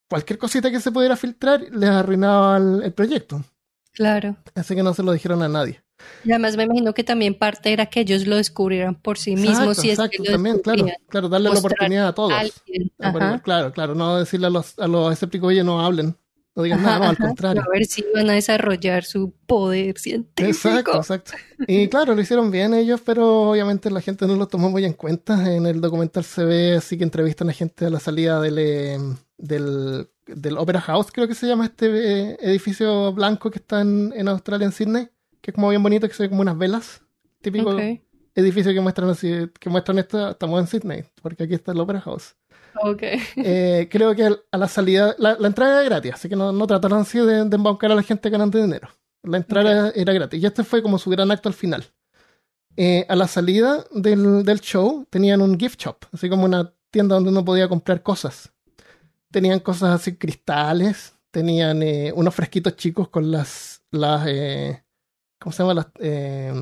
cualquier 0.10 0.38
cosita 0.38 0.70
que 0.70 0.82
se 0.82 0.92
pudiera 0.92 1.16
filtrar 1.16 1.62
les 1.72 1.90
arruinaba 1.90 2.58
el- 2.58 2.84
el 2.84 2.92
proyecto. 2.92 3.42
Claro. 3.94 4.36
Así 4.54 4.76
que 4.76 4.84
no 4.84 4.94
se 4.94 5.04
lo 5.04 5.14
dijeron 5.14 5.42
a 5.44 5.48
nadie. 5.48 5.82
Y 6.24 6.32
además 6.32 6.58
me 6.58 6.64
imagino 6.64 6.94
que 6.94 7.04
también 7.04 7.34
parte 7.34 7.72
era 7.72 7.86
que 7.86 8.02
ellos 8.02 8.28
lo 8.28 8.36
descubrieran 8.36 8.96
por 8.96 9.18
sí 9.18 9.36
mismos. 9.36 9.78
Exacto, 9.80 9.82
si 9.82 9.90
es 9.90 10.26
que 10.28 10.32
también, 10.32 10.60
claro, 10.60 10.86
claro, 11.08 11.30
darle 11.30 11.50
la 11.50 11.60
oportunidad 11.60 12.08
a 12.08 12.14
todos. 12.14 12.34
a 13.00 13.40
claro, 13.40 13.72
claro, 13.72 13.96
no 13.96 14.18
decirle 14.18 14.48
a 14.48 14.50
los, 14.50 14.78
a 14.80 14.88
los 14.88 15.14
escépticos, 15.14 15.50
oye, 15.50 15.64
no 15.64 15.80
hablen, 15.82 16.16
no 16.56 16.64
digan 16.64 16.84
nada, 16.84 17.00
no, 17.00 17.06
al 17.06 17.12
ajá. 17.12 17.28
contrario. 17.28 17.62
A 17.62 17.72
ver 17.72 17.86
si 17.86 18.04
van 18.14 18.30
a 18.30 18.34
desarrollar 18.34 19.04
su 19.04 19.34
poder 19.46 19.98
científico. 19.98 20.50
Exacto, 20.50 20.98
exacto. 20.98 21.32
Y 21.68 21.88
claro, 21.88 22.16
lo 22.16 22.22
hicieron 22.22 22.52
bien 22.52 22.74
ellos, 22.74 23.02
pero 23.06 23.52
obviamente 23.52 23.90
la 23.90 24.02
gente 24.02 24.28
no 24.28 24.36
lo 24.36 24.48
tomó 24.48 24.70
muy 24.70 24.86
en 24.86 24.94
cuenta. 24.94 25.54
En 25.54 25.66
el 25.66 25.80
documental 25.80 26.24
se 26.24 26.44
ve 26.44 26.76
así 26.76 26.98
que 26.98 27.04
entrevistan 27.04 27.50
a 27.50 27.54
gente 27.54 27.86
a 27.86 27.90
la 27.90 28.00
salida 28.00 28.42
del, 28.42 28.58
eh, 28.58 28.98
del, 29.38 30.10
del 30.28 30.58
Opera 30.58 30.82
House, 30.82 31.12
creo 31.12 31.28
que 31.28 31.36
se 31.36 31.48
llama 31.48 31.66
este 31.66 31.88
eh, 31.88 32.38
edificio 32.42 33.14
blanco 33.14 33.50
que 33.50 33.60
está 33.60 33.82
en, 33.82 34.14
en 34.16 34.28
Australia, 34.28 34.66
en 34.66 34.72
Sydney, 34.72 35.10
que 35.42 35.52
es 35.52 35.56
como 35.56 35.70
bien 35.70 35.84
bonito, 35.84 36.08
que 36.08 36.14
se 36.14 36.24
ve 36.24 36.30
como 36.30 36.42
unas 36.42 36.58
velas. 36.58 37.02
Típico 37.42 37.78
edificio 38.36 38.74
que 38.74 38.80
muestran 38.80 39.10
así, 39.10 39.50
que 39.60 39.70
muestran 39.70 40.00
esto, 40.00 40.30
estamos 40.30 40.60
en 40.60 40.68
Sydney, 40.68 41.04
porque 41.22 41.44
aquí 41.44 41.54
está 41.54 41.72
el 41.72 41.80
Opera 41.80 42.02
House. 42.02 42.36
Ok. 42.82 43.04
Eh, 43.36 43.88
creo 43.92 44.16
que 44.16 44.30
a 44.52 44.58
la 44.58 44.68
salida, 44.68 45.16
la, 45.18 45.36
la 45.40 45.48
entrada 45.48 45.82
era 45.82 45.84
gratis, 45.84 46.14
así 46.14 46.30
que 46.30 46.36
no, 46.36 46.52
no 46.52 46.68
trataron 46.68 47.00
así 47.00 47.20
de, 47.20 47.46
de 47.46 47.56
embaucar 47.56 47.92
a 47.92 47.96
la 47.96 48.04
gente 48.04 48.30
ganando 48.30 48.62
dinero. 48.62 48.90
La 49.24 49.38
entrada 49.38 49.92
era 49.96 50.14
gratis. 50.14 50.42
Y 50.42 50.46
este 50.46 50.64
fue 50.64 50.82
como 50.82 50.98
su 50.98 51.10
gran 51.10 51.30
acto 51.32 51.50
al 51.50 51.56
final. 51.56 51.86
Eh, 52.78 53.06
a 53.10 53.16
la 53.16 53.28
salida 53.28 53.84
del, 53.92 54.44
del 54.44 54.62
show 54.62 55.06
tenían 55.10 55.42
un 55.42 55.60
gift 55.60 55.82
shop, 55.82 55.98
así 56.14 56.30
como 56.30 56.46
una 56.46 56.74
tienda 56.92 57.16
donde 57.16 57.32
uno 57.32 57.44
podía 57.44 57.68
comprar 57.68 58.02
cosas. 58.02 58.52
Tenían 59.32 59.60
cosas 59.60 60.00
así, 60.00 60.16
cristales, 60.16 61.14
tenían 61.32 61.84
eh, 61.84 62.14
unos 62.16 62.34
fresquitos 62.34 62.76
chicos 62.78 63.10
con 63.10 63.32
las, 63.32 63.82
las 63.92 64.26
eh, 64.28 64.84
¿cómo 65.40 65.54
se 65.54 65.64
llama? 65.64 65.74
Las, 65.74 65.88
eh, 66.00 66.54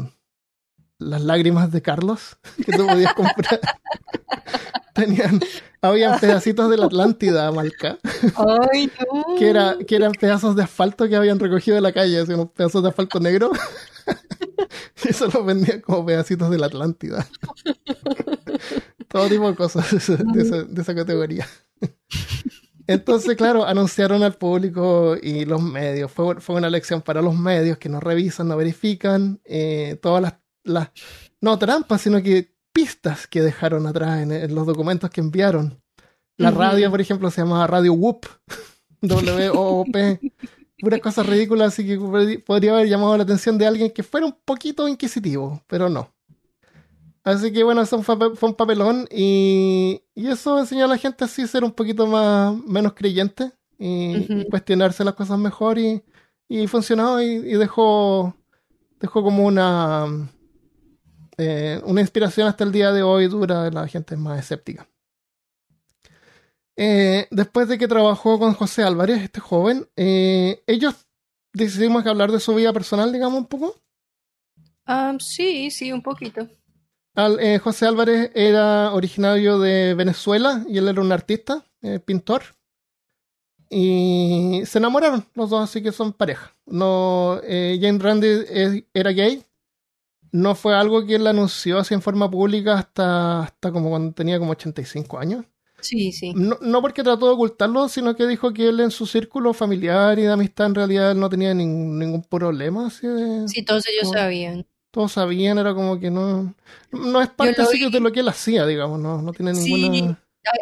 las 0.99 1.21
lágrimas 1.21 1.71
de 1.71 1.81
Carlos 1.81 2.37
que 2.65 2.71
tú 2.77 2.85
podías 2.87 3.13
comprar. 3.13 3.59
tenían, 4.93 5.39
habían 5.81 6.19
pedacitos 6.19 6.69
de 6.71 6.77
la 6.77 6.87
Atlántida, 6.87 7.51
Malca 7.51 7.99
Ay, 8.35 8.91
no. 9.13 9.35
que, 9.37 9.49
era, 9.49 9.77
que 9.87 9.95
eran 9.95 10.11
pedazos 10.13 10.55
de 10.55 10.63
asfalto 10.63 11.07
que 11.07 11.15
habían 11.15 11.39
recogido 11.39 11.75
de 11.75 11.81
la 11.81 11.91
calle, 11.93 12.19
así, 12.19 12.33
unos 12.33 12.49
pedazos 12.51 12.81
de 12.81 12.89
asfalto 12.89 13.19
negro. 13.19 13.51
y 15.03 15.09
eso 15.09 15.27
los 15.27 15.45
vendían 15.45 15.81
como 15.81 16.05
pedacitos 16.05 16.49
de 16.49 16.57
la 16.57 16.65
Atlántida. 16.67 17.27
Todo 19.07 19.27
tipo 19.29 19.47
de 19.49 19.55
cosas 19.55 19.91
de 19.91 19.97
esa, 19.97 20.15
de 20.15 20.41
esa- 20.41 20.63
de 20.63 20.81
esa 20.81 20.95
categoría. 20.95 21.47
Entonces, 22.87 23.35
claro, 23.35 23.65
anunciaron 23.65 24.23
al 24.23 24.33
público 24.35 25.15
y 25.21 25.45
los 25.45 25.61
medios. 25.61 26.11
Fue, 26.11 26.39
fue 26.39 26.55
una 26.55 26.69
lección 26.69 27.01
para 27.01 27.21
los 27.21 27.35
medios 27.35 27.77
que 27.77 27.89
no 27.89 27.99
revisan, 27.99 28.47
no 28.47 28.55
verifican 28.57 29.39
eh, 29.45 29.99
todas 30.01 30.21
las, 30.21 30.33
las, 30.63 30.89
no 31.41 31.59
trampas, 31.59 32.01
sino 32.01 32.21
que 32.23 32.55
pistas 32.71 33.27
que 33.27 33.41
dejaron 33.41 33.87
atrás 33.87 34.21
en, 34.21 34.31
en 34.31 34.55
los 34.55 34.65
documentos 34.65 35.09
que 35.09 35.21
enviaron. 35.21 35.81
La 36.37 36.51
radio, 36.51 36.89
por 36.91 37.01
ejemplo, 37.01 37.29
se 37.31 37.41
llamaba 37.41 37.67
Radio 37.67 37.93
Whoop. 37.93 38.25
W-O-O-P. 39.01 40.19
Puras 40.79 40.99
cosas 41.01 41.25
ridículas, 41.25 41.69
así 41.73 41.85
que 41.85 41.99
pod- 41.99 42.43
podría 42.43 42.73
haber 42.73 42.87
llamado 42.87 43.17
la 43.17 43.23
atención 43.23 43.57
de 43.57 43.65
alguien 43.65 43.91
que 43.91 44.03
fuera 44.03 44.25
un 44.27 44.35
poquito 44.45 44.87
inquisitivo, 44.87 45.63
pero 45.67 45.89
no. 45.89 46.13
Así 47.27 47.51
que 47.51 47.61
bueno, 47.61 47.81
eso 47.81 48.01
fue, 48.03 48.15
un 48.15 48.53
papelón 48.53 49.05
y, 49.11 50.01
y 50.15 50.27
eso 50.27 50.57
enseñó 50.59 50.85
a 50.85 50.87
la 50.87 50.97
gente 50.97 51.25
así 51.25 51.41
a 51.41 51.47
ser 51.47 51.65
un 51.65 51.73
poquito 51.73 52.07
más 52.07 52.55
menos 52.65 52.93
creyente 52.93 53.51
y 53.77 54.45
cuestionarse 54.45 55.03
las 55.03 55.13
cosas 55.13 55.37
mejor 55.37 55.77
y, 55.77 56.01
y 56.47 56.67
funcionó 56.67 57.21
y, 57.21 57.25
y 57.25 57.55
dejó, 57.55 58.33
dejó 59.01 59.23
como 59.23 59.45
una, 59.45 60.05
eh, 61.37 61.81
una 61.83 61.99
inspiración 61.99 62.47
hasta 62.47 62.63
el 62.63 62.71
día 62.71 62.93
de 62.93 63.03
hoy 63.03 63.27
dura 63.27 63.63
de 63.63 63.71
la 63.71 63.85
gente 63.89 64.15
más 64.15 64.39
escéptica. 64.39 64.87
Eh, 66.77 67.27
después 67.29 67.67
de 67.67 67.77
que 67.77 67.89
trabajó 67.89 68.39
con 68.39 68.53
José 68.53 68.83
Álvarez, 68.83 69.21
este 69.21 69.41
joven, 69.41 69.89
eh, 69.97 70.63
ellos 70.65 70.95
decidimos 71.51 72.05
hablar 72.05 72.31
de 72.31 72.39
su 72.39 72.55
vida 72.55 72.71
personal, 72.71 73.11
digamos, 73.11 73.37
un 73.37 73.47
poco. 73.47 73.75
Ah, 74.85 75.13
sí, 75.19 75.69
sí, 75.71 75.91
un 75.91 76.01
poquito. 76.01 76.47
Eh, 77.17 77.57
José 77.57 77.87
Álvarez 77.87 78.31
era 78.35 78.93
originario 78.93 79.57
de 79.57 79.95
Venezuela 79.95 80.63
y 80.69 80.77
él 80.77 80.87
era 80.87 81.01
un 81.01 81.11
artista, 81.11 81.65
eh, 81.81 81.99
pintor. 81.99 82.43
Y 83.71 84.61
se 84.65 84.77
enamoraron 84.77 85.25
los 85.33 85.49
dos, 85.49 85.63
así 85.63 85.81
que 85.81 85.91
son 85.91 86.13
pareja. 86.13 86.55
No, 86.67 87.41
eh, 87.43 87.79
Jane 87.81 87.97
Randy 87.97 88.85
era 88.93 89.11
gay. 89.11 89.43
No 90.31 90.53
fue 90.53 90.75
algo 90.75 91.05
que 91.05 91.15
él 91.15 91.25
anunció 91.25 91.79
así 91.79 91.95
en 91.95 92.03
forma 92.03 92.29
pública 92.29 92.75
hasta, 92.75 93.43
hasta 93.43 93.71
como 93.71 93.89
cuando 93.89 94.13
tenía 94.13 94.37
como 94.37 94.51
85 94.51 95.17
años. 95.17 95.45
Sí, 95.81 96.11
sí. 96.11 96.33
No, 96.35 96.57
no, 96.61 96.81
porque 96.81 97.03
trató 97.03 97.27
de 97.27 97.33
ocultarlo, 97.33 97.89
sino 97.89 98.15
que 98.15 98.27
dijo 98.27 98.53
que 98.53 98.69
él 98.69 98.79
en 98.79 98.91
su 98.91 99.07
círculo 99.07 99.53
familiar 99.53 100.17
y 100.19 100.23
de 100.23 100.31
amistad 100.31 100.67
en 100.67 100.75
realidad 100.75 101.15
no 101.15 101.29
tenía 101.29 101.53
ningún 101.53 102.23
problema. 102.23 102.87
Así 102.87 103.07
de, 103.07 103.47
sí, 103.47 103.65
todos 103.65 103.87
ellos 103.87 104.11
sabían. 104.11 104.67
Todos 104.91 105.13
sabían, 105.13 105.57
era 105.57 105.73
como 105.73 105.99
que 105.99 106.09
no. 106.09 106.55
No 106.91 107.21
es 107.21 107.29
parte 107.29 107.61
de 107.61 107.99
lo 107.99 108.11
que 108.11 108.21
él 108.21 108.29
hacía, 108.29 108.65
digamos, 108.65 108.99
no, 108.99 109.21
no 109.21 109.33
tiene 109.33 109.53
ninguna. 109.53 110.19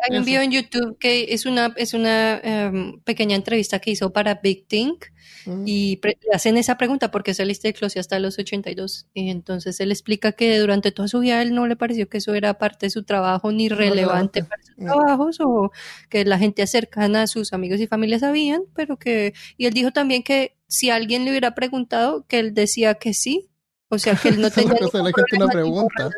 Hay 0.09 0.17
un 0.17 0.25
video 0.25 0.41
en 0.41 0.51
YouTube 0.51 0.97
que 0.99 1.27
es 1.29 1.45
una, 1.45 1.73
es 1.77 1.93
una 1.93 2.37
em, 2.39 2.99
pequeña 3.01 3.35
entrevista 3.35 3.79
que 3.79 3.91
hizo 3.91 4.11
para 4.11 4.35
Big 4.35 4.67
Think 4.67 5.05
mm. 5.45 5.63
y 5.65 5.99
le 6.01 6.17
hacen 6.33 6.57
esa 6.57 6.77
pregunta 6.77 7.11
porque 7.11 7.33
saliste 7.33 7.67
de 7.67 7.73
Closy 7.73 7.99
hasta 7.99 8.19
los 8.19 8.37
82 8.39 9.07
y 9.13 9.29
entonces 9.29 9.79
él 9.79 9.91
explica 9.91 10.31
que 10.31 10.57
durante 10.57 10.91
toda 10.91 11.07
su 11.07 11.19
vida 11.19 11.41
él 11.41 11.53
no 11.53 11.67
le 11.67 11.75
pareció 11.75 12.09
que 12.09 12.17
eso 12.17 12.33
era 12.33 12.57
parte 12.57 12.87
de 12.87 12.89
su 12.89 13.03
trabajo 13.03 13.51
ni 13.51 13.69
relevante 13.69 14.43
para 14.43 14.63
sus 14.63 14.75
trabajos 14.75 15.37
o 15.39 15.71
que 16.09 16.25
la 16.25 16.39
gente 16.39 16.65
cercana 16.67 17.23
a 17.23 17.27
sus 17.27 17.53
amigos 17.53 17.79
y 17.79 17.87
familia 17.87 18.19
sabían, 18.19 18.63
pero 18.73 18.97
que 18.97 19.33
y 19.57 19.65
él 19.65 19.73
dijo 19.73 19.91
también 19.91 20.23
que 20.23 20.57
si 20.67 20.89
alguien 20.89 21.25
le 21.25 21.31
hubiera 21.31 21.53
preguntado 21.53 22.25
que 22.27 22.39
él 22.39 22.53
decía 22.53 22.95
que 22.95 23.13
sí, 23.13 23.49
o 23.89 23.99
sea, 23.99 24.15
que 24.15 24.29
él 24.29 24.41
no 24.41 24.49
tenía 24.51 24.73
la 24.73 25.03
gente 25.03 25.37
no 25.37 25.47
pregunta. 25.47 26.09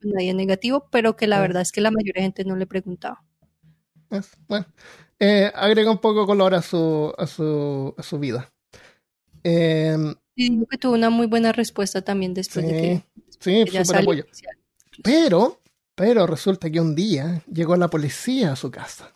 Con 0.00 0.10
nadie 0.12 0.34
negativo, 0.34 0.88
pero 0.90 1.16
que 1.16 1.26
la 1.26 1.40
verdad 1.40 1.62
es 1.62 1.72
que 1.72 1.80
la 1.80 1.90
mayoría 1.90 2.20
de 2.20 2.22
gente 2.22 2.44
no 2.44 2.56
le 2.56 2.66
preguntaba. 2.66 3.24
bueno, 4.46 4.66
eh, 5.18 5.50
agrega 5.54 5.90
un 5.90 5.98
poco 5.98 6.26
color 6.26 6.54
a 6.54 6.62
su, 6.62 7.12
a 7.16 7.26
su, 7.26 7.94
a 7.96 8.02
su 8.02 8.18
vida. 8.18 8.52
Eh, 9.44 9.96
y 10.34 10.50
dijo 10.50 10.66
que 10.66 10.78
tuvo 10.78 10.94
una 10.94 11.10
muy 11.10 11.26
buena 11.26 11.52
respuesta 11.52 12.02
también 12.02 12.34
después 12.34 12.64
de 12.64 12.72
que. 12.72 13.04
Sí, 13.40 13.64
súper 13.66 14.02
apoyo. 14.02 14.24
Pero, 15.02 15.60
pero 15.94 16.26
resulta 16.26 16.70
que 16.70 16.80
un 16.80 16.94
día 16.94 17.42
llegó 17.52 17.76
la 17.76 17.88
policía 17.88 18.52
a 18.52 18.56
su 18.56 18.70
casa. 18.70 19.14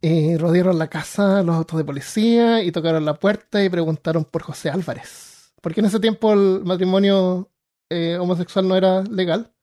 Y 0.00 0.36
rodearon 0.36 0.78
la 0.78 0.88
casa 0.88 1.42
los 1.44 1.54
autos 1.54 1.78
de 1.78 1.84
policía 1.84 2.62
y 2.62 2.72
tocaron 2.72 3.04
la 3.04 3.14
puerta 3.14 3.62
y 3.62 3.68
preguntaron 3.68 4.24
por 4.24 4.42
José 4.42 4.68
Álvarez 4.68 5.31
porque 5.62 5.80
en 5.80 5.86
ese 5.86 6.00
tiempo 6.00 6.32
el 6.32 6.64
matrimonio 6.64 7.50
eh, 7.88 8.18
homosexual 8.18 8.68
no 8.68 8.76
era 8.76 9.02
legal. 9.04 9.54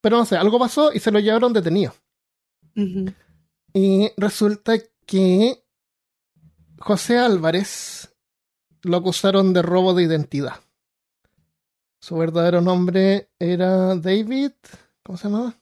Pero 0.00 0.16
no 0.16 0.24
sé, 0.24 0.36
algo 0.36 0.58
pasó 0.58 0.92
y 0.92 0.98
se 0.98 1.12
lo 1.12 1.20
llevaron 1.20 1.52
detenido. 1.52 1.94
Y 3.72 4.10
resulta 4.16 4.74
que 5.06 5.64
José 6.78 7.18
Álvarez 7.18 8.14
lo 8.82 8.96
acusaron 8.96 9.52
de 9.52 9.62
robo 9.62 9.94
de 9.94 10.04
identidad. 10.04 10.60
Su 12.00 12.16
verdadero 12.16 12.60
nombre 12.60 13.30
era 13.38 13.94
David. 13.96 14.52
¿Cómo 15.02 15.18
se 15.18 15.28
llamaba? 15.28 15.54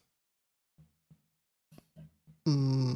Mm, 2.45 2.95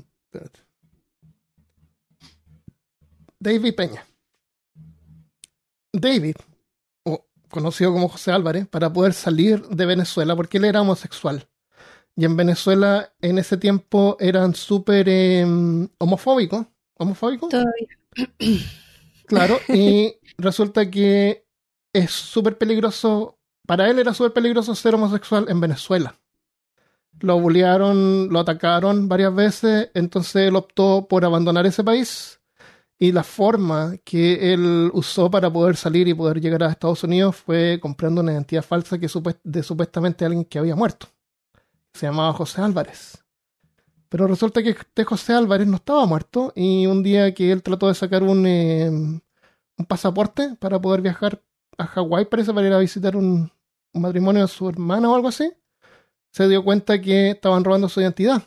David 3.40 3.74
Peña. 3.74 4.06
David 5.92 6.36
conocido 7.50 7.92
como 7.92 8.08
José 8.08 8.32
Álvarez, 8.32 8.66
para 8.66 8.92
poder 8.92 9.12
salir 9.12 9.62
de 9.68 9.86
Venezuela, 9.86 10.36
porque 10.36 10.58
él 10.58 10.64
era 10.64 10.82
homosexual. 10.82 11.48
Y 12.16 12.24
en 12.24 12.36
Venezuela 12.36 13.12
en 13.20 13.38
ese 13.38 13.56
tiempo 13.56 14.16
eran 14.18 14.54
súper 14.54 15.08
em, 15.08 15.88
homofóbicos. 15.98 16.66
¿Homofóbicos? 16.94 17.48
Todavía. 17.50 17.88
Claro, 19.26 19.58
y 19.68 20.16
resulta 20.36 20.90
que 20.90 21.46
es 21.92 22.10
súper 22.10 22.58
peligroso, 22.58 23.38
para 23.66 23.88
él 23.88 23.98
era 23.98 24.14
súper 24.14 24.32
peligroso 24.32 24.74
ser 24.74 24.94
homosexual 24.94 25.46
en 25.48 25.60
Venezuela. 25.60 26.16
Lo 27.20 27.40
bullearon, 27.40 28.28
lo 28.30 28.40
atacaron 28.40 29.08
varias 29.08 29.34
veces, 29.34 29.90
entonces 29.94 30.48
él 30.48 30.56
optó 30.56 31.06
por 31.08 31.24
abandonar 31.24 31.66
ese 31.66 31.84
país 31.84 32.37
y 32.98 33.12
la 33.12 33.22
forma 33.22 33.96
que 34.04 34.52
él 34.52 34.90
usó 34.92 35.30
para 35.30 35.52
poder 35.52 35.76
salir 35.76 36.08
y 36.08 36.14
poder 36.14 36.40
llegar 36.40 36.64
a 36.64 36.70
Estados 36.70 37.04
Unidos 37.04 37.36
fue 37.36 37.78
comprando 37.80 38.20
una 38.20 38.32
identidad 38.32 38.64
falsa 38.64 38.98
que 38.98 39.08
de 39.44 39.62
supuestamente 39.62 40.24
alguien 40.24 40.44
que 40.44 40.58
había 40.58 40.74
muerto. 40.74 41.06
Se 41.94 42.06
llamaba 42.06 42.32
José 42.32 42.60
Álvarez. 42.60 43.24
Pero 44.08 44.26
resulta 44.26 44.62
que 44.62 44.70
este 44.70 45.04
José 45.04 45.34
Álvarez 45.34 45.68
no 45.68 45.76
estaba 45.76 46.06
muerto 46.06 46.52
y 46.56 46.86
un 46.86 47.02
día 47.02 47.32
que 47.34 47.52
él 47.52 47.62
trató 47.62 47.88
de 47.88 47.94
sacar 47.94 48.22
un, 48.22 48.46
eh, 48.46 48.88
un 48.90 49.84
pasaporte 49.86 50.56
para 50.58 50.80
poder 50.80 51.02
viajar 51.02 51.42
a 51.76 51.86
Hawái, 51.86 52.24
parece, 52.24 52.52
para 52.52 52.66
ir 52.66 52.72
a 52.72 52.78
visitar 52.78 53.16
un, 53.16 53.52
un 53.92 54.02
matrimonio 54.02 54.42
de 54.42 54.48
su 54.48 54.68
hermana 54.68 55.08
o 55.10 55.14
algo 55.14 55.28
así, 55.28 55.52
se 56.32 56.48
dio 56.48 56.64
cuenta 56.64 57.00
que 57.00 57.30
estaban 57.30 57.62
robando 57.62 57.88
su 57.88 58.00
identidad 58.00 58.42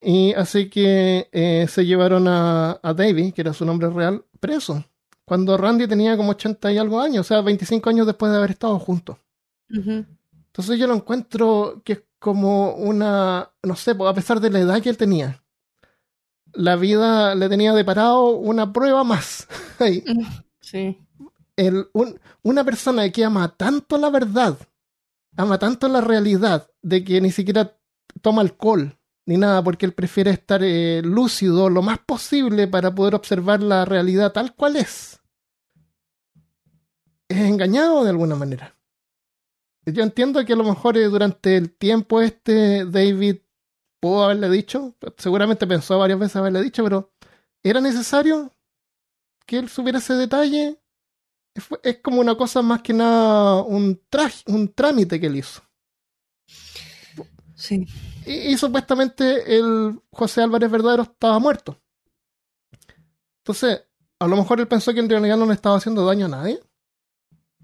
y 0.00 0.34
así 0.34 0.68
que 0.68 1.28
eh, 1.32 1.66
se 1.68 1.84
llevaron 1.86 2.28
a, 2.28 2.78
a 2.82 2.94
Davy, 2.94 3.32
que 3.32 3.40
era 3.40 3.52
su 3.52 3.64
nombre 3.64 3.90
real, 3.90 4.24
preso. 4.40 4.84
Cuando 5.24 5.56
Randy 5.56 5.88
tenía 5.88 6.16
como 6.16 6.30
80 6.30 6.72
y 6.72 6.78
algo 6.78 7.00
años, 7.00 7.26
o 7.26 7.28
sea, 7.28 7.40
25 7.40 7.90
años 7.90 8.06
después 8.06 8.30
de 8.30 8.38
haber 8.38 8.50
estado 8.50 8.78
juntos. 8.78 9.16
Entonces 9.68 10.78
yo 10.78 10.86
lo 10.86 10.94
encuentro 10.94 11.82
que 11.84 11.92
es 11.94 12.02
como 12.20 12.74
una, 12.76 13.50
no 13.62 13.76
sé, 13.76 13.96
a 13.98 14.14
pesar 14.14 14.40
de 14.40 14.50
la 14.50 14.60
edad 14.60 14.80
que 14.80 14.88
él 14.88 14.96
tenía, 14.96 15.42
la 16.52 16.76
vida 16.76 17.34
le 17.34 17.48
tenía 17.48 17.74
deparado 17.74 18.28
una 18.36 18.72
prueba 18.72 19.02
más. 19.02 19.48
sí. 20.60 20.98
El, 21.56 21.88
una 22.42 22.64
persona 22.64 23.10
que 23.10 23.24
ama 23.24 23.48
tanto 23.56 23.98
la 23.98 24.10
verdad, 24.10 24.56
ama 25.36 25.58
tanto 25.58 25.88
la 25.88 26.00
realidad, 26.00 26.70
de 26.82 27.02
que 27.02 27.20
ni 27.20 27.32
siquiera 27.32 27.76
toma 28.22 28.42
alcohol, 28.42 28.96
ni 29.26 29.36
nada, 29.36 29.62
porque 29.62 29.86
él 29.86 29.92
prefiere 29.92 30.30
estar 30.30 30.62
eh, 30.62 31.02
lúcido 31.04 31.68
lo 31.68 31.82
más 31.82 31.98
posible 31.98 32.68
para 32.68 32.94
poder 32.94 33.16
observar 33.16 33.60
la 33.60 33.84
realidad 33.84 34.32
tal 34.32 34.54
cual 34.54 34.76
es. 34.76 35.20
Es 37.28 37.38
engañado 37.38 38.04
de 38.04 38.10
alguna 38.10 38.36
manera. 38.36 38.76
Yo 39.84 40.02
entiendo 40.02 40.44
que 40.44 40.52
a 40.52 40.56
lo 40.56 40.64
mejor 40.64 40.96
eh, 40.96 41.04
durante 41.04 41.56
el 41.56 41.72
tiempo 41.72 42.20
este 42.20 42.84
David 42.86 43.38
pudo 44.00 44.24
haberle 44.24 44.48
dicho, 44.48 44.94
seguramente 45.16 45.66
pensó 45.66 45.98
varias 45.98 46.20
veces 46.20 46.36
haberle 46.36 46.62
dicho, 46.62 46.84
pero 46.84 47.12
¿era 47.64 47.80
necesario 47.80 48.54
que 49.44 49.58
él 49.58 49.68
supiera 49.68 49.98
ese 49.98 50.14
detalle? 50.14 50.80
Es, 51.82 51.98
como 51.98 52.20
una 52.20 52.36
cosa 52.36 52.62
más 52.62 52.82
que 52.82 52.92
nada 52.92 53.62
un, 53.62 54.00
un 54.46 54.68
trámite 54.72 55.18
que 55.18 55.26
él 55.26 55.36
hizo. 55.36 55.62
Sí 57.56 57.86
y, 58.26 58.56
supuestamente 58.56 59.56
el 59.56 60.00
José 60.10 60.42
Álvarez 60.42 60.70
verdadero 60.70 61.04
estaba 61.04 61.38
muerto. 61.38 61.80
Entonces, 63.38 63.84
a 64.18 64.26
lo 64.26 64.36
mejor 64.36 64.60
él 64.60 64.68
pensó 64.68 64.92
que 64.92 65.00
en 65.00 65.08
realidad 65.08 65.36
no 65.36 65.46
le 65.46 65.54
estaba 65.54 65.76
haciendo 65.76 66.04
daño 66.04 66.26
a 66.26 66.30
nadie, 66.30 66.60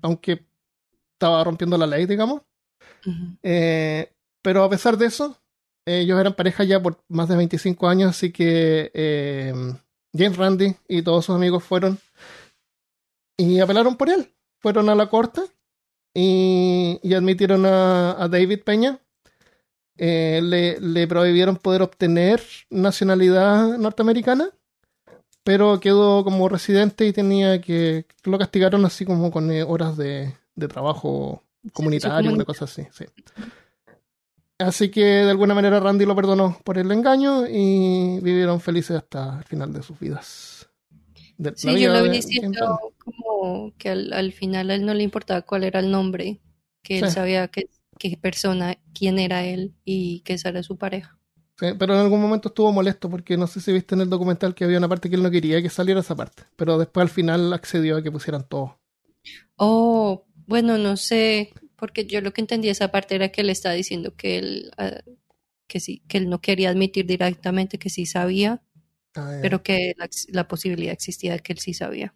aunque 0.01 0.47
estaba 1.15 1.43
rompiendo 1.45 1.77
la 1.77 1.87
ley, 1.87 2.07
digamos. 2.07 2.43
Eh, 3.43 4.13
pero 4.43 4.63
a 4.63 4.71
pesar 4.71 4.97
de 4.97 5.07
eso, 5.07 5.37
ellos 5.85 6.21
eran 6.21 6.35
pareja 6.35 6.65
ya 6.65 6.81
por 6.81 7.03
más 7.09 7.29
de 7.29 7.37
25 7.37 7.89
años, 7.89 8.11
así 8.11 8.33
que 8.33 8.91
eh, 8.95 9.53
James 10.17 10.37
Randy 10.37 10.77
y 10.89 11.03
todos 11.03 11.25
sus 11.27 11.35
amigos 11.35 11.65
fueron 11.65 11.99
y 13.37 13.61
apelaron 13.61 13.97
por 13.97 14.11
él. 14.11 14.33
Fueron 14.61 14.89
a 14.89 14.95
la 14.95 15.09
corte 15.09 15.41
y, 16.15 17.15
admitieron 17.15 17.67
a, 17.67 18.29
David 18.31 18.61
Peña 18.65 19.01
eh, 19.99 20.41
le, 20.43 20.81
le, 20.81 21.07
prohibieron 21.07 21.57
poder 21.57 21.83
obtener 21.83 22.43
nacionalidad 22.71 23.77
norteamericana, 23.79 24.51
pero 25.45 25.81
quedó 25.81 26.25
como 26.25 26.49
residente 26.49 27.07
y 27.07 27.13
tenía 27.13 27.61
que. 27.61 28.07
Lo 28.25 28.39
castigaron 28.39 28.85
así 28.85 29.05
como 29.05 29.31
con 29.31 29.51
eh, 29.51 29.63
horas 29.63 29.97
de, 29.97 30.35
de 30.55 30.69
trabajo 30.69 31.43
comunitario, 31.73 32.33
una 32.33 32.45
cosa 32.45 32.65
así. 32.65 32.87
Sí. 32.93 33.05
Así 34.59 34.91
que 34.91 35.05
de 35.05 35.31
alguna 35.31 35.55
manera 35.55 35.81
Randy 35.81 36.07
lo 36.07 36.15
perdonó 36.15 36.59
por 36.65 36.79
el 36.79 36.91
engaño 36.93 37.47
y 37.49 38.21
vivieron 38.21 38.61
felices 38.61 38.97
hasta 38.97 39.39
el 39.39 39.45
final 39.45 39.73
de 39.73 39.83
sus 39.83 39.99
vidas. 39.99 40.69
sí, 41.57 41.81
yo 41.81 41.93
lo 41.93 42.03
vi 42.05 42.11
diciendo 42.11 42.79
como 42.99 43.73
que 43.77 43.91
al, 43.91 44.13
al, 44.13 44.33
final 44.33 44.71
a 44.71 44.77
él 44.77 44.87
no 44.87 44.95
le 44.95 45.03
importaba 45.03 45.43
cuál 45.43 45.65
era 45.65 45.81
el 45.81 45.91
nombre, 45.91 46.41
que 46.83 47.01
él 47.01 47.11
sabía 47.11 47.49
que 47.49 47.69
qué 48.11 48.17
persona, 48.17 48.77
quién 48.95 49.19
era 49.19 49.45
él 49.45 49.75
y 49.85 50.21
que 50.21 50.35
esa 50.35 50.51
era 50.51 50.63
su 50.63 50.77
pareja. 50.77 51.19
pero 51.59 51.95
en 51.95 52.01
algún 52.01 52.21
momento 52.21 52.49
estuvo 52.49 52.73
molesto 52.73 53.09
porque 53.09 53.37
no 53.37 53.47
sé 53.47 53.61
si 53.61 53.73
viste 53.73 53.95
en 53.95 54.03
el 54.03 54.11
documental 54.11 54.55
que 54.55 54.65
había 54.65 54.79
una 54.79 54.89
parte 54.89 55.09
que 55.09 55.17
él 55.17 55.23
no 55.23 55.31
quería 55.31 55.63
que 55.63 55.71
saliera 55.71 56.01
esa 56.01 56.17
parte, 56.17 56.45
pero 56.57 56.79
después 56.79 57.03
al 57.03 57.11
final 57.11 57.53
accedió 57.53 57.97
a 57.97 58.03
que 58.03 58.11
pusieran 58.11 58.47
todo. 58.49 58.81
Oh, 59.57 60.25
bueno, 60.47 60.79
no 60.79 60.97
sé, 60.97 61.53
porque 61.77 62.07
yo 62.07 62.21
lo 62.21 62.33
que 62.33 62.41
entendí 62.41 62.69
esa 62.69 62.93
parte 62.93 63.15
era 63.15 63.31
que 63.31 63.41
él 63.41 63.51
estaba 63.51 63.75
diciendo 63.75 64.15
que 64.17 64.39
él, 64.39 64.73
ah, 64.79 65.03
que 65.67 65.81
sí, 65.81 66.03
que 66.09 66.19
él 66.19 66.29
no 66.29 66.41
quería 66.41 66.71
admitir 66.71 67.07
directamente 67.07 67.79
que 67.79 67.91
sí 67.91 68.07
sabía, 68.07 68.63
ah, 69.17 69.39
pero 69.41 69.63
que 69.63 69.95
la, 70.29 70.49
posibilidad 70.49 70.93
existía 70.93 71.33
de 71.33 71.41
que 71.41 71.53
él 71.53 71.59
sí 71.59 71.75
sabía. 71.75 72.15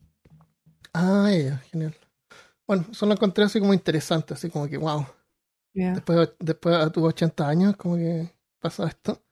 Ah, 0.92 1.30
ya, 1.32 1.58
genial. 1.70 1.94
Bueno, 2.66 2.86
eso 2.90 3.06
lo 3.06 3.12
encontré 3.12 3.44
así 3.44 3.60
como 3.60 3.74
interesante, 3.74 4.34
así 4.34 4.50
como 4.50 4.68
que, 4.68 4.76
wow. 4.76 5.06
Después, 5.76 6.30
después 6.38 6.92
tuvo 6.92 7.08
80 7.08 7.48
años, 7.48 7.76
como 7.76 7.96
que 7.96 8.30
pasa 8.60 8.88
esto. 8.88 9.22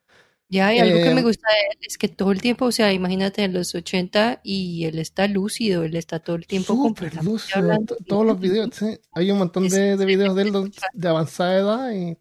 Ya, 0.49 0.75
y 0.75 0.79
algo 0.79 1.03
que 1.03 1.15
me 1.15 1.23
eh, 1.23 1.25
gusta 1.25 1.49
de 1.49 1.73
él 1.73 1.79
es 1.81 1.97
que 1.97 2.09
todo 2.09 2.31
el 2.31 2.43
tiempo, 2.43 2.67
o 2.67 2.73
sea, 2.73 2.93
imagínate 2.93 3.43
en 3.45 3.55
los 3.55 3.75
80 3.75 4.41
y 4.45 4.85
él 4.85 4.99
está 4.99 5.27
lúcido, 5.27 5.85
él 5.85 5.97
está 5.97 6.21
todo 6.21 6.37
el 6.37 6.47
tiempo 6.47 6.75
súper 6.75 7.25
lúcido. 7.25 7.77
Todos 8.07 8.27
los 8.27 8.39
videos, 8.39 8.69
sí. 8.73 8.99
Hay 9.13 9.31
un 9.31 9.39
montón 9.39 9.69
de, 9.69 9.97
videos 10.05 10.37
de 10.37 10.43
él 10.43 10.73
de 10.93 11.09
avanzada 11.09 11.57
edad 11.59 11.93
y 11.93 12.19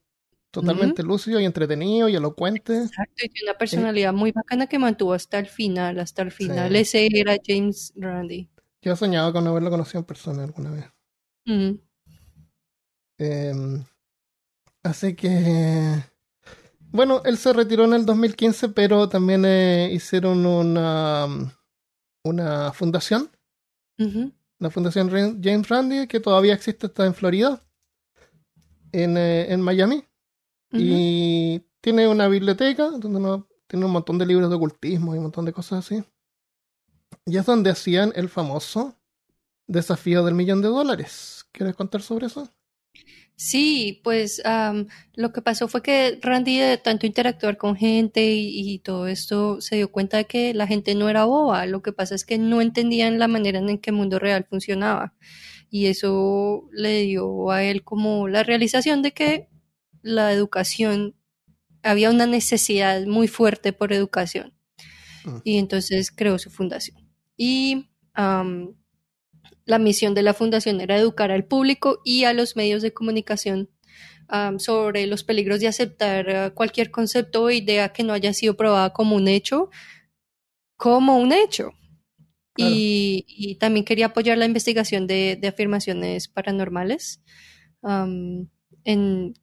totalmente 0.51 1.03
lúcido 1.03 1.39
y 1.41 1.45
entretenido 1.45 2.07
y 2.07 2.15
elocuente. 2.15 2.83
Exacto, 2.83 3.25
y 3.25 3.29
tiene 3.29 3.51
una 3.51 3.57
personalidad 3.57 4.13
muy 4.13 4.31
bacana 4.31 4.67
que 4.67 4.79
mantuvo 4.79 5.13
hasta 5.13 5.37
el 5.37 5.47
final, 5.47 5.99
hasta 5.99 6.21
el 6.21 6.31
final. 6.31 6.75
Ese 6.75 7.07
era 7.11 7.35
James 7.45 7.91
Randi. 7.95 8.49
Yo 8.81 8.93
he 8.93 8.95
soñado 8.95 9.33
con 9.33 9.45
haberlo 9.47 9.69
conocido 9.69 9.99
en 9.99 10.05
persona 10.05 10.43
alguna 10.43 10.71
vez. 10.71 10.85
Em, 13.17 13.83
así 14.83 15.15
que 15.15 16.03
bueno, 16.93 17.23
él 17.25 17.39
se 17.39 17.51
retiró 17.53 17.85
en 17.85 17.93
el 17.93 18.05
2015, 18.05 18.69
pero 18.69 19.09
también 19.09 19.45
eh, 19.45 19.89
hicieron 19.91 20.45
una, 20.45 21.27
una 22.23 22.71
fundación. 22.71 23.31
La 24.59 24.69
fundación 24.69 25.09
James 25.09 25.67
Randi, 25.67 26.07
que 26.07 26.19
todavía 26.19 26.53
existe, 26.53 26.85
está 26.85 27.07
en 27.07 27.15
Florida, 27.15 27.63
en, 28.91 29.17
eh, 29.17 29.57
Miami. 29.57 30.05
Y 30.71 31.63
tiene 31.81 32.07
una 32.07 32.27
biblioteca 32.27 32.91
donde 32.91 33.43
tiene 33.65 33.85
un 33.85 33.91
montón 33.91 34.19
de 34.19 34.27
libros 34.27 34.51
de 34.51 34.55
ocultismo 34.55 35.15
y 35.15 35.17
un 35.17 35.23
montón 35.23 35.45
de 35.45 35.53
cosas 35.53 35.83
así. 35.83 36.03
Y 37.25 37.37
es 37.37 37.45
donde 37.47 37.71
hacían 37.71 38.13
el 38.15 38.29
famoso 38.29 38.95
desafío 39.65 40.23
del 40.23 40.35
millón 40.35 40.61
de 40.61 40.67
dólares. 40.67 41.45
¿Quieres 41.51 41.75
contar 41.75 42.03
sobre 42.03 42.27
eso? 42.27 42.47
Sí, 43.45 43.99
pues 44.05 44.41
lo 45.15 45.33
que 45.33 45.41
pasó 45.41 45.67
fue 45.67 45.83
que 45.83 46.17
Randy 46.21 46.59
de 46.59 46.77
tanto 46.77 47.05
interactuar 47.05 47.57
con 47.57 47.75
gente 47.75 48.25
y, 48.25 48.79
todo 48.79 49.07
esto 49.07 49.59
se 49.59 49.75
dio 49.75 49.91
cuenta 49.91 50.15
de 50.15 50.25
que 50.27 50.53
la 50.53 50.65
gente 50.65 50.95
no 50.95 51.09
era 51.09 51.25
boba, 51.25 51.65
lo 51.65 51.81
que 51.81 51.91
pasa 51.91 52.15
es 52.15 52.23
que 52.23 52.37
no 52.37 52.61
entendían 52.61 53.19
la 53.19 53.27
manera 53.27 53.59
en 53.59 53.79
que 53.79 53.89
el 53.89 53.97
mundo 53.97 54.17
real 54.17 54.45
funcionaba 54.49 55.13
y 55.69 55.87
eso 55.87 56.69
le 56.71 57.01
dio 57.01 57.51
a 57.51 57.65
él 57.65 57.83
como 57.83 58.29
la 58.29 58.43
realización 58.43 59.01
de 59.01 59.11
que 59.11 59.49
la 60.01 60.31
educación, 60.31 61.13
había 61.81 62.11
una 62.11 62.27
necesidad 62.27 63.05
muy 63.05 63.27
fuerte 63.27 63.73
por 63.73 63.91
educación 63.91 64.53
mm. 65.25 65.37
y 65.43 65.57
entonces 65.57 66.11
creó 66.11 66.39
su 66.39 66.49
fundación. 66.49 66.97
Y 67.35 67.89
la 69.65 69.79
misión 69.79 70.13
de 70.13 70.23
la 70.23 70.33
fundación 70.33 70.81
era 70.81 70.97
educar 70.97 71.31
al 71.31 71.45
público 71.45 72.01
y 72.03 72.25
a 72.25 72.33
los 72.33 72.55
medios 72.55 72.81
de 72.81 72.93
comunicación 72.93 73.69
sobre 74.57 75.05
los 75.05 75.23
peligros 75.23 75.59
de 75.59 75.67
aceptar 75.67 76.29
eh, 76.29 76.51
cualquier 76.55 76.89
concepto 76.89 77.43
o 77.43 77.51
idea 77.51 77.89
que 77.89 78.03
no 78.03 78.13
haya 78.13 78.33
sido 78.33 78.55
probada 78.55 78.91
como 78.91 79.15
un 79.15 79.27
hecho, 79.27 79.69
como 80.75 81.17
un 81.17 81.31
hecho. 81.31 81.73
Y, 82.55 83.57
también 83.59 83.85
quería 83.85 84.07
apoyar 84.07 84.37
la 84.37 84.45
investigación 84.45 85.07
de, 85.07 85.39
afirmaciones 85.47 86.27
paranormales 86.27 87.21
en, 87.83 89.33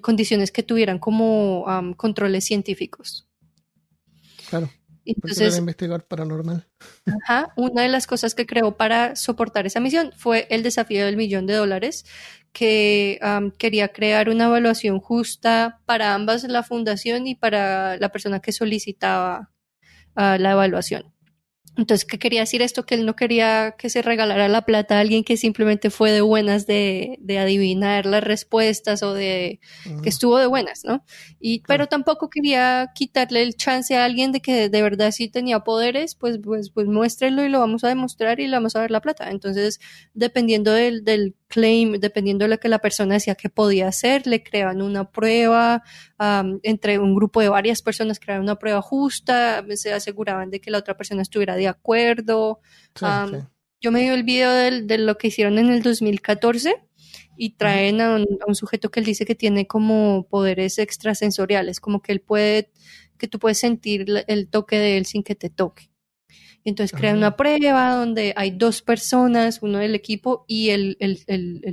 condiciones 0.00 0.50
que 0.50 0.62
tuvieran 0.62 0.98
como 0.98 1.64
controles 1.96 2.44
científicos. 2.44 3.28
Claro. 4.48 4.70
Entonces, 5.06 5.58
investigar 5.58 6.04
paranormal. 6.04 6.66
Ajá, 7.06 7.52
una 7.56 7.82
de 7.82 7.88
las 7.88 8.06
cosas 8.06 8.34
que 8.34 8.46
creó 8.46 8.76
para 8.76 9.16
soportar 9.16 9.66
esa 9.66 9.80
misión 9.80 10.12
fue 10.16 10.46
el 10.50 10.62
desafío 10.62 11.04
del 11.04 11.16
millón 11.16 11.46
de 11.46 11.54
dólares, 11.54 12.04
que 12.52 13.18
quería 13.58 13.88
crear 13.88 14.28
una 14.28 14.46
evaluación 14.46 14.98
justa 14.98 15.80
para 15.84 16.14
ambas, 16.14 16.44
la 16.44 16.62
fundación 16.62 17.26
y 17.26 17.34
para 17.34 17.98
la 17.98 18.08
persona 18.08 18.40
que 18.40 18.52
solicitaba 18.52 19.52
ah, 20.14 20.38
la 20.38 20.52
evaluación. 20.52 21.15
Entonces, 21.76 22.06
¿qué 22.06 22.18
quería 22.18 22.40
decir 22.40 22.62
esto? 22.62 22.86
Que 22.86 22.94
él 22.94 23.04
no 23.04 23.16
quería 23.16 23.74
que 23.76 23.90
se 23.90 24.00
regalara 24.00 24.48
la 24.48 24.62
plata 24.62 24.96
a 24.96 25.00
alguien 25.00 25.24
que 25.24 25.36
simplemente 25.36 25.90
fue 25.90 26.10
de 26.10 26.22
buenas 26.22 26.66
de, 26.66 27.18
de 27.20 27.38
adivinar 27.38 28.06
las 28.06 28.24
respuestas 28.24 29.02
o 29.02 29.12
de 29.12 29.60
que 30.02 30.08
estuvo 30.08 30.38
de 30.38 30.46
buenas, 30.46 30.84
¿no? 30.84 31.04
Y, 31.38 31.60
pero 31.66 31.86
tampoco 31.86 32.30
quería 32.30 32.92
quitarle 32.94 33.42
el 33.42 33.56
chance 33.56 33.94
a 33.94 34.04
alguien 34.04 34.32
de 34.32 34.40
que 34.40 34.68
de 34.70 34.82
verdad 34.82 35.10
sí 35.10 35.28
tenía 35.28 35.60
poderes, 35.60 36.14
pues, 36.14 36.38
pues, 36.42 36.70
pues 36.70 36.86
muéstrelo 36.86 37.44
y 37.44 37.48
lo 37.50 37.60
vamos 37.60 37.84
a 37.84 37.88
demostrar 37.88 38.40
y 38.40 38.46
le 38.46 38.56
vamos 38.56 38.74
a 38.74 38.80
ver 38.80 38.90
la 38.90 39.00
plata. 39.00 39.30
Entonces, 39.30 39.78
dependiendo 40.14 40.72
del, 40.72 41.04
del 41.04 41.34
claim, 41.48 41.92
dependiendo 41.94 42.44
de 42.44 42.50
lo 42.50 42.58
que 42.58 42.68
la 42.68 42.80
persona 42.80 43.14
decía 43.14 43.34
que 43.34 43.48
podía 43.48 43.88
hacer, 43.88 44.26
le 44.26 44.42
creaban 44.42 44.82
una 44.82 45.10
prueba, 45.10 45.82
entre 46.62 46.98
un 46.98 47.14
grupo 47.14 47.40
de 47.40 47.48
varias 47.48 47.82
personas 47.82 48.20
creaban 48.20 48.42
una 48.42 48.58
prueba 48.58 48.82
justa, 48.82 49.64
se 49.74 49.92
aseguraban 49.92 50.50
de 50.50 50.60
que 50.60 50.70
la 50.70 50.78
otra 50.78 50.96
persona 50.96 51.22
estuviera 51.22 51.56
de 51.56 51.68
acuerdo. 51.68 52.60
Yo 53.80 53.92
me 53.92 54.00
dio 54.00 54.14
el 54.14 54.22
video 54.22 54.52
de, 54.52 54.98
lo 54.98 55.18
que 55.18 55.28
hicieron 55.28 55.58
en 55.58 55.70
el 55.70 55.82
2014 55.82 56.82
y 57.36 57.50
traen 57.50 58.00
a 58.00 58.16
un, 58.16 58.54
sujeto 58.54 58.90
que 58.90 59.00
él 59.00 59.06
dice 59.06 59.26
que 59.26 59.34
tiene 59.34 59.66
como 59.66 60.26
poderes 60.28 60.78
extrasensoriales, 60.78 61.80
como 61.80 62.00
que 62.00 62.12
él 62.12 62.20
puede, 62.20 62.70
que 63.18 63.28
tú 63.28 63.38
puedes 63.38 63.58
sentir 63.58 64.24
el 64.26 64.48
toque 64.48 64.78
de 64.78 64.96
él 64.96 65.06
sin 65.06 65.22
que 65.22 65.34
te 65.34 65.50
toque. 65.50 65.90
Entonces 66.66 66.98
crean 66.98 67.18
una 67.18 67.36
prueba 67.36 67.94
donde 67.94 68.32
hay 68.34 68.50
dos 68.50 68.82
personas, 68.82 69.60
uno 69.62 69.78
del 69.78 69.94
equipo 69.94 70.44
y 70.48 70.70
el, 70.70 70.96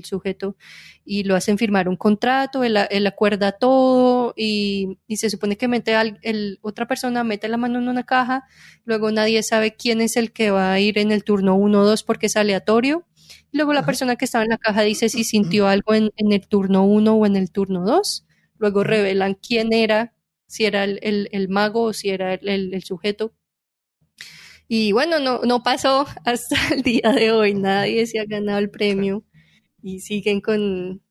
sujeto, 0.06 0.56
y 1.04 1.24
lo 1.24 1.36
hacen 1.36 1.58
firmar 1.58 1.90
un 1.90 1.96
contrato, 1.96 2.64
él, 2.64 2.78
acuerda 3.08 3.54
todo 3.54 4.36
y, 4.38 5.00
se 5.10 5.32
supone 5.32 5.58
que 5.58 5.68
mete 5.68 5.96
al, 5.96 6.20
otra 6.62 6.88
persona 6.88 7.24
mete 7.24 7.48
la 7.48 7.58
mano 7.58 7.80
en 7.80 7.88
una 7.88 8.04
caja, 8.04 8.44
luego 8.86 9.12
nadie 9.12 9.42
sabe 9.42 9.76
quién 9.76 10.00
es 10.00 10.16
el 10.16 10.32
que 10.32 10.52
va 10.52 10.72
a 10.72 10.80
ir 10.80 11.00
en 11.00 11.12
el 11.12 11.24
turno 11.24 11.56
1 11.56 11.82
o 11.82 11.86
2 11.86 12.04
porque 12.04 12.28
es 12.28 12.38
aleatorio. 12.38 13.08
Y 13.52 13.58
luego 13.58 13.74
la 13.74 13.88
persona 13.88 14.16
que 14.16 14.26
estaba 14.26 14.44
en 14.44 14.52
la 14.52 14.60
caja 14.60 14.84
dice 14.84 15.10
si 15.10 15.24
sintió 15.24 15.68
algo 15.68 15.96
en, 15.96 16.12
el 16.16 16.48
turno 16.48 16.86
1 16.86 17.16
o 17.16 17.26
en 17.26 17.36
el 17.36 17.50
turno 17.50 17.84
2. 17.84 18.28
Luego 18.60 18.84
revelan 18.84 19.34
quién 19.34 19.74
era, 19.74 20.14
si 20.46 20.66
era 20.66 20.84
el, 20.84 21.48
mago 21.50 21.82
o 21.82 21.94
si 21.94 22.10
era 22.10 22.36
el 22.36 22.84
sujeto 22.84 23.34
y 24.68 24.92
bueno, 24.92 25.20
no, 25.20 25.42
no 25.44 25.64
pasó 25.64 26.06
hasta 26.26 26.56
el 26.74 26.84
día 26.84 27.12
de 27.12 27.32
hoy, 27.32 27.54
nadie 27.54 28.06
se 28.08 28.20
ha 28.20 28.26
ganado 28.26 28.60
el 28.60 28.70
premio. 28.70 29.24
Y 29.82 30.00
siguen 30.00 30.40
con... 30.40 31.02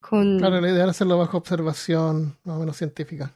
con... 0.00 0.38
Claro, 0.38 0.60
la 0.60 0.68
idea 0.68 0.82
era 0.82 0.90
hacerlo 0.90 1.16
bajo 1.18 1.38
observación 1.38 2.38
más 2.44 2.56
o 2.56 2.60
menos 2.60 2.76
científica. 2.76 3.34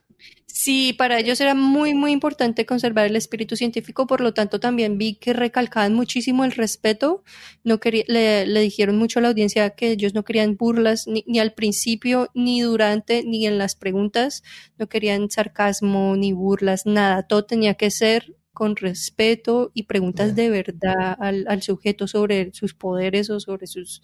Sí, 0.59 0.95
para 0.95 1.19
ellos 1.19 1.39
era 1.43 1.55
muy, 1.55 1.93
muy 1.93 2.13
importante 2.13 2.65
conservar 2.65 3.07
el 3.07 3.17
espíritu 3.17 3.57
científico, 3.57 4.07
por 4.07 4.23
lo 4.23 4.33
tanto 4.33 4.59
también 4.59 4.97
vi 4.97 5.17
que 5.17 5.35
recalcaban 5.35 5.93
muchísimo 5.93 6.45
el 6.45 6.53
respeto, 6.53 7.23
no 7.63 7.79
quería, 7.79 8.05
le, 8.09 8.47
le 8.47 8.61
dijeron 8.61 8.97
mucho 8.97 9.19
a 9.19 9.23
la 9.23 9.29
audiencia 9.29 9.69
que 9.71 9.91
ellos 9.91 10.15
no 10.15 10.25
querían 10.25 10.57
burlas 10.57 11.07
ni, 11.07 11.25
ni, 11.27 11.41
al 11.41 11.53
principio, 11.53 12.31
ni 12.33 12.63
durante, 12.63 13.23
ni 13.23 13.47
en 13.47 13.59
las 13.59 13.77
preguntas, 13.77 14.43
no 14.79 14.89
querían 14.89 15.31
sarcasmo, 15.31 16.17
ni 16.17 16.33
burlas, 16.33 16.87
nada, 16.87 17.25
todo 17.25 17.45
tenía 17.45 17.75
que 17.75 17.91
ser 17.91 18.35
con 18.57 18.75
respeto 18.75 19.71
y 19.75 19.83
preguntas 19.83 20.35
de 20.35 20.49
verdad 20.49 21.15
al, 21.21 21.61
sujeto 21.61 22.09
sobre 22.09 22.55
sus 22.55 22.73
poderes 22.73 23.29
o 23.29 23.39
sobre 23.39 23.67
sus 23.67 24.01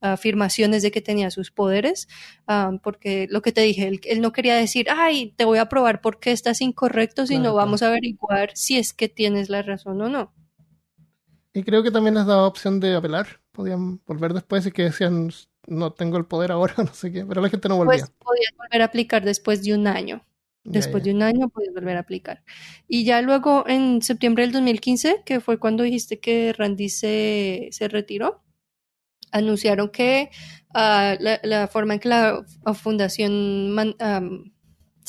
afirmaciones 0.00 0.84
de 0.84 0.92
que 0.92 1.00
tenía 1.00 1.32
sus 1.32 1.50
poderes, 1.50 2.06
porque 2.84 3.26
lo 3.28 3.42
que 3.42 3.50
te 3.50 3.62
dije, 3.62 3.88
él, 4.04 4.20
no 4.20 4.30
quería 4.30 4.54
decir, 4.54 4.86
ay, 4.88 5.34
te 5.36 5.44
voy 5.44 5.58
a 5.58 5.68
probar 5.68 6.00
porque 6.00 6.30
estás 6.30 6.60
incorrecto, 6.60 7.26
sino 7.26 7.54
vamos 7.54 7.82
a 7.82 7.88
averiguar 7.88 8.52
si 8.54 8.78
es 8.78 8.92
que 8.92 9.08
tienes 9.08 9.48
la 9.48 9.62
razón 9.62 10.00
o 10.00 10.08
no. 10.08 10.32
Y 11.52 11.64
creo 11.64 11.82
que 11.82 11.90
también 11.90 12.14
les 12.14 12.26
daba 12.26 12.46
opción 12.46 12.78
de 12.78 12.94
apelar, 12.94 13.40
podían 13.50 14.00
volver 14.06 14.32
después 14.32 14.64
y 14.64 14.70
que 14.70 14.84
decían, 14.84 15.32
no 15.66 15.92
tengo 15.92 16.18
el 16.18 16.26
poder 16.26 16.52
ahora, 16.52 16.74
no 16.78 16.94
sé 16.94 17.10
qué, 17.10 17.26
pero 17.26 17.42
la 17.42 17.48
gente 17.48 17.68
no 17.68 17.78
volvía. 17.78 17.98
Pues 17.98 18.12
podían 18.16 18.52
volver 18.56 18.82
a 18.82 18.84
aplicar 18.84 19.24
después 19.24 19.64
de 19.64 19.74
un 19.74 19.88
año. 19.88 20.22
Después 20.70 21.02
de 21.02 21.12
un 21.12 21.22
año 21.22 21.48
puedes 21.48 21.72
volver 21.72 21.96
a 21.96 22.00
aplicar. 22.00 22.42
Y 22.86 23.04
ya 23.04 23.22
luego 23.22 23.64
en 23.66 24.02
septiembre 24.02 24.44
del 24.44 24.52
2015, 24.52 25.22
que 25.24 25.40
fue 25.40 25.58
cuando 25.58 25.82
dijiste 25.82 26.20
que 26.20 26.52
Randy 26.52 26.88
se, 26.88 27.68
se 27.70 27.88
retiró, 27.88 28.42
anunciaron 29.32 29.90
que 29.90 30.30
ah, 30.74 31.16
la, 31.20 31.68
forma 31.68 31.94
en 31.94 32.00
que 32.00 32.08
la 32.08 32.44
fundación 32.74 33.74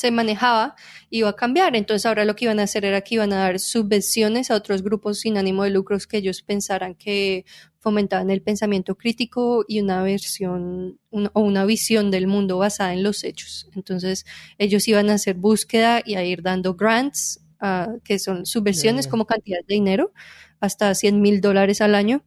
se 0.00 0.10
manejaba 0.10 0.74
iba 1.10 1.28
a 1.28 1.36
cambiar. 1.36 1.76
Entonces 1.76 2.06
ahora 2.06 2.24
lo 2.24 2.34
que 2.34 2.46
iban 2.46 2.60
a 2.60 2.64
hacer 2.64 2.84
era 2.84 3.02
que 3.02 3.16
iban 3.16 3.32
a 3.32 3.36
dar 3.36 3.58
subvenciones 3.58 4.50
a 4.50 4.54
otros 4.54 4.82
grupos 4.82 5.20
sin 5.20 5.36
ánimo 5.36 5.64
de 5.64 5.70
lucros 5.70 6.06
que 6.06 6.18
ellos 6.18 6.42
pensaran 6.42 6.94
que 6.94 7.44
fomentaban 7.78 8.30
el 8.30 8.42
pensamiento 8.42 8.96
crítico 8.96 9.64
y 9.66 9.80
una 9.80 10.02
versión 10.02 10.98
o 11.10 11.40
una 11.40 11.64
visión 11.64 12.10
del 12.10 12.26
mundo 12.26 12.58
basada 12.58 12.92
en 12.92 13.02
los 13.02 13.24
hechos. 13.24 13.68
Entonces 13.74 14.26
ellos 14.58 14.86
iban 14.86 15.10
a 15.10 15.14
hacer 15.14 15.36
búsqueda 15.36 16.02
y 16.04 16.14
a 16.14 16.24
ir 16.24 16.42
dando 16.42 16.74
grants, 16.74 17.40
uh, 17.62 17.98
que 18.04 18.18
son 18.18 18.44
subvenciones 18.44 19.08
como 19.08 19.24
cantidad 19.26 19.60
de 19.66 19.74
dinero, 19.74 20.12
hasta 20.60 20.94
100 20.94 21.20
mil 21.22 21.40
dólares 21.40 21.80
al 21.80 21.94
año, 21.94 22.22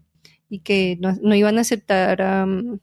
y 0.50 0.60
que 0.60 0.98
no, 1.00 1.16
no 1.22 1.36
iban 1.36 1.58
a 1.58 1.62
aceptar 1.62 2.22
um, 2.22 2.80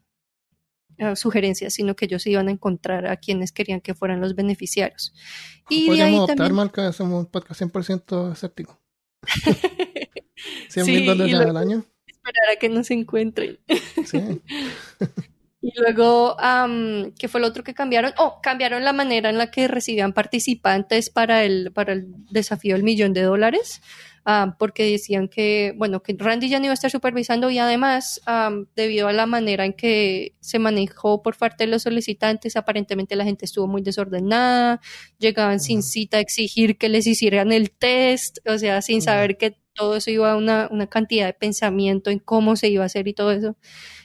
sugerencias, 1.14 1.74
sino 1.74 1.96
que 1.96 2.06
ellos 2.06 2.26
iban 2.26 2.48
a 2.48 2.50
encontrar 2.50 3.06
a 3.06 3.16
quienes 3.16 3.52
querían 3.52 3.80
que 3.80 3.94
fueran 3.94 4.20
los 4.20 4.34
beneficiarios. 4.34 5.14
Y 5.68 5.90
de 5.90 6.02
ahí 6.02 6.16
optar, 6.16 6.36
también... 6.36 6.56
Marca, 6.56 6.88
hacemos 6.88 7.24
un 7.24 7.30
podcast 7.30 7.60
100% 7.62 8.32
escéptico. 8.32 8.80
100 10.68 10.86
mil 10.86 11.06
dólares 11.06 11.34
al 11.34 11.56
año. 11.56 11.84
Esperar 12.06 12.50
a 12.54 12.58
que 12.58 12.68
nos 12.68 12.90
encuentren. 12.90 13.58
Sí. 14.04 14.40
Y 15.62 15.78
luego, 15.78 16.36
um, 16.36 17.12
¿qué 17.18 17.28
fue 17.28 17.40
lo 17.40 17.46
otro 17.46 17.62
que 17.62 17.74
cambiaron? 17.74 18.12
Oh, 18.16 18.40
cambiaron 18.42 18.82
la 18.82 18.94
manera 18.94 19.28
en 19.28 19.36
la 19.36 19.50
que 19.50 19.68
recibían 19.68 20.14
participantes 20.14 21.10
para 21.10 21.44
el, 21.44 21.70
para 21.72 21.92
el 21.92 22.14
desafío 22.30 22.74
del 22.74 22.82
millón 22.82 23.12
de 23.12 23.22
dólares. 23.22 23.82
Ah, 24.26 24.54
porque 24.58 24.84
decían 24.84 25.28
que, 25.28 25.72
bueno, 25.76 26.02
que 26.02 26.14
Randy 26.16 26.50
ya 26.50 26.58
no 26.58 26.66
iba 26.66 26.72
a 26.72 26.74
estar 26.74 26.90
supervisando 26.90 27.50
y 27.50 27.58
además, 27.58 28.20
debido 28.76 29.08
a 29.08 29.14
la 29.14 29.24
manera 29.24 29.64
en 29.64 29.72
que 29.72 30.34
se 30.40 30.58
manejó 30.58 31.22
por 31.22 31.38
parte 31.38 31.64
de 31.64 31.70
los 31.70 31.82
solicitantes, 31.84 32.54
aparentemente 32.56 33.16
la 33.16 33.24
gente 33.24 33.46
estuvo 33.46 33.66
muy 33.66 33.80
desordenada, 33.80 34.80
llegaban 35.18 35.58
sin 35.58 35.82
cita 35.82 36.18
a 36.18 36.20
exigir 36.20 36.76
que 36.76 36.90
les 36.90 37.06
hicieran 37.06 37.50
el 37.50 37.70
test, 37.70 38.38
o 38.46 38.58
sea, 38.58 38.82
sin 38.82 39.00
saber 39.00 39.38
que 39.38 39.56
todo 39.72 39.96
eso 39.96 40.10
iba 40.10 40.32
a 40.32 40.36
una, 40.36 40.68
una 40.70 40.86
cantidad 40.86 41.26
de 41.26 41.32
pensamiento 41.32 42.10
en 42.10 42.18
cómo 42.18 42.56
se 42.56 42.68
iba 42.68 42.82
a 42.82 42.86
hacer 42.86 43.08
y 43.08 43.14
todo 43.14 43.32
eso 43.32 43.56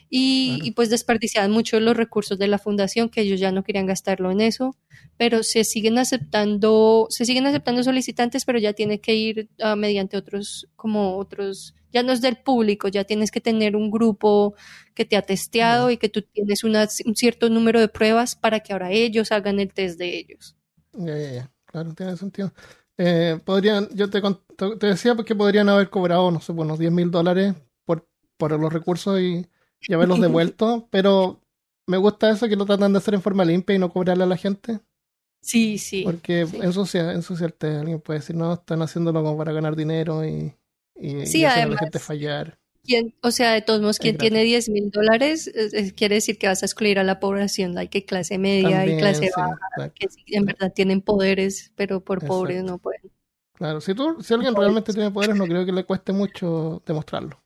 y, 0.10 0.72
pues 0.72 0.90
desperdiciaban 0.90 1.52
mucho 1.52 1.80
los 1.80 1.98
recursos 1.98 2.38
de 2.38 2.48
la 2.48 2.60
fundación 2.60 3.10
que 3.10 3.22
ellos 3.22 3.40
ya 3.40 3.52
no 3.52 3.64
querían 3.64 3.86
gastarlo 3.86 4.32
en 4.32 4.42
eso, 4.42 4.76
pero 5.18 5.44
se 5.44 5.64
siguen 5.64 5.98
aceptando, 5.98 7.08
se 7.10 7.26
siguen 7.26 7.46
aceptando 7.46 7.84
solicitantes, 7.84 8.46
pero 8.46 8.60
ya 8.60 8.74
tiene 8.74 9.00
que 9.00 9.16
ir 9.16 9.50
uh, 9.64 9.76
mediante 9.76 10.18
otros, 10.18 10.68
como 10.76 11.18
otros, 11.18 11.76
ya 11.92 12.04
no 12.04 12.12
es 12.12 12.22
del 12.22 12.38
público, 12.38 12.88
ya 12.88 13.04
tienes 13.06 13.32
que 13.32 13.42
tener 13.42 13.76
un 13.76 13.90
grupo 13.90 14.54
que 14.94 15.06
te 15.06 15.18
ha 15.18 15.22
testeado 15.22 15.90
y 15.90 15.98
que 15.98 16.10
tú 16.10 16.22
tienes 16.22 16.64
una, 16.64 16.88
un 17.06 17.16
cierto 17.16 17.50
número 17.50 17.80
de 17.80 17.88
pruebas 17.88 18.36
para 18.36 18.60
que 18.60 18.74
ahora 18.74 18.92
ellos 18.92 19.32
hagan 19.32 19.60
el 19.60 19.74
test 19.74 19.98
de 19.98 20.18
ellos. 20.18 20.56
Ya, 20.94 21.18
ya, 21.18 21.32
ya, 21.32 21.52
claro, 21.66 21.94
tiene 21.94 22.16
sentido. 22.18 22.54
Eh, 22.98 23.40
podrían, 23.44 23.90
yo 23.94 24.10
te, 24.10 24.22
te 24.80 24.88
decía 24.88 25.16
que 25.26 25.36
podrían 25.36 25.68
haber 25.70 25.90
cobrado, 25.90 26.32
no 26.32 26.40
sé, 26.40 26.52
unos 26.52 26.80
10 26.80 26.92
mil 26.92 27.12
dólares 27.12 27.54
por, 27.84 28.08
por 28.38 28.58
los 28.60 28.72
recursos 28.72 29.20
y 29.20 29.46
y 29.82 29.94
haberlos 29.94 30.22
devuelto, 30.22 30.88
pero 30.92 31.42
me 31.88 31.98
gusta 31.98 32.30
eso 32.30 32.48
que 32.48 32.56
lo 32.56 32.66
tratan 32.66 32.94
de 32.94 33.00
hacer 33.00 33.14
en 33.14 33.22
forma 33.22 33.46
limpia 33.46 33.76
y 33.76 33.80
no 33.80 33.92
cobrarle 33.92 34.24
a 34.24 34.28
la 34.28 34.38
gente. 34.38 34.80
Sí, 35.42 35.78
sí. 35.78 36.02
Porque 36.04 36.48
sí. 36.48 36.58
ensucia, 36.62 37.12
ensuciarte. 37.12 37.68
Alguien 37.68 38.02
puede 38.02 38.20
decir, 38.20 38.36
no, 38.36 38.54
están 38.54 38.82
haciéndolo 38.82 39.24
como 39.24 39.38
para 39.38 39.52
ganar 39.52 39.76
dinero 39.76 40.26
y, 40.26 40.56
y, 40.96 41.26
sí, 41.28 41.42
y 41.42 41.46
a 41.46 41.68
la 41.68 41.78
gente 41.78 42.00
fallar. 42.00 42.58
¿Quién, 42.84 43.16
o 43.22 43.32
sea, 43.32 43.54
de 43.54 43.62
todos 43.62 43.82
modos, 43.82 43.98
quien 43.98 44.18
tiene 44.18 44.44
10 44.44 44.70
mil 44.70 44.92
dólares 44.92 45.52
quiere 45.96 46.16
decir 46.16 46.38
que 46.38 46.48
vas 46.48 46.62
a 46.62 46.68
excluir 46.68 47.00
a 47.00 47.04
la 47.04 47.20
población, 47.20 47.74
like 47.74 47.90
que 47.90 48.06
clase 48.06 48.38
media 48.38 48.86
y 48.86 48.98
clase 48.98 49.32
baja, 49.36 49.90
que 49.90 50.08
en 50.28 50.46
verdad 50.46 50.72
tienen 50.74 51.02
poderes, 51.02 51.72
pero 51.76 52.04
por 52.04 52.26
pobres 52.26 52.64
no 52.64 52.78
pueden. 52.78 53.12
Claro, 53.54 53.82
si, 53.82 53.96
tú, 53.96 54.22
si 54.22 54.34
alguien 54.34 54.54
realmente 54.56 54.94
tiene 54.94 55.10
poderes, 55.10 55.36
no 55.36 55.46
creo 55.46 55.66
que 55.66 55.72
le 55.72 55.86
cueste 55.86 56.12
mucho 56.12 56.84
demostrarlo. 56.86 57.42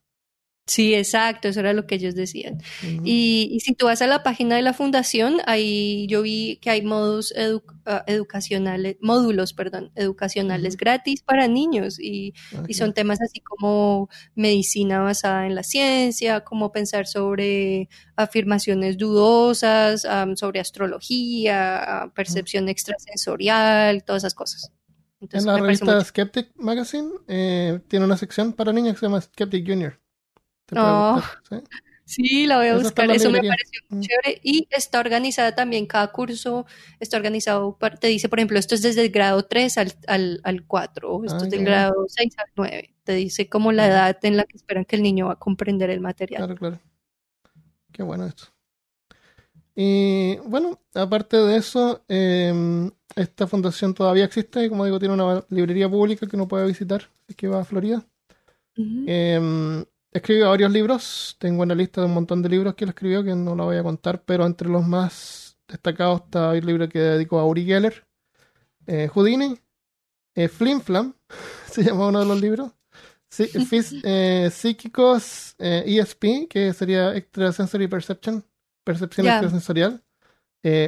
Sí, 0.70 0.93
exacto, 0.93 1.47
eso 1.47 1.61
era 1.61 1.74
lo 1.74 1.88
que 1.88 1.95
ellos 1.95 2.13
decían. 2.13 2.61
y, 3.03 3.49
y, 3.51 3.59
si 3.61 3.74
tú 3.74 3.88
vas 3.88 4.03
a 4.03 4.07
la 4.07 4.22
página 4.22 4.55
de 4.55 4.61
la 4.61 4.74
fundación, 4.74 5.38
ahí 5.47 6.05
yo 6.07 6.22
vi 6.22 6.59
que 6.61 6.70
hay 6.70 6.84
modos 6.84 7.34
edu 7.36 7.63
uh, 7.88 8.03
educacionales, 8.05 8.97
módulos, 9.01 9.53
perdón, 9.53 9.91
educacionales 9.95 10.78
gratis 10.78 11.24
para 11.24 11.47
niños 11.47 11.99
y, 11.99 12.36
okay. 12.51 12.65
y, 12.67 12.74
son 12.76 12.93
temas 12.93 13.20
así 13.20 13.39
como 13.39 14.09
medicina 14.36 15.01
basada 15.01 15.47
en 15.47 15.55
la 15.55 15.63
ciencia, 15.63 16.41
cómo 16.41 16.72
pensar 16.72 17.07
sobre 17.07 17.89
afirmaciones 18.15 18.95
dudosas, 18.99 20.05
um, 20.05 20.36
sobre 20.36 20.59
astrología, 20.59 22.03
uh, 22.05 22.13
percepción 22.13 22.70
extrasensorial, 22.70 24.03
todas 24.03 24.22
esas 24.22 24.36
cosas. 24.36 24.72
Entonces, 25.20 25.47
en 25.47 25.53
la 25.53 25.59
revista 25.59 26.05
Skeptic 26.05 26.51
Magazine 26.57 27.09
eh, 27.28 27.80
tiene 27.88 28.05
una 28.05 28.17
sección 28.17 28.53
para 28.53 28.72
niños 28.72 28.93
que 28.93 28.99
se 28.99 29.05
llama 29.07 29.20
Skeptic 29.20 29.67
Junior. 29.67 29.99
Oh, 30.76 31.22
¿sí? 31.49 31.57
¿sí? 32.05 32.45
la 32.47 32.57
voy 32.57 32.67
a 32.67 32.78
buscar. 32.78 33.09
Eso 33.11 33.30
me 33.30 33.43
pareció 33.43 33.82
muy 33.89 33.99
mm. 33.99 34.01
chévere. 34.01 34.41
Y 34.43 34.67
está 34.72 34.99
organizada 34.99 35.55
también, 35.55 35.86
cada 35.86 36.11
curso 36.11 36.65
está 36.99 37.17
organizado, 37.17 37.78
te 37.99 38.07
dice, 38.07 38.30
por 38.30 38.39
ejemplo, 38.39 38.59
esto 38.59 38.76
es 38.76 38.82
desde 38.82 39.01
el 39.01 39.11
grado 39.11 39.43
3 39.43 39.78
al, 39.78 39.93
al, 40.07 40.41
al 40.43 40.65
4, 40.65 41.11
o 41.11 41.24
esto 41.24 41.38
ah, 41.41 41.43
es 41.43 41.49
del 41.49 41.63
grado 41.63 42.05
6 42.07 42.38
al 42.38 42.51
9. 42.55 42.95
Te 43.03 43.13
dice 43.13 43.49
como 43.49 43.72
la 43.72 43.88
edad 43.88 44.17
en 44.24 44.38
la 44.38 44.43
que 44.43 44.57
esperan 44.57 44.86
que 44.86 44.95
el 44.95 45.03
niño 45.03 45.28
va 45.28 45.34
a 45.34 45.39
comprender 45.39 45.89
el 45.89 46.01
material. 46.01 46.39
Claro, 46.39 46.55
claro. 46.55 46.80
Qué 47.91 48.03
bueno 48.03 48.26
esto. 48.26 48.45
Y 49.76 50.36
bueno, 50.45 50.80
aparte 50.93 51.38
de 51.38 51.55
eso, 51.55 52.03
eh, 52.09 52.91
esta 53.15 53.47
fundación 53.47 53.93
todavía 53.93 54.26
existe, 54.26 54.67
como 54.67 54.84
digo, 54.84 54.99
tiene 54.99 55.13
una 55.13 55.45
librería 55.49 55.89
pública 55.89 56.28
que 56.28 56.36
uno 56.36 56.47
puede 56.47 56.67
visitar, 56.67 57.03
es 57.28 57.36
que 57.36 57.47
va 57.47 57.61
a 57.61 57.65
Florida. 57.65 58.05
Uh 58.78 58.84
-huh. 58.84 59.05
eh, 59.07 59.86
escribió 60.12 60.49
varios 60.49 60.72
libros. 60.72 61.36
Tengo 61.39 61.64
una 61.64 61.76
lista 61.76 62.01
de 62.01 62.07
un 62.07 62.14
montón 62.14 62.41
de 62.41 62.49
libros 62.49 62.76
que 62.76 62.86
él 62.86 62.89
escribió 62.89 63.24
que 63.24 63.36
no 63.36 63.55
la 63.55 63.64
voy 63.64 63.78
a 63.78 63.84
contar, 63.84 64.24
pero 64.24 64.45
entre 64.45 64.70
los 64.70 64.86
más 64.86 65.57
destacados 65.68 66.22
está 66.26 66.55
el 66.55 66.66
libro 66.66 66.89
que 66.89 66.99
dedicó 66.99 67.39
a 67.39 67.45
Uri 67.45 67.66
Geller, 67.66 68.05
eh, 68.88 69.07
Houdini, 69.07 69.57
eh, 70.36 70.47
Flim 70.47 70.82
Flam, 70.82 71.14
se 71.72 71.84
llama 71.84 72.07
uno 72.07 72.20
de 72.20 72.26
los 72.26 72.41
libros. 72.41 72.72
Sí, 73.30 73.45
Fis, 73.45 73.93
eh, 74.03 74.49
Psíquicos 74.51 75.55
ESP, 75.60 76.47
que 76.49 76.74
sería 76.74 77.16
Extrasensory 77.16 77.88
Perception, 77.88 78.43
percepción 78.84 79.26
yeah. 79.26 79.36
extrasensorial. 79.36 80.03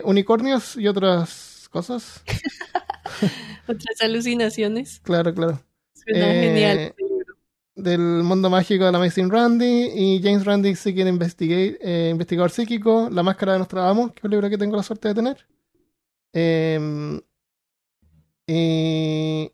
unicornios 0.04 0.76
y 0.76 0.88
otras 0.88 1.70
cosas. 1.70 2.24
otras 3.68 4.02
alucinaciones. 4.02 5.00
Claro, 5.02 5.34
claro. 5.36 5.62
Suena 5.94 6.26
genial 6.26 6.96
del 7.82 8.24
mundo 8.24 8.50
mágico 8.50 8.86
de 8.86 8.92
la 8.92 8.98
Amazing 8.98 9.30
Randy 9.30 9.92
y 9.94 10.22
James 10.22 10.46
Randy 10.46 10.76
Seeking 10.76 11.08
Investigate, 11.08 11.80
eh, 11.82 12.10
Investigador 12.10 12.52
Psíquico, 12.52 13.10
La 13.12 13.24
Máscara 13.24 13.54
de 13.54 13.60
Nostradamus, 13.60 14.12
que 14.12 14.20
es 14.20 14.24
un 14.26 14.32
libro 14.32 14.50
que 14.50 14.58
tengo 14.58 14.78
la 14.78 14.84
suerte 14.84 15.10
de 15.10 15.14
tener. 15.16 15.48
Eh, 16.34 17.20
y 18.48 19.52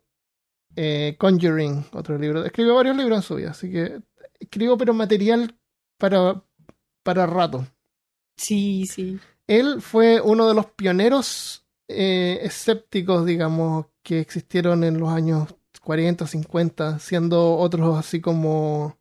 eh, 0.75 1.15
Conjuring, 1.17 1.85
otro 1.93 2.17
libro. 2.17 2.45
Escribió 2.45 2.75
varios 2.75 2.95
libros 2.95 3.17
en 3.17 3.23
su 3.23 3.35
vida, 3.35 3.51
así 3.51 3.71
que 3.71 3.99
escribo 4.39 4.77
pero 4.77 4.93
material 4.93 5.55
para, 5.97 6.43
para 7.03 7.25
rato. 7.25 7.65
Sí, 8.37 8.85
sí. 8.85 9.19
Él 9.47 9.81
fue 9.81 10.21
uno 10.21 10.47
de 10.47 10.53
los 10.53 10.67
pioneros 10.67 11.65
eh, 11.87 12.39
escépticos, 12.43 13.25
digamos, 13.25 13.87
que 14.03 14.19
existieron 14.19 14.83
en 14.83 14.99
los 14.99 15.09
años 15.09 15.55
40, 15.81 16.27
50, 16.27 16.99
siendo 16.99 17.57
otros 17.57 17.98
así 17.98 18.19
como 18.22 18.98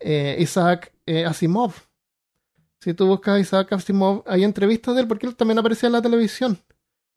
eh, 0.00 0.36
Isaac 0.38 0.92
eh, 1.06 1.24
Asimov. 1.24 1.72
Si 2.80 2.94
tú 2.94 3.06
buscas 3.06 3.36
a 3.36 3.40
Isaac 3.40 3.72
Asimov, 3.72 4.24
hay 4.26 4.44
entrevistas 4.44 4.94
de 4.94 5.02
él 5.02 5.08
porque 5.08 5.26
él 5.26 5.36
también 5.36 5.58
aparecía 5.58 5.86
en 5.86 5.92
la 5.92 6.02
televisión. 6.02 6.58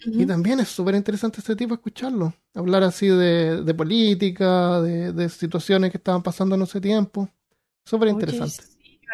Uh 0.06 0.10
-huh. 0.10 0.22
Y 0.24 0.26
también 0.26 0.60
es 0.60 0.70
súper 0.70 0.96
interesante 0.96 1.40
este 1.40 1.56
tipo 1.56 1.74
escucharlo. 1.74 2.34
Hablar 2.54 2.84
así 2.84 3.08
de, 3.08 3.64
de 3.64 3.74
política, 3.74 4.82
de, 4.82 5.12
de, 5.14 5.30
situaciones 5.30 5.92
que 5.92 5.98
estaban 5.98 6.22
pasando 6.22 6.56
en 6.56 6.62
ese 6.62 6.80
tiempo. 6.82 7.30
Súper 7.86 8.10
interesante. 8.10 8.64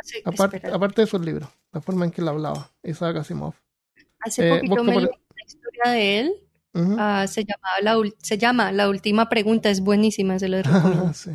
Sí, 0.04 0.22
aparte, 0.26 0.62
aparte 0.68 1.02
de 1.02 1.08
sus 1.08 1.22
libros, 1.22 1.48
la 1.72 1.82
forma 1.82 2.06
en 2.06 2.12
que 2.12 2.22
él 2.22 2.28
hablaba, 2.28 2.72
Isaac 2.84 3.18
Asimov. 3.18 3.54
Hace 4.20 4.48
eh, 4.48 4.60
poquito 4.60 4.84
me 4.84 4.96
leí 4.96 5.06
una 5.06 5.46
historia 5.46 5.92
de 5.92 6.20
él 6.20 6.51
Uh 6.74 6.80
-huh. 6.80 7.24
uh, 7.26 7.28
se, 7.28 7.44
llamaba 7.44 7.82
la, 7.82 8.12
se 8.20 8.38
llama 8.38 8.72
La 8.72 8.90
Última 8.90 9.28
Pregunta, 9.30 9.70
es 9.70 9.82
buenísima, 9.82 10.40
se 10.40 10.48
lo 10.48 10.62
recomiendo. 10.64 11.14
sí. 11.14 11.32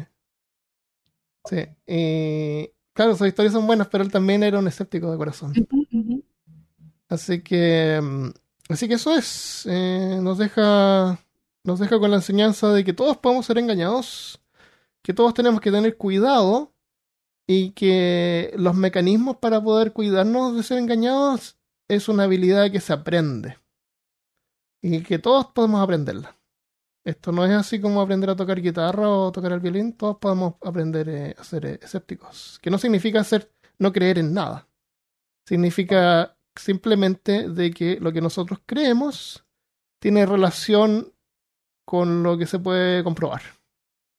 Claro, 2.96 3.14
sus 3.14 3.26
historias 3.28 3.52
son 3.52 3.66
buenas, 3.66 3.88
pero 3.88 4.02
él 4.02 4.10
también 4.10 4.42
era 4.42 4.58
un 4.58 4.66
escéptico 4.68 5.10
de 5.12 5.18
corazón. 5.18 5.52
Uh 5.70 5.84
-huh. 5.92 6.24
Así 7.10 7.42
que, 7.42 8.00
mm, 8.02 8.30
así 8.70 8.88
que 8.88 8.94
eso 8.94 9.14
es, 9.14 9.66
eh, 9.68 10.18
nos 10.22 10.38
deja, 10.38 11.18
nos 11.62 11.78
deja 11.78 11.98
con 11.98 12.10
la 12.10 12.16
enseñanza 12.16 12.72
de 12.72 12.84
que 12.84 12.94
todos 12.94 13.18
podemos 13.18 13.44
ser 13.44 13.58
engañados, 13.58 14.40
que 15.02 15.12
todos 15.12 15.34
tenemos 15.34 15.60
que 15.60 15.70
tener 15.70 15.98
cuidado 15.98 16.72
y 17.46 17.72
que 17.72 18.52
los 18.56 18.74
mecanismos 18.74 19.36
para 19.36 19.62
poder 19.62 19.92
cuidarnos 19.92 20.56
de 20.56 20.62
ser 20.62 20.78
engañados 20.78 21.58
es 21.88 22.08
una 22.08 22.24
habilidad 22.24 22.70
que 22.72 22.80
se 22.80 22.92
aprende 22.94 23.58
y 24.86 25.02
que 25.02 25.18
todos 25.18 25.46
podemos 25.46 25.82
aprenderla. 25.82 26.36
Esto 27.04 27.32
no 27.32 27.44
es 27.44 27.50
así 27.52 27.80
como 27.80 28.00
aprender 28.00 28.30
a 28.30 28.36
tocar 28.36 28.60
guitarra 28.60 29.08
o 29.08 29.32
tocar 29.32 29.52
el 29.52 29.60
violín, 29.60 29.92
todos 29.94 30.16
podemos 30.18 30.54
aprender 30.62 31.08
eh, 31.08 31.34
a 31.36 31.42
ser 31.42 31.66
eh, 31.66 31.78
escépticos, 31.82 32.58
que 32.62 32.70
no 32.70 32.78
significa 32.78 33.22
ser, 33.24 33.50
no 33.78 33.92
creer 33.92 34.18
en 34.18 34.32
nada. 34.32 34.68
Significa 35.44 36.36
simplemente 36.54 37.48
de 37.48 37.70
que 37.72 37.98
lo 38.00 38.12
que 38.12 38.20
nosotros 38.20 38.60
creemos 38.64 39.44
tiene 40.00 40.24
relación 40.24 41.12
con 41.84 42.22
lo 42.22 42.38
que 42.38 42.46
se 42.46 42.58
puede 42.58 43.02
comprobar 43.02 43.42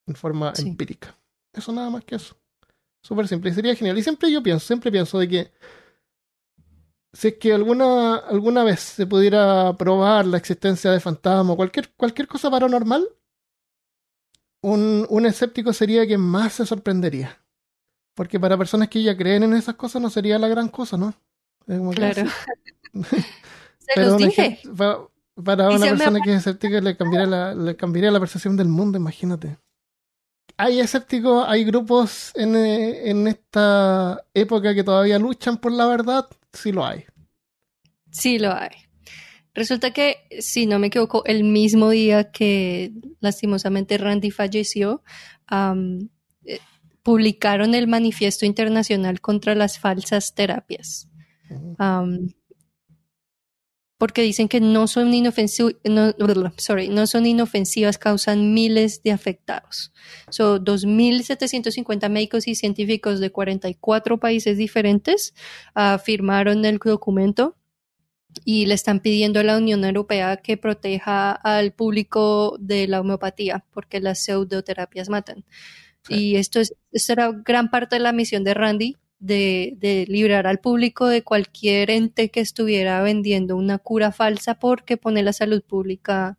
en 0.06 0.16
forma 0.16 0.54
empírica. 0.58 1.16
Eso 1.54 1.72
nada 1.72 1.90
más 1.90 2.04
que 2.04 2.16
eso. 2.16 2.38
Súper 3.02 3.28
simple. 3.28 3.52
Y 3.52 3.54
sería 3.54 3.76
genial. 3.76 3.98
Y 3.98 4.04
siempre 4.04 4.32
yo 4.32 4.44
pienso, 4.44 4.66
siempre 4.66 4.92
pienso 4.92 5.18
de 5.20 5.28
que 5.28 5.52
si 7.18 7.30
es 7.30 7.34
que 7.40 7.52
alguna, 7.52 8.18
alguna 8.18 8.64
vez 8.64 8.80
se 8.80 9.08
pudiera 9.08 9.76
probar 9.76 10.28
la 10.28 10.38
existencia 10.38 10.92
de 10.92 11.00
fantasmas 11.00 11.56
o 11.56 11.58
cualquier, 11.58 11.92
cualquier 11.96 12.28
cosa 12.28 12.52
paranormal, 12.52 13.08
un, 14.62 15.04
un 15.10 15.26
escéptico 15.26 15.74
sería 15.74 16.06
quien 16.06 16.22
más 16.22 16.54
se 16.54 16.68
sorprendería. 16.68 17.44
Porque 18.14 18.40
para 18.40 18.56
personas 18.56 18.90
que 18.90 19.02
ya 19.02 19.18
creen 19.18 19.42
en 19.42 19.56
esas 19.56 19.74
cosas 19.74 20.00
no 20.00 20.12
sería 20.12 20.38
la 20.38 20.48
gran 20.48 20.70
cosa, 20.70 20.96
¿no? 20.96 21.16
claro. 21.66 22.30
se 23.80 24.00
los 24.00 24.18
dije. 24.18 24.60
Para, 24.78 25.70
una 25.70 25.88
persona 25.88 26.20
que 26.24 26.34
es 26.34 26.38
escéptica 26.38 26.82
le 26.82 26.96
cambiaría 26.98 27.28
la, 27.28 27.56
le 27.56 27.76
cambiaría 27.76 28.12
la 28.12 28.20
percepción 28.20 28.56
del 28.56 28.68
mundo, 28.68 29.00
imagínate 29.00 29.58
hay 30.58 30.80
escépticos, 30.80 31.46
hay 31.48 31.64
grupos 31.64 32.32
en, 32.36 32.56
eh, 32.56 33.10
en, 33.10 33.28
esta 33.28 34.26
época 34.34 34.74
que 34.74 34.84
todavía 34.84 35.20
luchan 35.20 35.58
por 35.58 35.72
la 35.72 35.86
verdad, 35.86 36.26
sí 36.52 36.72
lo 36.72 36.86
hay. 36.86 37.06
Sí 38.12 38.40
lo 38.40 38.54
hay. 38.54 38.72
Resulta 39.54 39.92
que, 39.92 40.18
si 40.40 40.66
no 40.66 40.80
me 40.80 40.88
equivoco, 40.88 41.24
el 41.26 41.44
mismo 41.44 41.90
día 41.90 42.32
que 42.32 42.92
lastimosamente 43.20 43.98
Randy 43.98 44.32
falleció, 44.32 45.04
eh, 45.52 46.60
publicaron 47.04 47.74
el 47.74 47.88
Manifiesto 47.88 48.46
Internacional 48.46 49.22
contra 49.22 49.56
las 49.56 49.80
Falsas 49.80 50.34
Terapias 50.36 51.10
porque 53.98 54.22
dicen 54.22 54.48
que 54.48 54.62
no 54.62 54.88
son, 54.88 55.12
no, 55.12 57.08
son 57.08 57.26
inofensivas, 57.26 57.98
causan 57.98 58.54
miles 58.54 59.02
de 59.04 59.12
afectados. 59.12 59.92
Son 60.30 60.64
2.750 60.64 62.10
médicos 62.10 62.48
y 62.48 62.56
científicos 62.56 63.20
de 63.20 63.32
44 63.32 64.20
países 64.20 64.58
diferentes 64.58 65.34
uh, 65.76 65.98
firmaron 65.98 66.64
el 66.66 66.78
documento 66.78 67.56
y 68.46 68.68
le 68.68 68.76
están 68.76 69.00
pidiendo 69.00 69.40
a 69.40 69.44
la 69.44 69.58
Unión 69.58 69.84
Europea 69.84 70.38
que 70.38 70.58
proteja 70.58 71.32
al 71.32 71.74
público 71.74 72.56
de 72.60 72.88
la 72.88 73.02
homeopatía, 73.02 73.66
porque 73.72 74.00
las 74.00 74.20
pseudoterapias 74.20 75.10
matan. 75.10 75.44
Y 76.08 76.36
esto, 76.36 76.60
es, 76.60 76.76
esto 76.92 77.14
era 77.14 77.32
gran 77.32 77.72
parte 77.72 77.96
de 77.96 78.02
la 78.02 78.14
misión 78.14 78.44
de 78.44 78.54
Randy, 78.54 78.98
de, 79.20 79.74
de, 79.78 80.06
librar 80.08 80.48
al 80.48 80.60
público 80.60 81.08
de 81.08 81.24
cualquier 81.24 81.90
ente 81.90 82.30
que 82.30 82.40
estuviera 82.40 83.02
vendiendo 83.02 83.56
una 83.56 83.80
cura 83.80 84.12
falsa 84.12 84.60
porque 84.60 84.98
pone 84.98 85.24
la 85.24 85.34
salud 85.34 85.64
pública 85.64 86.38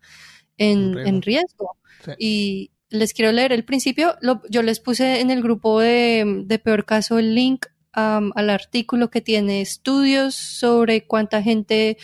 en, 0.56 1.22
riesgo. 1.22 1.76
Y 2.18 2.70
les 2.90 3.12
quiero 3.12 3.32
leer 3.32 3.52
el 3.52 3.64
principio. 3.64 4.16
yo 4.48 4.62
les 4.62 4.80
puse 4.80 5.20
en 5.20 5.30
el 5.30 5.42
grupo 5.42 5.80
de, 5.80 6.42
de 6.46 6.58
peor 6.58 6.84
caso 6.84 7.18
el 7.18 7.34
link 7.34 7.66
al 7.92 8.50
artículo 8.50 9.10
que 9.10 9.20
tiene 9.20 9.60
estudios 9.60 10.36
sobre 10.36 11.04
cuánta 11.04 11.42
gente, 11.42 11.96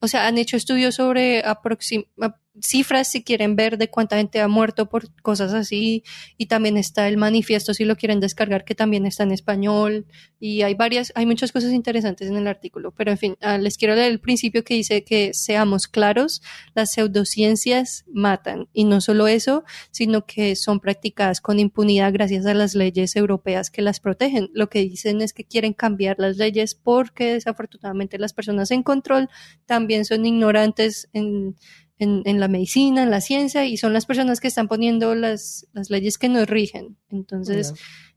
o 0.00 0.08
sea, 0.08 0.26
han 0.26 0.38
hecho 0.38 0.56
estudios 0.56 0.94
sobre 0.94 1.44
aproximadamente 1.44 2.41
cifras 2.60 3.08
si 3.08 3.22
quieren 3.22 3.56
ver 3.56 3.78
de 3.78 3.88
cuánta 3.88 4.16
gente 4.16 4.40
ha 4.40 4.48
muerto 4.48 4.88
por 4.88 5.12
cosas 5.22 5.52
así 5.54 6.04
y 6.36 6.46
también 6.46 6.76
está 6.76 7.08
el 7.08 7.16
manifiesto 7.16 7.74
si 7.74 7.84
lo 7.84 7.96
quieren 7.96 8.20
descargar 8.20 8.64
que 8.64 8.74
también 8.74 9.06
está 9.06 9.22
en 9.22 9.32
español 9.32 10.06
y 10.38 10.62
hay 10.62 10.74
varias 10.74 11.12
hay 11.14 11.26
muchas 11.26 11.52
cosas 11.52 11.72
interesantes 11.72 12.28
en 12.28 12.36
el 12.36 12.46
artículo 12.46 12.92
pero 12.92 13.10
en 13.10 13.18
fin 13.18 13.36
ah, 13.40 13.58
les 13.58 13.78
quiero 13.78 13.94
leer 13.94 14.12
el 14.12 14.20
principio 14.20 14.64
que 14.64 14.74
dice 14.74 15.04
que 15.04 15.32
seamos 15.32 15.88
claros 15.88 16.42
las 16.74 16.92
pseudociencias 16.92 18.04
matan 18.12 18.68
y 18.72 18.84
no 18.84 19.00
solo 19.00 19.26
eso 19.26 19.64
sino 19.90 20.26
que 20.26 20.56
son 20.56 20.80
practicadas 20.80 21.40
con 21.40 21.58
impunidad 21.58 22.12
gracias 22.12 22.46
a 22.46 22.54
las 22.54 22.74
leyes 22.74 23.16
europeas 23.16 23.70
que 23.70 23.82
las 23.82 24.00
protegen. 24.00 24.50
Lo 24.52 24.68
que 24.68 24.80
dicen 24.80 25.22
es 25.22 25.32
que 25.32 25.44
quieren 25.44 25.72
cambiar 25.72 26.16
las 26.18 26.36
leyes 26.36 26.74
porque 26.74 27.34
desafortunadamente 27.34 28.18
las 28.18 28.32
personas 28.32 28.70
en 28.70 28.82
control 28.82 29.28
también 29.66 30.04
son 30.04 30.26
ignorantes 30.26 31.08
en 31.12 31.56
en, 32.02 32.40
la 32.40 32.48
medicina, 32.48 33.02
en 33.02 33.10
la 33.10 33.20
ciencia, 33.20 33.64
y 33.64 33.76
son 33.76 33.92
las 33.92 34.06
personas 34.06 34.40
que 34.40 34.48
están 34.48 34.68
poniendo 34.68 35.14
las, 35.14 35.66
las 35.72 35.90
leyes 35.90 36.18
que 36.18 36.28
nos 36.28 36.48
rigen. 36.48 36.96
Entonces, 37.10 37.74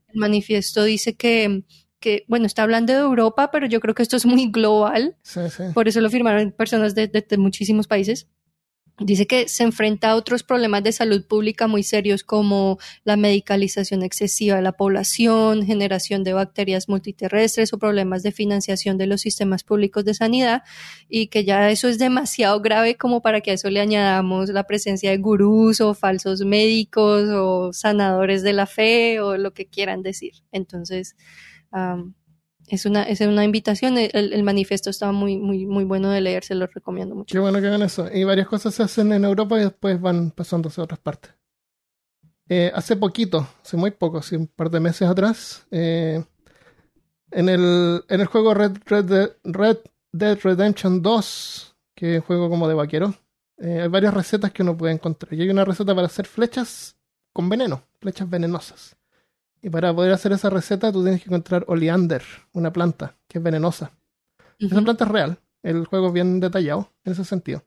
el 0.08 0.20
manifiesto 0.20 0.84
dice 0.84 1.14
que, 1.14 1.64
que, 2.00 2.24
bueno, 2.28 2.46
está 2.46 2.62
hablando 2.62 2.92
de 2.92 2.98
Europa, 3.00 3.50
pero 3.50 3.66
yo 3.66 3.80
creo 3.80 3.94
que 3.94 4.02
esto 4.02 4.16
es 4.16 4.26
muy 4.26 4.50
global. 4.50 5.16
Por 5.74 5.88
eso 5.88 6.00
lo 6.00 6.10
firmaron 6.10 6.52
personas 6.52 6.94
de 6.94 7.24
muchísimos 7.38 7.86
países 7.86 8.28
Dice 8.98 9.26
que 9.26 9.46
se 9.46 9.62
enfrenta 9.62 10.10
a 10.10 10.16
otros 10.16 10.42
problemas 10.42 10.82
de 10.82 10.90
salud 10.90 11.26
pública 11.26 11.66
muy 11.66 11.82
serios 11.82 12.24
como 12.24 12.78
la 13.04 13.16
medicalización 13.16 14.02
excesiva 14.02 14.56
de 14.56 14.62
la 14.62 14.72
población, 14.72 15.66
generación 15.66 16.24
de 16.24 16.32
bacterias 16.32 16.88
multiterrestres 16.88 17.74
o 17.74 17.78
problemas 17.78 18.22
de 18.22 18.32
financiación 18.32 18.96
de 18.96 19.06
los 19.06 19.20
sistemas 19.20 19.64
públicos 19.64 20.06
de 20.06 20.14
sanidad 20.14 20.62
y 21.10 21.26
que 21.26 21.44
ya 21.44 21.70
eso 21.70 21.88
es 21.88 21.98
demasiado 21.98 22.62
grave 22.62 22.96
como 22.96 23.20
para 23.20 23.42
que 23.42 23.50
a 23.50 23.54
eso 23.54 23.68
le 23.68 23.80
añadamos 23.80 24.48
la 24.48 24.64
presencia 24.64 25.10
de 25.10 25.18
gurús 25.18 25.82
o 25.82 25.92
falsos 25.92 26.40
médicos 26.40 27.28
o 27.28 27.74
sanadores 27.74 28.42
de 28.42 28.54
la 28.54 28.64
fe 28.64 29.20
o 29.20 29.36
lo 29.36 29.52
que 29.52 29.66
quieran 29.66 30.00
decir. 30.00 30.32
Entonces, 30.52 31.16
es 32.68 32.86
una, 32.86 33.04
es 33.04 33.20
una 33.20 33.44
invitación. 33.44 33.98
El, 33.98 34.32
el, 34.32 34.42
manifiesto 34.42 34.90
estaba 34.90 35.12
muy, 35.12 35.36
muy, 35.38 35.66
muy 35.66 35.84
bueno 35.84 36.10
de 36.10 36.20
leer, 36.20 36.44
se 36.44 36.54
lo 36.54 36.66
recomiendo 36.66 37.14
mucho. 37.14 37.32
Qué 37.32 37.38
bueno 37.38 37.60
que 37.60 37.66
hagan 37.66 37.82
eso. 37.82 38.08
Y 38.12 38.24
varias 38.24 38.48
cosas 38.48 38.74
se 38.74 38.82
hacen 38.82 39.12
en 39.12 39.24
Europa 39.24 39.58
y 39.58 39.64
después 39.64 40.00
van 40.00 40.30
pasándose 40.30 40.80
a 40.80 40.84
otras 40.84 41.00
partes. 41.00 41.32
Eh, 42.48 42.70
hace 42.74 42.96
poquito, 42.96 43.48
hace 43.62 43.76
muy 43.76 43.90
poco, 43.90 44.18
hace 44.18 44.36
un 44.36 44.46
par 44.46 44.70
de 44.70 44.80
meses 44.80 45.08
atrás, 45.08 45.66
eh, 45.70 46.24
en, 47.32 47.48
el, 47.48 48.04
en 48.08 48.20
el 48.20 48.26
juego 48.26 48.54
Red, 48.54 48.78
Red, 48.86 49.30
Red 49.42 49.78
Dead 50.12 50.38
Redemption 50.42 51.02
2, 51.02 51.76
que 51.94 52.16
es 52.16 52.20
un 52.20 52.26
juego 52.26 52.48
como 52.48 52.68
de 52.68 52.74
vaquero, 52.74 53.14
eh, 53.58 53.80
hay 53.82 53.88
varias 53.88 54.14
recetas 54.14 54.52
que 54.52 54.62
uno 54.62 54.76
puede 54.76 54.94
encontrar. 54.94 55.32
Y 55.34 55.42
hay 55.42 55.50
una 55.50 55.64
receta 55.64 55.94
para 55.94 56.06
hacer 56.06 56.26
flechas 56.26 56.96
con 57.32 57.48
veneno, 57.48 57.82
flechas 58.00 58.28
venenosas. 58.28 58.96
Y 59.66 59.68
para 59.68 59.92
poder 59.92 60.12
hacer 60.12 60.30
esa 60.30 60.48
receta 60.48 60.92
tú 60.92 61.02
tienes 61.02 61.20
que 61.20 61.28
encontrar 61.28 61.64
oleander, 61.66 62.22
una 62.52 62.72
planta 62.72 63.16
que 63.26 63.38
es 63.38 63.42
venenosa. 63.42 63.90
Esa 64.60 64.80
planta 64.80 65.04
es 65.04 65.10
real. 65.10 65.38
El 65.60 65.86
juego 65.86 66.06
es 66.06 66.12
bien 66.12 66.38
detallado 66.38 66.92
en 67.02 67.14
ese 67.14 67.24
sentido. 67.24 67.64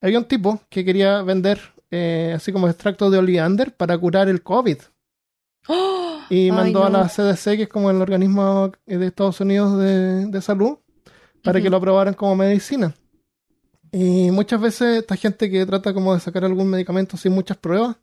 Había 0.00 0.16
un 0.16 0.24
tipo 0.24 0.62
que 0.70 0.82
quería 0.82 1.20
vender 1.20 1.60
eh, 1.90 2.32
así 2.34 2.54
como 2.54 2.70
extracto 2.70 3.10
de 3.10 3.18
oleander 3.18 3.76
para 3.76 3.98
curar 3.98 4.30
el 4.30 4.42
COVID. 4.42 4.78
¡Oh! 5.68 6.20
Y 6.30 6.50
mandó 6.52 6.84
a 6.86 6.88
la 6.88 7.06
CDC, 7.06 7.44
que 7.56 7.62
es 7.64 7.68
como 7.68 7.90
el 7.90 8.00
organismo 8.00 8.72
de 8.86 9.06
Estados 9.06 9.38
Unidos 9.38 9.78
de, 9.78 10.40
salud, 10.40 10.78
para 11.44 11.60
que 11.60 11.68
lo 11.68 11.76
aprobaran 11.76 12.14
como 12.14 12.34
medicina. 12.34 12.94
Y 13.92 14.30
muchas 14.30 14.58
veces 14.58 15.00
esta 15.00 15.16
gente 15.16 15.50
que 15.50 15.66
trata 15.66 15.92
como 15.92 16.14
de 16.14 16.20
sacar 16.20 16.46
algún 16.46 16.70
medicamento 16.70 17.18
sin 17.18 17.32
muchas 17.32 17.58
pruebas, 17.58 17.98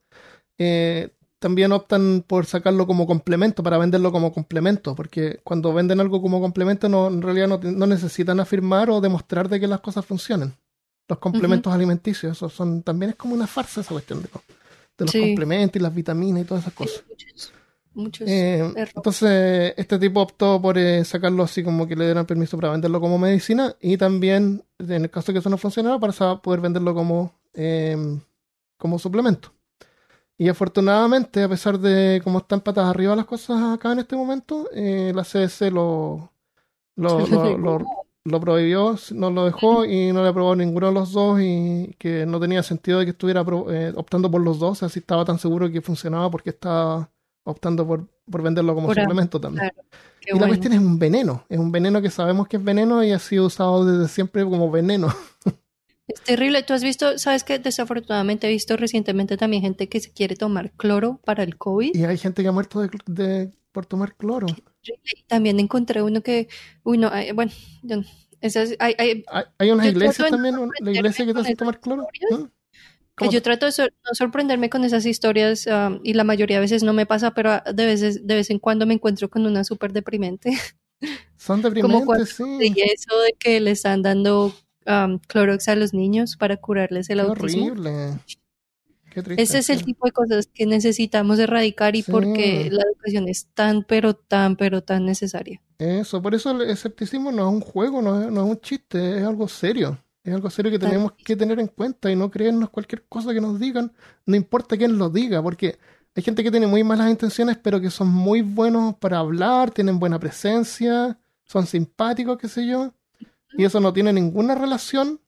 eh, 0.59 1.09
también 1.43 1.73
optan 1.73 2.23
por 2.25 2.45
sacarlo 2.45 2.87
como 2.87 3.05
complemento, 3.05 3.63
para 3.63 3.77
venderlo 3.77 4.13
como 4.13 4.31
complemento, 4.31 4.95
porque 4.95 5.41
cuando 5.43 5.73
venden 5.73 5.99
algo 5.99 6.21
como 6.21 6.39
complemento 6.39 6.87
no, 6.87 7.09
en 7.09 7.21
realidad 7.21 7.59
no, 7.61 7.85
necesitan 7.85 8.39
afirmar 8.39 8.89
o 8.89 9.01
demostrar 9.01 9.49
de 9.49 9.59
que 9.59 9.67
las 9.67 9.81
cosas 9.81 10.05
funcionen. 10.05 10.53
Los 11.09 11.19
complementos 11.19 11.73
alimenticios, 11.73 12.37
eso 12.37 12.47
son, 12.47 12.81
también 12.81 13.09
es 13.09 13.17
como 13.17 13.33
una 13.33 13.45
farsa 13.45 13.81
esa 13.81 13.91
cuestión 13.91 14.21
de, 14.21 14.29
los 14.99 15.11
complementos 15.11 15.75
y 15.75 15.83
las 15.83 15.93
vitaminas 15.93 16.43
y 16.43 16.45
todas 16.45 16.63
esas 16.63 16.73
cosas. 16.73 17.03
muchos, 17.93 18.25
eh, 18.25 18.73
entonces, 18.95 19.73
este 19.75 19.99
tipo 19.99 20.21
optó 20.21 20.61
por 20.61 20.77
eh, 20.77 21.03
sacarlo 21.03 21.43
así 21.43 21.61
como 21.61 21.85
que 21.85 21.97
le 21.97 22.05
dieran 22.05 22.25
permiso 22.25 22.55
para 22.55 22.71
venderlo 22.71 23.01
como 23.01 23.17
medicina 23.19 23.75
y 23.81 23.97
también, 23.97 24.63
en 24.79 25.03
el 25.03 25.09
caso 25.09 25.27
de 25.27 25.33
que 25.33 25.39
eso 25.39 25.49
no 25.49 25.57
funcionara, 25.57 25.99
para 25.99 26.41
poder 26.41 26.61
venderlo 26.61 26.95
como, 26.95 27.33
eh, 27.53 27.97
como 28.77 28.97
suplemento. 28.97 29.52
Y 30.37 30.49
afortunadamente, 30.49 31.43
a 31.43 31.49
pesar 31.49 31.79
de 31.79 32.21
cómo 32.23 32.39
están 32.39 32.61
patas 32.61 32.85
arriba 32.85 33.15
las 33.15 33.25
cosas 33.25 33.61
acá 33.73 33.91
en 33.91 33.99
este 33.99 34.15
momento, 34.15 34.67
eh, 34.73 35.11
la 35.13 35.23
CS 35.23 35.61
lo, 35.71 36.31
lo, 36.95 38.39
prohibió, 38.39 38.95
no 39.11 39.29
lo 39.29 39.45
dejó 39.45 39.85
y 39.85 40.11
no 40.11 40.23
le 40.23 40.29
aprobó 40.29 40.55
ninguno 40.55 40.87
de 40.87 40.93
los 40.93 41.11
dos 41.11 41.39
y 41.39 41.95
que 41.99 42.25
no 42.25 42.39
tenía 42.39 42.63
sentido 42.63 42.99
de 42.99 43.05
que 43.05 43.11
estuviera 43.11 43.45
eh, 43.69 43.93
optando 43.95 44.29
por 44.29 44.41
los 44.41 44.59
dos, 44.59 44.71
o 44.71 44.75
sea, 44.75 44.89
si 44.89 44.99
estaba 44.99 45.23
tan 45.23 45.37
seguro 45.37 45.71
que 45.71 45.81
funcionaba 45.81 46.31
porque 46.31 46.49
estaba 46.49 47.09
optando 47.45 47.85
por, 47.85 48.07
por 48.29 48.41
venderlo 48.41 48.73
como 48.73 48.87
suplemento 48.89 49.39
también. 49.39 49.71
y 50.25 50.39
la 50.39 50.47
cuestión 50.47 50.73
es 50.73 50.79
un 50.79 50.97
veneno, 50.97 51.45
es 51.49 51.59
un 51.59 51.71
veneno 51.71 52.01
que 52.01 52.09
sabemos 52.09 52.47
que 52.47 52.57
es 52.57 52.63
veneno 52.63 53.03
y 53.03 53.11
ha 53.11 53.19
sido 53.19 53.45
usado 53.45 53.85
desde 53.85 54.11
siempre 54.11 54.43
como 54.43 54.71
veneno. 54.71 55.07
terrible. 56.25 56.63
Tú 56.63 56.73
has 56.73 56.83
visto, 56.83 57.17
sabes 57.17 57.43
que 57.43 57.59
desafortunadamente 57.59 58.47
he 58.47 58.51
visto 58.51 58.75
recientemente 58.77 59.37
también 59.37 59.61
gente 59.63 59.87
que 59.89 59.99
se 59.99 60.11
quiere 60.11 60.35
tomar 60.35 60.71
cloro 60.71 61.19
para 61.25 61.43
el 61.43 61.57
COVID. 61.57 61.95
Y 61.95 62.03
hay 62.05 62.17
gente 62.17 62.41
que 62.41 62.47
ha 62.47 62.51
muerto 62.51 62.81
de, 62.81 62.89
de- 63.07 63.51
por 63.71 63.85
tomar 63.85 64.15
cloro. 64.15 64.47
También 65.27 65.59
encontré 65.59 66.01
uno 66.01 66.21
que, 66.21 66.47
uy, 66.83 66.97
no, 66.97 67.09
ay, 67.11 67.31
bueno, 67.31 67.51
yo 67.81 67.97
no- 67.97 68.05
esas, 68.41 68.75
hay, 68.79 68.93
hay- 68.97 69.23
Hay, 69.27 69.43
hay 69.57 69.71
unas 69.71 69.87
iglesias 69.87 70.19
no 70.19 70.37
también, 70.37 70.57
una- 70.57 70.71
la 70.81 70.91
iglesia 70.91 71.25
que 71.25 71.33
te 71.33 71.39
hace 71.39 71.55
tomar 71.55 71.79
cloro. 71.79 72.07
que 72.11 72.27
¿Cómo 73.15 73.31
yo 73.31 73.41
trato 73.43 73.67
de 73.67 73.71
sor- 73.71 73.93
no 74.03 74.15
sorprenderme 74.15 74.69
con 74.71 74.83
esas 74.83 75.05
historias 75.05 75.67
um, 75.67 75.99
y 76.03 76.13
la 76.13 76.23
mayoría 76.23 76.57
de 76.57 76.61
veces 76.61 76.81
no 76.83 76.93
me 76.93 77.05
pasa, 77.05 77.31
pero 77.35 77.51
a- 77.51 77.63
de 77.73 77.85
veces, 77.85 78.25
de 78.25 78.35
vez 78.35 78.49
en 78.49 78.57
cuando 78.59 78.85
me 78.87 78.95
encuentro 78.95 79.29
con 79.29 79.45
una 79.45 79.63
súper 79.63 79.93
deprimente. 79.93 80.51
Son 81.37 81.61
Como 81.81 82.05
cuando 82.05 82.25
deprimentes, 82.25 82.35
sí. 82.35 82.73
Y 82.75 82.81
eso 82.91 83.17
de 83.21 83.33
que 83.37 83.59
le 83.59 83.71
están 83.71 84.01
dando 84.01 84.53
um, 84.87 85.19
Clorox 85.27 85.67
a 85.67 85.75
los 85.75 85.93
niños 85.93 86.35
para 86.37 86.57
curarles 86.57 87.09
el 87.09 87.17
Qué 87.19 87.21
autismo. 87.23 87.65
horrible. 87.65 88.19
Qué 89.11 89.21
triste. 89.21 89.43
Ese 89.43 89.59
es 89.59 89.69
el 89.69 89.83
tipo 89.85 90.05
de 90.07 90.11
cosas 90.11 90.47
que 90.51 90.65
necesitamos 90.65 91.37
erradicar 91.37 91.95
y 91.95 92.01
Sí. 92.01 92.11
porque 92.11 92.69
la 92.71 92.81
educación 92.83 93.27
es 93.29 93.47
tan, 93.53 93.83
pero 93.83 94.15
tan, 94.15 94.55
pero 94.55 94.81
tan 94.83 95.05
necesaria. 95.05 95.61
Eso, 95.77 96.21
por 96.21 96.33
eso 96.33 96.49
el 96.51 96.69
escepticismo 96.69 97.31
no 97.31 97.47
es 97.47 97.53
un 97.53 97.61
juego, 97.61 98.01
no 98.01 98.21
es, 98.23 98.31
no 98.31 98.43
es 98.45 98.49
un 98.51 98.59
chiste, 98.59 99.17
es 99.19 99.23
algo 99.23 99.47
serio. 99.47 99.99
Es 100.23 100.33
algo 100.33 100.49
serio 100.49 100.71
que 100.71 100.79
tenemos 100.79 101.11
que 101.11 101.35
tener 101.35 101.59
en 101.59 101.67
cuenta 101.67 102.09
y 102.09 102.15
no 102.15 102.31
creernos 102.31 102.69
cualquier 102.69 103.03
cosa 103.07 103.33
que 103.33 103.41
nos 103.41 103.59
digan, 103.59 103.91
no 104.25 104.35
importa 104.37 104.77
quién 104.77 104.97
lo 104.97 105.09
diga, 105.09 105.43
porque 105.43 105.77
hay 106.15 106.23
gente 106.23 106.43
que 106.43 106.49
tiene 106.49 106.65
muy 106.65 106.81
malas 106.83 107.09
intenciones, 107.11 107.57
pero 107.61 107.81
que 107.81 107.89
son 107.89 108.07
muy 108.07 108.41
buenos 108.41 108.95
para 108.95 109.19
hablar, 109.19 109.69
tienen 109.71 109.99
buena 109.99 110.17
presencia, 110.19 111.19
son 111.43 111.67
simpáticos, 111.67 112.37
qué 112.37 112.47
sé 112.47 112.65
yo, 112.65 112.93
y 113.57 113.65
eso 113.65 113.79
no 113.79 113.93
tiene 113.93 114.13
ninguna 114.13 114.55
relación 114.55 115.21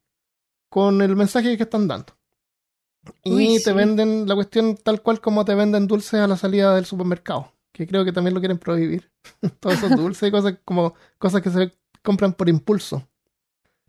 con 0.68 1.00
el 1.02 1.16
mensaje 1.16 1.56
que 1.56 1.62
están 1.64 1.88
dando. 1.88 2.12
Y 3.22 3.32
Uy, 3.34 3.54
te 3.62 3.70
sí. 3.70 3.72
venden 3.72 4.26
la 4.26 4.34
cuestión 4.34 4.76
tal 4.76 5.00
cual 5.02 5.20
como 5.20 5.44
te 5.44 5.54
venden 5.54 5.86
dulces 5.86 6.14
a 6.20 6.26
la 6.26 6.36
salida 6.36 6.74
del 6.74 6.84
supermercado, 6.86 7.52
que 7.72 7.86
creo 7.86 8.04
que 8.04 8.12
también 8.12 8.34
lo 8.34 8.40
quieren 8.40 8.58
prohibir. 8.58 9.10
Todos 9.60 9.76
esos 9.76 9.90
dulces 9.96 10.28
y 10.28 10.32
cosas 10.32 10.58
como 10.64 10.94
cosas 11.18 11.40
que 11.42 11.50
se 11.50 11.72
compran 12.02 12.32
por 12.32 12.48
impulso, 12.48 13.06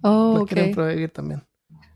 Oh, 0.03 0.35
los 0.39 0.47
quieren 0.47 0.73
prohibir 0.76 1.09
también. 1.09 1.43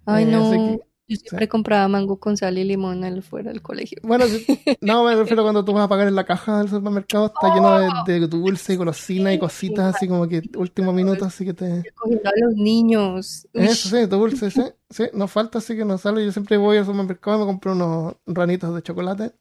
Ay, 0.05 0.23
Eh, 0.23 0.27
no. 0.27 0.47
así 0.47 0.57
que- 0.57 0.90
Yo 1.11 1.17
siempre 1.17 1.49
compraba 1.49 1.89
mango 1.89 2.17
con 2.21 2.37
sal 2.37 2.57
y 2.57 2.63
limón 2.63 3.03
al 3.03 3.21
fuera 3.21 3.51
del 3.51 3.61
colegio. 3.61 3.97
Bueno, 4.01 4.23
no 4.81 5.03
me 5.03 5.13
refiero 5.13 5.43
cuando 5.43 5.65
tú 5.65 5.73
vas 5.73 5.83
a 5.83 5.89
pagar 5.89 6.07
en 6.07 6.15
la 6.15 6.23
caja 6.23 6.59
del 6.59 6.69
supermercado, 6.69 7.25
está 7.25 7.53
lleno 7.53 8.03
de, 8.05 8.19
de 8.19 8.27
dulce 8.27 8.71
y 8.71 8.75
golosina 8.77 9.33
y 9.33 9.37
cositas 9.37 9.93
así 9.93 10.07
como 10.07 10.25
que 10.25 10.41
último 10.55 10.93
minuto, 10.93 11.25
así 11.25 11.43
que 11.43 11.53
te... 11.53 11.83
Cogiendo 11.95 12.29
a 12.29 12.33
los 12.37 12.53
niños. 12.55 13.45
Eso 13.51 13.89
sí, 13.89 14.05
dulce, 14.05 14.51
sí, 14.51 14.63
sí, 14.89 15.03
no 15.13 15.27
falta, 15.27 15.57
así 15.57 15.75
que 15.75 15.83
no 15.83 15.97
sale. 15.97 16.23
Yo 16.23 16.31
siempre 16.31 16.55
voy 16.55 16.77
al 16.77 16.85
supermercado 16.85 17.35
y 17.35 17.39
me 17.41 17.45
compro 17.45 17.73
unos 17.73 18.15
ranitos 18.25 18.73
de 18.73 18.81
chocolate. 18.81 19.33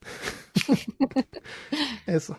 Eso. 2.05 2.37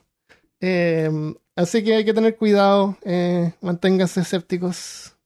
Eh, 0.61 1.11
así 1.57 1.83
que 1.83 1.95
hay 1.95 2.05
que 2.05 2.13
tener 2.13 2.37
cuidado, 2.37 2.99
eh, 3.01 3.55
manténganse 3.63 4.21
escépticos. 4.21 5.17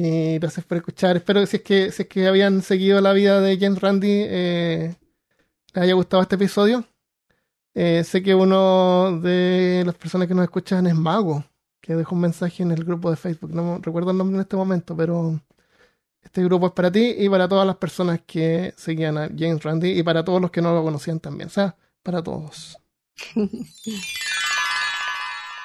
Y 0.00 0.38
gracias 0.38 0.64
por 0.64 0.76
escuchar. 0.78 1.16
Espero 1.16 1.40
que 1.40 1.48
si 1.48 1.56
es 1.56 1.62
que, 1.64 1.90
si 1.90 2.02
es 2.02 2.08
que 2.08 2.28
habían 2.28 2.62
seguido 2.62 3.00
la 3.00 3.12
vida 3.12 3.40
de 3.40 3.58
James 3.58 3.80
Randy, 3.80 4.26
eh, 4.28 4.94
les 5.74 5.82
haya 5.82 5.94
gustado 5.94 6.22
este 6.22 6.36
episodio. 6.36 6.84
Eh, 7.74 8.04
sé 8.04 8.22
que 8.22 8.32
uno 8.32 9.18
de 9.20 9.82
las 9.84 9.96
personas 9.96 10.28
que 10.28 10.34
nos 10.34 10.44
escuchan 10.44 10.86
es 10.86 10.94
Mago, 10.94 11.44
que 11.80 11.96
dejó 11.96 12.14
un 12.14 12.20
mensaje 12.20 12.62
en 12.62 12.70
el 12.70 12.84
grupo 12.84 13.10
de 13.10 13.16
Facebook. 13.16 13.52
No 13.52 13.80
recuerdo 13.82 14.12
el 14.12 14.18
nombre 14.18 14.36
en 14.36 14.42
este 14.42 14.54
momento, 14.54 14.96
pero 14.96 15.40
este 16.22 16.44
grupo 16.44 16.68
es 16.68 16.72
para 16.74 16.92
ti 16.92 17.16
y 17.18 17.28
para 17.28 17.48
todas 17.48 17.66
las 17.66 17.76
personas 17.76 18.20
que 18.24 18.74
seguían 18.76 19.18
a 19.18 19.28
James 19.36 19.64
Randy 19.64 19.98
y 19.98 20.04
para 20.04 20.24
todos 20.24 20.40
los 20.40 20.52
que 20.52 20.62
no 20.62 20.72
lo 20.74 20.84
conocían 20.84 21.18
también. 21.18 21.48
O 21.48 21.50
sea, 21.50 21.76
para 22.04 22.22
todos. 22.22 22.78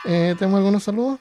Eh, 0.06 0.36
¿Tenemos 0.38 0.58
algunos 0.58 0.84
saludos? 0.84 1.18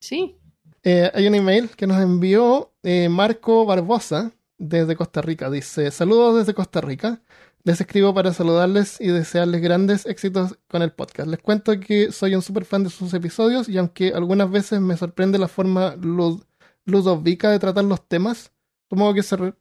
Sí. 0.00 0.39
Eh, 0.82 1.10
hay 1.14 1.26
un 1.26 1.34
email 1.34 1.68
que 1.70 1.86
nos 1.86 2.00
envió 2.00 2.72
eh, 2.82 3.08
Marco 3.08 3.66
Barbosa 3.66 4.32
desde 4.58 4.96
Costa 4.96 5.20
Rica. 5.22 5.50
Dice, 5.50 5.90
saludos 5.90 6.36
desde 6.38 6.54
Costa 6.54 6.80
Rica. 6.80 7.20
Les 7.62 7.78
escribo 7.80 8.14
para 8.14 8.32
saludarles 8.32 8.98
y 9.00 9.08
desearles 9.08 9.60
grandes 9.60 10.06
éxitos 10.06 10.58
con 10.68 10.80
el 10.80 10.92
podcast. 10.92 11.28
Les 11.28 11.40
cuento 11.40 11.78
que 11.78 12.10
soy 12.10 12.34
un 12.34 12.40
super 12.40 12.64
fan 12.64 12.84
de 12.84 12.90
sus 12.90 13.12
episodios 13.12 13.68
y 13.68 13.76
aunque 13.76 14.12
algunas 14.14 14.50
veces 14.50 14.80
me 14.80 14.96
sorprende 14.96 15.38
la 15.38 15.48
forma 15.48 15.94
lud 15.96 16.42
ludovica 16.86 17.50
de 17.50 17.58
tratar 17.58 17.84
los 17.84 18.08
temas, 18.08 18.50
supongo 18.88 19.12
que 19.12 19.22
se 19.22 19.36
re- 19.36 19.54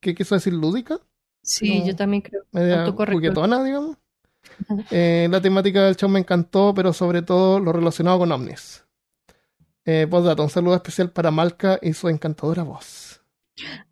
que 0.00 0.14
quiso 0.14 0.34
decir 0.34 0.52
lúdica, 0.52 0.98
Sí, 1.40 1.82
yo 1.86 1.94
también 1.96 2.20
creo. 2.22 2.42
media 2.50 2.84
juguetona, 2.90 3.62
digamos. 3.62 3.96
Eh, 4.90 5.28
la 5.30 5.40
temática 5.40 5.84
del 5.84 5.96
show 5.96 6.08
me 6.10 6.18
encantó, 6.18 6.74
pero 6.74 6.92
sobre 6.92 7.22
todo 7.22 7.60
lo 7.60 7.72
relacionado 7.72 8.18
con 8.18 8.32
ovnis. 8.32 8.84
Eh, 9.90 10.06
postdata, 10.06 10.42
un 10.42 10.50
saludo 10.50 10.74
especial 10.74 11.10
para 11.10 11.30
Malca 11.30 11.78
y 11.80 11.94
su 11.94 12.10
encantadora 12.10 12.62
voz. 12.62 13.22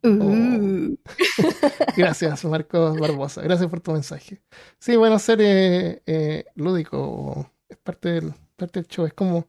Uh, 0.05 0.95
Gracias, 1.97 2.45
Marcos 2.45 3.01
Barbosa. 3.01 3.41
Gracias 3.41 3.71
por 3.71 3.81
tu 3.81 3.93
mensaje. 3.93 4.43
Sí, 4.79 4.95
bueno, 4.97 5.19
ser 5.19 5.41
eh, 5.41 6.03
eh, 6.05 6.45
lúdico 6.55 7.51
es 7.67 7.79
parte 7.79 8.11
del, 8.11 8.35
parte 8.57 8.81
del 8.81 8.89
show. 8.89 9.07
Es 9.07 9.15
como, 9.15 9.49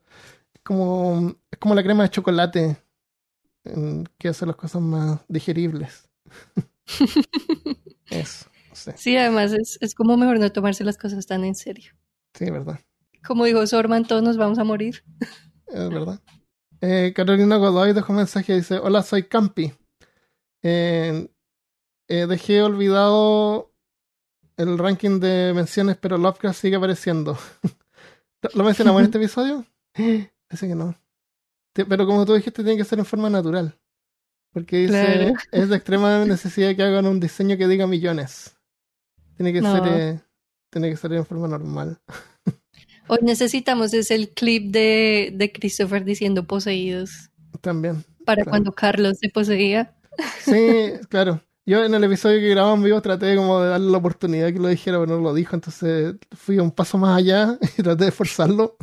es 0.53 0.61
como, 0.64 1.36
es 1.52 1.60
como 1.60 1.76
la 1.76 1.84
crema 1.84 2.03
de 2.03 2.11
chocolate 2.11 2.78
que 4.18 4.30
hace 4.30 4.45
las 4.45 4.56
cosas 4.56 4.82
más 4.82 5.19
digeribles. 5.28 6.10
Eso, 8.10 8.49
no 8.69 8.76
sé. 8.78 8.94
Sí, 8.95 9.18
además 9.18 9.52
es, 9.52 9.78
es 9.82 9.94
como 9.94 10.15
mejor 10.15 10.40
no 10.40 10.49
tomarse 10.49 10.86
las 10.86 10.98
cosas 10.98 11.26
tan 11.26 11.44
en 11.44 11.56
serio. 11.56 11.91
Sí, 12.36 12.49
verdad. 12.49 12.80
Como 13.22 13.44
dijo 13.44 13.68
Sorman, 13.68 14.06
todos 14.06 14.24
nos 14.24 14.38
vamos 14.38 14.60
a 14.60 14.64
morir. 14.64 15.03
Es 15.68 15.90
verdad. 15.90 16.22
Eh, 16.82 17.14
Carolina 17.16 17.58
Godoy 17.58 17.94
dejó 17.94 18.14
un 18.14 18.18
mensaje 18.18 18.54
y 18.54 18.58
dice: 18.58 18.78
Hola, 18.80 19.02
soy 19.04 19.24
Campi. 19.24 19.74
Eh, 20.64 21.28
eh, 22.08 22.26
dejé 22.28 22.62
olvidado 22.62 23.72
el 24.58 24.78
ranking 24.78 25.20
de 25.20 25.54
menciones, 25.56 25.98
pero 25.98 26.18
Lovecraft 26.18 26.60
sigue 26.60 26.76
apareciendo. 26.78 27.38
¿Lo 28.54 28.64
mencionamos 28.64 29.02
en 29.02 29.06
este 29.06 29.18
episodio? 29.24 29.66
Parece 29.94 30.68
que 30.68 30.76
no. 30.76 30.95
Pero 31.74 32.06
como 32.08 32.26
tú 32.26 32.34
dijiste, 32.34 32.64
tiene 32.64 32.78
que 32.78 32.86
ser 32.86 32.99
en 32.99 33.06
forma 33.06 33.30
natural. 33.30 33.78
Porque 34.54 34.78
dice: 34.78 34.91
Claro. 35.16 35.34
es 35.52 35.70
de 35.70 35.76
extrema 35.76 36.26
necesidad 36.26 36.76
que 36.76 36.84
hagan 36.84 37.06
un 37.08 37.20
diseño 37.20 37.58
que 37.58 37.68
diga 37.68 37.88
millones. 37.88 38.56
Tiene 39.36 39.54
que 39.54 39.62
No. 39.62 39.74
ser. 39.76 39.84
eh, 39.88 40.22
tiene 40.72 40.90
que 40.90 40.98
ser 40.98 41.14
en 41.14 41.26
forma 41.26 41.48
normal. 41.48 41.99
Hoy 43.08 43.20
necesitamos 43.22 43.94
es 43.94 44.12
el 44.12 44.30
clip 44.30 44.72
de, 44.72 45.32
de 45.34 45.52
Christopher 45.52 46.04
diciendo 46.04 46.44
poseídos 46.46 47.30
También. 47.62 48.04
para 48.26 48.44
Claro. 48.44 48.50
cuando 48.50 48.72
Carlos 48.74 49.18
se 49.20 49.30
poseía. 49.30 49.96
Sí, 50.42 50.92
claro. 51.10 51.42
Yo 51.66 51.84
en 51.84 51.94
el 51.94 52.04
episodio 52.06 52.40
que 52.40 52.50
grabamos 52.50 52.78
en 52.80 52.86
vivo 52.86 53.02
traté 53.02 53.36
como 53.36 53.60
de 53.62 53.70
darle 53.70 53.92
la 53.92 53.98
oportunidad 53.98 54.54
que 54.54 54.60
lo 54.60 54.70
dijera, 54.70 55.00
pero 55.00 55.18
no 55.18 55.22
lo 55.22 55.34
dijo. 55.34 55.56
Entonces 55.56 56.16
fui 56.32 56.60
un 56.60 56.72
paso 56.72 56.98
más 56.98 57.18
allá 57.18 57.58
y 57.78 57.84
traté 57.84 58.06
de 58.06 58.12
forzarlo. 58.12 58.78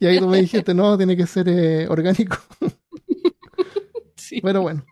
Y 0.00 0.06
ahí 0.06 0.18
tú 0.18 0.28
me 0.28 0.40
dijiste, 0.40 0.72
no, 0.74 0.96
tiene 0.96 1.16
que 1.16 1.26
ser 1.26 1.48
eh, 1.48 1.86
orgánico. 1.88 2.36
Sí. 4.16 4.40
Pero 4.42 4.62
bueno. 4.62 4.84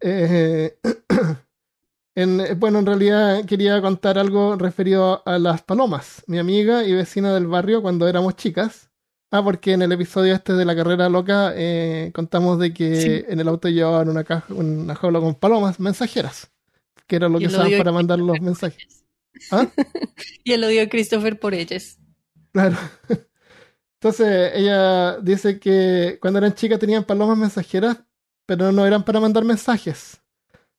Eh, 0.00 0.76
en- 2.22 2.40
eh, 2.40 2.54
bueno, 2.54 2.78
en 2.80 2.86
realidad 2.86 3.44
quería 3.44 3.80
contar 3.80 4.18
algo 4.18 4.56
referido 4.56 5.22
a 5.26 5.38
las 5.38 5.62
palomas. 5.62 6.22
Mi 6.26 6.38
amiga 6.38 6.84
y 6.84 6.92
vecina 6.92 7.32
del 7.34 7.46
barrio 7.46 7.82
cuando 7.82 8.08
éramos 8.08 8.36
chicas. 8.36 8.90
Ah, 9.32 9.44
porque 9.44 9.72
en 9.74 9.82
el 9.82 9.92
episodio 9.92 10.34
este 10.34 10.54
de 10.54 10.64
la 10.64 10.74
carrera 10.74 11.08
loca 11.08 11.52
eh, 11.54 12.10
contamos 12.14 12.58
de 12.58 12.74
que 12.74 13.00
Sí. 13.00 13.24
en 13.28 13.38
el 13.38 13.46
auto 13.48 13.68
llevaban 13.68 14.08
una 14.08 14.24
caja, 14.24 14.52
una 14.52 14.94
jaula 14.96 15.20
con 15.20 15.36
palomas 15.36 15.78
mensajeras, 15.78 16.50
que 17.06 17.14
era 17.16 17.28
lo 17.28 17.38
que 17.38 17.46
usaban 17.46 17.70
para 17.78 17.92
mandar 17.92 18.18
los 18.18 18.40
mensajes. 18.40 19.04
¿Ah? 19.52 19.68
Y 20.44 20.52
el 20.52 20.64
odio 20.64 20.80
de 20.80 20.88
Christopher 20.88 21.38
por 21.38 21.54
ellas. 21.54 21.98
Claro. 22.52 22.76
Entonces 24.00 24.52
ella 24.54 25.18
dice 25.20 25.60
que 25.60 26.18
cuando 26.20 26.38
eran 26.38 26.54
chicas 26.54 26.78
tenían 26.78 27.04
palomas 27.04 27.36
mensajeras, 27.38 27.98
pero 28.46 28.72
no 28.72 28.84
eran 28.86 29.04
para 29.04 29.20
mandar 29.20 29.44
mensajes, 29.44 30.20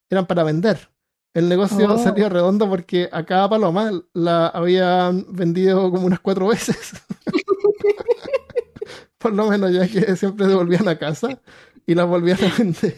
eran 0.10 0.26
para 0.26 0.44
vender. 0.44 0.90
El 1.34 1.48
negocio 1.50 1.88
Oh. 1.94 1.98
salió 1.98 2.28
redondo 2.30 2.70
porque 2.70 3.08
a 3.12 3.26
cada 3.26 3.50
paloma 3.50 3.92
la 4.14 4.48
habían 4.48 5.26
vendido 5.30 5.90
como 5.92 6.06
unas 6.06 6.20
cuatro 6.20 6.48
veces. 6.48 6.78
Por 9.18 9.34
lo 9.34 9.48
menos 9.48 9.72
ya 9.72 9.88
que 9.88 10.16
siempre 10.16 10.48
devolvían 10.48 10.88
a 10.88 10.98
casa 10.98 11.40
y 11.86 11.96
las 11.96 12.08
volvían 12.08 12.40
a 12.44 12.58
vender. 12.58 12.98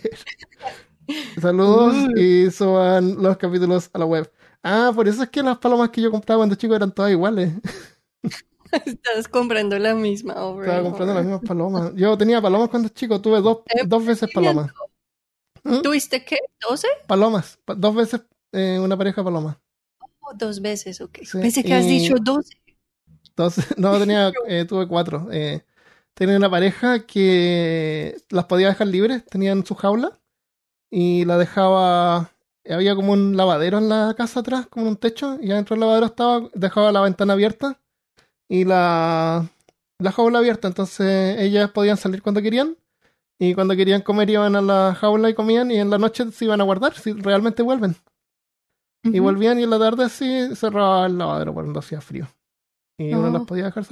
Saludos 1.42 1.96
y 2.18 2.50
suban 2.50 3.22
los 3.22 3.38
capítulos 3.38 3.90
a 3.94 4.00
la 4.00 4.06
web. 4.06 4.32
Ah, 4.64 4.94
por 4.96 5.08
eso 5.10 5.24
es 5.24 5.30
que 5.30 5.44
las 5.44 5.58
palomas 5.58 5.90
que 5.90 6.02
yo 6.02 6.10
compraba 6.10 6.40
cuando 6.40 6.56
chico 6.56 6.74
eran 6.74 6.94
todas 6.94 7.12
iguales. 7.12 7.52
Estás 8.86 9.28
comprando 9.28 9.78
la 9.78 9.94
misma 9.94 10.36
obra. 10.46 10.66
Estaba 10.68 10.84
comprando 10.90 11.14
las 11.14 11.24
mismas 11.26 11.42
palomas. 11.46 11.92
Yo 11.96 12.18
tenía 12.18 12.42
palomas 12.42 12.70
cuando 12.70 12.88
chico, 12.90 13.20
tuve 13.22 13.42
dos, 13.42 13.60
Eh, 13.68 13.84
dos 13.86 14.06
veces 14.06 14.30
palomas. 14.34 14.72
¿Mm? 15.64 15.82
¿Tuviste 15.82 16.24
qué? 16.26 16.38
¿12? 16.70 16.88
Palomas. 17.08 17.58
Pa- 17.66 17.76
dos 17.76 17.96
veces 17.96 18.22
eh, 18.52 18.80
una 18.80 18.98
pareja 18.98 19.22
de 19.22 19.26
palomas. 19.26 19.58
Oh, 20.20 20.34
dos 20.36 20.62
veces, 20.62 21.02
ok. 21.02 21.20
Sí, 21.24 21.40
Pensé 21.40 21.64
que 21.64 21.74
has 21.74 21.88
dicho 21.88 22.16
12. 22.22 22.54
Dos, 23.36 23.56
no, 23.78 23.98
tenía, 24.00 24.32
eh, 24.48 24.66
tuve 24.66 24.88
cuatro. 24.88 25.28
Eh, 25.32 25.64
tenía 26.14 26.38
una 26.38 26.50
pareja 26.50 27.06
que 27.06 28.16
las 28.30 28.46
podía 28.46 28.68
dejar 28.68 28.88
libres, 28.88 29.26
tenían 29.26 29.66
su 29.66 29.76
jaula 29.76 30.20
y 30.90 31.26
la 31.26 31.38
dejaba. 31.38 32.32
Había 32.70 32.96
como 32.96 33.12
un 33.14 33.36
lavadero 33.36 33.78
en 33.80 33.90
la 33.90 34.14
casa 34.18 34.40
atrás, 34.40 34.68
como 34.68 34.88
un 34.88 34.96
techo, 34.98 35.38
y 35.42 35.52
adentro 35.52 35.76
del 35.76 35.82
lavadero 35.82 36.06
estaba, 36.06 36.50
dejaba 36.54 36.94
la 36.94 37.02
ventana 37.02 37.34
abierta 37.34 37.78
y 38.48 38.66
la, 38.66 39.50
la 40.00 40.12
jaula 40.14 40.40
abierta. 40.40 40.68
Entonces 40.70 41.40
ellas 41.42 41.72
podían 41.72 41.98
salir 41.98 42.22
cuando 42.22 42.42
querían 42.42 42.78
y 43.50 43.54
cuando 43.56 43.76
querían 43.76 44.02
comer 44.02 44.30
iban 44.30 44.56
a 44.56 44.62
la 44.62 44.96
jaula 45.00 45.30
y 45.30 45.34
comían 45.34 45.72
y 45.72 45.80
en 45.80 45.90
la 45.90 45.98
noche 45.98 46.32
se 46.32 46.46
iban 46.46 46.62
a 46.62 46.64
guardar, 46.64 46.94
si 46.96 47.14
realmente 47.14 47.62
vuelven. 47.64 47.96
Y 49.06 49.20
Ujú. 49.20 49.24
volvían 49.24 49.60
y 49.60 49.64
en 49.64 49.70
la 49.70 49.80
tarde 49.80 50.08
sí 50.10 50.56
cerraba 50.56 51.06
el 51.08 51.18
lavadero 51.18 51.54
cuando 51.54 51.80
hacía 51.80 52.00
frío. 52.02 52.28
Y 52.98 53.14
uno 53.14 53.28
Oh. 53.28 53.32
las 53.32 53.42
podía 53.46 53.66
dejar 53.66 53.84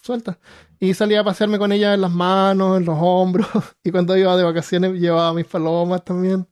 sueltas. 0.00 0.38
Y 0.78 0.94
salía 0.94 1.20
a 1.20 1.24
pasearme 1.24 1.58
con 1.58 1.72
ella 1.72 1.94
en 1.94 2.02
las 2.02 2.10
manos, 2.12 2.76
en 2.76 2.84
los 2.84 2.96
hombros. 3.00 3.48
Y 3.84 3.90
cuando 3.90 4.16
iba 4.16 4.36
de 4.36 4.44
vacaciones 4.44 4.92
llevaba 5.00 5.32
mis 5.34 5.46
palomas 5.46 6.04
también. 6.04 6.46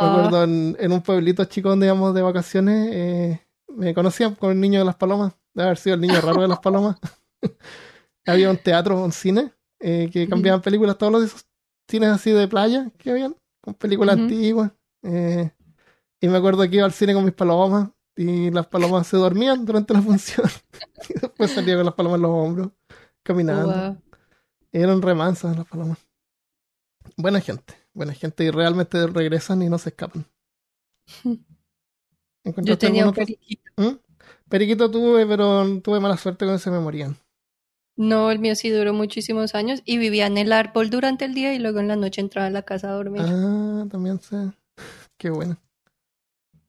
Me 0.00 0.06
Ah, 0.06 0.12
acuerdo 0.12 0.44
en, 0.44 0.76
en 0.78 0.92
un 0.92 1.02
pueblito 1.02 1.44
chico 1.46 1.70
donde 1.70 1.86
íbamos 1.86 2.14
de 2.14 2.22
vacaciones, 2.22 2.90
eh, 2.92 3.40
me 3.68 3.92
conocían 3.94 4.34
con 4.36 4.52
el 4.52 4.60
niño 4.60 4.78
de 4.78 4.84
las 4.84 4.94
palomas. 4.96 5.32
Debe 5.52 5.66
haber 5.68 5.78
sido 5.78 5.94
el 5.94 6.00
niño 6.02 6.20
raro 6.20 6.42
de 6.42 6.48
las 6.48 6.60
palomas. 6.60 6.96
Había 8.26 8.50
un 8.50 8.58
teatro, 8.58 9.02
un 9.02 9.12
cine, 9.12 9.52
eh, 9.80 10.08
que 10.12 10.28
cambiaban 10.28 10.60
películas, 10.62 10.96
todos 10.98 11.12
los 11.12 11.24
esos 11.24 11.44
cines 11.90 12.10
así 12.10 12.30
de 12.30 12.48
playa 12.48 12.90
que 12.98 13.10
habían, 13.10 13.36
con 13.60 13.74
películas 13.74 14.18
antiguas. 14.18 14.72
eh, 15.02 15.50
y 16.20 16.28
me 16.28 16.36
acuerdo 16.36 16.68
que 16.68 16.76
iba 16.76 16.84
al 16.84 16.92
cine 16.92 17.14
con 17.14 17.24
mis 17.24 17.34
palomas 17.34 17.90
y 18.14 18.50
las 18.50 18.66
palomas 18.66 19.06
se 19.06 19.16
dormían 19.16 19.64
durante 19.64 19.94
la 19.94 20.02
función. 20.02 20.46
y 21.08 21.14
después 21.14 21.50
salía 21.50 21.76
con 21.76 21.86
las 21.86 21.94
palomas 21.94 22.18
en 22.18 22.22
los 22.22 22.30
hombros, 22.30 22.70
caminando. 23.22 23.72
wow. 23.72 24.02
Eran 24.72 25.02
remansas 25.02 25.56
las 25.56 25.66
palomas. 25.66 25.98
Buena 27.16 27.40
gente, 27.40 27.74
buena 27.92 28.12
gente 28.12 28.44
y 28.44 28.50
realmente 28.50 29.06
regresan 29.06 29.62
y 29.62 29.68
no 29.68 29.78
se 29.78 29.90
escapan. 29.90 30.26
Yo 31.24 31.36
¿Encontraste 32.44 32.86
tenía 32.86 33.06
un 33.06 33.12
periquito. 33.12 33.72
¿Mm? 33.76 33.98
Periquito 34.48 34.90
tuve, 34.90 35.26
pero 35.26 35.80
tuve 35.80 36.00
mala 36.00 36.16
suerte 36.16 36.44
cuando 36.44 36.58
se 36.58 36.70
me 36.70 36.80
morían. 36.80 37.16
No, 37.96 38.30
el 38.30 38.38
mío 38.38 38.54
sí 38.54 38.70
duró 38.70 38.94
muchísimos 38.94 39.54
años 39.54 39.82
y 39.84 39.98
vivía 39.98 40.26
en 40.26 40.38
el 40.38 40.52
árbol 40.52 40.88
durante 40.90 41.24
el 41.26 41.34
día 41.34 41.52
y 41.54 41.58
luego 41.58 41.80
en 41.80 41.88
la 41.88 41.96
noche 41.96 42.20
entraba 42.20 42.46
a 42.46 42.50
la 42.50 42.62
casa 42.62 42.88
a 42.88 42.92
dormir. 42.94 43.22
Ah, 43.24 43.86
también 43.90 44.20
sé. 44.20 44.36
Qué 45.18 45.28
bueno. 45.30 45.58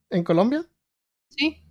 ¿En 0.09 0.23
Colombia? 0.25 0.65
Sí, 1.29 1.63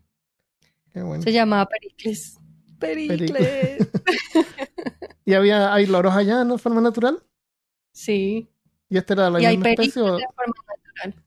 Qué 0.92 1.02
bueno. 1.02 1.22
se 1.22 1.32
llamaba 1.32 1.66
Pericles. 1.66 2.38
Pericles. 2.78 3.88
¿Y 5.26 5.34
había, 5.34 5.74
hay 5.74 5.84
loros 5.86 6.14
allá 6.14 6.40
en 6.40 6.58
forma 6.58 6.80
natural? 6.80 7.22
Sí. 7.92 8.48
¿Y 8.88 8.96
esta 8.96 9.12
era 9.12 9.30
la 9.30 9.42
Y 9.42 9.44
hay 9.44 9.56
misma 9.58 9.70
especie 9.70 10.02
o 10.02 10.16
de 10.16 10.24
forma 10.34 10.54
natural. 10.68 11.24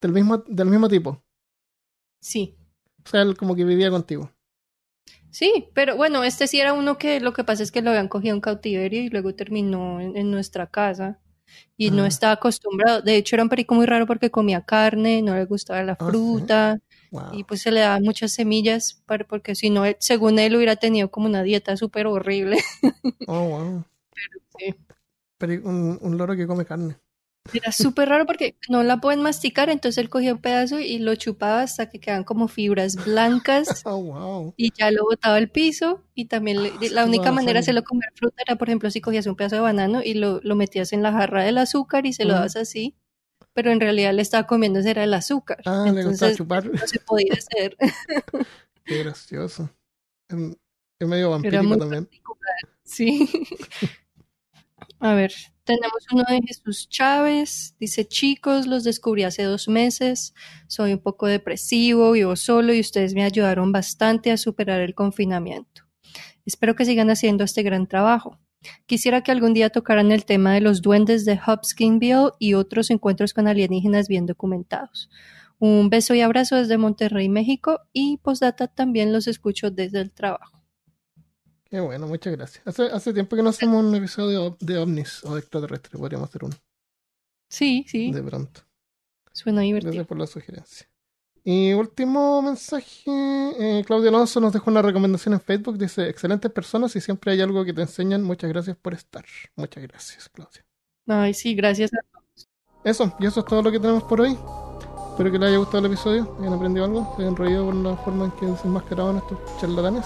del 0.00 0.12
mismo, 0.12 0.38
del 0.38 0.66
mismo 0.68 0.88
tipo? 0.88 1.22
Sí. 2.20 2.56
O 3.04 3.08
sea, 3.08 3.22
él 3.22 3.36
como 3.36 3.54
que 3.54 3.64
vivía 3.64 3.90
contigo. 3.90 4.30
Sí, 5.30 5.68
pero 5.74 5.96
bueno, 5.96 6.24
este 6.24 6.46
sí 6.46 6.58
era 6.60 6.72
uno 6.72 6.98
que 6.98 7.20
lo 7.20 7.32
que 7.32 7.44
pasa 7.44 7.62
es 7.62 7.70
que 7.70 7.82
lo 7.82 7.90
habían 7.90 8.08
cogido 8.08 8.34
en 8.34 8.40
cautiverio 8.40 9.02
y 9.02 9.08
luego 9.08 9.34
terminó 9.34 10.00
en, 10.00 10.16
en 10.16 10.30
nuestra 10.30 10.66
casa 10.68 11.18
y 11.76 11.90
no 11.90 12.04
Ah. 12.04 12.08
estaba 12.08 12.32
acostumbrado. 12.34 13.02
De 13.02 13.16
hecho, 13.16 13.36
era 13.36 13.42
un 13.42 13.48
perico 13.48 13.74
muy 13.74 13.86
raro 13.86 14.06
porque 14.06 14.30
comía 14.30 14.62
carne, 14.64 15.22
no 15.22 15.34
le 15.34 15.44
gustaba 15.44 15.82
la 15.82 15.92
Ah, 15.92 15.96
¿sí? 16.00 16.06
fruta 16.06 16.78
Wow. 17.10 17.32
y 17.32 17.44
pues 17.44 17.62
se 17.62 17.70
le 17.70 17.80
daban 17.80 18.02
muchas 18.02 18.32
semillas 18.34 19.02
para, 19.06 19.24
porque 19.26 19.54
si 19.54 19.70
no, 19.70 19.84
según 19.98 20.38
él 20.38 20.56
hubiera 20.56 20.76
tenido 20.76 21.10
como 21.10 21.26
una 21.26 21.42
dieta 21.42 21.76
súper 21.76 22.06
horrible. 22.06 22.58
Oh, 23.26 23.44
wow. 23.48 23.84
Sí. 24.58 24.74
Peri- 25.38 25.62
un, 25.64 25.98
un 26.02 26.18
loro 26.18 26.34
que 26.36 26.46
come 26.46 26.64
carne. 26.66 26.96
Era 27.52 27.72
súper 27.72 28.08
raro 28.08 28.26
porque 28.26 28.56
no 28.68 28.82
la 28.82 28.98
pueden 28.98 29.22
masticar, 29.22 29.70
entonces 29.70 29.98
él 29.98 30.08
cogía 30.10 30.34
un 30.34 30.40
pedazo 30.40 30.78
y 30.80 30.98
lo 30.98 31.14
chupaba 31.14 31.62
hasta 31.62 31.88
que 31.88 31.98
quedaban 31.98 32.24
como 32.24 32.48
fibras 32.48 32.96
blancas 33.04 33.68
Oh, 33.86 33.96
wow. 34.02 34.54
y 34.56 34.72
ya 34.76 34.90
lo 34.90 35.04
botaba 35.04 35.36
al 35.36 35.48
piso 35.48 36.02
y 36.14 36.26
también 36.26 36.62
le- 36.62 36.90
la 36.90 37.04
única 37.06 37.32
manera 37.32 37.54
de 37.54 37.58
hacerlo 37.60 37.82
comer 37.84 38.10
fruta 38.14 38.42
era, 38.46 38.56
por 38.56 38.68
ejemplo, 38.68 38.90
si 38.90 39.00
cogías 39.00 39.26
un 39.26 39.36
pedazo 39.36 39.54
de 39.56 39.62
banano 39.62 40.02
y 40.04 40.14
lo, 40.14 40.40
lo 40.42 40.56
metías 40.56 40.92
en 40.92 41.02
la 41.02 41.12
jarra 41.12 41.42
del 41.44 41.58
azúcar 41.58 42.04
y 42.06 42.12
se 42.12 42.24
lo 42.24 42.30
Ujú. 42.30 42.36
dabas 42.38 42.56
así, 42.56 42.94
pero 43.54 43.70
en 43.72 43.80
realidad 43.80 44.12
le 44.12 44.22
estaba 44.22 44.46
comiendo 44.46 44.78
era 44.80 45.02
el 45.04 45.14
azúcar. 45.14 45.58
Ah, 45.64 45.90
le 45.92 46.04
gustaba 46.04 46.34
chupar. 46.34 46.66
no 46.66 46.86
se 46.86 46.98
podía 47.00 47.34
hacer. 47.34 47.76
Qué 48.84 48.98
gracioso. 48.98 49.70
Es 51.00 51.08
medio 51.08 51.30
vampírico 51.30 51.76
también. 51.78 52.04
particular. 52.04 52.56
Sí. 52.84 53.28
A 55.00 55.14
ver, 55.14 55.32
tenemos 55.64 56.06
uno 56.12 56.24
de 56.28 56.40
Jesús 56.46 56.88
Chávez. 56.88 57.76
Dice, 57.78 58.06
chicos, 58.06 58.66
los 58.66 58.84
descubrí 58.84 59.22
hace 59.22 59.44
dos 59.44 59.68
meses. 59.68 60.34
Soy 60.66 60.92
un 60.92 60.98
poco 60.98 61.26
depresivo, 61.26 62.12
vivo 62.12 62.34
solo 62.36 62.72
y 62.72 62.80
ustedes 62.80 63.14
me 63.14 63.22
ayudaron 63.22 63.70
bastante 63.70 64.32
a 64.32 64.36
superar 64.36 64.80
el 64.80 64.94
confinamiento. 64.94 65.82
Espero 66.44 66.74
que 66.74 66.84
sigan 66.84 67.10
haciendo 67.10 67.44
este 67.44 67.62
gran 67.62 67.86
trabajo. 67.86 68.38
Quisiera 68.86 69.22
que 69.22 69.30
algún 69.30 69.54
día 69.54 69.70
tocaran 69.70 70.10
el 70.10 70.24
tema 70.24 70.52
de 70.52 70.60
los 70.60 70.82
duendes 70.82 71.24
de 71.24 71.38
Hopkinsville 71.46 72.32
y 72.40 72.54
otros 72.54 72.90
encuentros 72.90 73.32
con 73.32 73.46
alienígenas 73.46 74.08
bien 74.08 74.26
documentados. 74.26 75.10
Un 75.60 75.90
beso 75.90 76.14
y 76.14 76.22
abrazo 76.22 76.56
desde 76.56 76.78
Monterrey, 76.78 77.28
México 77.28 77.80
y 77.92 78.16
postdata 78.18 78.66
también 78.66 79.12
los 79.12 79.28
escucho 79.28 79.70
desde 79.70 80.00
el 80.00 80.10
trabajo. 80.12 80.57
Qué 81.70 81.80
bueno, 81.80 82.06
muchas 82.06 82.34
gracias. 82.34 82.66
Hace, 82.66 82.84
hace 82.84 83.12
tiempo 83.12 83.36
que 83.36 83.42
no 83.42 83.50
hacemos 83.50 83.84
un 83.84 83.94
episodio 83.94 84.28
de, 84.30 84.38
ov- 84.50 84.58
de 84.58 84.78
ovnis 84.78 85.22
o 85.24 85.34
de 85.34 85.40
extraterrestres. 85.40 85.98
Podríamos 86.00 86.28
hacer 86.28 86.44
uno 86.44 86.56
Sí, 87.50 87.84
sí, 87.88 88.10
de 88.12 88.22
pronto. 88.22 88.60
suena 89.32 89.60
divertido. 89.62 89.92
Gracias 89.92 90.06
por 90.06 90.18
la 90.18 90.26
sugerencia. 90.26 90.88
Y 91.44 91.72
último 91.72 92.42
mensaje, 92.42 93.02
eh, 93.06 93.82
Claudio 93.86 94.10
Alonso 94.10 94.38
nos 94.40 94.52
dejó 94.52 94.70
una 94.70 94.82
recomendación 94.82 95.32
en 95.34 95.40
Facebook, 95.40 95.78
dice, 95.78 96.08
excelentes 96.08 96.50
personas 96.50 96.94
y 96.96 97.00
siempre 97.00 97.32
hay 97.32 97.40
algo 97.40 97.64
que 97.64 97.72
te 97.72 97.80
enseñan, 97.82 98.22
muchas 98.22 98.50
gracias 98.50 98.76
por 98.76 98.92
estar. 98.92 99.24
Muchas 99.56 99.82
gracias, 99.84 100.28
Claudia. 100.28 100.66
Ay, 101.06 101.32
sí, 101.32 101.54
gracias 101.54 101.90
a 101.94 102.00
Eso, 102.84 103.14
y 103.18 103.26
eso 103.26 103.40
es 103.40 103.46
todo 103.46 103.62
lo 103.62 103.70
que 103.70 103.80
tenemos 103.80 104.02
por 104.04 104.20
hoy. 104.20 104.36
Espero 105.12 105.32
que 105.32 105.38
les 105.38 105.48
haya 105.48 105.58
gustado 105.58 105.78
el 105.78 105.86
episodio, 105.86 106.36
hayan 106.38 106.52
aprendido 106.52 106.84
algo, 106.84 107.14
se 107.16 107.22
hayan 107.22 107.36
reído 107.36 107.64
por 107.64 107.74
la 107.76 107.96
forma 107.96 108.24
en 108.26 108.30
que 108.32 108.44
desenmascaraban 108.46 109.16
estos 109.18 109.38
charlatanes. 109.60 110.04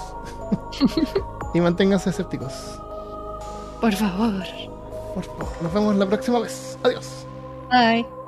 y 1.55 1.61
manténganse 1.61 2.11
escépticos. 2.11 2.53
Por 3.81 3.93
favor. 3.93 4.45
Por 5.15 5.25
favor, 5.25 5.53
nos 5.63 5.73
vemos 5.73 5.97
la 5.97 6.07
próxima 6.07 6.41
vez. 6.41 6.79
Adiós. 6.83 7.27
Bye. 7.71 8.22